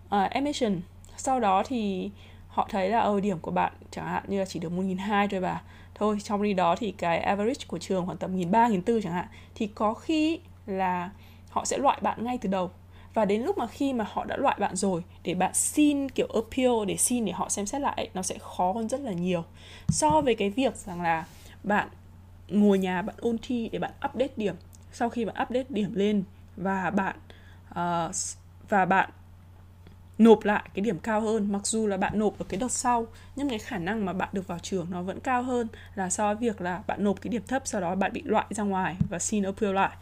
ờ, 0.09 0.25
uh, 0.25 0.31
admission 0.31 0.81
sau 1.17 1.39
đó 1.39 1.63
thì 1.65 2.09
họ 2.47 2.67
thấy 2.71 2.89
là 2.89 2.99
ở 2.99 3.19
điểm 3.19 3.39
của 3.39 3.51
bạn 3.51 3.73
chẳng 3.91 4.07
hạn 4.07 4.23
như 4.27 4.39
là 4.39 4.45
chỉ 4.45 4.59
được 4.59 4.71
1.200 4.71 5.27
thôi 5.27 5.41
bà. 5.41 5.61
Thôi 5.95 6.17
trong 6.23 6.41
khi 6.41 6.53
đó 6.53 6.75
thì 6.75 6.91
cái 6.91 7.19
average 7.19 7.65
của 7.67 7.77
trường 7.77 8.05
khoảng 8.05 8.17
tầm 8.17 8.37
1.300 8.37 8.51
1.400 8.51 9.01
chẳng 9.01 9.13
hạn 9.13 9.27
thì 9.55 9.67
có 9.67 9.93
khi 9.93 10.39
là 10.65 11.09
họ 11.49 11.65
sẽ 11.65 11.77
loại 11.77 11.99
bạn 12.01 12.25
ngay 12.25 12.37
từ 12.37 12.49
đầu. 12.49 12.71
Và 13.13 13.25
đến 13.25 13.41
lúc 13.41 13.57
mà 13.57 13.67
khi 13.67 13.93
mà 13.93 14.05
họ 14.11 14.25
đã 14.25 14.37
loại 14.37 14.55
bạn 14.59 14.75
rồi 14.75 15.03
để 15.23 15.33
bạn 15.33 15.53
xin 15.53 16.09
kiểu 16.09 16.27
appeal 16.33 16.85
để 16.87 16.97
xin 16.97 17.25
để 17.25 17.31
họ 17.31 17.49
xem 17.49 17.65
xét 17.65 17.81
lại 17.81 18.09
nó 18.13 18.21
sẽ 18.21 18.37
khó 18.39 18.71
hơn 18.71 18.89
rất 18.89 19.01
là 19.01 19.11
nhiều. 19.11 19.43
So 19.89 20.21
với 20.21 20.35
cái 20.35 20.49
việc 20.49 20.75
rằng 20.75 21.01
là 21.01 21.25
bạn 21.63 21.87
ngồi 22.49 22.77
nhà 22.77 23.01
bạn 23.01 23.15
ôn 23.19 23.37
thi 23.41 23.69
để 23.71 23.79
bạn 23.79 23.91
update 24.05 24.33
điểm. 24.35 24.55
Sau 24.91 25.09
khi 25.09 25.25
bạn 25.25 25.35
update 25.43 25.65
điểm 25.69 25.93
lên 25.95 26.23
và 26.57 26.89
bạn 26.89 27.15
uh, 27.79 28.15
và 28.69 28.85
bạn 28.85 29.09
nộp 30.17 30.45
lại 30.45 30.63
cái 30.73 30.81
điểm 30.81 30.99
cao 30.99 31.21
hơn 31.21 31.51
mặc 31.51 31.67
dù 31.67 31.87
là 31.87 31.97
bạn 31.97 32.19
nộp 32.19 32.39
ở 32.39 32.45
cái 32.49 32.59
đợt 32.59 32.71
sau 32.71 33.07
nhưng 33.35 33.49
cái 33.49 33.59
khả 33.59 33.77
năng 33.77 34.05
mà 34.05 34.13
bạn 34.13 34.29
được 34.31 34.47
vào 34.47 34.59
trường 34.59 34.87
nó 34.89 35.01
vẫn 35.01 35.19
cao 35.19 35.43
hơn 35.43 35.67
là 35.95 36.09
so 36.09 36.33
với 36.33 36.35
việc 36.35 36.61
là 36.61 36.83
bạn 36.87 37.03
nộp 37.03 37.21
cái 37.21 37.29
điểm 37.31 37.43
thấp 37.47 37.61
sau 37.65 37.81
đó 37.81 37.95
bạn 37.95 38.13
bị 38.13 38.21
loại 38.25 38.45
ra 38.49 38.63
ngoài 38.63 38.95
và 39.09 39.19
xin 39.19 39.43
appeal 39.43 39.73
lại. 39.73 39.97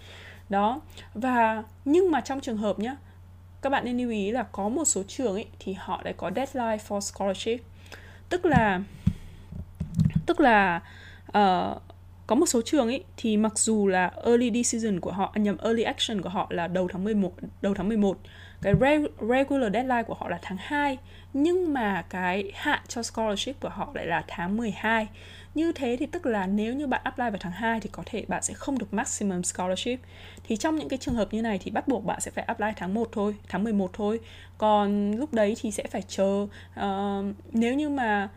Đó 0.50 0.82
và 1.14 1.64
nhưng 1.86 2.12
mà 2.12 2.22
trong 2.22 2.42
trường 2.42 2.58
hợp 2.58 2.80
nhé 2.80 2.96
các 3.62 3.70
bạn 3.70 3.86
nên 3.86 3.98
lưu 3.98 4.10
ý 4.10 4.32
là 4.32 4.44
có 4.44 4.70
một 4.70 4.86
số 4.86 5.04
trường 5.08 5.34
ấy 5.34 5.46
thì 5.60 5.74
họ 5.74 6.02
lại 6.04 6.14
có 6.18 6.32
deadline 6.36 6.84
for 6.88 7.00
scholarship. 7.00 7.66
Tức 8.30 8.46
là 8.46 8.82
tức 10.26 10.40
là 10.40 10.82
uh, 11.38 11.82
có 12.28 12.36
một 12.36 12.46
số 12.46 12.62
trường 12.62 12.88
ấy 12.88 13.04
thì 13.18 13.38
mặc 13.38 13.60
dù 13.60 13.88
là 13.88 14.12
early 14.26 14.64
decision 14.64 15.00
của 15.00 15.12
họ 15.12 15.32
à, 15.34 15.40
nhầm 15.40 15.58
early 15.58 15.84
action 15.84 16.22
của 16.22 16.30
họ 16.30 16.48
là 16.50 16.68
đầu 16.68 16.88
tháng 16.92 17.04
11 17.04 17.34
đầu 17.62 17.74
tháng 17.74 17.88
11 17.88 18.18
cái 18.62 18.74
regular 19.20 19.74
deadline 19.74 20.04
của 20.04 20.14
họ 20.14 20.30
là 20.30 20.40
tháng 20.42 20.58
2 20.60 20.98
nhưng 21.34 21.74
mà 21.74 22.06
cái 22.10 22.52
hạn 22.56 22.80
cho 22.88 23.04
scholarship 23.04 23.60
của 23.60 23.70
họ 23.70 23.92
lại 23.94 24.06
là 24.06 24.24
tháng 24.28 24.58
12 24.58 25.08
như 25.56 25.72
thế 25.72 25.98
thì 26.00 26.06
tức 26.06 26.26
là 26.26 26.48
nếu 26.48 26.74
như 26.74 26.88
bạn 26.88 27.02
apply 27.04 27.24
vào 27.24 27.38
tháng 27.40 27.52
2 27.52 27.80
thì 27.80 27.90
có 27.92 28.04
thể 28.06 28.26
bạn 28.28 28.44
sẽ 28.44 28.54
không 28.54 28.78
được 28.78 28.94
maximum 28.94 29.44
scholarship. 29.44 30.00
Thì 30.44 30.58
trong 30.58 30.76
những 30.76 30.90
cái 30.90 30.98
trường 30.98 31.16
hợp 31.16 31.34
như 31.34 31.42
này 31.42 31.60
thì 31.64 31.72
bắt 31.72 31.88
buộc 31.88 32.06
bạn 32.06 32.22
sẽ 32.22 32.32
phải 32.32 32.44
apply 32.44 32.68
tháng 32.76 32.94
1 32.94 33.10
thôi, 33.12 33.36
tháng 33.50 33.64
11 33.64 33.90
thôi. 33.94 34.20
Còn 34.58 35.12
lúc 35.12 35.34
đấy 35.34 35.56
thì 35.62 35.72
sẽ 35.72 35.84
phải 35.92 36.02
chờ 36.08 36.48
uh, 36.80 37.36
nếu 37.52 37.74
như 37.74 37.90
mà 37.90 38.30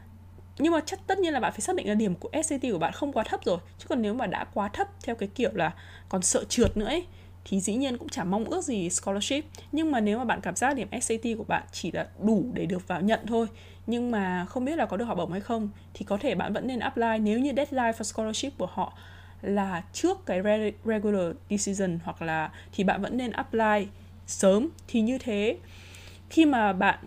nhưng 0.58 0.72
mà 0.72 0.80
chắc 0.86 1.06
tất 1.06 1.18
nhiên 1.18 1.32
là 1.32 1.40
bạn 1.40 1.52
phải 1.52 1.60
xác 1.60 1.76
định 1.76 1.88
là 1.88 1.94
điểm 1.94 2.14
của 2.14 2.30
SAT 2.44 2.62
của 2.72 2.78
bạn 2.78 2.92
không 2.92 3.12
quá 3.12 3.24
thấp 3.24 3.40
rồi. 3.44 3.58
Chứ 3.78 3.86
còn 3.88 4.02
nếu 4.02 4.14
mà 4.14 4.26
đã 4.26 4.44
quá 4.54 4.68
thấp 4.68 4.88
theo 5.04 5.14
cái 5.14 5.28
kiểu 5.34 5.50
là 5.54 5.72
còn 6.08 6.22
sợ 6.22 6.44
trượt 6.48 6.76
nữa 6.76 6.86
ấy, 6.86 7.06
thì 7.44 7.60
dĩ 7.60 7.74
nhiên 7.74 7.98
cũng 7.98 8.08
chẳng 8.08 8.30
mong 8.30 8.44
ước 8.44 8.64
gì 8.64 8.90
scholarship. 8.90 9.44
Nhưng 9.72 9.92
mà 9.92 10.00
nếu 10.00 10.18
mà 10.18 10.24
bạn 10.24 10.40
cảm 10.40 10.56
giác 10.56 10.74
điểm 10.76 10.88
SAT 11.00 11.22
của 11.38 11.44
bạn 11.44 11.62
chỉ 11.72 11.92
là 11.92 12.06
đủ 12.22 12.44
để 12.52 12.66
được 12.66 12.88
vào 12.88 13.00
nhận 13.00 13.20
thôi, 13.26 13.46
nhưng 13.86 14.10
mà 14.10 14.46
không 14.48 14.64
biết 14.64 14.76
là 14.76 14.86
có 14.86 14.96
được 14.96 15.04
học 15.04 15.18
bổng 15.18 15.32
hay 15.32 15.40
không, 15.40 15.70
thì 15.94 16.04
có 16.04 16.16
thể 16.16 16.34
bạn 16.34 16.52
vẫn 16.52 16.66
nên 16.66 16.78
apply 16.78 17.18
nếu 17.20 17.38
như 17.38 17.52
deadline 17.56 17.92
for 17.92 18.02
scholarship 18.02 18.58
của 18.58 18.68
họ 18.72 18.92
là 19.42 19.82
trước 19.92 20.26
cái 20.26 20.42
regular 20.84 21.36
decision 21.50 21.98
hoặc 22.04 22.22
là 22.22 22.50
thì 22.72 22.84
bạn 22.84 23.02
vẫn 23.02 23.16
nên 23.16 23.30
apply 23.30 23.86
sớm. 24.26 24.68
Thì 24.88 25.00
như 25.00 25.18
thế, 25.18 25.56
khi 26.30 26.44
mà 26.44 26.72
bạn 26.72 26.98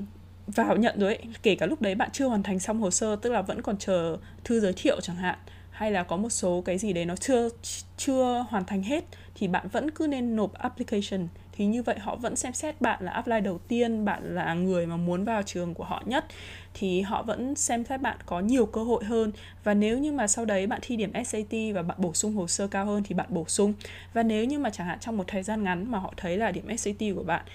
vào 0.56 0.78
nhận 0.78 1.00
rồi 1.00 1.16
ấy, 1.16 1.26
kể 1.44 1.56
cả 1.56 1.66
lúc 1.66 1.82
đấy 1.82 1.96
bạn 1.96 2.10
chưa 2.14 2.28
hoàn 2.28 2.44
thành 2.44 2.60
xong 2.60 2.82
hồ 2.82 2.92
sơ 2.92 3.16
tức 3.16 3.32
là 3.32 3.42
vẫn 3.42 3.62
còn 3.62 3.78
chờ 3.78 4.18
thư 4.44 4.60
giới 4.60 4.74
thiệu 4.74 5.02
chẳng 5.02 5.16
hạn 5.16 5.38
hay 5.80 5.92
là 5.92 6.04
có 6.04 6.18
một 6.18 6.30
số 6.30 6.62
cái 6.66 6.78
gì 6.78 6.94
đấy 6.94 7.06
nó 7.06 7.16
chưa 7.16 7.50
chưa 7.98 8.46
hoàn 8.50 8.66
thành 8.66 8.84
hết 8.84 9.04
thì 9.36 9.48
bạn 9.48 9.68
vẫn 9.68 9.92
cứ 9.92 10.08
nên 10.08 10.36
nộp 10.36 10.54
application. 10.54 11.28
Thì 11.52 11.66
như 11.66 11.84
vậy 11.84 12.00
họ 12.00 12.16
vẫn 12.16 12.36
xem 12.36 12.54
xét 12.54 12.82
bạn 12.82 13.04
là 13.04 13.12
apply 13.12 13.40
đầu 13.40 13.58
tiên 13.68 14.06
bạn 14.06 14.36
là 14.36 14.54
người 14.54 14.86
mà 14.86 14.98
muốn 14.98 15.24
vào 15.24 15.44
trường 15.44 15.74
của 15.74 15.84
họ 15.84 16.04
nhất 16.06 16.26
thì 16.74 17.02
họ 17.02 17.24
vẫn 17.24 17.56
xem 17.56 17.86
xét 17.86 18.02
bạn 18.02 18.18
có 18.26 18.40
nhiều 18.40 18.66
cơ 18.66 18.84
hội 18.84 19.04
hơn. 19.04 19.32
Và 19.64 19.74
nếu 19.74 19.98
như 19.98 20.12
mà 20.12 20.28
sau 20.28 20.46
đấy 20.46 20.68
bạn 20.68 20.80
thi 20.84 20.96
điểm 20.96 21.12
SAT 21.26 21.54
và 21.74 21.82
bạn 21.82 21.98
bổ 22.00 22.14
sung 22.14 22.34
hồ 22.36 22.48
sơ 22.48 22.68
cao 22.68 22.86
hơn 22.86 23.04
thì 23.04 23.16
bạn 23.16 23.28
bổ 23.30 23.46
sung. 23.48 23.74
Và 24.14 24.24
nếu 24.24 24.46
như 24.46 24.60
mà 24.60 24.70
chẳng 24.70 24.88
hạn 24.88 25.00
trong 25.00 25.18
một 25.18 25.28
thời 25.28 25.44
gian 25.44 25.64
ngắn 25.64 25.92
mà 25.92 26.00
họ 26.00 26.14
thấy 26.18 26.38
là 26.38 26.52
điểm 26.52 26.78
SAT 26.78 27.00
của 27.16 27.24
bạn 27.24 27.46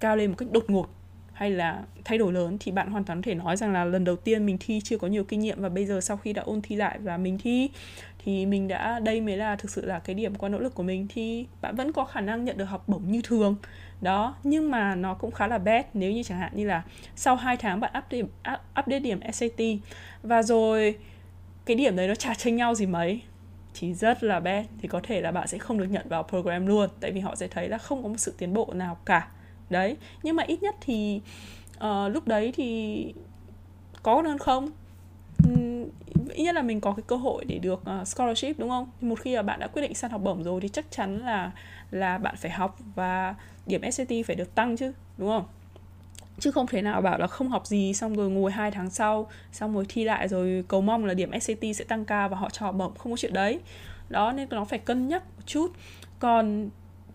cao 0.00 0.16
lên 0.16 0.30
một 0.30 0.36
cách 0.38 0.48
đột 0.52 0.64
ngột 0.70 0.88
hay 1.42 1.50
là 1.50 1.82
thay 2.04 2.18
đổi 2.18 2.32
lớn 2.32 2.56
thì 2.60 2.72
bạn 2.72 2.90
hoàn 2.90 3.04
toàn 3.04 3.22
có 3.22 3.26
thể 3.26 3.34
nói 3.34 3.56
rằng 3.56 3.72
là 3.72 3.84
lần 3.84 4.04
đầu 4.04 4.16
tiên 4.16 4.46
mình 4.46 4.56
thi 4.60 4.80
chưa 4.84 4.98
có 4.98 5.08
nhiều 5.08 5.24
kinh 5.24 5.40
nghiệm 5.40 5.62
và 5.62 5.68
bây 5.68 5.86
giờ 5.86 6.00
sau 6.00 6.16
khi 6.16 6.32
đã 6.32 6.42
ôn 6.42 6.62
thi 6.62 6.76
lại 6.76 6.98
và 6.98 7.16
mình 7.16 7.38
thi 7.38 7.70
thì 8.24 8.46
mình 8.46 8.68
đã, 8.68 8.98
đây 8.98 9.20
mới 9.20 9.36
là 9.36 9.56
thực 9.56 9.70
sự 9.70 9.86
là 9.86 9.98
cái 9.98 10.14
điểm 10.14 10.34
qua 10.34 10.48
nỗ 10.48 10.58
lực 10.58 10.74
của 10.74 10.82
mình, 10.82 11.06
thì 11.08 11.46
bạn 11.60 11.76
vẫn 11.76 11.92
có 11.92 12.04
khả 12.04 12.20
năng 12.20 12.44
nhận 12.44 12.58
được 12.58 12.64
học 12.64 12.88
bổng 12.88 13.02
như 13.06 13.20
thường. 13.24 13.56
Đó, 14.00 14.34
nhưng 14.44 14.70
mà 14.70 14.94
nó 14.94 15.14
cũng 15.14 15.30
khá 15.30 15.46
là 15.46 15.58
bad 15.58 15.84
nếu 15.94 16.12
như 16.12 16.22
chẳng 16.22 16.38
hạn 16.38 16.52
như 16.54 16.66
là 16.66 16.82
sau 17.16 17.36
2 17.36 17.56
tháng 17.56 17.80
bạn 17.80 17.92
update 17.98 18.22
update 18.80 18.98
điểm 18.98 19.20
SAT 19.32 19.60
và 20.22 20.42
rồi 20.42 20.98
cái 21.66 21.76
điểm 21.76 21.96
đấy 21.96 22.08
nó 22.08 22.14
chả 22.14 22.34
chênh 22.34 22.56
nhau 22.56 22.74
gì 22.74 22.86
mấy, 22.86 23.20
thì 23.74 23.94
rất 23.94 24.22
là 24.22 24.40
bad. 24.40 24.66
Thì 24.80 24.88
có 24.88 25.00
thể 25.02 25.20
là 25.20 25.32
bạn 25.32 25.48
sẽ 25.48 25.58
không 25.58 25.78
được 25.78 25.86
nhận 25.90 26.08
vào 26.08 26.22
program 26.22 26.66
luôn, 26.66 26.90
tại 27.00 27.12
vì 27.12 27.20
họ 27.20 27.34
sẽ 27.34 27.48
thấy 27.48 27.68
là 27.68 27.78
không 27.78 28.02
có 28.02 28.08
một 28.08 28.18
sự 28.18 28.34
tiến 28.38 28.54
bộ 28.54 28.72
nào 28.74 28.98
cả 29.04 29.28
đấy 29.70 29.96
nhưng 30.22 30.36
mà 30.36 30.42
ít 30.42 30.62
nhất 30.62 30.74
thì 30.80 31.20
uh, 31.76 32.12
lúc 32.12 32.28
đấy 32.28 32.52
thì 32.56 33.14
có 34.02 34.22
hơn 34.22 34.38
không? 34.38 34.70
Um, 35.44 35.84
ít 36.34 36.44
nhất 36.44 36.54
là 36.54 36.62
mình 36.62 36.80
có 36.80 36.92
cái 36.92 37.04
cơ 37.06 37.16
hội 37.16 37.44
để 37.44 37.58
được 37.58 37.82
uh, 38.00 38.08
scholarship 38.08 38.58
đúng 38.58 38.68
không? 38.68 38.90
Thì 39.00 39.08
một 39.08 39.20
khi 39.20 39.36
là 39.36 39.42
bạn 39.42 39.60
đã 39.60 39.66
quyết 39.66 39.82
định 39.82 39.94
sang 39.94 40.10
học 40.10 40.20
bổng 40.24 40.42
rồi 40.42 40.60
thì 40.60 40.68
chắc 40.68 40.90
chắn 40.90 41.18
là 41.18 41.52
là 41.90 42.18
bạn 42.18 42.34
phải 42.36 42.50
học 42.50 42.78
và 42.94 43.34
điểm 43.66 43.90
SAT 43.92 44.08
phải 44.26 44.36
được 44.36 44.54
tăng 44.54 44.76
chứ 44.76 44.92
đúng 45.18 45.28
không? 45.28 45.44
Chứ 46.38 46.50
không 46.50 46.66
thể 46.66 46.82
nào 46.82 47.02
bảo 47.02 47.18
là 47.18 47.26
không 47.26 47.48
học 47.48 47.66
gì 47.66 47.94
xong 47.94 48.16
rồi 48.16 48.30
ngồi 48.30 48.52
hai 48.52 48.70
tháng 48.70 48.90
sau 48.90 49.28
xong 49.52 49.74
rồi 49.74 49.84
thi 49.88 50.04
lại 50.04 50.28
rồi 50.28 50.64
cầu 50.68 50.80
mong 50.80 51.04
là 51.04 51.14
điểm 51.14 51.40
SAT 51.40 51.58
sẽ 51.76 51.84
tăng 51.84 52.04
cao 52.04 52.28
và 52.28 52.36
họ 52.36 52.50
cho 52.50 52.66
học 52.66 52.74
bổng 52.74 52.94
không 52.94 53.12
có 53.12 53.16
chuyện 53.16 53.32
đấy. 53.32 53.60
Đó 54.08 54.32
nên 54.32 54.48
nó 54.50 54.64
phải 54.64 54.78
cân 54.78 55.08
nhắc 55.08 55.22
một 55.36 55.42
chút. 55.46 55.72
Còn 56.18 56.70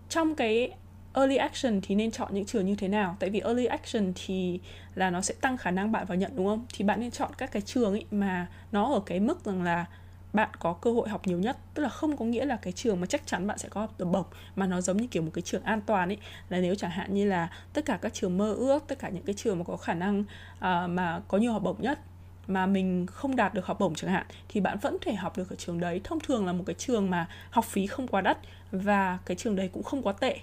trong 0.10 0.36
cái 0.36 0.72
early 1.18 1.36
action 1.36 1.82
thì 1.82 1.96
nên 1.96 2.12
chọn 2.12 2.34
những 2.34 2.46
trường 2.46 2.66
như 2.66 2.76
thế 2.76 2.88
nào? 2.88 3.16
Tại 3.20 3.30
vì 3.30 3.40
early 3.40 3.66
action 3.66 4.14
thì 4.16 4.60
là 4.96 5.10
nó 5.10 5.22
sẽ 5.22 5.34
tăng 5.42 5.58
khả 5.58 5.72
năng 5.72 5.92
bạn 5.92 6.06
vào 6.06 6.18
nhận 6.18 6.32
đúng 6.36 6.48
không? 6.48 6.66
Thì 6.74 6.86
bạn 6.86 7.00
nên 7.00 7.12
chọn 7.12 7.32
các 7.38 7.52
cái 7.52 7.62
trường 7.62 7.92
ấy 7.92 8.06
mà 8.12 8.48
nó 8.72 8.94
ở 8.94 9.00
cái 9.06 9.20
mức 9.20 9.46
rằng 9.46 9.64
là 9.64 9.86
bạn 10.34 10.50
có 10.60 10.74
cơ 10.74 10.92
hội 10.92 11.10
học 11.10 11.28
nhiều 11.28 11.40
nhất. 11.40 11.58
Tức 11.74 11.84
là 11.84 11.90
không 11.90 12.18
có 12.18 12.26
nghĩa 12.26 12.46
là 12.46 12.56
cái 12.56 12.74
trường 12.74 13.02
mà 13.02 13.08
chắc 13.08 13.28
chắn 13.28 13.48
bạn 13.48 13.58
sẽ 13.58 13.70
có 13.70 13.82
học 13.82 13.94
được 13.98 14.06
bổng 14.06 14.26
mà 14.56 14.68
nó 14.68 14.82
giống 14.82 14.98
như 14.98 15.08
kiểu 15.08 15.24
một 15.24 15.32
cái 15.34 15.42
trường 15.42 15.64
an 15.64 15.82
toàn 15.82 16.10
ấy. 16.10 16.18
Là 16.50 16.60
nếu 16.60 16.76
chẳng 16.76 16.92
hạn 16.92 17.14
như 17.14 17.26
là 17.26 17.50
tất 17.74 17.86
cả 17.86 18.00
các 18.02 18.14
trường 18.14 18.38
mơ 18.38 18.54
ước 18.54 18.84
tất 18.88 19.00
cả 19.00 19.10
những 19.10 19.24
cái 19.24 19.36
trường 19.38 19.58
mà 19.58 19.64
có 19.64 19.78
khả 19.78 19.94
năng 19.94 20.20
uh, 20.20 20.90
mà 20.90 21.22
có 21.28 21.38
nhiều 21.38 21.54
học 21.54 21.64
bổng 21.64 21.82
nhất 21.82 22.00
mà 22.48 22.66
mình 22.66 23.06
không 23.06 23.36
đạt 23.36 23.54
được 23.54 23.66
học 23.66 23.80
bổng 23.80 23.96
chẳng 23.96 24.12
hạn 24.12 24.26
thì 24.50 24.62
bạn 24.62 24.78
vẫn 24.82 24.98
thể 25.02 25.14
học 25.14 25.38
được 25.38 25.50
ở 25.50 25.56
trường 25.56 25.80
đấy. 25.80 26.02
Thông 26.04 26.20
thường 26.20 26.46
là 26.46 26.54
một 26.54 26.64
cái 26.68 26.76
trường 26.78 27.10
mà 27.10 27.28
học 27.50 27.66
phí 27.66 27.88
không 27.88 28.08
quá 28.08 28.22
đắt 28.22 28.38
và 28.72 29.18
cái 29.26 29.38
trường 29.38 29.56
đấy 29.56 29.70
cũng 29.74 29.84
không 29.84 30.04
quá 30.04 30.14
tệ 30.14 30.40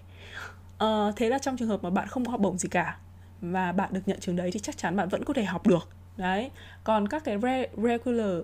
uh, 0.85 1.16
thế 1.16 1.29
là 1.29 1.39
trong 1.39 1.57
trường 1.57 1.68
hợp 1.68 1.83
mà 1.83 1.91
bạn 1.91 2.09
không 2.09 2.25
có 2.25 2.31
học 2.31 2.41
bổng 2.41 2.59
gì 2.59 2.68
cả 2.68 2.97
và 3.41 3.72
bạn 3.72 3.93
được 3.93 4.01
nhận 4.07 4.20
trường 4.20 4.37
đấy 4.37 4.51
thì 4.51 4.61
chắc 4.61 4.77
chắn 4.77 4.97
bạn 4.97 5.09
vẫn 5.09 5.25
có 5.25 5.35
thể 5.35 5.45
học 5.45 5.66
được. 5.66 5.89
Đấy. 6.16 6.51
Còn 6.85 7.09
các 7.09 7.25
cái 7.25 7.39
re- 7.39 7.66
regular 7.77 8.41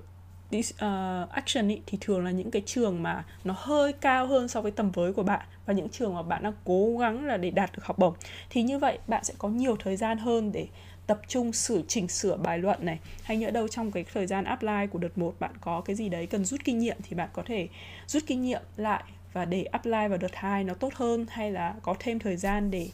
this 0.50 0.72
uh, 0.74 0.80
ờ, 0.80 1.26
action 1.30 1.68
ý, 1.68 1.80
thì 1.86 1.98
thường 2.00 2.24
là 2.24 2.30
những 2.30 2.50
cái 2.50 2.62
trường 2.66 3.02
mà 3.02 3.24
nó 3.44 3.54
hơi 3.56 3.92
cao 3.92 4.26
hơn 4.26 4.48
so 4.48 4.60
với 4.60 4.72
tầm 4.72 4.90
với 4.90 5.12
của 5.12 5.22
bạn 5.22 5.46
và 5.66 5.72
những 5.72 5.88
trường 5.88 6.14
mà 6.14 6.22
bạn 6.22 6.42
đang 6.42 6.52
cố 6.64 6.96
gắng 6.98 7.24
là 7.24 7.36
để 7.36 7.50
đạt 7.50 7.72
được 7.72 7.84
học 7.84 7.98
bổng. 7.98 8.14
Thì 8.50 8.62
như 8.62 8.78
vậy 8.78 8.98
bạn 9.06 9.24
sẽ 9.24 9.34
có 9.38 9.48
nhiều 9.48 9.76
thời 9.76 9.96
gian 9.96 10.18
hơn 10.18 10.52
để 10.52 10.68
tập 11.06 11.20
trung 11.28 11.52
sửa 11.52 11.80
chỉnh 11.88 12.08
sửa 12.08 12.36
bài 12.36 12.58
luận 12.58 12.84
này. 12.86 12.98
Hay 13.22 13.36
nhỡ 13.36 13.50
đâu 13.50 13.68
trong 13.68 13.92
cái 13.92 14.04
thời 14.12 14.26
gian 14.26 14.44
apply 14.44 14.86
của 14.90 14.98
đợt 14.98 15.18
1 15.18 15.34
bạn 15.40 15.52
có 15.60 15.80
cái 15.80 15.96
gì 15.96 16.08
đấy 16.08 16.26
cần 16.26 16.44
rút 16.44 16.60
kinh 16.64 16.78
nghiệm 16.78 16.96
thì 17.02 17.16
bạn 17.16 17.28
có 17.32 17.42
thể 17.46 17.68
rút 18.06 18.22
kinh 18.26 18.42
nghiệm 18.42 18.62
lại 18.76 19.04
và 19.32 19.44
để 19.44 19.64
apply 19.64 20.08
vào 20.08 20.18
đợt 20.18 20.34
2 20.34 20.64
nó 20.64 20.74
tốt 20.74 20.94
hơn 20.94 21.26
hay 21.30 21.50
là 21.52 21.74
có 21.82 21.94
thêm 21.98 22.18
thời 22.18 22.36
gian 22.36 22.70
để 22.70 22.88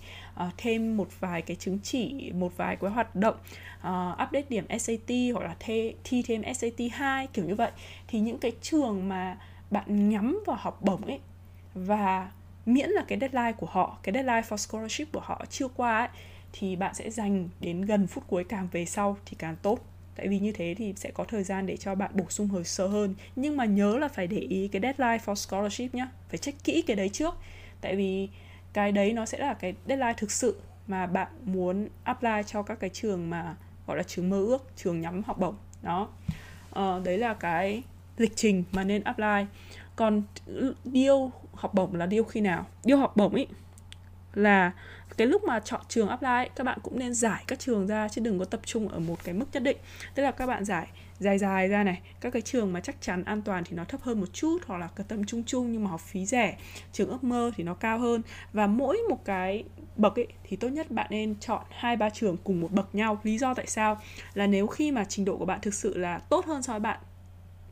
uh, 0.47 0.53
thêm 0.57 0.97
một 0.97 1.09
vài 1.21 1.43
cái 1.43 1.57
chứng 1.57 1.79
chỉ, 1.83 2.33
một 2.35 2.57
vài 2.57 2.77
cái 2.77 2.91
hoạt 2.91 3.17
động 3.17 3.37
uh, 3.77 4.23
update 4.23 4.45
điểm 4.49 4.67
SAT 4.79 5.11
hoặc 5.35 5.45
là 5.45 5.57
thi, 5.61 5.95
thi 6.05 6.23
thêm 6.27 6.55
SAT 6.55 6.81
2 6.93 7.27
kiểu 7.27 7.45
như 7.45 7.55
vậy. 7.55 7.71
Thì 8.09 8.21
những 8.21 8.39
cái 8.39 8.53
trường 8.63 9.09
mà 9.09 9.39
bạn 9.71 10.09
nhắm 10.09 10.43
vào 10.47 10.57
học 10.61 10.83
bổng 10.83 11.05
ấy 11.05 11.21
và 11.75 12.31
miễn 12.67 12.91
là 12.91 13.05
cái 13.09 13.19
deadline 13.21 13.53
của 13.53 13.67
họ, 13.67 13.99
cái 14.03 14.13
deadline 14.13 14.41
for 14.49 14.57
scholarship 14.57 15.13
của 15.13 15.21
họ 15.21 15.45
chưa 15.51 15.69
qua 15.69 15.99
ấy 15.99 16.09
thì 16.53 16.77
bạn 16.77 16.95
sẽ 16.95 17.11
dành 17.11 17.49
đến 17.61 17.83
gần 17.83 18.07
phút 18.07 18.25
cuối 18.27 18.45
càng 18.45 18.69
về 18.73 18.85
sau 18.85 19.17
thì 19.27 19.37
càng 19.39 19.57
tốt 19.63 19.79
tại 20.17 20.29
vì 20.29 20.39
như 20.39 20.53
thế 20.53 20.75
thì 20.79 20.95
sẽ 20.97 21.11
có 21.11 21.25
thời 21.25 21.45
gian 21.45 21.67
để 21.67 21.77
cho 21.77 21.95
bạn 21.95 22.11
bổ 22.15 22.25
sung 22.29 22.49
hồ 22.49 22.63
sơ 22.63 22.87
hơn. 22.87 23.15
Nhưng 23.37 23.57
mà 23.57 23.65
nhớ 23.65 23.99
là 23.99 24.09
phải 24.09 24.27
để 24.27 24.39
ý 24.39 24.69
cái 24.69 24.83
deadline 24.83 25.25
for 25.25 25.35
scholarship 25.35 25.95
nhá. 25.95 26.09
Phải 26.29 26.39
check 26.39 26.65
kỹ 26.65 26.83
cái 26.83 26.97
đấy 26.97 27.09
trước. 27.09 27.35
Tại 27.81 27.97
vì 27.97 28.29
cái 28.73 28.93
đấy 28.93 29.13
nó 29.13 29.27
sẽ 29.27 29.39
là 29.39 29.55
cái 29.55 29.75
deadline 29.89 30.15
thực 30.17 30.31
sự 30.31 30.61
mà 30.87 31.07
bạn 31.07 31.29
muốn 31.45 31.89
apply 32.05 32.43
cho 32.47 32.63
các 32.63 32.81
cái 32.81 32.91
trường 32.91 33.31
mà 33.31 33.57
gọi 33.87 33.97
là 33.97 34.03
trường 34.03 34.31
mơ 34.31 34.37
ước 34.37 34.71
trường 34.77 35.01
nhắm 35.01 35.23
học 35.23 35.39
bổng. 35.39 35.57
Đó. 35.83 36.09
Ờ, 36.71 37.01
đấy 37.05 37.19
là 37.19 37.35
cái 37.35 37.83
lịch 38.17 38.33
trình 38.37 38.65
mà 38.73 38.85
nên 38.85 39.03
apply. 39.03 39.47
Còn 39.97 40.23
điêu 40.85 41.31
học 41.53 41.75
bổng 41.75 41.95
là 41.95 42.07
điêu 42.07 42.25
khi 42.25 42.41
nào? 42.41 42.67
Điêu 42.85 42.97
học 42.97 43.17
bổng 43.17 43.35
ý 43.35 43.47
là 44.35 44.73
cái 45.17 45.27
lúc 45.27 45.45
mà 45.45 45.61
chọn 45.61 45.81
trường 45.89 46.09
apply 46.09 46.49
các 46.57 46.65
bạn 46.65 46.79
cũng 46.83 46.99
nên 46.99 47.15
giải 47.15 47.45
các 47.47 47.59
trường 47.59 47.87
ra 47.87 48.09
chứ 48.09 48.21
đừng 48.21 48.39
có 48.39 48.45
tập 48.45 48.61
trung 48.65 48.89
ở 48.89 48.99
một 48.99 49.25
cái 49.25 49.35
mức 49.35 49.47
nhất 49.53 49.63
định. 49.63 49.77
Tức 50.15 50.23
là 50.23 50.31
các 50.31 50.47
bạn 50.47 50.65
giải 50.65 50.87
dài 51.19 51.39
dài 51.39 51.69
ra 51.69 51.85
này, 51.85 52.01
các 52.21 52.33
cái 52.33 52.43
trường 52.43 52.73
mà 52.73 52.81
chắc 52.81 52.97
chắn 53.01 53.25
an 53.25 53.43
toàn 53.43 53.65
thì 53.65 53.77
nó 53.77 53.85
thấp 53.85 54.03
hơn 54.03 54.21
một 54.21 54.27
chút 54.33 54.59
hoặc 54.67 54.79
là 54.79 54.89
cái 54.97 55.07
tầm 55.09 55.25
trung 55.25 55.45
trung 55.45 55.73
nhưng 55.73 55.85
mà 55.85 55.91
học 55.91 56.01
phí 56.01 56.27
rẻ, 56.27 56.57
trường 56.93 57.09
ước 57.09 57.25
mơ 57.25 57.51
thì 57.57 57.65
nó 57.65 57.75
cao 57.75 57.99
hơn. 57.99 58.23
Và 58.53 58.67
mỗi 58.67 58.99
một 59.09 59.25
cái 59.25 59.65
bậc 59.97 60.19
ấy 60.19 60.27
thì 60.45 60.57
tốt 60.57 60.69
nhất 60.69 60.91
bạn 60.91 61.07
nên 61.11 61.35
chọn 61.41 61.63
hai 61.71 61.97
ba 61.97 62.11
trường 62.11 62.37
cùng 62.45 62.61
một 62.61 62.73
bậc 62.73 62.95
nhau. 62.95 63.21
Lý 63.23 63.39
do 63.39 63.55
tại 63.55 63.67
sao? 63.67 64.01
Là 64.35 64.47
nếu 64.47 64.67
khi 64.67 64.93
mà 64.93 65.05
trình 65.05 65.25
độ 65.25 65.37
của 65.37 65.45
bạn 65.45 65.61
thực 65.63 65.75
sự 65.75 65.99
là 65.99 66.19
tốt 66.19 66.47
hơn 66.47 66.63
so 66.63 66.73
với 66.73 66.81
bạn 66.81 67.01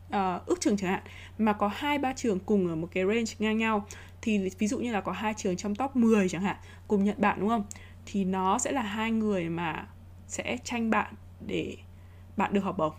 uh, 0.09 0.47
ước 0.47 0.61
trường 0.61 0.77
chẳng 0.77 0.91
hạn 0.91 1.03
mà 1.39 1.53
có 1.53 1.69
hai 1.69 1.99
ba 1.99 2.13
trường 2.13 2.41
cùng 2.41 2.69
ở 2.69 2.77
một 2.77 2.89
cái 2.93 3.05
range 3.05 3.33
ngang 3.39 3.59
nhau 3.59 3.87
thì 4.23 4.51
ví 4.59 4.67
dụ 4.67 4.79
như 4.79 4.93
là 4.93 5.01
có 5.01 5.13
hai 5.13 5.35
trường 5.37 5.57
trong 5.57 5.75
top 5.75 5.97
10 5.97 6.29
chẳng 6.29 6.43
hạn 6.43 6.57
cùng 6.89 7.05
nhận 7.05 7.17
bạn 7.19 7.41
đúng 7.41 7.49
không? 7.49 7.65
Thì 8.07 8.25
nó 8.25 8.59
sẽ 8.59 8.73
là 8.73 8.83
hai 8.83 9.11
người 9.11 9.49
mà 9.49 9.87
sẽ 10.29 10.59
tranh 10.65 10.91
bạn 10.91 11.15
để 11.47 11.77
bạn 12.37 12.53
được 12.53 12.61
học 12.61 12.79
bổng. 12.79 12.93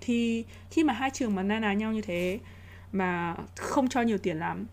Thì 0.00 0.44
khi 0.70 0.84
mà 0.84 0.92
hai 0.92 1.10
trường 1.10 1.34
mà 1.34 1.42
na 1.42 1.58
ná 1.58 1.72
nhau 1.72 1.92
như 1.92 2.00
thế 2.00 2.38
mà 2.92 3.34
không 3.56 3.88
cho 3.88 4.02
nhiều 4.02 4.18
tiền 4.18 4.38
lắm 4.38 4.66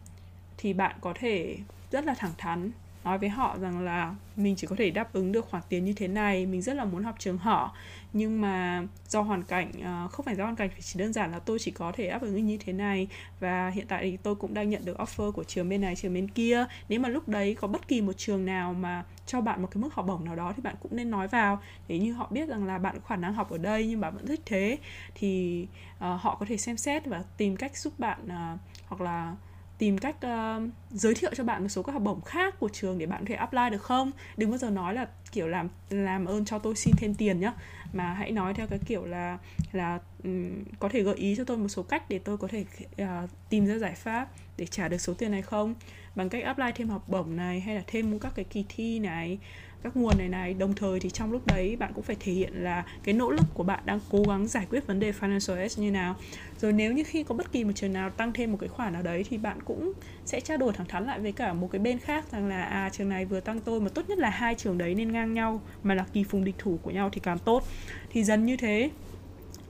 thì 0.58 0.74
bạn 0.74 0.96
có 1.02 1.14
thể 1.20 1.58
rất 1.92 2.06
là 2.06 2.14
thẳng 2.14 2.34
thắn 2.38 2.72
nói 3.06 3.18
với 3.18 3.30
họ 3.30 3.58
rằng 3.58 3.80
là 3.80 4.16
mình 4.36 4.56
chỉ 4.56 4.68
có 4.68 4.76
thể 4.76 4.90
đáp 4.90 5.14
ứng 5.14 5.32
được 5.32 5.46
khoản 5.46 5.64
tiền 5.70 5.86
như 5.86 5.94
thế 5.94 6.08
này 6.08 6.46
mình 6.46 6.62
rất 6.62 6.74
là 6.74 6.86
muốn 6.86 7.04
học 7.04 7.16
trường 7.20 7.38
họ. 7.38 7.76
Nhưng 8.14 8.42
mà 8.42 8.84
do 9.08 9.22
hoàn 9.22 9.44
cảnh 9.44 9.72
ờ, 9.84 10.08
không 10.12 10.26
phải 10.26 10.36
do 10.36 10.44
hoàn 10.44 10.56
cảnh 10.56 10.70
chỉ 10.80 11.00
đơn 11.00 11.14
giản 11.14 11.32
là 11.32 11.40
tôi 11.40 11.60
chỉ 11.60 11.72
có 11.72 11.92
thể 11.92 12.10
đáp 12.10 12.22
ứng 12.22 12.46
như 12.46 12.58
thế 12.58 12.74
này. 12.74 13.08
Và 13.40 13.70
hiện 13.70 13.86
tại 13.88 14.04
thì 14.04 14.18
tôi 14.18 14.36
cũng 14.36 14.54
đang 14.54 14.70
nhận 14.70 14.86
được 14.86 14.98
offer 14.98 15.32
của 15.32 15.44
trường 15.44 15.70
bên 15.70 15.82
này 15.82 15.96
trường 15.96 16.14
bên 16.14 16.28
kia. 16.28 16.66
Nếu 16.90 17.00
mà 17.00 17.10
lúc 17.10 17.30
đấy 17.30 17.56
có 17.62 17.68
bất 17.68 17.88
kỳ 17.88 18.02
một 18.02 18.14
trường 18.18 18.46
nào 18.46 18.74
mà 18.74 19.04
cho 19.26 19.42
bạn 19.42 19.62
một 19.62 19.68
cái 19.72 19.82
mức 19.82 19.94
học 19.94 20.06
bổng 20.08 20.26
nào 20.26 20.36
đó 20.36 20.54
thì 20.56 20.62
bạn 20.62 20.76
cũng 20.80 20.96
nên 20.96 21.12
nói 21.12 21.28
vào. 21.28 21.62
Để 21.88 22.00
như 22.00 22.14
họ 22.14 22.28
biết 22.32 22.50
rằng 22.50 22.66
là 22.66 22.78
bạn 22.78 22.96
có 22.96 23.08
khả 23.08 23.16
năng 23.16 23.34
học 23.34 23.50
ở 23.50 23.58
đây 23.58 23.88
nhưng 23.88 24.02
bạn 24.02 24.16
vẫn 24.16 24.28
thích 24.28 24.42
thế 24.46 24.78
thì 25.16 25.62
uh, 25.98 26.22
họ 26.22 26.38
có 26.40 26.46
thể 26.46 26.58
xem 26.58 26.78
xét 26.78 27.06
và 27.06 27.24
tìm 27.38 27.56
cách 27.56 27.78
giúp 27.78 28.00
bạn 28.00 28.20
uh, 28.26 28.60
hoặc 28.88 29.02
là 29.02 29.36
tìm 29.78 29.98
cách 29.98 30.16
uh, 30.16 30.70
giới 30.90 31.16
thiệu 31.16 31.32
cho 31.36 31.44
bạn 31.44 31.62
một 31.62 31.70
số 31.70 31.84
các 31.84 31.92
học 31.92 32.02
bổng 32.02 32.22
khác 32.22 32.60
của 32.60 32.70
trường 32.74 32.98
để 32.98 33.06
bạn 33.06 33.22
có 33.22 33.26
thể 33.30 33.36
apply 33.36 33.70
được 33.72 33.82
không? 33.82 34.12
Đừng 34.38 34.50
bao 34.50 34.58
giờ 34.58 34.70
nói 34.70 34.94
là 34.94 35.08
kiểu 35.32 35.48
làm 35.48 35.70
làm 35.90 36.26
ơn 36.26 36.46
cho 36.46 36.60
tôi 36.60 36.76
xin 36.76 36.96
thêm 36.98 37.16
tiền 37.16 37.40
nhá. 37.40 37.54
Mà 37.94 38.14
hãy 38.14 38.32
nói 38.32 38.54
theo 38.54 38.68
cái 38.68 38.80
kiểu 38.86 39.06
là 39.06 39.38
là 39.72 40.00
um, 40.24 40.64
có 40.80 40.90
thể 40.90 41.02
gợi 41.02 41.16
ý 41.16 41.36
cho 41.36 41.44
tôi 41.44 41.58
một 41.58 41.68
số 41.68 41.84
cách 41.84 42.10
để 42.10 42.20
tôi 42.20 42.38
có 42.38 42.48
thể 42.48 42.66
uh, 43.02 43.30
tìm 43.50 43.66
ra 43.66 43.78
giải 43.78 43.96
pháp 43.96 44.28
để 44.58 44.66
trả 44.66 44.88
được 44.88 44.98
số 44.98 45.14
tiền 45.14 45.32
này 45.32 45.42
không? 45.42 45.76
Bằng 46.16 46.30
cách 46.30 46.44
apply 46.44 46.72
thêm 46.76 46.90
học 46.90 47.10
bổng 47.10 47.36
này 47.36 47.60
hay 47.60 47.76
là 47.76 47.84
thêm 47.88 48.20
các 48.20 48.32
cái 48.36 48.46
kỳ 48.46 48.66
thi 48.70 49.00
này 49.00 49.40
các 49.86 49.98
nguồn 49.98 50.18
này 50.18 50.30
này. 50.30 50.54
Đồng 50.54 50.74
thời 50.74 51.00
thì 51.00 51.10
trong 51.10 51.32
lúc 51.32 51.48
đấy 51.48 51.76
bạn 51.76 51.92
cũng 51.94 52.04
phải 52.04 52.16
thể 52.20 52.32
hiện 52.32 52.54
là 52.64 52.86
cái 53.04 53.14
nỗ 53.14 53.32
lực 53.32 53.46
của 53.54 53.64
bạn 53.64 53.80
đang 53.86 54.00
cố 54.10 54.24
gắng 54.28 54.48
giải 54.48 54.66
quyết 54.70 54.88
vấn 54.88 55.00
đề 55.00 55.12
financial 55.12 55.58
aid 55.58 55.80
như 55.80 55.92
nào. 55.92 56.16
Rồi 56.62 56.74
nếu 56.74 56.94
như 56.94 57.04
khi 57.04 57.24
có 57.24 57.36
bất 57.36 57.52
kỳ 57.52 57.64
một 57.64 57.72
trường 57.76 57.94
nào 57.94 58.10
tăng 58.10 58.34
thêm 58.34 58.52
một 58.52 58.58
cái 58.62 58.70
khoản 58.70 58.94
nào 58.94 59.02
đấy 59.02 59.26
thì 59.30 59.38
bạn 59.38 59.58
cũng 59.66 59.94
sẽ 60.26 60.40
trao 60.40 60.58
đổi 60.58 60.74
thẳng 60.74 60.88
thắn 60.88 61.06
lại 61.06 61.20
với 61.20 61.32
cả 61.32 61.54
một 61.54 61.70
cái 61.72 61.80
bên 61.80 62.00
khác 62.00 62.32
rằng 62.32 62.48
là 62.48 62.64
à 62.64 62.90
trường 62.90 63.10
này 63.10 63.26
vừa 63.26 63.40
tăng 63.40 63.60
tôi 63.60 63.82
mà 63.82 63.90
tốt 63.90 64.10
nhất 64.10 64.18
là 64.18 64.30
hai 64.30 64.56
trường 64.56 64.78
đấy 64.78 64.96
nên 64.96 65.12
ngang 65.12 65.34
nhau 65.34 65.62
mà 65.84 65.94
là 65.94 66.06
kỳ 66.14 66.24
phùng 66.24 66.44
địch 66.44 66.56
thủ 66.58 66.80
của 66.82 66.92
nhau 66.92 67.10
thì 67.14 67.22
càng 67.24 67.40
tốt. 67.40 67.64
Thì 68.10 68.24
dần 68.24 68.46
như 68.46 68.58
thế 68.58 68.90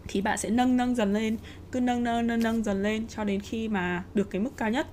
thì 0.08 0.22
bạn 0.22 0.38
sẽ 0.38 0.50
nâng 0.50 0.78
nâng 0.78 0.96
dần 0.96 1.14
lên, 1.14 1.38
cứ 1.72 1.80
nâng 1.80 2.04
nâng 2.04 2.28
nâng 2.28 2.44
nâng 2.44 2.64
dần 2.64 2.84
lên 2.84 3.08
cho 3.08 3.24
đến 3.24 3.40
khi 3.40 3.68
mà 3.68 4.04
được 4.14 4.30
cái 4.32 4.42
mức 4.42 4.58
cao 4.58 4.70
nhất 4.70 4.88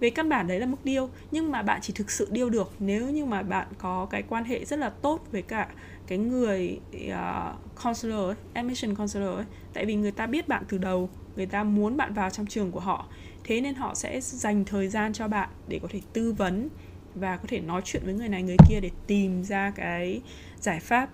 về 0.00 0.10
căn 0.10 0.28
bản 0.28 0.46
đấy 0.46 0.60
là 0.60 0.66
mức 0.66 0.84
điêu 0.84 1.08
nhưng 1.30 1.50
mà 1.50 1.62
bạn 1.62 1.80
chỉ 1.82 1.92
thực 1.96 2.10
sự 2.10 2.28
điêu 2.30 2.50
được 2.50 2.72
nếu 2.78 3.10
như 3.10 3.24
mà 3.24 3.42
bạn 3.42 3.68
có 3.78 4.06
cái 4.10 4.22
quan 4.22 4.44
hệ 4.44 4.64
rất 4.64 4.78
là 4.78 4.90
tốt 4.90 5.20
với 5.32 5.42
cả 5.42 5.68
cái 6.06 6.18
người 6.18 6.80
uh, 7.08 7.82
counselor 7.84 8.26
ấy, 8.26 8.36
admission 8.54 8.94
counselor 8.94 9.34
ấy. 9.34 9.44
tại 9.72 9.86
vì 9.86 9.94
người 9.94 10.12
ta 10.12 10.26
biết 10.26 10.48
bạn 10.48 10.64
từ 10.68 10.78
đầu 10.78 11.10
người 11.36 11.46
ta 11.46 11.64
muốn 11.64 11.96
bạn 11.96 12.14
vào 12.14 12.30
trong 12.30 12.46
trường 12.46 12.72
của 12.72 12.80
họ 12.80 13.06
thế 13.44 13.60
nên 13.60 13.74
họ 13.74 13.94
sẽ 13.94 14.20
dành 14.20 14.64
thời 14.64 14.88
gian 14.88 15.12
cho 15.12 15.28
bạn 15.28 15.48
để 15.68 15.78
có 15.82 15.88
thể 15.90 16.00
tư 16.12 16.32
vấn 16.32 16.68
và 17.14 17.36
có 17.36 17.44
thể 17.48 17.60
nói 17.60 17.82
chuyện 17.84 18.02
với 18.04 18.14
người 18.14 18.28
này 18.28 18.42
người 18.42 18.56
kia 18.68 18.80
để 18.80 18.90
tìm 19.06 19.44
ra 19.44 19.72
cái 19.76 20.20
giải 20.60 20.80
pháp 20.80 21.10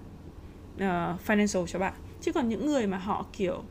uh, 0.75 0.81
financial 1.27 1.67
cho 1.67 1.79
bạn 1.79 1.93
chứ 2.21 2.33
còn 2.33 2.49
những 2.49 2.67
người 2.67 2.87
mà 2.87 2.99
họ 2.99 3.27
kiểu 3.33 3.63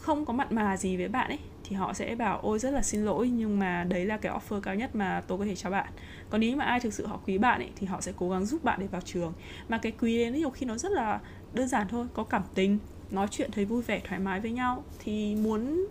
không 0.00 0.24
có 0.24 0.32
mặn 0.32 0.48
mà 0.50 0.76
gì 0.76 0.96
với 0.96 1.08
bạn 1.08 1.28
ấy 1.28 1.38
thì 1.68 1.76
họ 1.76 1.92
sẽ 1.92 2.14
bảo 2.14 2.40
ôi 2.42 2.58
rất 2.58 2.70
là 2.70 2.82
xin 2.82 3.04
lỗi 3.04 3.28
nhưng 3.28 3.58
mà 3.58 3.84
đấy 3.84 4.06
là 4.06 4.16
cái 4.16 4.32
offer 4.32 4.60
cao 4.60 4.74
nhất 4.74 4.96
mà 4.96 5.22
tôi 5.26 5.38
có 5.38 5.44
thể 5.44 5.54
cho 5.54 5.70
bạn. 5.70 5.92
Còn 6.30 6.40
nếu 6.40 6.56
mà 6.56 6.64
ai 6.64 6.80
thực 6.80 6.92
sự 6.92 7.06
họ 7.06 7.20
quý 7.26 7.38
bạn 7.38 7.60
ấy 7.60 7.70
thì 7.76 7.86
họ 7.86 8.00
sẽ 8.00 8.12
cố 8.16 8.30
gắng 8.30 8.46
giúp 8.46 8.64
bạn 8.64 8.80
để 8.80 8.86
vào 8.86 9.00
trường. 9.00 9.32
Mà 9.68 9.78
cái 9.78 9.92
quý 10.00 10.18
đấy 10.18 10.30
nhiều 10.30 10.50
khi 10.50 10.66
nó 10.66 10.78
rất 10.78 10.92
là 10.92 11.20
đơn 11.52 11.68
giản 11.68 11.86
thôi 11.88 12.06
có 12.14 12.24
cảm 12.24 12.42
tình 12.54 12.78
nói 13.10 13.26
chuyện 13.30 13.50
thấy 13.52 13.64
vui 13.64 13.82
vẻ 13.82 14.00
thoải 14.04 14.20
mái 14.20 14.40
với 14.40 14.50
nhau. 14.50 14.84
Thì 14.98 15.34
muốn 15.34 15.86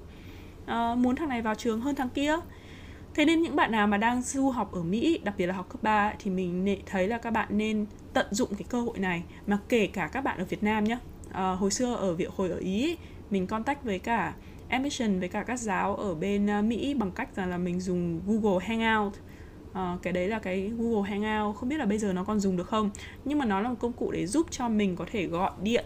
uh, 0.63 0.97
muốn 0.97 1.15
thằng 1.15 1.29
này 1.29 1.41
vào 1.41 1.55
trường 1.55 1.81
hơn 1.81 1.95
thằng 1.95 2.09
kia. 2.09 2.35
Thế 3.13 3.25
nên 3.25 3.41
những 3.41 3.55
bạn 3.55 3.71
nào 3.71 3.87
mà 3.87 3.97
đang 3.97 4.21
du 4.21 4.49
học 4.49 4.71
ở 4.71 4.83
Mỹ 4.83 5.19
đặc 5.23 5.35
biệt 5.37 5.47
là 5.47 5.53
học 5.53 5.69
cấp 5.69 5.83
3 5.83 6.13
thì 6.19 6.31
mình 6.31 6.77
thấy 6.85 7.07
là 7.07 7.17
các 7.17 7.31
bạn 7.31 7.47
nên 7.51 7.85
tận 8.13 8.25
dụng 8.31 8.49
cái 8.55 8.65
cơ 8.69 8.81
hội 8.81 8.99
này. 8.99 9.23
Mà 9.47 9.59
kể 9.69 9.87
cả 9.87 10.07
các 10.07 10.21
bạn 10.21 10.37
ở 10.37 10.45
Việt 10.45 10.63
Nam 10.63 10.83
nhé 10.83 10.93
uh, 10.95 11.33
ờ, 11.33 11.55
hồi 11.55 11.71
xưa 11.71 11.95
ở 11.95 12.13
việc 12.13 12.29
hồi 12.29 12.49
ở 12.49 12.57
Ý 12.57 12.97
mình 13.29 13.47
contact 13.47 13.83
với 13.83 13.99
cả 13.99 14.33
admission 14.67 15.19
với 15.19 15.29
cả 15.29 15.43
các 15.43 15.59
giáo 15.59 15.95
ở 15.95 16.15
bên 16.15 16.47
ờ, 16.47 16.61
Mỹ 16.61 16.93
bằng 16.93 17.11
cách 17.11 17.35
rằng 17.35 17.49
là 17.49 17.57
mình 17.57 17.79
dùng 17.79 18.21
Google 18.25 18.65
Hangout. 18.65 19.13
Uh, 19.71 20.01
cái 20.01 20.13
đấy 20.13 20.27
là 20.27 20.39
cái 20.39 20.71
Google 20.77 21.09
Hangout. 21.09 21.55
Không 21.55 21.69
biết 21.69 21.77
là 21.77 21.85
bây 21.85 21.97
giờ 21.97 22.13
nó 22.13 22.23
còn 22.23 22.39
dùng 22.39 22.57
được 22.57 22.67
không? 22.67 22.89
Nhưng 23.25 23.39
mà 23.39 23.45
nó 23.45 23.59
là 23.59 23.69
một 23.69 23.75
công 23.79 23.93
cụ 23.93 24.11
để 24.11 24.27
giúp 24.27 24.47
cho 24.51 24.69
mình 24.69 24.95
có 24.95 25.05
thể 25.11 25.27
gọi 25.27 25.51
điện 25.61 25.85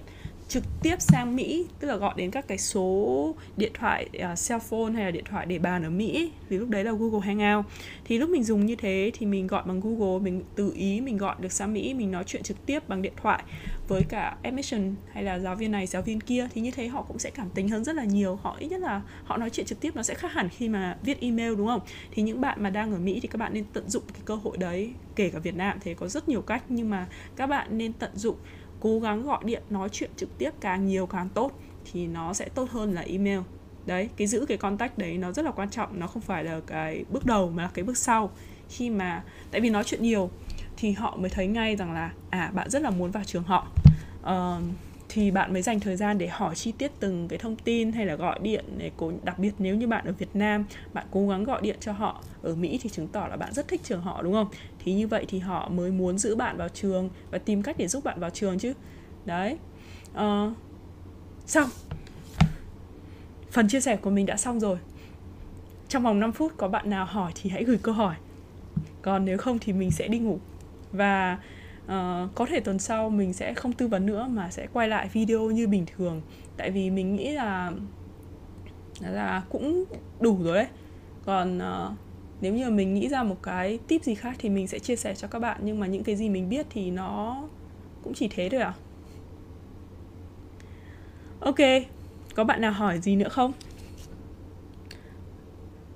trực 0.50 0.64
tiếp 0.82 0.96
sang 1.02 1.36
Mỹ 1.36 1.66
tức 1.80 1.88
là 1.88 1.96
gọi 1.96 2.14
đến 2.18 2.32
các 2.32 2.48
cái 2.48 2.58
số 2.58 3.36
điện 3.58 3.72
thoại 3.74 4.10
uh, 4.16 4.22
cell 4.48 4.62
phone 4.70 4.92
hay 4.94 5.06
là 5.06 5.12
điện 5.12 5.24
thoại 5.30 5.46
để 5.46 5.60
bàn 5.60 5.84
ở 5.84 5.90
Mỹ 5.90 6.32
thì 6.50 6.58
lúc 6.58 6.70
đấy 6.70 6.84
là 6.84 6.92
Google 6.92 7.28
Hangout. 7.28 7.66
Thì 8.06 8.18
lúc 8.18 8.30
mình 8.30 8.44
dùng 8.44 8.66
như 8.66 8.76
thế 8.76 9.12
thì 9.14 9.26
mình 9.26 9.48
gọi 9.48 9.64
bằng 9.66 9.80
Google 9.80 10.20
mình 10.20 10.44
tự 10.56 10.72
ý 10.76 11.02
mình 11.02 11.18
gọi 11.18 11.36
được 11.40 11.52
sang 11.52 11.74
Mỹ 11.74 11.94
mình 11.94 12.12
nói 12.12 12.24
chuyện 12.28 12.44
trực 12.44 12.66
tiếp 12.66 12.90
bằng 12.90 13.02
điện 13.02 13.14
thoại 13.22 13.44
với 13.88 14.04
cả 14.10 14.38
admission 14.44 14.96
hay 15.14 15.24
là 15.24 15.40
giáo 15.40 15.56
viên 15.56 15.72
này 15.72 15.88
giáo 15.88 16.02
viên 16.02 16.22
kia. 16.22 16.48
Thì 16.54 16.62
như 16.62 16.72
thế 16.72 16.88
họ 16.88 17.02
cũng 17.02 17.20
sẽ 17.20 17.30
cảm 17.30 17.50
tính 17.50 17.70
hơn 17.70 17.84
rất 17.84 17.96
là 17.96 18.04
nhiều. 18.04 18.36
Họ 18.36 18.56
ít 18.60 18.68
nhất 18.68 18.82
là 18.82 19.02
họ 19.24 19.38
nói 19.38 19.50
chuyện 19.50 19.66
trực 19.66 19.80
tiếp 19.80 19.96
nó 19.96 20.04
sẽ 20.04 20.14
khác 20.14 20.32
hẳn 20.32 20.50
khi 20.50 20.70
mà 20.70 20.98
viết 21.04 21.22
email 21.22 21.56
đúng 21.56 21.68
không? 21.68 21.82
Thì 22.12 22.24
những 22.24 22.42
bạn 22.42 22.64
mà 22.64 22.70
đang 22.70 22.92
ở 22.92 22.98
Mỹ 23.00 23.20
thì 23.22 23.28
các 23.28 23.38
bạn 23.38 23.54
nên 23.54 23.64
tận 23.74 23.90
dụng 23.90 24.04
cái 24.14 24.22
cơ 24.26 24.36
hội 24.36 24.58
đấy. 24.58 24.94
Kể 25.16 25.30
cả 25.30 25.40
Việt 25.40 25.56
Nam 25.56 25.78
thế 25.82 25.94
có 25.94 26.08
rất 26.08 26.30
nhiều 26.30 26.42
cách 26.42 26.64
nhưng 26.70 26.90
mà 26.90 27.08
các 27.36 27.48
bạn 27.48 27.78
nên 27.78 27.94
tận 27.94 28.12
dụng 28.16 28.36
cố 28.80 29.00
gắng 29.00 29.24
gọi 29.24 29.40
điện 29.44 29.64
nói 29.70 29.90
chuyện 29.92 30.10
trực 30.18 30.38
tiếp 30.38 30.52
càng 30.62 30.86
nhiều 30.86 31.06
càng 31.06 31.30
tốt 31.30 31.52
thì 31.92 32.08
nó 32.08 32.34
sẽ 32.34 32.50
tốt 32.50 32.70
hơn 32.70 32.94
là 32.94 33.02
email. 33.02 33.40
Đấy 33.86 34.10
cái 34.18 34.28
giữ 34.28 34.46
cái 34.48 34.58
contact 34.58 34.98
đấy 34.98 35.18
nó 35.18 35.32
rất 35.32 35.46
là 35.46 35.52
quan 35.52 35.70
trọng 35.70 36.00
nó 36.00 36.08
không 36.08 36.22
phải 36.22 36.44
là 36.44 36.60
cái 36.68 37.06
bước 37.10 37.26
đầu 37.26 37.50
mà 37.50 37.64
là 37.64 37.70
cái 37.74 37.84
bước 37.84 37.98
sau. 37.98 38.32
Khi 38.70 38.90
mà 38.90 39.24
tại 39.52 39.62
vì 39.62 39.70
nói 39.70 39.84
chuyện 39.84 40.04
nhiều 40.04 40.30
thì 40.78 40.92
họ 40.92 41.18
mới 41.18 41.30
thấy 41.30 41.48
ngay 41.48 41.76
rằng 41.76 41.94
là 41.94 42.12
à 42.30 42.52
bạn 42.54 42.70
rất 42.70 42.82
là 42.82 42.90
muốn 42.90 43.12
vào 43.12 43.24
trường 43.24 43.44
họ. 43.44 43.68
Uh, 44.22 44.64
thì 45.10 45.32
bạn 45.32 45.54
mới 45.54 45.62
dành 45.62 45.80
thời 45.80 45.96
gian 45.96 46.18
để 46.18 46.28
hỏi 46.28 46.56
chi 46.56 46.72
tiết 46.72 46.92
từng 47.00 47.28
cái 47.28 47.40
thông 47.40 47.56
tin 47.56 47.92
hay 47.92 48.06
là 48.06 48.16
gọi 48.16 48.40
điện 48.42 48.66
để 48.78 48.92
cố 48.98 49.12
đặc 49.24 49.40
biệt 49.40 49.52
nếu 49.58 49.76
như 49.76 49.88
bạn 49.88 50.06
ở 50.06 50.12
Việt 50.12 50.30
Nam 50.34 50.66
bạn 50.94 51.08
cố 51.12 51.28
gắng 51.28 51.44
gọi 51.44 51.62
điện 51.62 51.78
cho 51.80 51.92
họ 51.92 52.24
ở 52.42 52.56
Mỹ 52.56 52.80
thì 52.82 52.90
chứng 52.90 53.08
tỏ 53.08 53.28
là 53.28 53.38
bạn 53.38 53.54
rất 53.54 53.68
thích 53.68 53.82
trường 53.84 54.02
họ 54.02 54.22
đúng 54.22 54.34
không? 54.34 54.48
Thì 54.80 54.94
như 54.94 55.08
vậy 55.08 55.26
thì 55.28 55.40
họ 55.40 55.70
mới 55.70 55.92
muốn 55.92 56.18
giữ 56.18 56.36
bạn 56.36 56.58
vào 56.58 56.70
trường 56.70 57.10
và 57.32 57.38
tìm 57.38 57.64
cách 57.64 57.76
để 57.78 57.88
giúp 57.88 58.04
bạn 58.04 58.20
vào 58.20 58.30
trường 58.30 58.60
chứ. 58.60 58.74
Đấy. 59.26 59.58
Uh, 60.12 60.54
xong. 61.46 61.70
Phần 63.52 63.68
chia 63.68 63.82
sẻ 63.82 63.96
của 63.96 64.10
mình 64.10 64.26
đã 64.26 64.38
xong 64.38 64.60
rồi. 64.60 64.78
Trong 65.88 66.04
vòng 66.04 66.20
5 66.20 66.32
phút 66.32 66.54
có 66.58 66.68
bạn 66.68 66.90
nào 66.90 67.06
hỏi 67.06 67.32
thì 67.36 67.50
hãy 67.50 67.64
gửi 67.64 67.80
câu 67.84 67.94
hỏi. 67.94 68.16
Còn 69.02 69.26
nếu 69.26 69.38
không 69.38 69.60
thì 69.60 69.74
mình 69.74 69.92
sẽ 69.92 70.08
đi 70.08 70.20
ngủ. 70.20 70.40
Và 70.92 71.38
uh, 71.90 72.36
có 72.36 72.46
thể 72.50 72.60
tuần 72.60 72.80
sau 72.80 73.10
mình 73.10 73.34
sẽ 73.34 73.54
không 73.54 73.74
tư 73.74 73.88
vấn 73.88 74.06
nữa 74.06 74.28
mà 74.32 74.52
sẽ 74.52 74.68
quay 74.74 74.88
lại 74.88 75.10
video 75.14 75.52
như 75.52 75.68
bình 75.68 75.86
thường. 75.96 76.22
Tại 76.58 76.72
vì 76.72 76.90
mình 76.90 77.16
nghĩ 77.16 77.32
là 77.32 77.72
là 79.00 79.44
cũng 79.50 79.84
đủ 80.20 80.44
rồi 80.44 80.56
đấy. 80.56 80.68
Còn 81.26 81.58
uh, 81.58 81.98
nếu 82.42 82.54
như 82.54 82.70
mình 82.70 82.94
nghĩ 82.94 83.10
ra 83.10 83.24
một 83.24 83.44
cái 83.44 83.80
tip 83.88 84.04
gì 84.04 84.16
khác 84.16 84.36
thì 84.40 84.50
mình 84.50 84.68
sẽ 84.68 84.80
chia 84.80 84.96
sẻ 84.96 85.16
cho 85.16 85.28
các 85.28 85.40
bạn. 85.40 85.60
Nhưng 85.64 85.80
mà 85.80 85.88
những 85.88 86.04
cái 86.04 86.16
gì 86.16 86.30
mình 86.30 86.50
biết 86.50 86.66
thì 86.70 86.92
nó 86.92 87.44
cũng 88.04 88.14
chỉ 88.14 88.30
thế 88.32 88.50
thôi 88.50 88.62
à. 88.62 88.74
Ok 91.40 91.60
có 92.40 92.44
bạn 92.44 92.62
nào 92.62 92.72
hỏi 92.72 93.00
gì 93.00 93.16
nữa 93.16 93.30
không? 93.30 93.52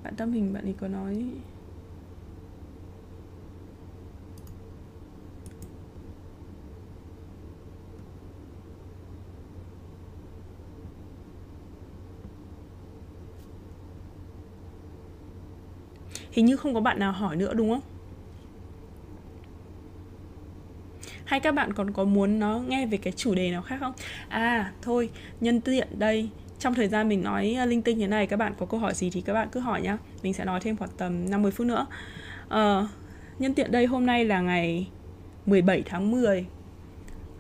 Bạn 0.04 0.16
tâm 0.16 0.32
hình 0.32 0.54
bạn 0.54 0.64
ấy 0.64 0.76
có 0.80 0.88
nói 0.88 1.26
hình 16.34 16.46
như 16.46 16.58
không 16.58 16.74
có 16.74 16.82
bạn 16.82 17.00
nào 17.00 17.12
hỏi 17.12 17.36
nữa 17.36 17.54
đúng 17.54 17.70
không? 17.70 17.82
Hay 21.26 21.40
các 21.40 21.52
bạn 21.52 21.74
còn 21.74 21.92
có 21.92 22.04
muốn 22.04 22.40
nó 22.40 22.60
nghe 22.60 22.86
về 22.86 22.98
cái 22.98 23.14
chủ 23.14 23.36
đề 23.36 23.52
nào 23.52 23.62
khác 23.62 23.78
không? 23.80 23.94
À 24.30 24.72
thôi 24.82 25.10
nhân 25.42 25.62
tiện 25.62 25.88
đây. 26.00 26.30
Trong 26.60 26.74
thời 26.74 26.88
gian 26.88 27.10
mình 27.10 27.24
nói 27.24 27.56
à, 27.58 27.66
linh 27.66 27.82
tinh 27.82 28.00
thế 28.00 28.08
này 28.08 28.28
các 28.28 28.38
bạn 28.38 28.54
có 28.58 28.66
câu 28.66 28.80
hỏi 28.80 28.94
gì 28.94 29.10
thì 29.10 29.22
các 29.22 29.34
bạn 29.34 29.48
cứ 29.52 29.60
hỏi 29.60 29.82
nhá. 29.82 29.98
Mình 30.24 30.34
sẽ 30.34 30.46
nói 30.46 30.60
thêm 30.60 30.78
khoảng 30.78 30.92
tầm 30.98 31.30
50 31.30 31.52
phút 31.52 31.68
nữa. 31.68 31.86
À, 32.50 32.88
nhân 33.40 33.54
tiện 33.54 33.72
đây 33.72 33.86
hôm 33.86 34.06
nay 34.06 34.26
là 34.26 34.42
ngày 34.42 34.88
17 35.46 35.84
tháng 35.86 36.12
10 36.12 36.40
à, 36.40 36.46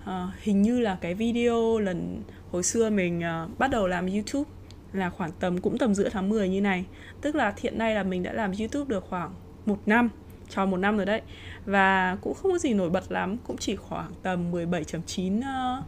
ờ, 0.05 0.29
hình 0.41 0.61
như 0.61 0.79
là 0.79 0.97
cái 1.01 1.13
video 1.13 1.79
lần 1.79 2.23
hồi 2.51 2.63
xưa 2.63 2.89
mình 2.89 3.21
uh, 3.45 3.59
bắt 3.59 3.67
đầu 3.71 3.87
làm 3.87 4.07
YouTube 4.07 4.49
là 4.93 5.09
khoảng 5.09 5.31
tầm 5.39 5.57
cũng 5.57 5.77
tầm 5.77 5.95
giữa 5.95 6.09
tháng 6.09 6.29
10 6.29 6.49
như 6.49 6.61
này. 6.61 6.85
Tức 7.21 7.35
là 7.35 7.53
hiện 7.61 7.77
nay 7.77 7.95
là 7.95 8.03
mình 8.03 8.23
đã 8.23 8.33
làm 8.33 8.51
youtube 8.59 8.89
được 8.89 9.05
khoảng 9.09 9.33
một 9.65 9.77
năm 9.85 10.09
tròn 10.49 10.71
một 10.71 10.77
năm 10.77 10.97
rồi 10.97 11.05
đấy. 11.05 11.21
Và 11.65 12.17
cũng 12.21 12.33
không 12.33 12.51
có 12.51 12.57
gì 12.57 12.73
nổi 12.73 12.89
bật 12.89 13.11
lắm 13.11 13.37
cũng 13.47 13.57
chỉ 13.57 13.75
khoảng 13.75 14.11
tầm 14.23 14.51
17.9 14.51 15.39
uh, 15.39 15.83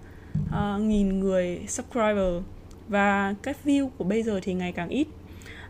uh, 0.50 0.82
nghìn 0.82 1.20
người 1.20 1.60
subscriber. 1.68 2.44
Và 2.88 3.36
các 3.44 3.58
view 3.66 3.90
của 3.98 4.04
bây 4.04 4.24
giờ 4.24 4.40
thì 4.44 4.54
ngày 4.54 4.72
càng 4.72 4.90
ít. 4.90 5.08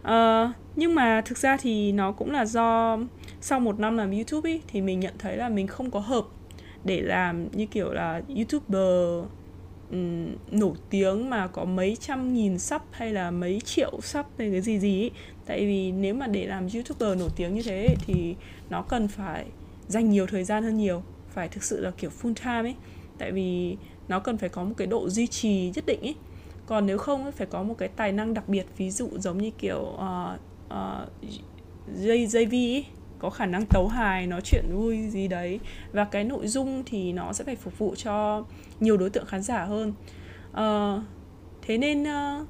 Uh, 0.01 0.55
nhưng 0.75 0.95
mà 0.95 1.21
thực 1.25 1.37
ra 1.37 1.57
thì 1.57 1.91
nó 1.91 2.11
cũng 2.11 2.31
là 2.31 2.45
do 2.45 2.97
sau 3.41 3.59
một 3.59 3.79
năm 3.79 3.97
làm 3.97 4.11
youtube 4.11 4.49
ý, 4.49 4.61
thì 4.67 4.81
mình 4.81 4.99
nhận 4.99 5.13
thấy 5.19 5.37
là 5.37 5.49
mình 5.49 5.67
không 5.67 5.91
có 5.91 5.99
hợp 5.99 6.25
để 6.83 7.01
làm 7.01 7.47
như 7.51 7.65
kiểu 7.65 7.93
là 7.93 8.21
youtuber 8.35 9.25
um, 9.91 10.35
nổi 10.51 10.73
tiếng 10.89 11.29
mà 11.29 11.47
có 11.47 11.65
mấy 11.65 11.97
trăm 11.99 12.33
nghìn 12.33 12.59
sub 12.59 12.81
hay 12.91 13.13
là 13.13 13.31
mấy 13.31 13.61
triệu 13.65 13.91
sub 14.01 14.25
hay 14.37 14.51
cái 14.51 14.61
gì 14.61 14.79
gì 14.79 15.03
ấy. 15.03 15.11
tại 15.45 15.65
vì 15.65 15.91
nếu 15.91 16.13
mà 16.13 16.27
để 16.27 16.45
làm 16.45 16.67
youtuber 16.73 17.19
nổi 17.19 17.29
tiếng 17.35 17.53
như 17.55 17.61
thế 17.63 17.95
thì 18.05 18.35
nó 18.69 18.81
cần 18.81 19.07
phải 19.07 19.45
dành 19.87 20.09
nhiều 20.09 20.27
thời 20.27 20.43
gian 20.43 20.63
hơn 20.63 20.77
nhiều 20.77 21.03
phải 21.29 21.49
thực 21.49 21.63
sự 21.63 21.79
là 21.81 21.91
kiểu 21.91 22.09
full 22.21 22.33
time 22.33 22.69
ấy. 22.69 22.75
Tại 23.17 23.31
vì 23.31 23.77
nó 24.07 24.19
cần 24.19 24.37
phải 24.37 24.49
có 24.49 24.63
một 24.63 24.73
cái 24.77 24.87
độ 24.87 25.09
duy 25.09 25.27
trì 25.27 25.71
nhất 25.75 25.85
định 25.85 26.01
ấy 26.01 26.15
còn 26.65 26.85
nếu 26.85 26.97
không 26.97 27.31
phải 27.31 27.47
có 27.47 27.63
một 27.63 27.75
cái 27.77 27.89
tài 27.89 28.11
năng 28.11 28.33
đặc 28.33 28.49
biệt 28.49 28.65
ví 28.77 28.91
dụ 28.91 29.09
giống 29.17 29.37
như 29.37 29.51
kiểu 29.57 29.79
uh, 29.79 30.39
uh, 30.67 31.09
JV 32.03 32.75
ấy 32.75 32.85
có 33.19 33.29
khả 33.29 33.45
năng 33.45 33.65
tấu 33.65 33.87
hài 33.87 34.27
nói 34.27 34.41
chuyện 34.41 34.65
vui 34.71 35.09
gì 35.09 35.27
đấy. 35.27 35.59
Và 35.91 36.05
cái 36.05 36.23
nội 36.23 36.47
dung 36.47 36.83
thì 36.85 37.13
nó 37.13 37.33
sẽ 37.33 37.43
phải 37.43 37.55
phục 37.55 37.77
vụ 37.77 37.95
cho 37.95 38.45
nhiều 38.79 38.97
đối 38.97 39.09
tượng 39.09 39.25
khán 39.25 39.41
giả 39.41 39.65
hơn. 39.65 39.93
Uh, 40.51 41.03
thế 41.61 41.77
nên 41.77 42.03
uh, 42.03 42.47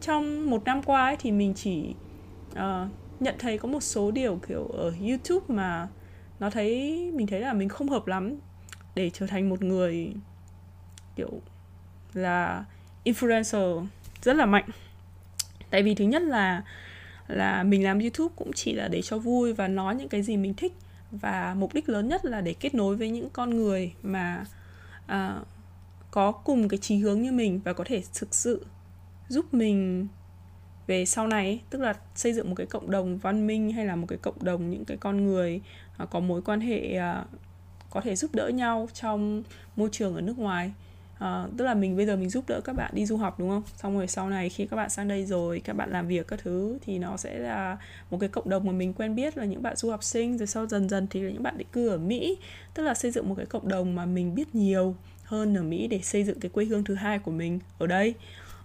trong 0.00 0.50
một 0.50 0.64
năm 0.64 0.82
qua 0.82 1.04
ấy, 1.04 1.16
thì 1.18 1.32
mình 1.32 1.54
chỉ 1.54 1.94
uh, 2.52 2.88
nhận 3.20 3.34
thấy 3.38 3.58
có 3.58 3.68
một 3.68 3.80
số 3.80 4.10
điều 4.10 4.40
kiểu 4.48 4.66
ở 4.66 4.92
youtube 5.08 5.54
mà 5.54 5.88
nó 6.40 6.50
thấy 6.50 6.98
mình 7.14 7.26
thấy 7.26 7.40
là 7.40 7.52
mình 7.52 7.68
không 7.68 7.88
hợp 7.88 8.06
lắm 8.06 8.36
để 8.94 9.10
trở 9.10 9.26
thành 9.26 9.48
một 9.48 9.62
người 9.62 10.14
kiểu 11.16 11.30
là 12.14 12.64
influencer 13.04 13.86
rất 14.22 14.36
là 14.36 14.46
mạnh. 14.46 14.64
Tại 15.70 15.82
vì 15.82 15.94
thứ 15.94 16.04
nhất 16.04 16.22
là 16.22 16.62
là 17.28 17.62
mình 17.62 17.84
làm 17.84 17.98
youtube 17.98 18.34
cũng 18.36 18.52
chỉ 18.52 18.72
là 18.72 18.88
để 18.88 19.02
cho 19.02 19.18
vui 19.18 19.52
và 19.52 19.68
nói 19.68 19.94
những 19.94 20.08
cái 20.08 20.22
gì 20.22 20.36
mình 20.36 20.54
thích. 20.54 20.72
Và 21.10 21.54
mục 21.58 21.74
đích 21.74 21.88
lớn 21.88 22.08
nhất 22.08 22.24
là 22.24 22.40
để 22.40 22.54
kết 22.54 22.74
nối 22.74 22.96
với 22.96 23.10
những 23.10 23.30
con 23.32 23.56
người 23.56 23.92
mà 24.02 24.44
uh, 25.04 25.46
có 26.10 26.32
cùng 26.32 26.68
cái 26.68 26.78
chí 26.78 26.96
hướng 26.96 27.22
như 27.22 27.32
mình 27.32 27.60
và 27.64 27.72
có 27.72 27.84
thể 27.86 28.02
thực 28.14 28.34
sự 28.34 28.66
giúp 29.28 29.54
mình 29.54 30.06
về 30.86 31.04
sau 31.04 31.26
này 31.26 31.60
tức 31.70 31.80
là 31.80 31.94
xây 32.14 32.32
dựng 32.32 32.48
một 32.48 32.54
cái 32.54 32.66
cộng 32.66 32.90
đồng 32.90 33.18
văn 33.18 33.46
minh 33.46 33.72
hay 33.72 33.86
là 33.86 33.96
một 33.96 34.06
cái 34.08 34.18
cộng 34.18 34.44
đồng 34.44 34.70
những 34.70 34.84
cái 34.84 34.96
con 34.96 35.24
người 35.24 35.60
uh, 36.02 36.10
có 36.10 36.20
mối 36.20 36.42
quan 36.42 36.60
hệ 36.60 36.98
uh, 36.98 37.28
có 37.90 38.00
thể 38.00 38.16
giúp 38.16 38.34
đỡ 38.34 38.48
nhau 38.48 38.88
trong 38.92 39.42
môi 39.76 39.88
trường 39.92 40.14
ở 40.14 40.20
nước 40.20 40.38
ngoài 40.38 40.72
à, 41.18 41.46
tức 41.56 41.64
là 41.64 41.74
mình 41.74 41.96
bây 41.96 42.06
giờ 42.06 42.16
mình 42.16 42.30
giúp 42.30 42.44
đỡ 42.48 42.60
các 42.60 42.72
bạn 42.72 42.90
đi 42.94 43.06
du 43.06 43.16
học 43.16 43.38
đúng 43.38 43.48
không? 43.48 43.62
Xong 43.76 43.96
rồi 43.96 44.08
sau 44.08 44.30
này 44.30 44.48
khi 44.48 44.66
các 44.66 44.76
bạn 44.76 44.90
sang 44.90 45.08
đây 45.08 45.24
rồi 45.24 45.60
các 45.64 45.72
bạn 45.76 45.90
làm 45.90 46.08
việc 46.08 46.28
các 46.28 46.40
thứ 46.42 46.78
thì 46.86 46.98
nó 46.98 47.16
sẽ 47.16 47.38
là 47.38 47.78
một 48.10 48.18
cái 48.20 48.28
cộng 48.28 48.48
đồng 48.48 48.64
mà 48.66 48.72
mình 48.72 48.92
quen 48.92 49.14
biết 49.14 49.38
là 49.38 49.44
những 49.44 49.62
bạn 49.62 49.76
du 49.76 49.90
học 49.90 50.04
sinh. 50.04 50.38
Rồi 50.38 50.46
sau 50.46 50.66
dần 50.66 50.88
dần 50.88 51.06
thì 51.10 51.20
là 51.20 51.30
những 51.30 51.42
bạn 51.42 51.58
định 51.58 51.68
cư 51.72 51.88
ở 51.88 51.98
mỹ. 51.98 52.38
Tức 52.74 52.82
là 52.82 52.94
xây 52.94 53.10
dựng 53.10 53.28
một 53.28 53.34
cái 53.34 53.46
cộng 53.46 53.68
đồng 53.68 53.94
mà 53.94 54.06
mình 54.06 54.34
biết 54.34 54.54
nhiều 54.54 54.96
hơn 55.24 55.56
ở 55.56 55.62
mỹ 55.62 55.86
để 55.86 56.00
xây 56.02 56.24
dựng 56.24 56.40
cái 56.40 56.50
quê 56.50 56.64
hương 56.64 56.84
thứ 56.84 56.94
hai 56.94 57.18
của 57.18 57.30
mình 57.30 57.58
ở 57.78 57.86
đây. 57.86 58.14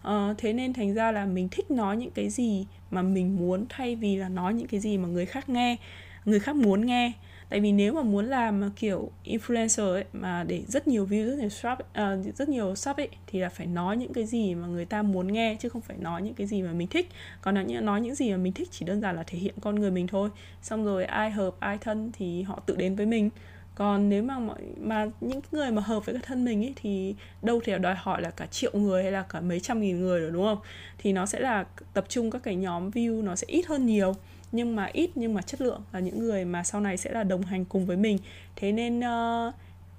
Uh, 0.08 0.38
thế 0.38 0.54
nên 0.54 0.74
thành 0.74 0.94
ra 0.94 1.12
là 1.12 1.26
mình 1.26 1.50
thích 1.50 1.72
nói 1.72 1.98
những 1.98 2.12
cái 2.12 2.30
gì 2.30 2.66
mà 2.92 3.02
mình 3.02 3.36
muốn 3.36 3.66
thay 3.70 3.96
vì 3.96 4.16
là 4.16 4.30
nói 4.30 4.54
những 4.54 4.68
cái 4.68 4.80
gì 4.80 4.98
mà 4.98 5.08
người 5.08 5.26
khác 5.26 5.50
nghe 5.50 5.78
người 6.26 6.40
khác 6.40 6.56
muốn 6.56 6.86
nghe 6.86 7.12
tại 7.50 7.60
vì 7.60 7.72
nếu 7.72 7.94
mà 7.94 8.02
muốn 8.02 8.26
làm 8.26 8.72
kiểu 8.76 9.12
influencer 9.26 9.94
ấy 9.94 10.04
mà 10.14 10.44
để 10.44 10.64
rất 10.68 10.88
nhiều 10.88 11.06
view 11.06 11.30
rất 11.30 11.38
nhiều 11.40 11.50
shop 11.50 11.78
uh, 11.80 12.36
rất 12.36 12.50
nhiều 12.50 12.76
shop 12.76 12.98
ấy 12.98 13.10
thì 13.28 13.40
là 13.40 13.50
phải 13.50 13.68
nói 13.68 13.98
những 13.98 14.14
cái 14.14 14.26
gì 14.26 14.56
mà 14.56 14.68
người 14.68 14.86
ta 14.86 15.02
muốn 15.02 15.34
nghe 15.34 15.56
chứ 15.60 15.70
không 15.70 15.82
phải 15.82 15.98
nói 15.98 16.22
những 16.22 16.34
cái 16.34 16.48
gì 16.48 16.62
mà 16.62 16.74
mình 16.74 16.88
thích. 16.88 17.10
Còn 17.42 17.56
nói 17.56 17.66
những 17.66 17.86
nói 17.86 18.02
những 18.02 18.16
gì 18.16 18.32
mà 18.32 18.38
mình 18.38 18.54
thích 18.54 18.68
chỉ 18.72 18.86
đơn 18.86 19.02
giản 19.02 19.16
là 19.16 19.24
thể 19.24 19.38
hiện 19.40 19.54
con 19.62 19.76
người 19.76 19.92
mình 19.92 20.08
thôi. 20.08 20.30
Xong 20.62 20.86
rồi 20.86 21.06
ai 21.06 21.32
hợp 21.32 21.56
ai 21.60 21.78
thân 21.78 22.12
thì 22.14 22.42
họ 22.42 22.60
tự 22.66 22.76
đến 22.76 22.96
với 22.96 23.06
mình. 23.06 23.30
Còn 23.76 24.10
nếu 24.10 24.24
mà 24.24 24.40
mọi 24.40 24.60
mà 24.78 25.08
những 25.22 25.40
người 25.52 25.72
mà 25.72 25.82
hợp 25.82 26.06
với 26.06 26.16
cái 26.16 26.24
thân 26.26 26.46
mình 26.46 26.66
ấy 26.66 26.74
thì 26.76 27.16
đâu 27.42 27.62
thể 27.64 27.78
đòi 27.78 27.96
hỏi 27.96 28.22
là 28.22 28.30
cả 28.30 28.46
triệu 28.46 28.72
người 28.74 29.04
hay 29.04 29.12
là 29.12 29.24
cả 29.30 29.42
mấy 29.42 29.60
trăm 29.60 29.82
nghìn 29.82 30.00
người 30.00 30.20
rồi 30.20 30.32
đúng 30.32 30.44
không? 30.44 30.60
Thì 30.98 31.14
nó 31.14 31.26
sẽ 31.26 31.40
là 31.40 31.66
tập 31.94 32.06
trung 32.10 32.32
các 32.32 32.44
cái 32.44 32.56
nhóm 32.56 32.92
view 32.92 33.24
nó 33.24 33.36
sẽ 33.36 33.48
ít 33.48 33.66
hơn 33.68 33.86
nhiều 33.86 34.14
nhưng 34.52 34.76
mà 34.76 34.86
ít 34.86 35.10
nhưng 35.16 35.34
mà 35.34 35.42
chất 35.42 35.62
lượng 35.62 35.82
là 35.92 36.00
những 36.00 36.20
người 36.20 36.46
mà 36.46 36.64
sau 36.64 36.82
này 36.82 36.98
sẽ 36.98 37.12
là 37.12 37.24
đồng 37.24 37.42
hành 37.42 37.66
cùng 37.66 37.86
với 37.86 37.98
mình. 37.98 38.18
Thế 38.56 38.72
nên 38.72 39.00
uh, 39.00 39.54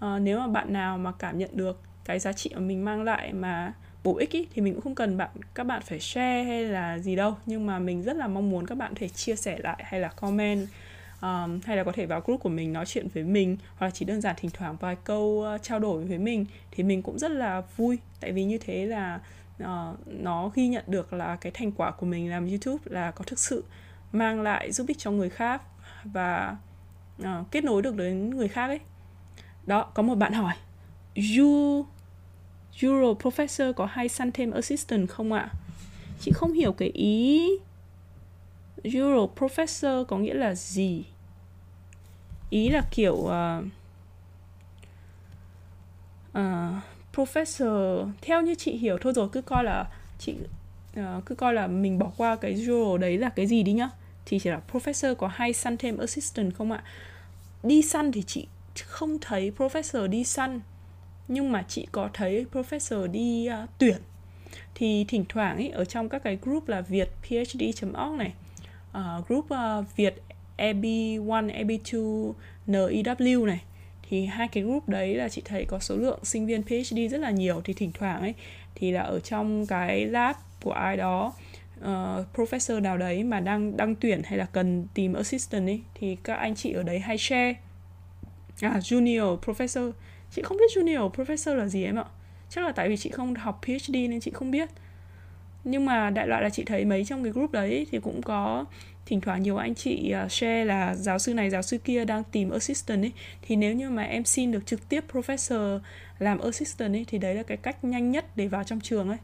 uh, 0.04 0.20
nếu 0.22 0.38
mà 0.38 0.46
bạn 0.46 0.72
nào 0.72 0.98
mà 0.98 1.12
cảm 1.18 1.38
nhận 1.38 1.50
được 1.52 1.80
cái 2.04 2.18
giá 2.18 2.32
trị 2.32 2.50
mà 2.54 2.60
mình 2.60 2.84
mang 2.84 3.02
lại 3.02 3.32
mà 3.32 3.72
bổ 4.04 4.16
ích 4.16 4.30
ý, 4.30 4.46
thì 4.54 4.62
mình 4.62 4.74
cũng 4.74 4.82
không 4.82 4.94
cần 4.94 5.16
bạn 5.16 5.30
các 5.54 5.64
bạn 5.64 5.82
phải 5.82 6.00
share 6.00 6.44
hay 6.44 6.64
là 6.64 6.98
gì 6.98 7.16
đâu. 7.16 7.34
Nhưng 7.46 7.66
mà 7.66 7.78
mình 7.78 8.02
rất 8.02 8.16
là 8.16 8.28
mong 8.28 8.50
muốn 8.50 8.66
các 8.66 8.74
bạn 8.74 8.94
thể 8.94 9.08
chia 9.08 9.36
sẻ 9.36 9.58
lại 9.58 9.84
hay 9.86 10.00
là 10.00 10.08
comment 10.08 10.68
um, 11.22 11.60
hay 11.64 11.76
là 11.76 11.84
có 11.84 11.92
thể 11.92 12.06
vào 12.06 12.20
group 12.20 12.40
của 12.40 12.48
mình 12.48 12.72
nói 12.72 12.86
chuyện 12.86 13.08
với 13.14 13.24
mình 13.24 13.56
hoặc 13.76 13.86
là 13.86 13.90
chỉ 13.90 14.04
đơn 14.04 14.20
giản 14.20 14.36
thỉnh 14.38 14.50
thoảng 14.54 14.76
vài 14.80 14.96
câu 15.04 15.46
uh, 15.54 15.62
trao 15.62 15.78
đổi 15.78 16.04
với 16.04 16.18
mình 16.18 16.46
thì 16.70 16.82
mình 16.82 17.02
cũng 17.02 17.18
rất 17.18 17.30
là 17.30 17.62
vui. 17.76 17.98
Tại 18.20 18.32
vì 18.32 18.44
như 18.44 18.58
thế 18.58 18.86
là 18.86 19.20
uh, 19.62 19.68
nó 20.06 20.50
ghi 20.54 20.68
nhận 20.68 20.84
được 20.86 21.12
là 21.12 21.36
cái 21.36 21.52
thành 21.52 21.72
quả 21.72 21.90
của 21.90 22.06
mình 22.06 22.30
làm 22.30 22.48
youtube 22.48 22.84
là 22.84 23.10
có 23.10 23.24
thực 23.24 23.38
sự 23.38 23.64
mang 24.12 24.42
lại 24.42 24.72
giúp 24.72 24.86
ích 24.86 24.98
cho 24.98 25.10
người 25.10 25.30
khác 25.30 25.62
và 26.04 26.56
uh, 27.22 27.50
kết 27.50 27.64
nối 27.64 27.82
được 27.82 27.96
đến 27.96 28.30
người 28.30 28.48
khác 28.48 28.66
ấy 28.66 28.80
đó 29.66 29.82
có 29.94 30.02
một 30.02 30.14
bạn 30.14 30.32
hỏi 30.32 30.54
you 31.38 31.86
Euro 32.82 33.12
Professor 33.12 33.72
có 33.72 33.86
hay 33.86 34.08
săn 34.08 34.32
thêm 34.32 34.50
assistant 34.50 35.08
không 35.08 35.32
ạ? 35.32 35.50
Chị 36.20 36.32
không 36.34 36.52
hiểu 36.52 36.72
cái 36.72 36.88
ý 36.88 37.48
Euro 38.82 39.26
Professor 39.36 40.04
có 40.04 40.18
nghĩa 40.18 40.34
là 40.34 40.54
gì? 40.54 41.04
Ý 42.50 42.68
là 42.68 42.82
kiểu 42.90 43.14
uh, 43.14 43.64
uh, 46.38 46.82
Professor 47.14 48.08
theo 48.22 48.42
như 48.42 48.54
chị 48.54 48.72
hiểu 48.72 48.98
thôi 49.00 49.12
rồi 49.12 49.28
cứ 49.32 49.42
coi 49.42 49.64
là 49.64 49.90
chị 50.18 50.34
uh, 51.00 51.26
cứ 51.26 51.34
coi 51.34 51.54
là 51.54 51.66
mình 51.66 51.98
bỏ 51.98 52.12
qua 52.16 52.36
cái 52.36 52.50
Euro 52.52 52.98
đấy 52.98 53.18
là 53.18 53.28
cái 53.28 53.46
gì 53.46 53.62
đi 53.62 53.72
nhá 53.72 53.90
thì 54.30 54.38
chỉ 54.38 54.50
là 54.50 54.60
Professor 54.72 55.14
có 55.14 55.26
hay 55.26 55.52
săn 55.52 55.76
thêm 55.76 55.98
assistant 55.98 56.54
không 56.54 56.72
ạ? 56.72 56.84
Đi 57.62 57.82
săn 57.82 58.12
thì 58.12 58.22
chị 58.22 58.46
không 58.86 59.18
thấy 59.20 59.52
Professor 59.56 60.06
đi 60.06 60.24
săn 60.24 60.60
nhưng 61.30 61.52
mà 61.52 61.64
chị 61.68 61.86
có 61.92 62.10
thấy 62.14 62.46
professor 62.52 63.10
đi 63.10 63.48
uh, 63.62 63.70
tuyển 63.78 63.96
thì 64.74 65.04
thỉnh 65.08 65.24
thoảng 65.28 65.56
ấy 65.56 65.68
ở 65.68 65.84
trong 65.84 66.08
các 66.08 66.22
cái 66.22 66.38
group 66.42 66.68
là 66.68 66.80
việt 66.80 67.08
phd.org 67.22 68.18
này 68.18 68.32
uh, 68.90 69.28
group 69.28 69.44
uh, 69.44 69.96
việt 69.96 70.22
eb1 70.56 71.50
eb2 71.50 72.22
new 72.66 73.46
này 73.46 73.62
thì 74.08 74.26
hai 74.26 74.48
cái 74.48 74.62
group 74.62 74.88
đấy 74.88 75.14
là 75.14 75.28
chị 75.28 75.42
thấy 75.44 75.64
có 75.64 75.78
số 75.78 75.96
lượng 75.96 76.18
sinh 76.22 76.46
viên 76.46 76.62
phd 76.62 76.96
rất 77.10 77.20
là 77.20 77.30
nhiều 77.30 77.60
thì 77.64 77.72
thỉnh 77.72 77.90
thoảng 77.94 78.20
ấy 78.20 78.34
thì 78.74 78.90
là 78.90 79.00
ở 79.00 79.20
trong 79.20 79.66
cái 79.66 80.06
lab 80.06 80.36
của 80.62 80.72
ai 80.72 80.96
đó 80.96 81.32
uh, 81.84 82.26
professor 82.34 82.82
nào 82.82 82.98
đấy 82.98 83.24
mà 83.24 83.40
đang 83.40 83.76
đang 83.76 83.94
tuyển 83.94 84.22
hay 84.24 84.38
là 84.38 84.46
cần 84.52 84.86
tìm 84.94 85.12
assistant 85.12 85.68
ấy 85.68 85.80
thì 85.94 86.16
các 86.24 86.34
anh 86.34 86.54
chị 86.54 86.72
ở 86.72 86.82
đấy 86.82 86.98
hay 86.98 87.18
share. 87.18 87.54
À 88.60 88.78
junior 88.78 89.38
professor. 89.40 89.90
Chị 90.30 90.42
không 90.42 90.56
biết 90.56 90.80
junior 90.80 91.10
professor 91.10 91.54
là 91.54 91.66
gì 91.66 91.84
em 91.84 91.96
ạ. 91.96 92.04
Chắc 92.48 92.64
là 92.64 92.72
tại 92.72 92.88
vì 92.88 92.96
chị 92.96 93.10
không 93.10 93.34
học 93.34 93.60
phd 93.62 93.94
nên 93.94 94.20
chị 94.20 94.30
không 94.30 94.50
biết. 94.50 94.68
Nhưng 95.64 95.84
mà 95.84 96.10
đại 96.10 96.26
loại 96.26 96.42
là 96.42 96.50
chị 96.50 96.64
thấy 96.64 96.84
mấy 96.84 97.04
trong 97.04 97.22
cái 97.24 97.32
group 97.32 97.52
đấy 97.52 97.86
thì 97.90 97.98
cũng 98.00 98.22
có 98.22 98.64
thỉnh 99.06 99.20
thoảng 99.20 99.42
nhiều 99.42 99.56
anh 99.56 99.74
chị 99.74 100.10
à, 100.10 100.28
share 100.28 100.64
là 100.64 100.94
giáo 100.94 101.18
sư 101.18 101.34
này 101.34 101.50
giáo 101.50 101.62
sư 101.62 101.78
kia 101.78 102.04
đang 102.04 102.24
tìm 102.24 102.50
assistant 102.50 103.02
ấy. 103.02 103.12
Thì 103.42 103.56
nếu 103.56 103.74
như 103.74 103.90
mà 103.90 104.02
em 104.02 104.24
xin 104.24 104.52
được 104.52 104.66
trực 104.66 104.88
tiếp 104.88 105.04
professor 105.12 105.80
làm 106.18 106.38
assistant 106.38 106.94
ấy 106.94 107.04
thì 107.08 107.18
đấy 107.18 107.34
là 107.34 107.42
cái 107.42 107.56
cách 107.56 107.84
nhanh 107.84 108.10
nhất 108.10 108.36
để 108.36 108.48
vào 108.48 108.64
trong 108.64 108.80
trường 108.80 109.08
ấy. 109.08 109.18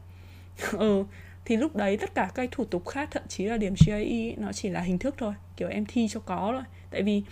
Ừ 0.71 1.03
thì 1.47 1.57
lúc 1.57 1.75
đấy 1.75 1.97
tất 1.97 2.15
cả 2.15 2.29
các 2.35 2.49
thủ 2.51 2.65
tục 2.65 2.87
khác 2.87 3.09
thậm 3.11 3.23
chí 3.27 3.45
là 3.45 3.57
điểm 3.57 3.73
GRE 3.85 4.35
nó 4.37 4.53
chỉ 4.53 4.69
là 4.69 4.81
hình 4.81 4.99
thức 4.99 5.15
thôi. 5.17 5.33
Kiểu 5.57 5.69
em 5.69 5.85
thi 5.85 6.07
cho 6.07 6.19
có 6.19 6.49
thôi. 6.53 6.63
Tại 6.91 7.03
vì 7.03 7.23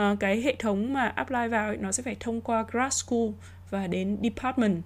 uh, 0.00 0.20
cái 0.20 0.40
hệ 0.40 0.54
thống 0.58 0.92
mà 0.92 1.08
apply 1.08 1.48
vào 1.50 1.68
ấy, 1.68 1.76
nó 1.76 1.92
sẽ 1.92 2.02
phải 2.02 2.16
thông 2.20 2.40
qua 2.40 2.64
grad 2.72 2.94
school 2.94 3.28
và 3.70 3.86
đến 3.86 4.18
department. 4.22 4.82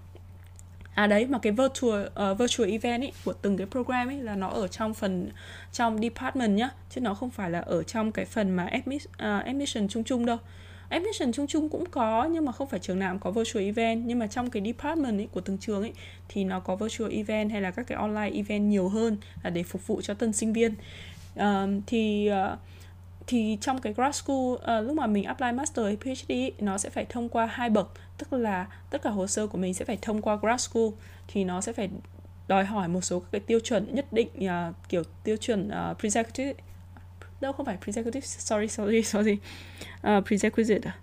À 0.94 1.06
đấy 1.06 1.26
mà 1.26 1.38
cái 1.38 1.52
virtual 1.52 2.00
uh, 2.00 2.38
virtual 2.38 2.70
event 2.70 3.02
ấy 3.02 3.12
của 3.24 3.32
từng 3.32 3.56
cái 3.56 3.66
program 3.70 4.08
ấy 4.08 4.22
là 4.22 4.36
nó 4.36 4.48
ở 4.48 4.68
trong 4.68 4.94
phần 4.94 5.30
trong 5.72 6.02
department 6.02 6.56
nhá. 6.56 6.70
Chứ 6.90 7.00
nó 7.00 7.14
không 7.14 7.30
phải 7.30 7.50
là 7.50 7.60
ở 7.60 7.82
trong 7.82 8.12
cái 8.12 8.24
phần 8.24 8.50
mà 8.50 8.66
admis, 8.66 9.04
uh, 9.06 9.12
ờ, 9.18 9.38
admission 9.38 9.88
chung 9.88 10.04
chung 10.04 10.26
đâu 10.26 10.38
admission 10.88 11.32
chung 11.32 11.46
chung 11.46 11.68
cũng 11.68 11.84
có 11.90 12.24
nhưng 12.24 12.44
mà 12.44 12.52
không 12.52 12.68
phải 12.68 12.80
trường 12.80 12.98
nào 12.98 13.12
cũng 13.12 13.20
có 13.20 13.30
virtual 13.30 13.64
event. 13.64 14.02
Nhưng 14.06 14.18
mà 14.18 14.26
trong 14.26 14.50
cái 14.50 14.62
department 14.62 15.18
ấy 15.18 15.28
của 15.32 15.40
từng 15.40 15.58
trường 15.58 15.82
ấy 15.82 15.92
thì 16.28 16.44
nó 16.44 16.60
có 16.60 16.76
virtual 16.76 17.12
event 17.12 17.50
hay 17.50 17.60
là 17.60 17.70
các 17.70 17.86
cái 17.86 17.98
online 17.98 18.30
event 18.36 18.70
nhiều 18.70 18.88
hơn 18.88 19.16
là 19.42 19.50
để 19.50 19.62
phục 19.62 19.86
vụ 19.86 20.00
cho 20.00 20.14
tân 20.14 20.32
sinh 20.32 20.52
viên. 20.52 20.74
Uh, 21.40 21.44
thì 21.86 22.30
uh, 22.52 22.58
thì 23.26 23.58
trong 23.60 23.80
cái 23.80 23.92
grad 23.92 24.14
school 24.14 24.36
uh, 24.36 24.86
lúc 24.86 24.96
mà 24.96 25.06
mình 25.06 25.24
apply 25.24 25.52
master 25.52 25.86
hay 25.86 25.96
PhD 25.96 26.32
nó 26.58 26.78
sẽ 26.78 26.90
phải 26.90 27.06
thông 27.08 27.28
qua 27.28 27.46
hai 27.46 27.70
bậc. 27.70 27.90
Tức 28.18 28.32
là 28.32 28.66
tất 28.90 29.02
cả 29.02 29.10
hồ 29.10 29.26
sơ 29.26 29.46
của 29.46 29.58
mình 29.58 29.74
sẽ 29.74 29.84
phải 29.84 29.98
thông 30.02 30.22
qua 30.22 30.36
grad 30.36 30.60
school 30.60 30.88
thì 31.28 31.44
nó 31.44 31.60
sẽ 31.60 31.72
phải 31.72 31.88
đòi 32.48 32.64
hỏi 32.64 32.88
một 32.88 33.00
số 33.00 33.20
các 33.20 33.28
cái 33.32 33.40
tiêu 33.40 33.60
chuẩn 33.60 33.94
nhất 33.94 34.12
định 34.12 34.28
uh, 34.38 34.74
kiểu 34.88 35.02
tiêu 35.24 35.36
chuẩn 35.36 35.68
uh, 35.68 35.98
prerequisite 35.98 36.54
đâu 37.40 37.52
không 37.52 37.66
phải 37.66 37.76
prerequisite 37.84 38.26
sorry 38.26 38.68
sorry 38.68 39.02
sorry. 39.12 39.38
Uh, 40.06 40.26
prerequisite 40.26 40.90
à? 40.90 40.96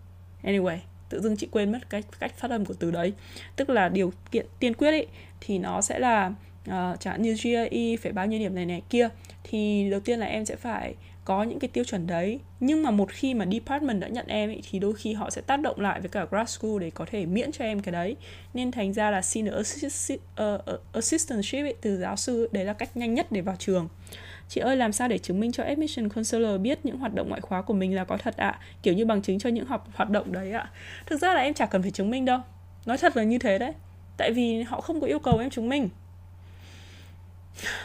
anyway 0.44 0.78
tự 1.10 1.22
dưng 1.22 1.38
chị 1.38 1.48
quên 1.52 1.72
mất 1.72 1.90
cái 1.90 2.04
cách 2.20 2.38
phát 2.38 2.52
âm 2.52 2.66
của 2.66 2.74
từ 2.74 2.92
đấy. 2.92 3.14
Tức 3.56 3.70
là 3.70 3.90
điều 3.90 4.14
kiện 4.32 4.46
tiên 4.60 4.74
quyết 4.74 4.92
ấy 4.92 5.08
thì 5.42 5.58
nó 5.60 5.82
sẽ 5.82 6.00
là 6.00 6.34
ờ, 6.68 6.92
uh, 6.94 7.00
chẳng 7.00 7.22
như 7.22 7.34
GRE 7.34 7.98
phải 8.02 8.12
bao 8.12 8.26
nhiêu 8.26 8.40
điểm 8.40 8.56
này 8.56 8.66
này 8.66 8.82
kia 8.90 9.10
thì 9.44 9.90
đầu 9.90 10.00
tiên 10.00 10.20
là 10.20 10.26
em 10.26 10.46
sẽ 10.46 10.56
phải 10.56 10.96
có 11.26 11.44
những 11.44 11.60
cái 11.60 11.68
tiêu 11.68 11.84
chuẩn 11.84 12.08
đấy. 12.08 12.40
Nhưng 12.60 12.84
mà 12.84 12.92
một 12.92 13.12
khi 13.12 13.34
mà 13.34 13.46
department 13.46 14.02
đã 14.02 14.08
nhận 14.08 14.28
em 14.28 14.50
ý, 14.50 14.62
thì 14.72 14.80
đôi 14.80 14.94
khi 14.94 15.14
họ 15.14 15.30
sẽ 15.30 15.42
tác 15.42 15.60
động 15.60 15.80
lại 15.80 16.00
với 16.00 16.10
cả 16.10 16.26
grad 16.32 16.50
school 16.50 16.80
để 16.80 16.90
có 16.90 17.06
thể 17.12 17.26
miễn 17.26 17.52
cho 17.52 17.66
em 17.66 17.80
cái 17.80 17.92
đấy. 17.92 18.16
Nên 18.54 18.72
thành 18.72 18.94
ra 18.94 19.12
là 19.12 19.22
xin 19.22 19.46
assist, 19.46 20.14
uh, 20.14 20.20
ờ, 20.36 20.80
assistantship 20.94 21.66
ý, 21.66 21.74
từ 21.82 21.98
giáo 21.98 22.16
sư 22.16 22.50
đấy 22.52 22.66
là 22.66 22.74
cách 22.74 22.98
nhanh 22.98 23.14
nhất 23.14 23.32
để 23.32 23.42
vào 23.42 23.56
trường. 23.60 23.88
Chị 24.50 24.62
ơi 24.62 24.78
làm 24.78 24.91
sao 24.91 25.08
để 25.08 25.18
chứng 25.18 25.39
minh 25.39 25.52
cho 25.52 25.64
admission 25.64 26.10
counselor 26.10 26.62
biết 26.62 26.86
những 26.86 26.98
hoạt 26.98 27.14
động 27.14 27.30
ngoại 27.30 27.41
khóa 27.41 27.62
của 27.62 27.74
mình 27.74 27.96
là 27.96 28.04
có 28.04 28.18
thật 28.18 28.38
ạ? 28.38 28.50
À? 28.50 28.60
Kiểu 28.84 28.93
như 28.93 29.06
bằng 29.06 29.22
chứng 29.22 29.39
cho 29.39 29.50
những 29.50 29.66
học 29.66 29.88
hoạt 29.93 30.10
động 30.10 30.32
đấy 30.32 30.52
ạ. 30.52 30.60
À. 30.60 30.72
Thực 31.06 31.22
ra 31.22 31.34
là 31.34 31.41
em 31.41 31.54
chả 31.54 31.66
cần 31.66 31.82
phải 31.82 31.91
chứng 31.91 32.10
minh 32.10 32.26
đâu. 32.26 32.39
Nói 32.86 32.98
thật 32.98 33.18
là 33.18 33.24
như 33.24 33.38
thế 33.38 33.58
đấy. 33.58 33.74
Tại 34.18 34.32
vì 34.32 34.62
họ 34.62 34.82
không 34.82 35.02
có 35.02 35.08
yêu 35.08 35.20
cầu 35.20 35.38
em 35.38 35.50
chứng 35.50 35.70
minh. 35.70 35.89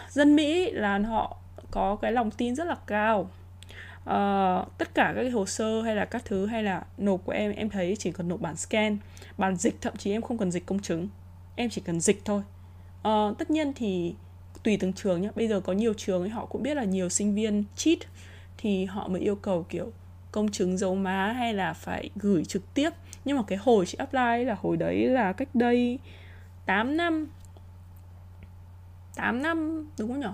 Dân 0.08 0.36
Mỹ 0.36 0.70
là 0.70 0.98
họ 0.98 1.36
có 1.70 1.96
cái 1.96 2.12
lòng 2.12 2.30
tin 2.30 2.54
rất 2.56 2.66
là 2.66 2.76
cao 2.86 3.30
uh, 4.00 4.78
tất 4.78 4.94
cả 4.94 5.12
các 5.16 5.22
cái 5.22 5.30
hồ 5.30 5.46
sơ 5.46 5.82
hay 5.82 5.96
là 5.96 6.04
các 6.04 6.24
thứ 6.24 6.46
hay 6.46 6.62
là 6.62 6.82
nộp 6.98 7.24
của 7.24 7.32
em 7.32 7.52
em 7.52 7.70
thấy 7.70 7.96
chỉ 7.98 8.12
cần 8.12 8.28
nộp 8.28 8.40
bản 8.40 8.56
scan 8.56 8.98
bản 9.38 9.56
dịch 9.56 9.80
thậm 9.80 9.96
chí 9.96 10.12
em 10.12 10.22
không 10.22 10.38
cần 10.38 10.50
dịch 10.50 10.66
công 10.66 10.78
chứng 10.78 11.08
em 11.56 11.70
chỉ 11.70 11.82
cần 11.84 12.00
dịch 12.00 12.24
thôi 12.24 12.42
uh, 13.08 13.38
tất 13.38 13.50
nhiên 13.50 13.72
thì 13.76 14.14
tùy 14.62 14.76
từng 14.80 14.92
trường 14.92 15.22
nhé 15.22 15.30
bây 15.34 15.48
giờ 15.48 15.60
có 15.60 15.72
nhiều 15.72 15.94
trường 15.94 16.20
ấy 16.20 16.30
họ 16.30 16.46
cũng 16.46 16.62
biết 16.62 16.74
là 16.74 16.84
nhiều 16.84 17.08
sinh 17.08 17.34
viên 17.34 17.64
cheat 17.76 17.98
thì 18.58 18.84
họ 18.84 19.08
mới 19.08 19.20
yêu 19.20 19.34
cầu 19.34 19.66
kiểu 19.68 19.92
công 20.32 20.50
chứng 20.50 20.78
dấu 20.78 20.94
má 20.94 21.32
hay 21.32 21.54
là 21.54 21.72
phải 21.72 22.10
gửi 22.16 22.44
trực 22.44 22.74
tiếp. 22.74 22.90
Nhưng 23.24 23.36
mà 23.36 23.42
cái 23.46 23.58
hồi 23.58 23.86
chị 23.86 23.96
apply 23.98 24.44
là 24.44 24.56
hồi 24.60 24.76
đấy 24.76 25.08
là 25.08 25.32
cách 25.32 25.54
đây 25.54 25.98
8 26.66 26.96
năm. 26.96 27.28
8 29.16 29.42
năm 29.42 29.88
đúng 29.98 30.08
không 30.08 30.20
nhở? 30.20 30.32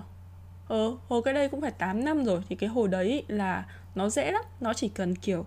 Ờ, 0.67 0.97
hồi 1.07 1.21
cái 1.25 1.33
đây 1.33 1.49
cũng 1.49 1.61
phải 1.61 1.71
8 1.71 2.05
năm 2.05 2.23
rồi. 2.25 2.41
Thì 2.49 2.55
cái 2.55 2.69
hồi 2.69 2.87
đấy 2.87 3.23
là 3.27 3.65
nó 3.95 4.09
dễ 4.09 4.31
lắm. 4.31 4.43
Nó 4.59 4.73
chỉ 4.73 4.89
cần 4.89 5.15
kiểu 5.15 5.45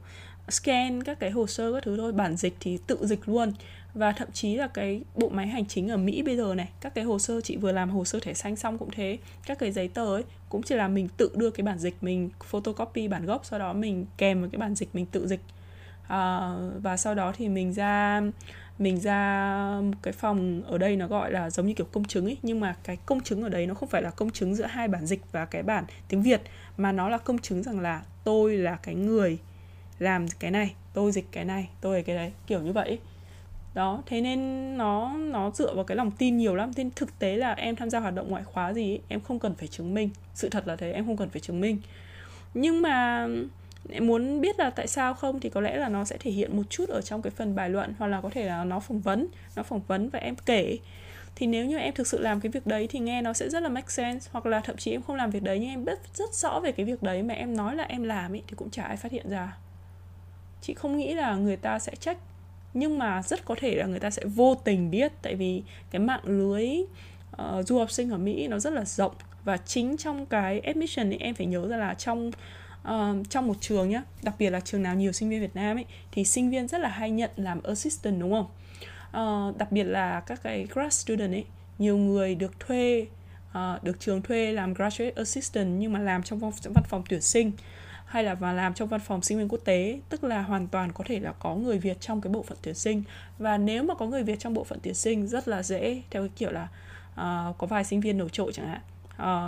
scan 0.49 1.03
các 1.03 1.19
cái 1.21 1.31
hồ 1.31 1.47
sơ 1.47 1.73
các 1.73 1.83
thứ 1.83 1.97
thôi. 1.97 2.13
Bản 2.13 2.37
dịch 2.37 2.57
thì 2.61 2.79
tự 2.87 3.07
dịch 3.07 3.29
luôn. 3.29 3.53
Và 3.95 4.13
thậm 4.13 4.29
chí 4.33 4.55
là 4.55 4.67
cái 4.67 5.03
bộ 5.15 5.29
máy 5.29 5.47
hành 5.47 5.67
chính 5.67 5.89
ở 5.89 5.97
Mỹ 5.97 6.23
bây 6.23 6.37
giờ 6.37 6.55
này 6.55 6.69
Các 6.81 6.95
cái 6.95 7.05
hồ 7.05 7.19
sơ 7.19 7.41
chị 7.41 7.57
vừa 7.57 7.73
làm 7.73 7.91
hồ 7.91 8.05
sơ 8.05 8.21
thẻ 8.21 8.35
xanh 8.35 8.57
xong 8.57 8.79
cũng 8.79 8.91
thế. 8.91 9.19
Các 9.47 9.59
cái 9.59 9.73
giấy 9.73 9.89
tờ 9.89 10.17
ấy 10.17 10.25
Cũng 10.49 10.63
chỉ 10.63 10.75
là 10.75 10.89
mình 10.89 11.09
tự 11.17 11.31
đưa 11.35 11.51
cái 11.51 11.65
bản 11.65 11.79
dịch 11.79 11.95
Mình 12.01 12.31
photocopy 12.45 13.09
bản 13.09 13.27
gốc 13.27 13.45
Sau 13.45 13.59
đó 13.59 13.73
mình 13.73 14.07
kèm 14.17 14.41
vào 14.41 14.51
cái 14.51 14.59
bản 14.59 14.75
dịch 14.75 14.89
mình 14.93 15.07
tự 15.07 15.27
dịch. 15.27 15.41
À, 16.09 16.51
Và 16.83 16.97
sau 16.97 17.15
đó 17.15 17.33
thì 17.37 17.49
mình 17.49 17.73
ra 17.73 18.21
mình 18.79 19.01
ra 19.01 19.81
một 19.83 19.99
cái 20.03 20.13
phòng 20.13 20.63
ở 20.67 20.79
đây 20.79 20.97
nó 20.97 21.07
gọi 21.07 21.33
là 21.33 21.51
giống 21.51 21.67
như 21.67 21.75
kiểu 21.75 21.87
công 21.93 22.05
chứng 22.05 22.25
ấy. 22.25 22.37
Nhưng 22.43 22.61
mà 22.61 22.77
cái 22.85 22.97
công 23.07 23.21
chứng 23.21 23.43
ở 23.43 23.49
đấy 23.49 23.67
nó 23.67 23.75
không 23.75 23.89
phải 23.89 24.03
là 24.03 24.11
công 24.11 24.31
chứng 24.31 24.55
giữa 24.55 24.67
hai 24.67 24.89
bản 24.89 25.07
dịch 25.07 25.21
và 25.33 25.45
cái 25.45 25.63
bản 25.63 25.85
tiếng 26.09 26.23
Việt 26.23 26.43
mà 26.77 26.93
nó 26.93 27.09
là 27.09 27.19
công 27.19 27.39
chứng 27.39 27.63
rằng 27.63 27.81
là 27.81 28.03
tôi 28.25 28.57
là 28.57 28.77
cái 28.83 28.95
người 28.95 29.39
làm 29.99 30.27
cái 30.39 30.51
này 30.51 30.75
tôi 30.95 31.13
dịch 31.13 31.27
cái 31.33 31.45
này 31.45 31.69
tôi 31.81 31.97
là 31.97 32.03
cái 32.03 32.17
đấy 32.17 32.33
kiểu 32.47 32.61
như 32.61 32.73
vậy 32.73 32.99
đó 33.75 34.03
thế 34.07 34.21
nên 34.21 34.39
nó 34.79 35.15
nó 35.17 35.51
dựa 35.51 35.75
vào 35.75 35.85
cái 35.85 35.97
lòng 35.97 36.11
tin 36.11 36.37
nhiều 36.37 36.55
lắm. 36.55 36.71
Nên 36.77 36.91
thực 36.91 37.19
tế 37.19 37.37
là 37.37 37.53
em 37.53 37.77
tham 37.77 37.91
gia 37.91 38.01
hoạt 38.01 38.15
động 38.15 38.31
ngoại 38.31 38.45
khóa 38.45 38.73
gì 38.73 38.93
ấy, 38.93 39.01
em 39.09 39.21
không 39.21 39.39
cần 39.39 39.55
phải 39.55 39.69
chứng 39.69 39.95
minh. 39.95 40.11
Sự 40.35 40.49
thật 40.49 40.67
là 40.67 40.77
thế 40.77 40.93
em 40.93 41.07
không 41.07 41.17
cần 41.17 41.31
phải 41.31 41.41
chứng 41.41 41.61
minh. 41.61 41.79
Nhưng 42.55 42.83
mà 42.83 43.27
em 43.91 44.07
muốn 44.07 44.41
biết 44.41 44.59
là 44.59 44.71
tại 44.71 44.87
sao 44.87 45.15
không 45.15 45.41
thì 45.41 45.51
có 45.51 45.61
lẽ 45.61 45.77
là 45.77 45.89
nó 45.89 46.05
sẽ 46.05 46.17
thể 46.21 46.31
hiện 46.31 46.57
một 46.57 46.63
chút 46.71 46.89
ở 46.89 47.01
trong 47.01 47.23
cái 47.23 47.31
phần 47.31 47.55
bài 47.55 47.71
luận 47.71 47.95
hoặc 47.99 48.07
là 48.07 48.21
có 48.21 48.31
thể 48.31 48.45
là 48.45 48.65
nó 48.65 48.81
phỏng 48.81 49.01
vấn 49.01 49.27
nó 49.57 49.63
phỏng 49.63 49.81
vấn 49.89 50.09
và 50.09 50.19
em 50.19 50.35
kể. 50.47 50.79
Thì 51.35 51.47
nếu 51.47 51.67
như 51.67 51.79
em 51.79 51.95
thực 51.95 52.07
sự 52.07 52.19
làm 52.19 52.41
cái 52.41 52.51
việc 52.51 52.67
đấy 52.67 52.87
thì 52.91 52.99
nghe 52.99 53.23
nó 53.23 53.33
sẽ 53.33 53.49
rất 53.49 53.63
là 53.63 53.69
make 53.69 53.89
sense 53.89 54.31
hoặc 54.33 54.47
là 54.47 54.61
thậm 54.61 54.77
chí 54.77 54.91
em 54.91 55.03
không 55.03 55.17
làm 55.17 55.31
việc 55.31 55.43
đấy 55.43 55.59
nhưng 55.59 55.71
em 55.71 55.85
biết 55.85 55.99
rất 56.15 56.35
rõ 56.35 56.61
về 56.61 56.73
cái 56.73 56.87
việc 56.87 57.03
đấy 57.03 57.23
mà 57.23 57.35
em 57.35 57.57
nói 57.57 57.77
là 57.77 57.85
em 57.85 58.03
làm 58.03 58.33
ấy 58.35 58.43
thì 58.49 58.55
cũng 58.57 58.71
chả 58.71 58.83
ai 58.83 58.97
phát 58.97 59.13
hiện 59.13 59.31
ra. 59.31 59.57
Chị 60.61 60.75
không 60.75 60.97
nghĩ 60.97 61.15
là 61.15 61.35
người 61.35 61.57
ta 61.57 61.79
sẽ 61.79 61.95
trách 62.01 62.19
nhưng 62.75 62.99
mà 62.99 63.23
rất 63.23 63.45
có 63.45 63.55
thể 63.59 63.75
là 63.75 63.87
người 63.87 64.01
ta 64.01 64.11
sẽ 64.11 64.23
vô 64.25 64.55
tình 64.55 64.91
biết 64.91 65.13
tại 65.23 65.35
vì 65.35 65.63
cái 65.91 66.01
mạng 66.01 66.21
lưới 66.25 66.67
uh, 67.43 67.67
du 67.67 67.79
học 67.79 67.91
sinh 67.91 68.11
ở 68.11 68.19
Mỹ 68.19 68.49
nó 68.49 68.59
rất 68.59 68.73
là 68.73 68.85
rộng. 68.85 69.13
Và 69.45 69.57
chính 69.57 69.97
trong 69.97 70.27
cái 70.27 70.61
admission 70.61 71.11
thì 71.11 71.17
em 71.21 71.35
phải 71.35 71.47
nhớ 71.47 71.69
ra 71.69 71.77
là 71.77 71.95
trong 71.95 72.31
uh, 72.89 73.31
trong 73.31 73.47
một 73.47 73.57
trường 73.61 73.89
nhé 73.91 74.03
đặc 74.23 74.35
biệt 74.39 74.51
là 74.51 74.61
trường 74.61 74.83
nào 74.83 74.95
nhiều 74.95 75.13
sinh 75.13 75.29
viên 75.29 75.41
Việt 75.41 75.57
Nam 75.57 75.77
ấy 75.77 75.85
thì 76.13 76.25
sinh 76.25 76.51
viên 76.51 76.69
rất 76.69 76.81
là 76.81 76.89
hay 76.89 77.11
nhận 77.11 77.31
làm 77.37 77.63
assistant 77.63 78.21
đúng 78.21 78.33
không? 78.33 78.47
Uh, 79.11 79.59
đặc 79.59 79.73
biệt 79.73 79.85
là 79.85 80.21
các 80.21 80.43
cái 80.43 80.67
grad 80.75 80.95
student 80.95 81.33
ấy 81.33 81.45
nhiều 81.79 81.97
người 81.97 82.35
được 82.35 82.61
thuê 82.61 83.07
uh, 83.51 83.85
được 83.85 84.01
trường 84.01 84.23
thuê 84.23 84.53
làm 84.53 84.75
graduate 84.75 85.13
assistant 85.17 85.81
nhưng 85.81 85.93
mà 85.93 85.99
làm 85.99 86.23
trong 86.23 86.39
văn, 86.39 86.53
văn 86.65 86.85
phòng 86.89 87.03
tuyển 87.09 87.21
sinh 87.21 87.53
hay 88.11 88.25
là 88.25 88.35
và 88.35 88.53
làm 88.53 88.75
trong 88.75 88.89
văn 88.89 89.01
phòng 89.01 89.23
sinh 89.23 89.39
viên 89.39 89.49
quốc 89.49 89.61
tế 89.65 90.01
tức 90.09 90.25
là 90.25 90.43
hoàn 90.43 90.69
toàn 90.69 90.93
có 90.93 91.05
thể 91.07 91.21
là 91.21 91.33
có 91.33 91.55
người 91.55 91.79
Việt 91.79 92.01
trong 92.01 92.21
cái 92.21 92.33
bộ 92.33 92.43
phận 92.43 92.59
tuyển 92.63 92.75
sinh. 92.75 93.03
Và 93.39 93.59
nếu 93.59 93.83
mà 93.83 93.95
có 93.95 94.07
người 94.07 94.23
Việt 94.23 94.39
trong 94.39 94.55
bộ 94.55 94.65
phận 94.65 94.79
tuyển 94.83 94.95
sinh 94.95 95.27
rất 95.27 95.49
là 95.49 95.63
dễ 95.63 96.03
theo 96.11 96.23
cái 96.23 96.31
kiểu 96.37 96.51
là 96.51 96.69
uh, 97.13 97.59
có 97.59 97.67
vài 97.67 97.85
sinh 97.85 98.01
viên 98.01 98.19
nổi 98.19 98.29
trội 98.33 98.53
chẳng 98.53 98.69
hạn. 98.69 98.81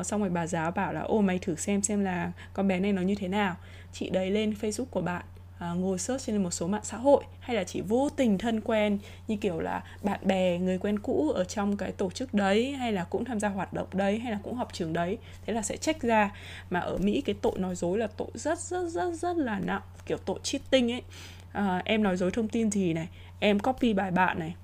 Uh, 0.00 0.06
xong 0.06 0.20
rồi 0.20 0.30
bà 0.30 0.46
giáo 0.46 0.70
bảo 0.70 0.92
là 0.92 1.00
ô 1.00 1.20
mày 1.20 1.38
thử 1.38 1.54
xem 1.54 1.82
xem 1.82 2.04
là 2.04 2.32
con 2.52 2.68
bé 2.68 2.80
này 2.80 2.92
nó 2.92 3.02
như 3.02 3.14
thế 3.14 3.28
nào. 3.28 3.56
Chị 3.92 4.10
đấy 4.10 4.30
lên 4.30 4.54
facebook 4.60 4.84
của 4.84 5.00
bạn 5.00 5.22
à, 5.62 5.72
ngồi 5.72 5.98
search 5.98 6.26
trên 6.26 6.42
một 6.42 6.50
số 6.50 6.66
mạng 6.66 6.84
xã 6.84 6.96
hội 6.96 7.24
hay 7.40 7.56
là 7.56 7.64
chỉ 7.64 7.80
vô 7.80 8.08
tình 8.16 8.38
thân 8.38 8.60
quen 8.60 8.98
như 9.28 9.36
kiểu 9.36 9.60
là 9.60 9.82
bạn 10.02 10.20
bè 10.22 10.58
người 10.58 10.78
quen 10.78 10.98
cũ 10.98 11.30
ở 11.30 11.44
trong 11.44 11.76
cái 11.76 11.92
tổ 11.92 12.10
chức 12.10 12.34
đấy 12.34 12.72
hay 12.72 12.92
là 12.92 13.04
cũng 13.04 13.24
tham 13.24 13.40
gia 13.40 13.48
hoạt 13.48 13.72
động 13.72 13.86
đấy 13.92 14.18
hay 14.18 14.32
là 14.32 14.38
cũng 14.42 14.54
học 14.54 14.68
trường 14.72 14.92
đấy 14.92 15.18
thế 15.46 15.52
là 15.52 15.62
sẽ 15.62 15.76
check 15.76 16.02
ra. 16.02 16.30
Mà 16.70 16.80
ở 16.80 16.98
mỹ 16.98 17.20
cái 17.20 17.34
tội 17.42 17.52
nói 17.56 17.74
dối 17.74 17.98
là 17.98 18.06
tội 18.06 18.28
rất 18.34 18.58
rất 18.58 18.88
rất 18.88 19.14
rất 19.14 19.36
là 19.36 19.58
nặng 19.58 19.82
kiểu 20.06 20.18
tội 20.18 20.38
cheating 20.42 20.92
ấy. 20.92 21.02
À, 21.52 21.82
em 21.84 22.02
nói 22.02 22.16
dối 22.16 22.30
thông 22.30 22.48
tin 22.48 22.70
gì 22.70 22.92
này 22.92 23.08
em 23.40 23.58
copy 23.58 23.92
bài 23.92 24.10
bạn 24.10 24.38
này 24.38 24.54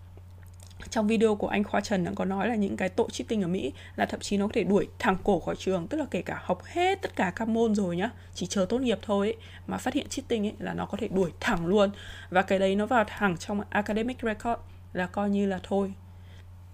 trong 0.90 1.06
video 1.06 1.35
của 1.35 1.48
anh 1.48 1.65
Khoa 1.65 1.81
Trần 1.81 2.05
đã 2.05 2.12
có 2.15 2.24
nói 2.24 2.48
là 2.48 2.55
những 2.55 2.77
cái 2.77 2.89
tội 2.89 3.09
cheating 3.12 3.43
ở 3.43 3.48
Mỹ 3.48 3.73
là 3.97 4.06
thậm 4.06 4.20
chí 4.20 4.36
nó 4.36 4.47
có 4.47 4.52
thể 4.55 4.65
đuổi 4.65 4.89
thẳng 4.98 5.16
cổ 5.24 5.40
khỏi 5.40 5.55
trường 5.59 5.86
tức 5.86 5.98
là 5.98 6.05
kể 6.10 6.23
cả 6.23 6.40
học 6.44 6.65
hết 6.65 7.02
tất 7.02 7.16
cả 7.16 7.32
các 7.36 7.48
môn 7.48 7.74
rồi 7.74 7.97
nhá 7.97 8.10
chỉ 8.35 8.47
chờ 8.47 8.66
tốt 8.69 8.78
nghiệp 8.78 8.98
thôi 9.02 9.27
ấy, 9.27 9.36
mà 9.66 9.77
phát 9.77 9.94
hiện 9.94 10.09
cheating 10.09 10.47
ấy 10.47 10.55
là 10.59 10.74
nó 10.74 10.86
có 10.86 10.98
thể 11.01 11.09
đuổi 11.09 11.31
thẳng 11.40 11.66
luôn. 11.66 11.90
Và 12.31 12.43
cái 12.43 12.59
đấy 12.59 12.77
nó 12.77 12.86
vào 12.86 13.05
thẳng 13.09 13.36
trong 13.36 13.60
academic 13.70 14.16
record 14.23 14.60
là 14.93 15.06
coi 15.06 15.31
như 15.31 15.47
là 15.47 15.60
thôi 15.62 15.93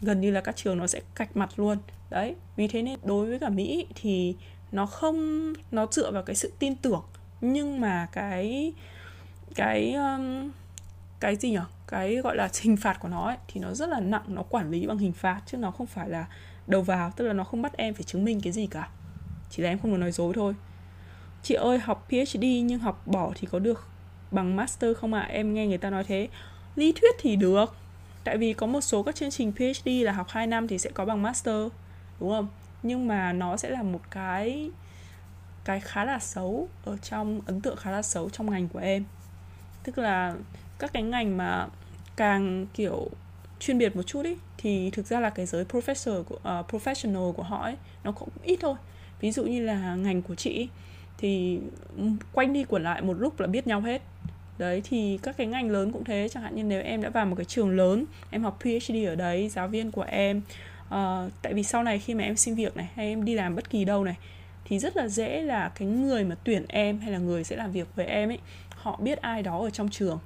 gần 0.01 0.21
như 0.21 0.31
là 0.31 0.41
các 0.41 0.57
trường 0.57 0.79
nó 0.79 0.87
sẽ 0.87 1.01
cạch 1.15 1.37
mặt 1.37 1.51
luôn. 1.57 1.79
Đấy 2.11 2.35
vì 2.57 2.69
thế 2.69 2.83
nên 2.83 2.99
đối 3.05 3.27
với 3.27 3.39
cả 3.39 3.49
Mỹ 3.49 3.87
thì 3.95 4.37
nó 4.73 4.87
không 4.87 5.53
nó 5.71 5.87
dựa 5.91 6.11
vào 6.11 6.23
cái 6.23 6.37
sự 6.37 6.53
tin 6.59 6.77
tưởng 6.77 7.03
nhưng 7.41 7.81
mà 7.81 8.09
cái 8.13 8.73
cái 9.55 9.93
um, 9.93 10.51
cái 11.25 11.37
gì 11.37 11.51
nhỉ 11.51 11.59
cái 11.87 12.17
gọi 12.17 12.37
là 12.37 12.49
hình 12.63 12.77
phạt 12.77 13.01
của 13.01 13.09
nó 13.09 13.27
ấy, 13.27 13.37
thì 13.49 13.61
nó 13.61 13.75
rất 13.75 13.89
là 13.89 14.01
nặng 14.01 14.23
nó 14.27 14.43
quản 14.43 14.71
lý 14.71 14.87
bằng 14.87 14.99
hình 14.99 15.13
phạt 15.13 15.41
chứ 15.47 15.59
nó 15.59 15.71
không 15.71 15.87
phải 15.87 16.09
là 16.09 16.27
đầu 16.67 16.83
vào 16.83 17.13
tức 17.17 17.27
là 17.27 17.33
nó 17.33 17.45
không 17.45 17.63
bắt 17.63 17.77
em 17.77 17.95
phải 17.95 18.03
chứng 18.03 18.25
minh 18.25 18.41
cái 18.41 18.53
gì 18.53 18.67
cả. 18.67 18.89
Chỉ 19.51 19.63
là 19.63 19.69
em 19.69 19.79
không 19.79 19.91
được 19.91 19.97
nói 19.97 20.13
dối 20.13 20.33
thôi. 20.35 20.55
Chị 21.43 21.55
ơi 21.55 21.79
học 21.79 22.09
PhD 22.09 22.45
nhưng 22.65 22.79
học 22.79 23.03
bỏ 23.07 23.33
thì 23.35 23.49
có 23.51 23.59
được 23.59 23.87
bằng 24.31 24.57
master 24.57 24.97
không 24.97 25.15
ạ? 25.15 25.21
À? 25.21 25.33
em 25.33 25.55
nghe 25.55 25.67
người 25.67 25.79
ta 25.79 25.91
nói 25.91 26.05
thế. 26.05 26.29
Lý 26.77 26.93
thuyết 26.93 27.15
thì 27.19 27.37
được 27.37 27.77
tại 28.25 28.39
vì 28.39 28.53
có 28.53 28.67
một 28.67 28.81
số 28.81 29.03
các 29.03 29.15
chương 29.15 29.31
trình 29.31 29.53
PhD 29.53 29.89
là 29.89 30.13
học 30.13 30.27
2 30.31 30.47
năm 30.47 30.69
thì 30.69 30.79
sẽ 30.79 30.91
có 30.91 31.05
bằng 31.05 31.23
master 31.23 31.69
đúng 32.21 32.31
không? 32.31 32.49
Nhưng 32.83 33.09
mà 33.09 33.33
nó 33.33 33.57
sẽ 33.57 33.71
là 33.71 33.83
một 33.83 34.01
cái 34.11 34.71
cái 35.65 35.81
khá 35.81 36.05
là 36.05 36.19
xấu 36.19 36.69
ở 36.85 36.97
trong 36.97 37.41
ấn 37.47 37.61
tượng 37.61 37.77
khá 37.77 37.91
là 37.91 38.03
xấu 38.03 38.31
trong 38.31 38.51
ngành 38.51 38.69
của 38.69 38.79
em. 38.79 39.05
Tức 39.85 39.99
là 39.99 40.35
các 40.85 40.93
cái 40.93 41.03
ngành 41.03 41.37
mà 41.37 41.67
càng 42.17 42.67
kiểu 42.75 43.11
chuyên 43.61 43.79
biệt 43.79 43.97
một 43.97 44.03
chút 44.03 44.25
ý 44.25 44.37
thì 44.59 44.91
thực 44.91 45.07
ra 45.07 45.21
là 45.21 45.31
cái 45.31 45.47
giới 45.47 45.65
professor 45.65 46.23
của 46.23 46.35
uh, 46.35 46.75
professional 46.75 47.33
của 47.33 47.43
họ 47.43 47.63
ấy 47.63 47.77
nó 48.05 48.13
cũng 48.13 48.29
ít 48.43 48.59
thôi. 48.61 48.75
Ví 49.21 49.33
dụ 49.33 49.45
như 49.45 49.65
là 49.65 49.95
ngành 49.95 50.23
của 50.23 50.35
chị 50.35 50.69
thì 51.19 51.59
ừ, 51.97 52.05
quanh 52.33 52.53
đi 52.53 52.65
quẩn 52.65 52.83
lại 52.83 53.03
một 53.03 53.13
lúc 53.13 53.41
là 53.41 53.47
biết 53.47 53.67
nhau 53.67 53.81
hết. 53.81 54.03
Đấy 54.59 54.83
thì 54.85 55.19
các 55.23 55.37
cái 55.37 55.47
ngành 55.47 55.71
lớn 55.71 55.93
cũng 55.93 56.05
thế. 56.05 56.29
Chẳng 56.31 56.43
hạn 56.43 56.55
như 56.55 56.63
nếu 56.63 56.83
em 56.83 57.03
đã 57.03 57.09
vào 57.11 57.27
một 57.27 57.37
cái 57.37 57.45
trường 57.45 57.71
lớn 57.71 58.05
em 58.31 58.43
học 58.43 58.59
phd 58.61 58.95
ở 59.07 59.15
đấy 59.15 59.49
giáo 59.49 59.69
viên 59.69 59.91
của 59.91 60.03
em 60.09 60.43
uh, 60.89 61.33
tại 61.43 61.55
vì 61.55 61.63
sau 61.63 61.83
này 61.83 61.99
khi 61.99 62.15
mà 62.15 62.25
em 62.25 62.37
xin 62.37 62.55
việc 62.55 62.77
này 62.77 62.89
hay 62.95 63.07
em 63.07 63.25
đi 63.25 63.35
làm 63.35 63.57
bất 63.57 63.71
kỳ 63.71 63.85
đâu 63.85 64.05
này 64.05 64.17
thì 64.65 64.79
rất 64.79 64.97
là 64.97 65.09
dễ 65.09 65.43
là 65.43 65.73
cái 65.75 65.89
người 65.89 66.25
mà 66.25 66.37
tuyển 66.45 66.65
em 66.69 66.99
hay 66.99 67.13
là 67.13 67.19
người 67.19 67.45
sẽ 67.45 67.57
làm 67.57 67.73
việc 67.73 67.89
với 67.97 68.07
em 68.07 68.31
ấy 68.31 68.39
họ 68.85 68.97
biết 69.03 69.21
ai 69.21 69.43
đó 69.43 69.59
ở 69.59 69.71
trong 69.71 69.89
trường 69.89 70.19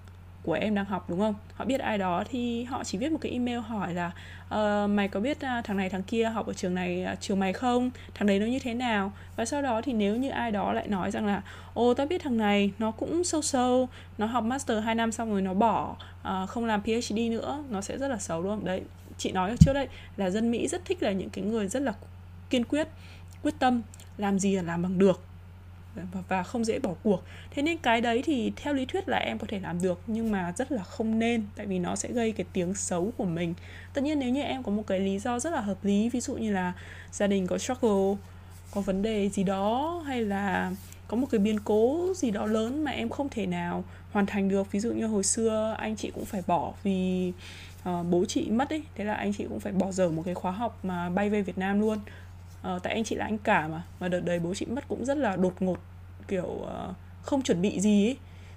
của 0.43 0.53
em 0.53 0.75
đang 0.75 0.85
học 0.85 1.11
đúng 1.11 1.19
không? 1.19 1.35
Họ 1.55 1.65
biết 1.65 1.81
ai 1.81 1.99
đó 1.99 2.25
thì 2.31 2.65
họ 2.65 2.85
chỉ 2.85 2.99
viết 2.99 3.13
một 3.13 3.19
cái 3.21 3.33
email 3.33 3.59
hỏi 3.59 3.95
là 3.95 4.11
uh, 4.47 4.91
mày 4.91 5.09
có 5.09 5.21
biết 5.21 5.37
uh, 5.37 5.65
thằng 5.65 5.77
này 5.77 5.89
thằng 5.89 6.03
kia 6.03 6.25
học 6.25 6.47
ở 6.47 6.53
trường 6.53 6.75
này 6.75 7.07
uh, 7.13 7.21
trường 7.21 7.41
mày 7.41 7.53
không? 7.53 7.91
Thằng 8.15 8.29
đấy 8.29 8.39
nó 8.39 8.47
như 8.47 8.59
thế 8.59 8.75
nào? 8.75 9.13
Và 9.37 9.45
sau 9.45 9.63
đó 9.63 9.83
thì 9.83 9.93
nếu 9.93 10.17
như 10.17 10.31
ai 10.31 10.51
đó 10.51 10.73
lại 10.73 10.89
nói 10.89 11.11
rằng 11.11 11.27
là 11.27 11.43
ô 11.75 11.95
tao 11.95 12.07
biết 12.07 12.23
thằng 12.23 12.37
này 12.37 12.73
nó 12.79 12.91
cũng 12.91 13.25
sâu 13.25 13.43
sâu 13.43 13.89
nó 14.19 14.27
học 14.27 14.45
master 14.45 14.85
2 14.85 14.95
năm 14.95 15.13
xong 15.13 15.31
rồi 15.31 15.43
nó 15.43 15.55
bỏ 15.55 15.97
uh, 16.21 16.49
không 16.49 16.65
làm 16.65 16.83
phd 16.83 17.19
nữa 17.31 17.65
nó 17.71 17.81
sẽ 17.81 17.99
rất 17.99 18.09
là 18.09 18.19
xấu 18.19 18.43
đúng 18.43 18.53
không? 18.53 18.65
Đấy 18.65 18.83
chị 19.19 19.33
nói 19.33 19.57
trước 19.61 19.73
đây 19.73 19.89
là 20.17 20.31
dân 20.31 20.51
mỹ 20.51 20.69
rất 20.69 20.85
thích 20.85 21.03
là 21.03 21.13
những 21.13 21.31
cái 21.31 21.45
người 21.45 21.69
rất 21.69 21.83
là 21.83 21.93
kiên 22.51 22.65
quyết 22.65 22.89
quyết 23.43 23.55
tâm 23.59 23.83
làm 24.17 24.39
gì 24.39 24.57
là 24.57 24.63
làm 24.63 24.83
bằng 24.83 24.99
được 24.99 25.28
và 26.29 26.43
không 26.43 26.65
dễ 26.65 26.79
bỏ 26.79 26.95
cuộc. 27.03 27.23
Thế 27.51 27.63
nên 27.63 27.79
cái 27.79 28.01
đấy 28.01 28.23
thì 28.25 28.53
theo 28.57 28.75
lý 28.75 28.87
thuyết 28.87 29.09
là 29.09 29.17
em 29.19 29.39
có 29.39 29.47
thể 29.51 29.61
làm 29.61 29.83
được 29.83 30.01
nhưng 30.07 30.31
mà 30.31 30.53
rất 30.57 30.73
là 30.73 30.83
không 30.83 31.19
nên 31.19 31.47
tại 31.57 31.67
vì 31.67 31.79
nó 31.79 31.97
sẽ 31.97 32.13
gây 32.13 32.33
cái 32.33 32.47
tiếng 32.53 32.75
xấu 32.75 33.13
của 33.17 33.25
mình. 33.25 33.55
Tất 33.95 34.05
nhiên 34.05 34.19
nếu 34.19 34.31
như 34.31 34.43
em 34.43 34.63
có 34.63 34.73
một 34.73 34.87
cái 34.87 35.01
lý 35.01 35.19
do 35.19 35.39
rất 35.39 35.53
là 35.53 35.61
hợp 35.61 35.85
lý 35.85 36.09
ví 36.09 36.21
dụ 36.21 36.35
như 36.35 36.53
là 36.53 36.73
gia 37.13 37.27
đình 37.27 37.47
có 37.47 37.59
struggle 37.59 38.17
có 38.71 38.81
vấn 38.81 39.03
đề 39.03 39.29
gì 39.29 39.43
đó 39.43 40.03
hay 40.07 40.23
là 40.23 40.73
có 41.09 41.17
một 41.17 41.27
cái 41.31 41.39
biến 41.39 41.61
cố 41.65 42.13
gì 42.17 42.31
đó 42.31 42.47
lớn 42.47 42.85
mà 42.85 42.91
em 42.91 43.09
không 43.09 43.29
thể 43.29 43.47
nào 43.47 43.85
hoàn 44.13 44.27
thành 44.27 44.49
được 44.49 44.73
ví 44.73 44.81
dụ 44.81 44.93
như 44.93 45.07
hồi 45.07 45.25
xưa 45.25 45.77
anh 45.79 45.97
chị 45.97 46.11
cũng 46.15 46.25
phải 46.25 46.43
bỏ 46.47 46.73
vì 46.83 47.33
uh, 47.89 48.07
bố 48.11 48.25
chị 48.29 48.51
mất 48.51 48.71
ấy 48.71 48.83
thế 48.95 49.05
là 49.05 49.15
anh 49.15 49.33
chị 49.33 49.47
cũng 49.49 49.61
phải 49.61 49.73
bỏ 49.73 49.93
dở 49.93 50.11
một 50.11 50.23
cái 50.25 50.35
khóa 50.35 50.53
học 50.53 50.79
mà 50.83 51.11
bay 51.11 51.31
về 51.31 51.43
Việt 51.43 51.59
Nam 51.59 51.81
luôn 51.81 51.99
uh, 52.61 52.83
tại 52.83 52.93
anh 52.93 53.05
chị 53.05 53.17
là 53.17 53.25
anh 53.25 53.39
cả 53.39 53.69
mà. 53.69 53.83
Mà 54.01 54.09
đợt 54.09 54.21
đấy 54.21 54.39
bố 54.39 54.55
chị 54.55 54.67
mất 54.67 54.89
cũng 54.89 55.05
rất 55.05 55.17
là 55.17 55.37
đột 55.37 55.63
ngột 55.63 55.79
kiểu 56.29 56.47
uh, 56.47 56.97
không 57.23 57.43
chuẩn 57.43 57.63
bị 57.63 57.81
gì 57.81 58.07
ấy 58.07 58.17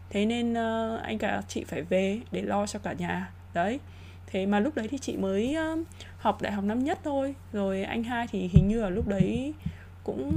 thế 0.09 0.25
nên 0.25 0.51
uh, 0.51 1.01
anh 1.01 1.17
cả 1.17 1.41
chị 1.47 1.63
phải 1.63 1.81
về 1.81 2.19
để 2.31 2.41
lo 2.41 2.67
cho 2.67 2.79
cả 2.79 2.93
nhà. 2.93 3.31
Đấy. 3.53 3.79
Thế 4.27 4.45
mà 4.45 4.59
lúc 4.59 4.75
đấy 4.75 4.87
thì 4.87 4.97
chị 4.97 5.17
mới 5.17 5.55
uh, 5.73 5.79
học 6.17 6.41
đại 6.41 6.51
học 6.51 6.63
năm 6.63 6.83
nhất 6.83 6.99
thôi. 7.03 7.35
Rồi 7.53 7.83
anh 7.83 8.03
hai 8.03 8.27
thì 8.27 8.47
hình 8.47 8.67
như 8.67 8.81
là 8.81 8.89
lúc 8.89 9.07
đấy 9.07 9.53
cũng 10.03 10.31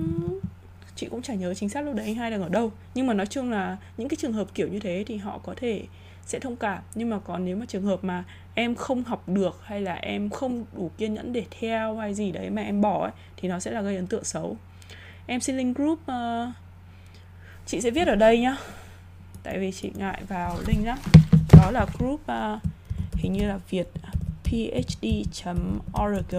chị 0.97 1.09
cũng 1.11 1.23
chả 1.23 1.35
nhớ 1.35 1.55
chính 1.55 1.69
xác 1.69 1.81
lúc 1.81 1.95
đấy 1.95 2.07
anh 2.07 2.15
hai 2.15 2.31
đang 2.31 2.43
ở 2.43 2.49
đâu. 2.49 2.73
Nhưng 2.95 3.07
mà 3.07 3.15
nói 3.15 3.27
chung 3.27 3.51
là 3.51 3.77
những 3.97 4.09
cái 4.09 4.17
trường 4.21 4.33
hợp 4.33 4.47
kiểu 4.55 4.69
như 4.69 4.81
thế 4.81 5.05
thì 5.07 5.17
họ 5.17 5.39
có 5.39 5.55
thể 5.57 5.85
sẽ 6.27 6.39
thông 6.39 6.57
cảm. 6.57 6.83
Nhưng 6.95 7.11
mà 7.11 7.19
còn 7.19 7.45
nếu 7.45 7.57
mà 7.57 7.67
trường 7.69 7.85
hợp 7.85 8.05
mà 8.05 8.25
em 8.55 8.75
không 8.75 9.05
học 9.05 9.29
được 9.29 9.61
hay 9.65 9.81
là 9.81 9.95
em 9.95 10.31
không 10.31 10.65
đủ 10.73 10.91
kiên 10.99 11.15
nhẫn 11.15 11.33
để 11.33 11.45
theo 11.61 11.97
hay 11.97 12.15
gì 12.15 12.33
đấy 12.33 12.51
mà 12.51 12.63
em 12.63 12.81
bỏ 12.81 13.03
ấy 13.03 13.13
thì 13.37 13.49
nó 13.49 13.61
sẽ 13.61 13.71
là 13.71 13.83
gây 13.83 13.97
ấn 13.97 14.07
tượng 14.07 14.25
xấu. 14.25 14.57
Em 15.27 15.41
xin 15.41 15.57
link 15.57 15.77
group 15.77 15.99
uh, 15.99 16.49
chị 17.67 17.81
sẽ 17.81 17.91
viết 17.91 18.09
ở 18.09 18.15
đây 18.15 18.41
nhá. 18.41 18.57
Tại 19.43 19.59
vì 19.59 19.73
chị 19.73 19.93
ngại 19.95 20.23
vào 20.29 20.57
link 20.67 20.87
lắm. 20.87 20.99
Đó 21.53 21.71
là 21.71 21.87
group 21.99 22.21
uh, 22.21 22.61
hình 23.13 23.33
như 23.33 23.49
là 23.49 23.59
việt 23.71 23.89
à, 24.03 24.11
phd.org 24.45 26.35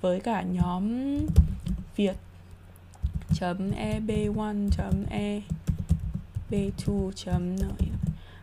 với 0.00 0.20
cả 0.20 0.42
nhóm 0.42 1.18
việt 1.96 2.16
eb1.e 3.48 5.40
b2. 6.52 7.40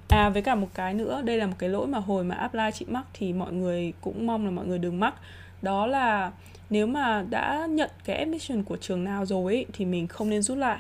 À 0.08 0.30
với 0.30 0.42
cả 0.42 0.56
một 0.56 0.68
cái 0.74 0.94
nữa, 0.94 1.22
đây 1.26 1.38
là 1.38 1.48
một 1.48 1.56
cái 1.60 1.70
lỗi 1.70 1.88
mà 1.88 2.00
hồi 2.00 2.24
mà 2.24 2.36
apply 2.36 2.70
chị 2.74 2.86
mắc 2.90 3.06
thì 3.14 3.34
mọi 3.34 3.54
người 3.54 3.94
cũng 4.02 4.28
mong 4.28 4.46
là 4.46 4.52
mọi 4.52 4.66
người 4.66 4.80
đừng 4.80 5.00
mắc. 5.00 5.14
Đó 5.62 5.88
là 5.88 6.32
nếu 6.70 6.88
mà 6.88 7.26
đã 7.30 7.68
nhận 7.70 7.90
cái 8.06 8.16
admission 8.16 8.64
của 8.64 8.78
trường 8.78 9.04
nào 9.04 9.26
rồi 9.26 9.54
ấy, 9.54 9.66
thì 9.74 9.86
mình 9.86 10.08
không 10.08 10.30
nên 10.30 10.42
rút 10.42 10.58
lại. 10.58 10.80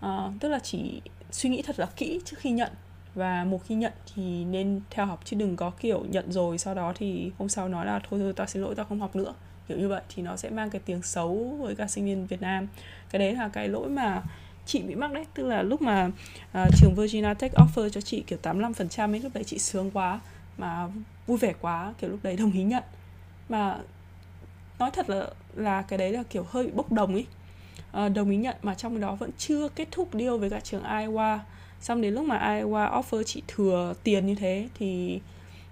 À, 0.00 0.32
tức 0.40 0.48
là 0.48 0.58
chỉ 0.58 1.00
suy 1.30 1.50
nghĩ 1.50 1.62
thật 1.62 1.78
là 1.78 1.86
kỹ 1.96 2.20
trước 2.24 2.36
khi 2.38 2.50
nhận 2.50 2.72
và 3.14 3.44
một 3.44 3.60
khi 3.66 3.74
nhận 3.74 3.92
thì 4.14 4.44
nên 4.44 4.80
theo 4.90 5.06
học 5.06 5.20
chứ 5.24 5.36
đừng 5.36 5.56
có 5.56 5.70
kiểu 5.70 6.04
nhận 6.10 6.32
rồi 6.32 6.58
sau 6.58 6.74
đó 6.74 6.92
thì 6.96 7.30
hôm 7.38 7.48
sau 7.48 7.68
nói 7.68 7.86
là 7.86 8.00
thôi 8.10 8.20
thôi 8.20 8.32
tao 8.36 8.46
xin 8.46 8.62
lỗi 8.62 8.74
tao 8.74 8.86
không 8.86 9.00
học 9.00 9.16
nữa 9.16 9.34
kiểu 9.68 9.78
như 9.78 9.88
vậy 9.88 10.02
thì 10.14 10.22
nó 10.22 10.36
sẽ 10.36 10.50
mang 10.50 10.70
cái 10.70 10.80
tiếng 10.84 11.02
xấu 11.02 11.56
với 11.60 11.74
cả 11.74 11.86
sinh 11.86 12.04
viên 12.04 12.26
Việt 12.26 12.42
Nam 12.42 12.68
cái 13.10 13.18
đấy 13.18 13.34
là 13.34 13.48
cái 13.48 13.68
lỗi 13.68 13.88
mà 13.88 14.22
chị 14.70 14.82
bị 14.82 14.94
mắc 14.94 15.12
đấy. 15.12 15.24
Tức 15.34 15.46
là 15.46 15.62
lúc 15.62 15.82
mà 15.82 16.10
uh, 16.62 16.68
trường 16.80 16.94
Virginia 16.94 17.34
Tech 17.34 17.52
offer 17.54 17.88
cho 17.88 18.00
chị 18.00 18.24
kiểu 18.26 18.38
85% 18.42 19.12
ấy 19.12 19.20
lúc 19.20 19.34
đấy 19.34 19.44
chị 19.44 19.58
sướng 19.58 19.90
quá 19.90 20.20
mà 20.58 20.88
vui 21.26 21.38
vẻ 21.38 21.52
quá 21.60 21.94
kiểu 21.98 22.10
lúc 22.10 22.20
đấy 22.22 22.36
đồng 22.36 22.52
ý 22.52 22.62
nhận. 22.62 22.82
Mà 23.48 23.78
nói 24.78 24.90
thật 24.90 25.10
là 25.10 25.26
là 25.54 25.82
cái 25.82 25.98
đấy 25.98 26.12
là 26.12 26.22
kiểu 26.30 26.46
hơi 26.48 26.64
bị 26.66 26.70
bốc 26.74 26.92
đồng 26.92 27.14
ấy. 27.14 27.26
Uh, 28.06 28.12
đồng 28.14 28.30
ý 28.30 28.36
nhận 28.36 28.56
mà 28.62 28.74
trong 28.74 29.00
đó 29.00 29.14
vẫn 29.14 29.30
chưa 29.38 29.68
kết 29.68 29.88
thúc 29.90 30.08
deal 30.12 30.36
với 30.38 30.50
cả 30.50 30.60
trường 30.60 30.82
Iowa. 30.82 31.38
Xong 31.80 32.00
đến 32.00 32.14
lúc 32.14 32.24
mà 32.24 32.38
Iowa 32.38 33.02
offer 33.02 33.22
chị 33.22 33.42
thừa 33.48 33.94
tiền 34.04 34.26
như 34.26 34.34
thế 34.34 34.68
thì 34.74 35.20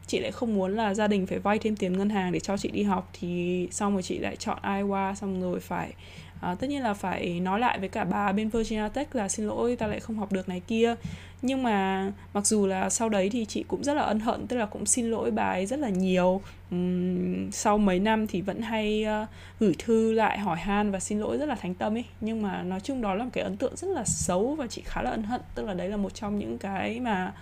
chị 0.06 0.18
lại 0.18 0.32
không 0.32 0.54
muốn 0.54 0.76
là 0.76 0.94
gia 0.94 1.06
đình 1.06 1.26
phải 1.26 1.38
vay 1.38 1.58
thêm 1.58 1.76
tiền 1.76 1.98
ngân 1.98 2.10
hàng 2.10 2.32
để 2.32 2.40
cho 2.40 2.56
chị 2.56 2.70
đi 2.70 2.82
học. 2.82 3.10
Thì 3.12 3.68
xong 3.70 3.92
rồi 3.92 4.02
chị 4.02 4.18
lại 4.18 4.36
chọn 4.36 4.58
Iowa 4.62 5.14
xong 5.14 5.42
rồi 5.42 5.60
phải 5.60 5.92
à, 6.40 6.54
tất 6.54 6.66
nhiên 6.66 6.82
là 6.82 6.94
phải 6.94 7.40
nói 7.40 7.60
lại 7.60 7.78
với 7.78 7.88
cả 7.88 8.04
bà 8.04 8.32
bên 8.32 8.48
Virginia 8.48 8.88
Tech 8.88 9.16
là 9.16 9.28
xin 9.28 9.46
lỗi 9.46 9.76
ta 9.76 9.86
lại 9.86 10.00
không 10.00 10.18
học 10.18 10.32
được 10.32 10.48
này 10.48 10.60
kia. 10.60 10.94
Nhưng 11.42 11.62
mà 11.62 12.12
mặc 12.34 12.46
dù 12.46 12.66
là 12.66 12.90
sau 12.90 13.08
đấy 13.08 13.30
thì 13.30 13.44
chị 13.44 13.64
cũng 13.68 13.84
rất 13.84 13.94
là 13.94 14.02
ân 14.02 14.20
hận 14.20 14.46
tức 14.46 14.56
là 14.56 14.66
cũng 14.66 14.86
xin 14.86 15.10
lỗi 15.10 15.30
bà 15.30 15.50
ấy 15.50 15.66
rất 15.66 15.78
là 15.78 15.88
nhiều. 15.88 16.40
Uhm, 16.74 17.50
sau 17.50 17.78
mấy 17.78 17.98
năm 18.00 18.26
thì 18.26 18.40
vẫn 18.40 18.62
hay 18.62 19.06
uh, 19.22 19.28
gửi 19.60 19.74
thư 19.78 20.12
lại 20.12 20.38
hỏi 20.38 20.58
han 20.58 20.90
và 20.90 21.00
xin 21.00 21.20
lỗi 21.20 21.38
rất 21.38 21.46
là 21.46 21.54
thành 21.54 21.74
tâm 21.74 21.96
ấy. 21.96 22.04
Nhưng 22.20 22.42
mà 22.42 22.62
nói 22.62 22.80
chung 22.80 23.00
đó 23.00 23.14
là 23.14 23.24
một 23.24 23.30
cái 23.32 23.44
ấn 23.44 23.56
tượng 23.56 23.76
rất 23.76 23.88
là 23.88 24.04
xấu 24.04 24.54
và 24.54 24.66
chị 24.66 24.82
khá 24.84 25.02
là 25.02 25.10
ân 25.10 25.22
hận. 25.22 25.40
Tức 25.54 25.66
là 25.66 25.74
đấy 25.74 25.88
là 25.88 25.96
một 25.96 26.14
trong 26.14 26.38
những 26.38 26.58
cái 26.58 27.00
mà 27.00 27.32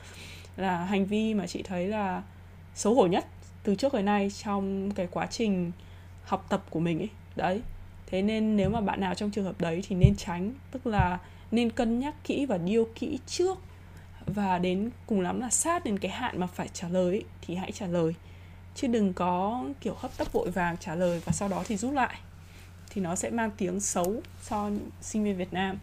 là 0.57 0.85
hành 0.85 1.07
vi 1.07 1.35
mà 1.35 1.47
chị 1.47 1.63
thấy 1.63 1.87
là 1.87 2.23
xấu 2.75 2.95
hổ 2.95 3.07
nhất 3.07 3.27
từ 3.63 3.75
trước 3.75 3.93
tới 3.93 4.03
nay 4.03 4.31
trong 4.45 4.91
cái 4.91 5.09
quá 5.11 5.27
trình 5.27 5.73
học 6.25 6.47
tập 6.49 6.65
của 6.71 6.81
mình 6.81 6.99
ấy. 6.99 7.11
Đấy 7.37 7.61
thế 8.07 8.23
nên 8.23 8.57
nếu 8.57 8.71
mà 8.71 8.81
bạn 8.81 9.01
nào 9.01 9.15
trong 9.15 9.31
trường 9.31 9.45
hợp 9.45 9.61
đấy 9.61 9.83
thì 9.89 9.97
nên 9.97 10.17
tránh, 10.17 10.53
tức 10.71 10.87
là 10.87 11.19
nên 11.51 11.71
cân 11.71 11.99
nhắc 11.99 12.15
kỹ 12.25 12.47
và 12.47 12.59
điêu 12.59 12.89
kỹ 12.95 13.19
trước. 13.27 13.59
Và 14.27 14.59
đến 14.59 14.91
cùng 15.07 15.21
lắm 15.21 15.41
là 15.41 15.51
sát 15.51 15.85
đến 15.85 15.99
cái 15.99 16.11
hạn 16.11 16.41
mà 16.41 16.47
phải 16.47 16.69
trả 16.73 16.89
lời 16.89 17.25
thì 17.43 17.55
hãy 17.55 17.73
trả 17.73 17.87
lời. 17.87 18.15
Chứ 18.75 18.89
đừng 18.89 19.13
có 19.13 19.65
kiểu 19.81 19.95
hấp 19.99 20.17
tấp 20.17 20.33
vội 20.33 20.51
vàng 20.51 20.77
trả 20.81 20.95
lời 20.95 21.23
và 21.25 21.33
sau 21.33 21.49
đó 21.49 21.65
thì 21.67 21.77
rút 21.77 21.93
lại. 21.93 22.15
Thì 22.91 23.01
nó 23.01 23.15
sẽ 23.15 23.31
mang 23.31 23.51
tiếng 23.57 23.81
xấu 23.81 24.21
cho 24.49 24.71
sinh 25.01 25.25
viên 25.25 25.37
Việt 25.37 25.53
Nam. 25.53 25.79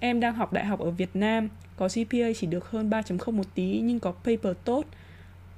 Em 0.00 0.20
đang 0.20 0.34
học 0.34 0.52
đại 0.52 0.64
học 0.64 0.80
ở 0.80 0.90
Việt 0.90 1.16
Nam, 1.16 1.48
có 1.76 1.88
GPA 1.88 2.28
chỉ 2.36 2.46
được 2.46 2.70
hơn 2.70 2.90
3.0 2.90 3.32
một 3.32 3.46
tí 3.54 3.80
nhưng 3.84 4.00
có 4.00 4.12
paper 4.12 4.56
tốt. 4.64 4.84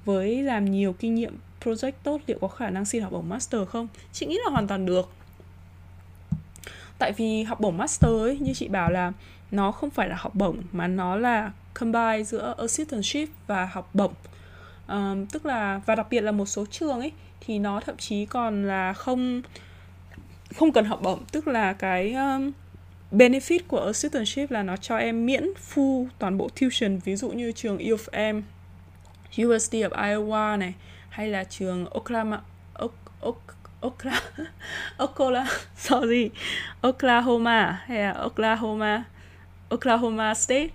Với 0.05 0.43
làm 0.43 0.71
nhiều 0.71 0.93
kinh 0.93 1.15
nghiệm 1.15 1.37
project 1.65 1.91
tốt 2.03 2.21
liệu 2.27 2.37
có 2.41 2.47
khả 2.47 2.69
năng 2.69 2.85
xin 2.85 3.03
học 3.03 3.11
bổng 3.11 3.29
master 3.29 3.67
không? 3.67 3.87
Chị 4.13 4.25
nghĩ 4.25 4.37
là 4.45 4.51
hoàn 4.51 4.67
toàn 4.67 4.85
được. 4.85 5.09
Tại 6.97 7.11
vì 7.11 7.43
học 7.43 7.59
bổng 7.59 7.77
master 7.77 8.11
ấy 8.11 8.37
như 8.39 8.53
chị 8.53 8.67
bảo 8.67 8.91
là 8.91 9.11
nó 9.51 9.71
không 9.71 9.89
phải 9.89 10.09
là 10.09 10.15
học 10.15 10.35
bổng 10.35 10.61
mà 10.71 10.87
nó 10.87 11.15
là 11.15 11.51
combine 11.79 12.23
giữa 12.23 12.55
assistantship 12.57 13.29
và 13.47 13.65
học 13.65 13.89
bổng. 13.93 14.13
Um, 14.87 15.25
tức 15.25 15.45
là 15.45 15.81
và 15.85 15.95
đặc 15.95 16.07
biệt 16.09 16.21
là 16.21 16.31
một 16.31 16.45
số 16.45 16.65
trường 16.65 16.99
ấy 16.99 17.11
thì 17.41 17.59
nó 17.59 17.79
thậm 17.79 17.97
chí 17.97 18.25
còn 18.25 18.67
là 18.67 18.93
không 18.93 19.41
không 20.55 20.71
cần 20.71 20.85
học 20.85 20.99
bổng. 21.01 21.23
Tức 21.31 21.47
là 21.47 21.73
cái 21.73 22.13
um, 22.13 22.51
benefit 23.11 23.59
của 23.67 23.85
assistantship 23.85 24.51
là 24.51 24.63
nó 24.63 24.77
cho 24.77 24.97
em 24.97 25.25
miễn 25.25 25.43
full 25.73 26.07
toàn 26.19 26.37
bộ 26.37 26.49
tuition. 26.59 26.97
Ví 26.97 27.15
dụ 27.15 27.29
như 27.29 27.51
trường 27.51 27.77
U 27.77 27.83
of 27.83 28.33
M 28.33 28.41
USD 29.41 29.75
of 29.75 29.89
Iowa 29.89 30.57
này 30.57 30.73
hay 31.15 31.27
là 31.27 31.43
trường 31.43 31.85
Oklahoma 31.89 32.41
Oklahoma 32.73 34.19
Oklahoma 34.97 35.47
sorry 35.77 36.29
Oklahoma 36.81 37.81
hay 37.85 37.99
là 37.99 38.11
Oklahoma 38.11 39.03
Oklahoma 39.69 40.33
State. 40.33 40.69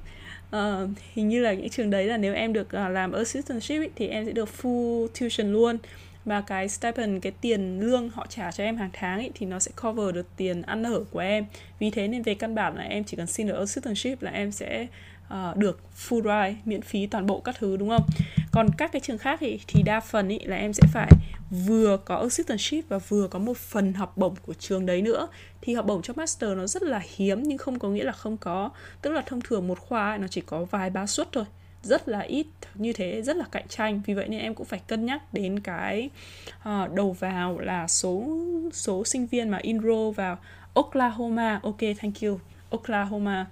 Uh, 0.57 0.91
hình 1.15 1.29
như 1.29 1.43
là 1.43 1.53
những 1.53 1.69
trường 1.69 1.91
đấy 1.91 2.07
là 2.07 2.17
nếu 2.17 2.35
em 2.35 2.53
được 2.53 2.67
uh, 2.67 2.91
làm 2.91 3.13
assistantship 3.13 3.81
ý, 3.83 3.89
thì 3.97 4.07
em 4.07 4.27
sẽ 4.27 4.33
được 4.33 4.49
full 4.63 5.09
tuition 5.21 5.53
luôn. 5.53 5.79
Và 6.25 6.41
cái 6.41 6.69
stipend 6.69 7.23
cái 7.23 7.33
tiền 7.41 7.81
lương 7.81 8.11
họ 8.11 8.27
trả 8.29 8.53
cho 8.53 8.65
em 8.65 8.77
hàng 8.77 8.91
tháng 8.93 9.21
ý, 9.21 9.31
thì 9.35 9.47
nó 9.47 9.59
sẽ 9.59 9.71
cover 9.83 10.15
được 10.15 10.27
tiền 10.37 10.63
ăn 10.63 10.83
ở 10.83 11.05
của 11.11 11.19
em. 11.19 11.47
Vì 11.79 11.91
thế 11.91 12.09
nên 12.09 12.23
về 12.23 12.35
căn 12.35 12.55
bản 12.55 12.77
là 12.77 12.83
em 12.83 13.05
chỉ 13.05 13.17
cần 13.17 13.27
xin 13.27 13.47
được 13.47 13.59
assistantship 13.59 14.23
là 14.23 14.31
em 14.31 14.53
sẽ 14.53 14.87
uh, 15.35 15.57
được 15.57 15.81
full 16.09 16.23
ride 16.23 16.61
miễn 16.65 16.83
phí 16.83 17.07
toàn 17.07 17.27
bộ 17.27 17.41
các 17.41 17.55
thứ 17.59 17.77
đúng 17.77 17.89
không? 17.89 18.07
Còn 18.53 18.71
các 18.79 18.93
cái 18.93 19.01
trường 19.01 19.19
khác 19.19 19.39
thì 19.41 19.61
thì 19.67 19.83
đa 19.83 20.01
phần 20.01 20.29
ý 20.29 20.39
là 20.39 20.57
em 20.57 20.73
sẽ 20.73 20.83
phải 20.93 21.11
vừa 21.51 21.97
có 22.05 22.17
assistantship 22.17 22.89
và 22.89 22.99
vừa 22.99 23.29
có 23.29 23.39
một 23.39 23.57
phần 23.57 23.95
học 23.95 24.17
bổng 24.17 24.35
của 24.47 24.55
trường 24.55 24.87
đấy 24.87 25.03
nữa. 25.03 25.29
Thì 25.61 25.75
học 25.75 25.87
bổng 25.87 26.03
cho 26.03 26.15
master 26.17 26.57
nó 26.57 26.67
rất 26.67 26.83
là 26.83 27.03
hiếm 27.17 27.43
nhưng 27.43 27.59
không 27.59 27.79
có 27.79 27.89
nghĩa 27.89 28.05
là 28.05 28.13
không 28.13 28.37
có. 28.37 28.71
Tức 29.03 29.11
là 29.11 29.23
thông 29.27 29.41
thường 29.41 29.69
một 29.69 29.79
khoa 29.79 30.11
ấy, 30.11 30.19
nó 30.19 30.27
chỉ 30.27 30.41
có 30.41 30.65
vài 30.65 30.91
ba 30.91 31.07
suất 31.07 31.29
thôi. 31.33 31.45
Rất 31.83 32.09
là 32.09 32.21
ít 32.21 32.47
như 32.75 32.93
thế 32.93 33.23
rất 33.23 33.37
là 33.37 33.45
cạnh 33.53 33.69
tranh. 33.69 34.03
Vì 34.07 34.15
vậy 34.15 34.29
nên 34.29 34.41
em 34.41 34.55
cũng 34.55 34.67
phải 34.67 34.81
cân 34.87 35.07
nhắc 35.07 35.35
đến 35.35 35.61
cái 35.61 36.11
uh, 36.59 36.93
đầu 36.95 37.13
vào 37.13 37.59
là 37.59 37.89
số 37.89 38.39
số 38.73 39.05
sinh 39.05 39.27
viên 39.27 39.49
mà 39.49 39.59
enroll 39.59 40.15
vào 40.15 40.39
Oklahoma. 40.75 41.61
Ok 41.63 41.81
thank 42.01 42.23
you. 42.23 42.39
Oklahoma 42.71 43.47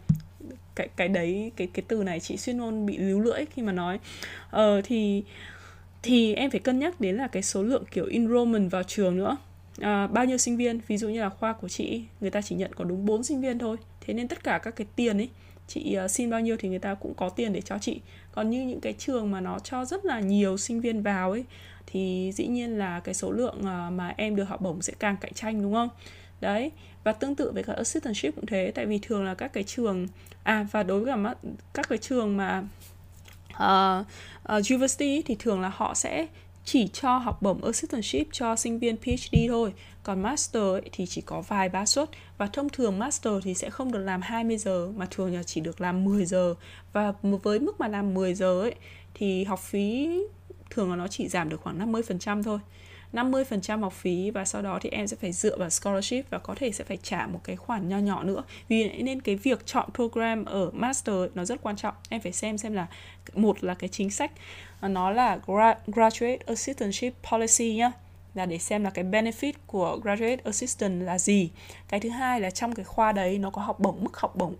cái 0.79 0.89
cái 0.97 1.09
đấy 1.09 1.53
cái 1.57 1.69
cái 1.75 1.85
từ 1.89 2.03
này 2.03 2.21
chị 2.21 2.37
xuyên 2.37 2.59
ngôn 2.59 2.87
bị 2.87 2.99
líu 2.99 3.21
lưỡi 3.21 3.45
khi 3.45 3.63
mà 3.63 3.73
nói. 3.73 3.99
Ờ 4.51 4.81
thì 4.85 5.25
thì 6.03 6.35
em 6.35 6.51
phải 6.51 6.61
cân 6.61 6.79
nhắc 6.79 7.01
đến 7.01 7.17
là 7.17 7.27
cái 7.27 7.43
số 7.43 7.63
lượng 7.63 7.85
kiểu 7.91 8.07
enrollment 8.07 8.71
vào 8.71 8.83
trường 8.83 9.17
nữa. 9.17 9.37
À, 9.81 10.07
bao 10.07 10.25
nhiêu 10.25 10.39
sinh 10.39 10.57
viên 10.57 10.81
ví 10.89 10.99
dụ 10.99 11.09
như 11.09 11.21
là 11.21 11.29
khoa 11.29 11.53
của 11.53 11.69
chị 11.69 12.03
người 12.21 12.31
ta 12.31 12.43
chỉ 12.43 12.55
nhận 12.55 12.75
có 12.75 12.85
đúng 12.85 13.07
4 13.07 13.25
sinh 13.25 13.41
viên 13.41 13.59
thôi. 13.59 13.77
Thế 14.01 14.15
nên 14.15 14.29
tất 14.29 14.45
cả 14.45 14.59
các 14.59 14.77
cái 14.77 14.87
tiền 14.97 15.19
ấy 15.19 15.29
chị 15.69 15.97
uh, 16.05 16.11
xin 16.11 16.31
bao 16.31 16.41
nhiêu 16.41 16.57
thì 16.59 16.69
người 16.69 16.79
ta 16.79 16.95
cũng 16.95 17.15
có 17.15 17.29
tiền 17.29 17.53
để 17.53 17.61
cho 17.61 17.79
chị. 17.79 18.01
Còn 18.33 18.51
như 18.51 18.63
những 18.67 18.81
cái 18.81 18.93
trường 18.93 19.31
mà 19.31 19.41
nó 19.41 19.59
cho 19.59 19.85
rất 19.85 20.05
là 20.05 20.21
nhiều 20.21 20.57
sinh 20.57 20.81
viên 20.81 21.03
vào 21.03 21.31
ấy 21.31 21.45
thì 21.87 22.33
dĩ 22.35 22.47
nhiên 22.47 22.79
là 22.79 23.01
cái 23.01 23.15
số 23.15 23.31
lượng 23.31 23.57
uh, 23.59 23.93
mà 23.93 24.15
em 24.17 24.37
được 24.37 24.45
học 24.45 24.61
bổng 24.61 24.83
sẽ 24.83 24.93
càng 24.99 25.17
cạnh 25.21 25.33
tranh 25.35 25.63
đúng 25.63 25.75
không? 25.75 25.89
Đấy 26.41 26.71
và 27.05 27.13
tương 27.13 27.35
tự 27.35 27.51
với 27.53 27.63
cả 27.63 27.73
assistantship 27.73 28.35
cũng 28.35 28.47
thế 28.47 28.73
tại 28.75 28.87
vì 28.87 28.99
thường 29.03 29.25
là 29.25 29.35
các 29.35 29.53
cái 29.53 29.63
trường 29.63 30.07
à 30.43 30.67
và 30.73 30.83
đối 30.83 31.01
với 31.01 31.15
cả 31.15 31.35
các 31.75 31.89
cái 31.89 31.99
trường 31.99 32.37
mà 32.37 32.63
uh, 33.55 34.07
uh, 34.53 34.71
university 34.71 35.23
thì 35.23 35.37
thường 35.39 35.61
là 35.61 35.73
họ 35.75 35.95
sẽ 35.95 36.27
chỉ 36.71 36.89
cho 36.93 37.19
học 37.19 37.43
bổng 37.43 37.65
assistantship 37.65 38.27
cho 38.33 38.57
sinh 38.57 38.79
viên 38.79 38.97
PhD 38.97 39.37
thôi. 39.49 39.73
Còn 40.03 40.23
master 40.23 40.63
ấy, 40.63 40.91
thì 40.93 41.07
chỉ 41.07 41.21
có 41.21 41.41
vài 41.41 41.69
ba 41.69 41.87
suất. 41.87 42.11
Và 42.39 42.47
thông 42.47 42.69
thường 42.69 42.99
master 42.99 43.33
thì 43.43 43.55
sẽ 43.55 43.71
không 43.71 43.93
được 43.93 43.99
làm 43.99 44.21
20 44.23 44.57
giờ 44.57 44.93
mà 44.97 45.07
thường 45.11 45.35
là 45.35 45.43
chỉ 45.43 45.61
được 45.61 45.81
làm 45.81 46.05
10 46.05 46.25
giờ. 46.25 46.55
Và 46.93 47.13
với 47.23 47.59
mức 47.59 47.81
mà 47.81 47.89
làm 47.89 48.15
10 48.15 48.35
giờ 48.35 48.61
ấy 48.61 48.75
thì 49.15 49.45
học 49.45 49.61
phí 49.61 50.09
thường 50.71 50.91
là 50.91 50.97
nó 50.97 51.09
chỉ 51.09 51.29
giảm 51.29 51.49
được 51.49 51.61
khoảng 51.61 51.93
50% 51.93 52.43
thôi. 52.43 52.59
50% 53.13 53.81
học 53.81 53.93
phí 53.93 54.31
và 54.31 54.45
sau 54.45 54.63
đó 54.63 54.79
thì 54.83 54.91
em 54.91 55.07
sẽ 55.07 55.17
phải 55.21 55.33
dựa 55.33 55.57
vào 55.57 55.71
scholarship 55.71 56.31
và 56.31 56.39
có 56.39 56.55
thể 56.55 56.73
sẽ 56.73 56.85
phải 56.85 56.97
trả 57.03 57.27
một 57.27 57.41
cái 57.45 57.57
khoản 57.57 57.89
nho 57.89 57.99
nhỏ 57.99 58.23
nữa. 58.23 58.43
Vì 58.69 59.03
nên 59.03 59.21
cái 59.21 59.37
việc 59.37 59.67
chọn 59.67 59.89
program 59.95 60.45
ở 60.45 60.71
master 60.73 61.15
nó 61.35 61.45
rất 61.45 61.63
quan 61.63 61.77
trọng. 61.77 61.95
Em 62.09 62.21
phải 62.21 62.33
xem 62.33 62.59
xem 62.59 62.73
là 62.73 62.87
một 63.35 63.65
là 63.65 63.75
cái 63.75 63.89
chính 63.89 64.11
sách, 64.11 64.33
nó 64.83 65.11
là 65.11 65.39
graduate 65.87 66.39
assistantship 66.47 67.13
policy 67.31 67.75
nhá. 67.75 67.93
Là 68.35 68.47
để 68.47 68.59
xem 68.59 68.85
là 68.85 68.91
cái 68.91 69.05
benefit 69.05 69.53
của 69.67 70.01
graduate 70.03 70.37
assistant 70.45 71.03
là 71.03 71.19
gì. 71.19 71.51
Cái 71.89 72.01
thứ 72.01 72.09
hai 72.09 72.41
là 72.41 72.51
trong 72.51 72.75
cái 72.75 72.85
khoa 72.85 73.13
đấy 73.13 73.39
nó 73.39 73.51
có 73.51 73.63
học 73.63 73.81
bổng, 73.81 74.05
mức 74.05 74.17
học 74.17 74.37
bổng 74.37 74.55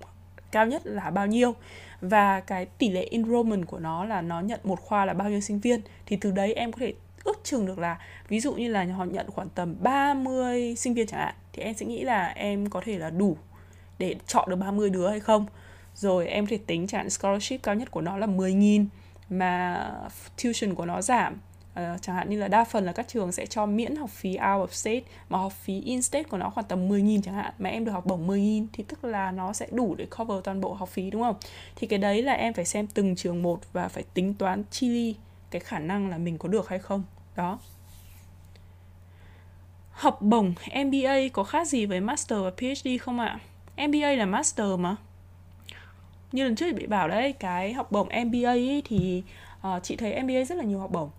cao 0.53 0.67
nhất 0.67 0.83
là 0.85 1.11
bao 1.11 1.27
nhiêu. 1.27 1.55
Và 2.01 2.41
cái 2.41 2.67
tỷ 2.67 2.91
lệ 2.91 3.09
enrollment 3.11 3.67
của 3.67 3.79
nó 3.79 4.05
là 4.05 4.23
nó 4.23 4.41
nhận 4.41 4.61
một 4.65 4.81
khoa 4.81 5.05
là 5.05 5.13
bao 5.13 5.31
nhiêu 5.31 5.41
sinh 5.41 5.61
viên. 5.61 5.81
Thì 6.07 6.17
từ 6.21 6.31
đấy 6.31 6.55
em 6.55 6.73
có 6.73 6.79
thể 6.81 6.95
ước 7.29 7.41
chừng 7.45 7.67
được 7.67 7.79
là 7.79 7.99
ví 8.29 8.41
dụ 8.41 8.55
như 8.55 8.69
là 8.69 8.85
họ 8.85 9.05
nhận 9.05 9.31
khoảng 9.31 9.49
tầm 9.49 9.77
30 9.81 10.77
sinh 10.77 10.95
viên 10.95 11.07
chẳng 11.07 11.21
hạn 11.21 11.35
thì 11.53 11.63
em 11.63 11.75
sẽ 11.75 11.87
nghĩ 11.87 12.03
là 12.05 12.27
em 12.27 12.71
có 12.71 12.81
thể 12.85 12.99
là 12.99 13.11
đủ 13.11 13.37
để 13.99 14.17
chọn 14.27 14.51
được 14.51 14.57
30 14.57 14.91
đứa 14.91 15.09
hay 15.09 15.21
không 15.21 15.47
rồi 15.95 16.27
em 16.27 16.47
có 16.47 16.51
thể 16.51 16.59
tính 16.67 16.87
chẳng 16.87 16.99
hạn 16.99 17.11
scholarship 17.11 17.63
cao 17.63 17.75
nhất 17.75 17.91
của 17.91 18.01
nó 18.01 18.17
là 18.17 18.27
10.000 18.27 18.87
mà 19.31 19.85
tuition 20.43 20.75
của 20.75 20.87
nó 20.87 21.03
giảm 21.03 21.39
Uh, 21.79 22.03
chẳng 22.03 22.17
hạn 22.17 22.31
như 22.31 22.39
là 22.39 22.49
đa 22.49 22.65
phần 22.65 22.85
là 22.85 22.93
các 22.93 23.09
trường 23.09 23.33
sẽ 23.33 23.47
cho 23.47 23.67
miễn 23.67 23.97
học 23.97 24.11
phí 24.11 24.31
out 24.31 24.39
of 24.41 24.67
state 24.71 25.01
mà 25.29 25.39
học 25.39 25.53
phí 25.53 25.81
in 25.81 26.03
state 26.03 26.23
của 26.23 26.37
nó 26.37 26.51
khoảng 26.51 26.67
tầm 26.67 26.89
10.000 26.89 27.23
chẳng 27.23 27.35
hạn 27.35 27.53
mà 27.59 27.71
em 27.71 27.85
được 27.85 27.93
học 27.93 28.07
bổng 28.07 28.29
10.000 28.29 28.67
thì 28.73 28.85
tức 28.89 29.05
là 29.05 29.31
nó 29.31 29.53
sẽ 29.53 29.67
đủ 29.71 29.95
để 29.95 30.07
cover 30.19 30.45
toàn 30.45 30.61
bộ 30.61 30.73
học 30.75 30.89
phí 30.89 31.11
đúng 31.11 31.23
không? 31.23 31.37
Thì 31.77 31.87
cái 31.87 31.99
đấy 31.99 32.23
là 32.23 32.33
em 32.33 32.55
phải 32.55 32.65
xem 32.65 32.87
từng 32.87 33.17
trường 33.17 33.43
một 33.43 33.61
và 33.73 33.89
phải 33.89 34.05
tính 34.15 34.35
toán 34.35 34.63
chi 34.71 34.89
li 34.89 35.15
cái 35.51 35.61
khả 35.61 35.79
năng 35.79 36.11
là 36.11 36.19
mình 36.19 36.39
có 36.39 36.49
được 36.49 36.69
hay 36.69 36.79
không. 36.79 37.03
Đó. 37.39 37.59
Học 39.91 40.23
bổng 40.23 40.55
MBA 40.85 41.29
có 41.33 41.45
khác 41.45 41.69
gì 41.69 41.87
với 41.87 42.01
Master 42.01 42.39
và 42.39 42.51
PhD 42.51 42.89
không 43.01 43.21
ạ? 43.21 43.39
MBA 43.77 44.13
là 44.13 44.27
Master 44.27 44.67
mà. 44.79 44.97
Như 46.33 46.45
lần 46.45 46.57
trước 46.57 46.73
bị 46.73 46.87
bảo 46.87 47.09
đấy, 47.09 47.33
cái 47.33 47.73
học 47.73 47.93
bổng 47.93 48.09
MBA 48.27 48.49
ấy 48.51 48.83
thì 48.85 49.23
uh, 49.69 49.83
chị 49.83 49.97
thấy 49.97 50.23
MBA 50.23 50.45
rất 50.45 50.59
là 50.59 50.65
nhiều 50.65 50.79
học 50.79 50.91
bổng 50.91 51.11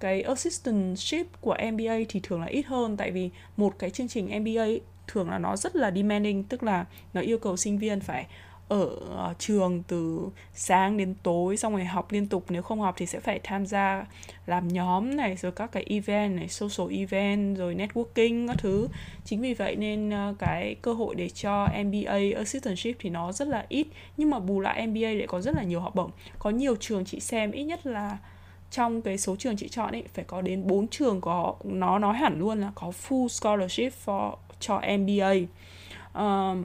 cái 0.00 0.22
assistantship 0.22 1.26
của 1.40 1.56
MBA 1.72 1.94
thì 2.08 2.20
thường 2.22 2.40
là 2.40 2.46
ít 2.46 2.66
hơn 2.66 2.96
tại 2.96 3.10
vì 3.10 3.30
một 3.56 3.78
cái 3.78 3.90
chương 3.90 4.08
trình 4.08 4.42
MBA 4.42 4.66
thường 5.06 5.30
là 5.30 5.38
nó 5.38 5.56
rất 5.56 5.76
là 5.76 5.90
demanding 5.90 6.44
tức 6.44 6.62
là 6.62 6.84
nó 7.14 7.20
yêu 7.20 7.38
cầu 7.38 7.56
sinh 7.56 7.78
viên 7.78 8.00
phải 8.00 8.26
ở 8.68 8.88
ờ, 9.16 9.34
trường 9.38 9.82
từ 9.88 10.28
sáng 10.54 10.96
đến 10.96 11.14
tối 11.22 11.56
xong 11.56 11.72
rồi 11.72 11.84
học 11.84 12.12
liên 12.12 12.26
tục 12.26 12.44
nếu 12.48 12.62
không 12.62 12.80
học 12.80 12.94
thì 12.98 13.06
sẽ 13.06 13.20
phải 13.20 13.40
tham 13.42 13.66
gia 13.66 14.06
làm 14.46 14.68
nhóm 14.68 15.16
này 15.16 15.36
rồi 15.36 15.52
các 15.52 15.72
cái 15.72 15.84
event 15.86 16.36
này 16.36 16.48
social 16.48 16.96
event 16.98 17.56
rồi 17.56 17.74
networking 17.74 18.48
các 18.48 18.56
thứ. 18.58 18.88
Chính 19.24 19.40
vì 19.40 19.54
vậy 19.54 19.76
nên 19.76 20.10
ờ, 20.10 20.34
cái 20.38 20.76
cơ 20.82 20.92
hội 20.92 21.14
để 21.14 21.28
cho 21.28 21.68
MBA 21.84 22.18
assistantship 22.36 22.96
thì 22.98 23.10
nó 23.10 23.32
rất 23.32 23.48
là 23.48 23.66
ít 23.68 23.86
nhưng 24.16 24.30
mà 24.30 24.38
bù 24.38 24.60
lại 24.60 24.86
MBA 24.86 25.08
lại 25.08 25.26
có 25.26 25.40
rất 25.40 25.54
là 25.54 25.62
nhiều 25.62 25.80
học 25.80 25.94
bổng. 25.94 26.10
Có 26.38 26.50
nhiều 26.50 26.76
trường 26.76 27.04
chị 27.04 27.20
xem 27.20 27.50
ít 27.50 27.64
nhất 27.64 27.86
là 27.86 28.18
trong 28.70 29.02
cái 29.02 29.18
số 29.18 29.36
trường 29.36 29.56
chị 29.56 29.68
chọn 29.68 29.92
ấy 29.92 30.04
phải 30.14 30.24
có 30.24 30.42
đến 30.42 30.66
4 30.66 30.88
trường 30.88 31.20
có 31.20 31.54
nó 31.64 31.98
nói 31.98 32.16
hẳn 32.16 32.38
luôn 32.38 32.60
là 32.60 32.72
có 32.74 32.92
full 33.08 33.28
scholarship 33.28 33.92
for 34.04 34.34
cho 34.60 34.80
MBA 34.98 35.32
um, 35.32 35.46
ờ, 36.12 36.56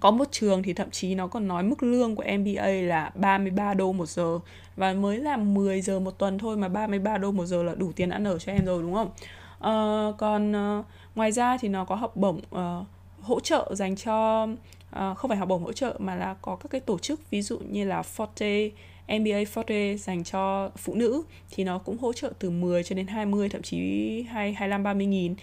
có 0.00 0.10
một 0.10 0.28
trường 0.30 0.62
thì 0.62 0.72
thậm 0.72 0.90
chí 0.90 1.14
nó 1.14 1.26
còn 1.26 1.48
nói 1.48 1.62
mức 1.62 1.82
lương 1.82 2.16
của 2.16 2.24
MBA 2.38 2.66
là 2.66 3.10
33 3.14 3.74
đô 3.74 3.92
một 3.92 4.08
giờ 4.08 4.38
và 4.76 4.92
mới 4.92 5.18
là 5.18 5.36
10 5.36 5.80
giờ 5.80 6.00
một 6.00 6.18
tuần 6.18 6.38
thôi 6.38 6.56
mà 6.56 6.68
33 6.68 7.18
đô 7.18 7.32
một 7.32 7.46
giờ 7.46 7.62
là 7.62 7.74
đủ 7.74 7.92
tiền 7.96 8.10
ăn 8.10 8.24
ở 8.24 8.38
cho 8.38 8.52
em 8.52 8.64
rồi 8.64 8.82
đúng 8.82 8.94
không? 8.94 9.10
Uh, 9.58 10.16
còn 10.18 10.52
uh, 10.52 10.84
ngoài 11.14 11.32
ra 11.32 11.56
thì 11.60 11.68
nó 11.68 11.84
có 11.84 11.94
học 11.94 12.16
bổng 12.16 12.40
uh, 12.54 12.86
hỗ 13.20 13.40
trợ 13.40 13.74
dành 13.74 13.96
cho 13.96 14.42
uh, 14.42 15.16
không 15.16 15.28
phải 15.28 15.38
học 15.38 15.48
bổng 15.48 15.62
hỗ 15.62 15.72
trợ 15.72 15.96
mà 15.98 16.14
là 16.14 16.34
có 16.42 16.56
các 16.56 16.70
cái 16.70 16.80
tổ 16.80 16.98
chức 16.98 17.30
ví 17.30 17.42
dụ 17.42 17.58
như 17.58 17.84
là 17.84 18.02
Forte 18.16 18.70
MBA 19.08 19.42
Forte 19.54 19.96
dành 19.96 20.24
cho 20.24 20.70
phụ 20.76 20.94
nữ 20.94 21.22
thì 21.50 21.64
nó 21.64 21.78
cũng 21.78 21.98
hỗ 21.98 22.12
trợ 22.12 22.32
từ 22.38 22.50
10 22.50 22.82
cho 22.82 22.94
đến 22.94 23.06
20 23.06 23.48
thậm 23.48 23.62
chí 23.62 24.22
2, 24.22 24.52
25 24.52 24.82
30 24.82 25.06
nghìn 25.06 25.34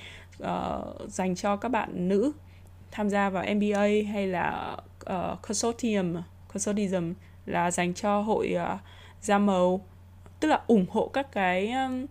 uh, 0.43 0.47
dành 1.07 1.35
cho 1.35 1.55
các 1.55 1.69
bạn 1.69 2.07
nữ 2.07 2.31
tham 2.91 3.09
gia 3.09 3.29
vào 3.29 3.45
MBA 3.55 3.87
hay 4.13 4.27
là 4.27 4.77
uh, 4.99 5.41
consortium 5.41 6.15
consortium 6.53 7.13
là 7.45 7.71
dành 7.71 7.93
cho 7.93 8.21
hội 8.21 8.55
uh, 8.55 8.79
da 9.21 9.37
màu 9.37 9.81
tức 10.39 10.47
là 10.47 10.61
ủng 10.67 10.85
hộ 10.89 11.07
các 11.13 11.31
cái 11.31 11.71
um, 11.71 12.05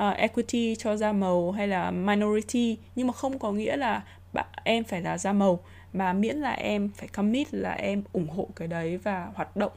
uh, 0.00 0.16
equity 0.16 0.76
cho 0.78 0.96
da 0.96 1.12
màu 1.12 1.50
hay 1.52 1.68
là 1.68 1.90
minority. 1.90 2.78
Nhưng 2.94 3.06
mà 3.06 3.12
không 3.12 3.38
có 3.38 3.52
nghĩa 3.52 3.76
là 3.76 4.02
bạn 4.32 4.46
em 4.64 4.84
phải 4.84 5.02
là 5.02 5.18
da 5.18 5.32
màu 5.32 5.60
mà 5.92 6.12
miễn 6.12 6.36
là 6.36 6.52
em 6.52 6.90
phải 6.96 7.08
commit 7.08 7.54
là 7.54 7.72
em 7.72 8.02
ủng 8.12 8.28
hộ 8.28 8.48
cái 8.56 8.68
đấy 8.68 8.96
và 8.96 9.28
hoạt 9.34 9.56
động 9.56 9.72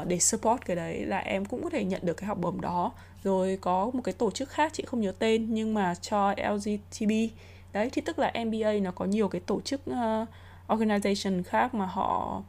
uh, 0.00 0.06
để 0.06 0.18
support 0.18 0.64
cái 0.64 0.76
đấy 0.76 1.04
là 1.04 1.18
em 1.18 1.44
cũng 1.44 1.62
có 1.62 1.70
thể 1.70 1.84
nhận 1.84 2.00
được 2.04 2.14
cái 2.14 2.26
học 2.26 2.38
bổng 2.40 2.60
đó. 2.60 2.92
Rồi 3.22 3.58
có 3.60 3.90
một 3.94 4.00
cái 4.04 4.14
tổ 4.18 4.30
chức 4.30 4.48
khác 4.48 4.72
chị 4.74 4.84
không 4.86 5.00
nhớ 5.00 5.12
tên 5.18 5.54
nhưng 5.54 5.74
mà 5.74 5.94
cho 5.94 6.34
LGTB 6.54 7.10
đấy 7.74 7.88
thì 7.92 8.02
tức 8.02 8.18
là 8.18 8.32
MBA 8.44 8.72
nó 8.82 8.90
có 8.90 9.04
nhiều 9.04 9.28
cái 9.28 9.40
tổ 9.40 9.60
chức 9.60 9.80
uh, 9.90 10.28
organization 10.68 11.42
khác 11.42 11.74
mà 11.74 11.86
họ 11.86 12.42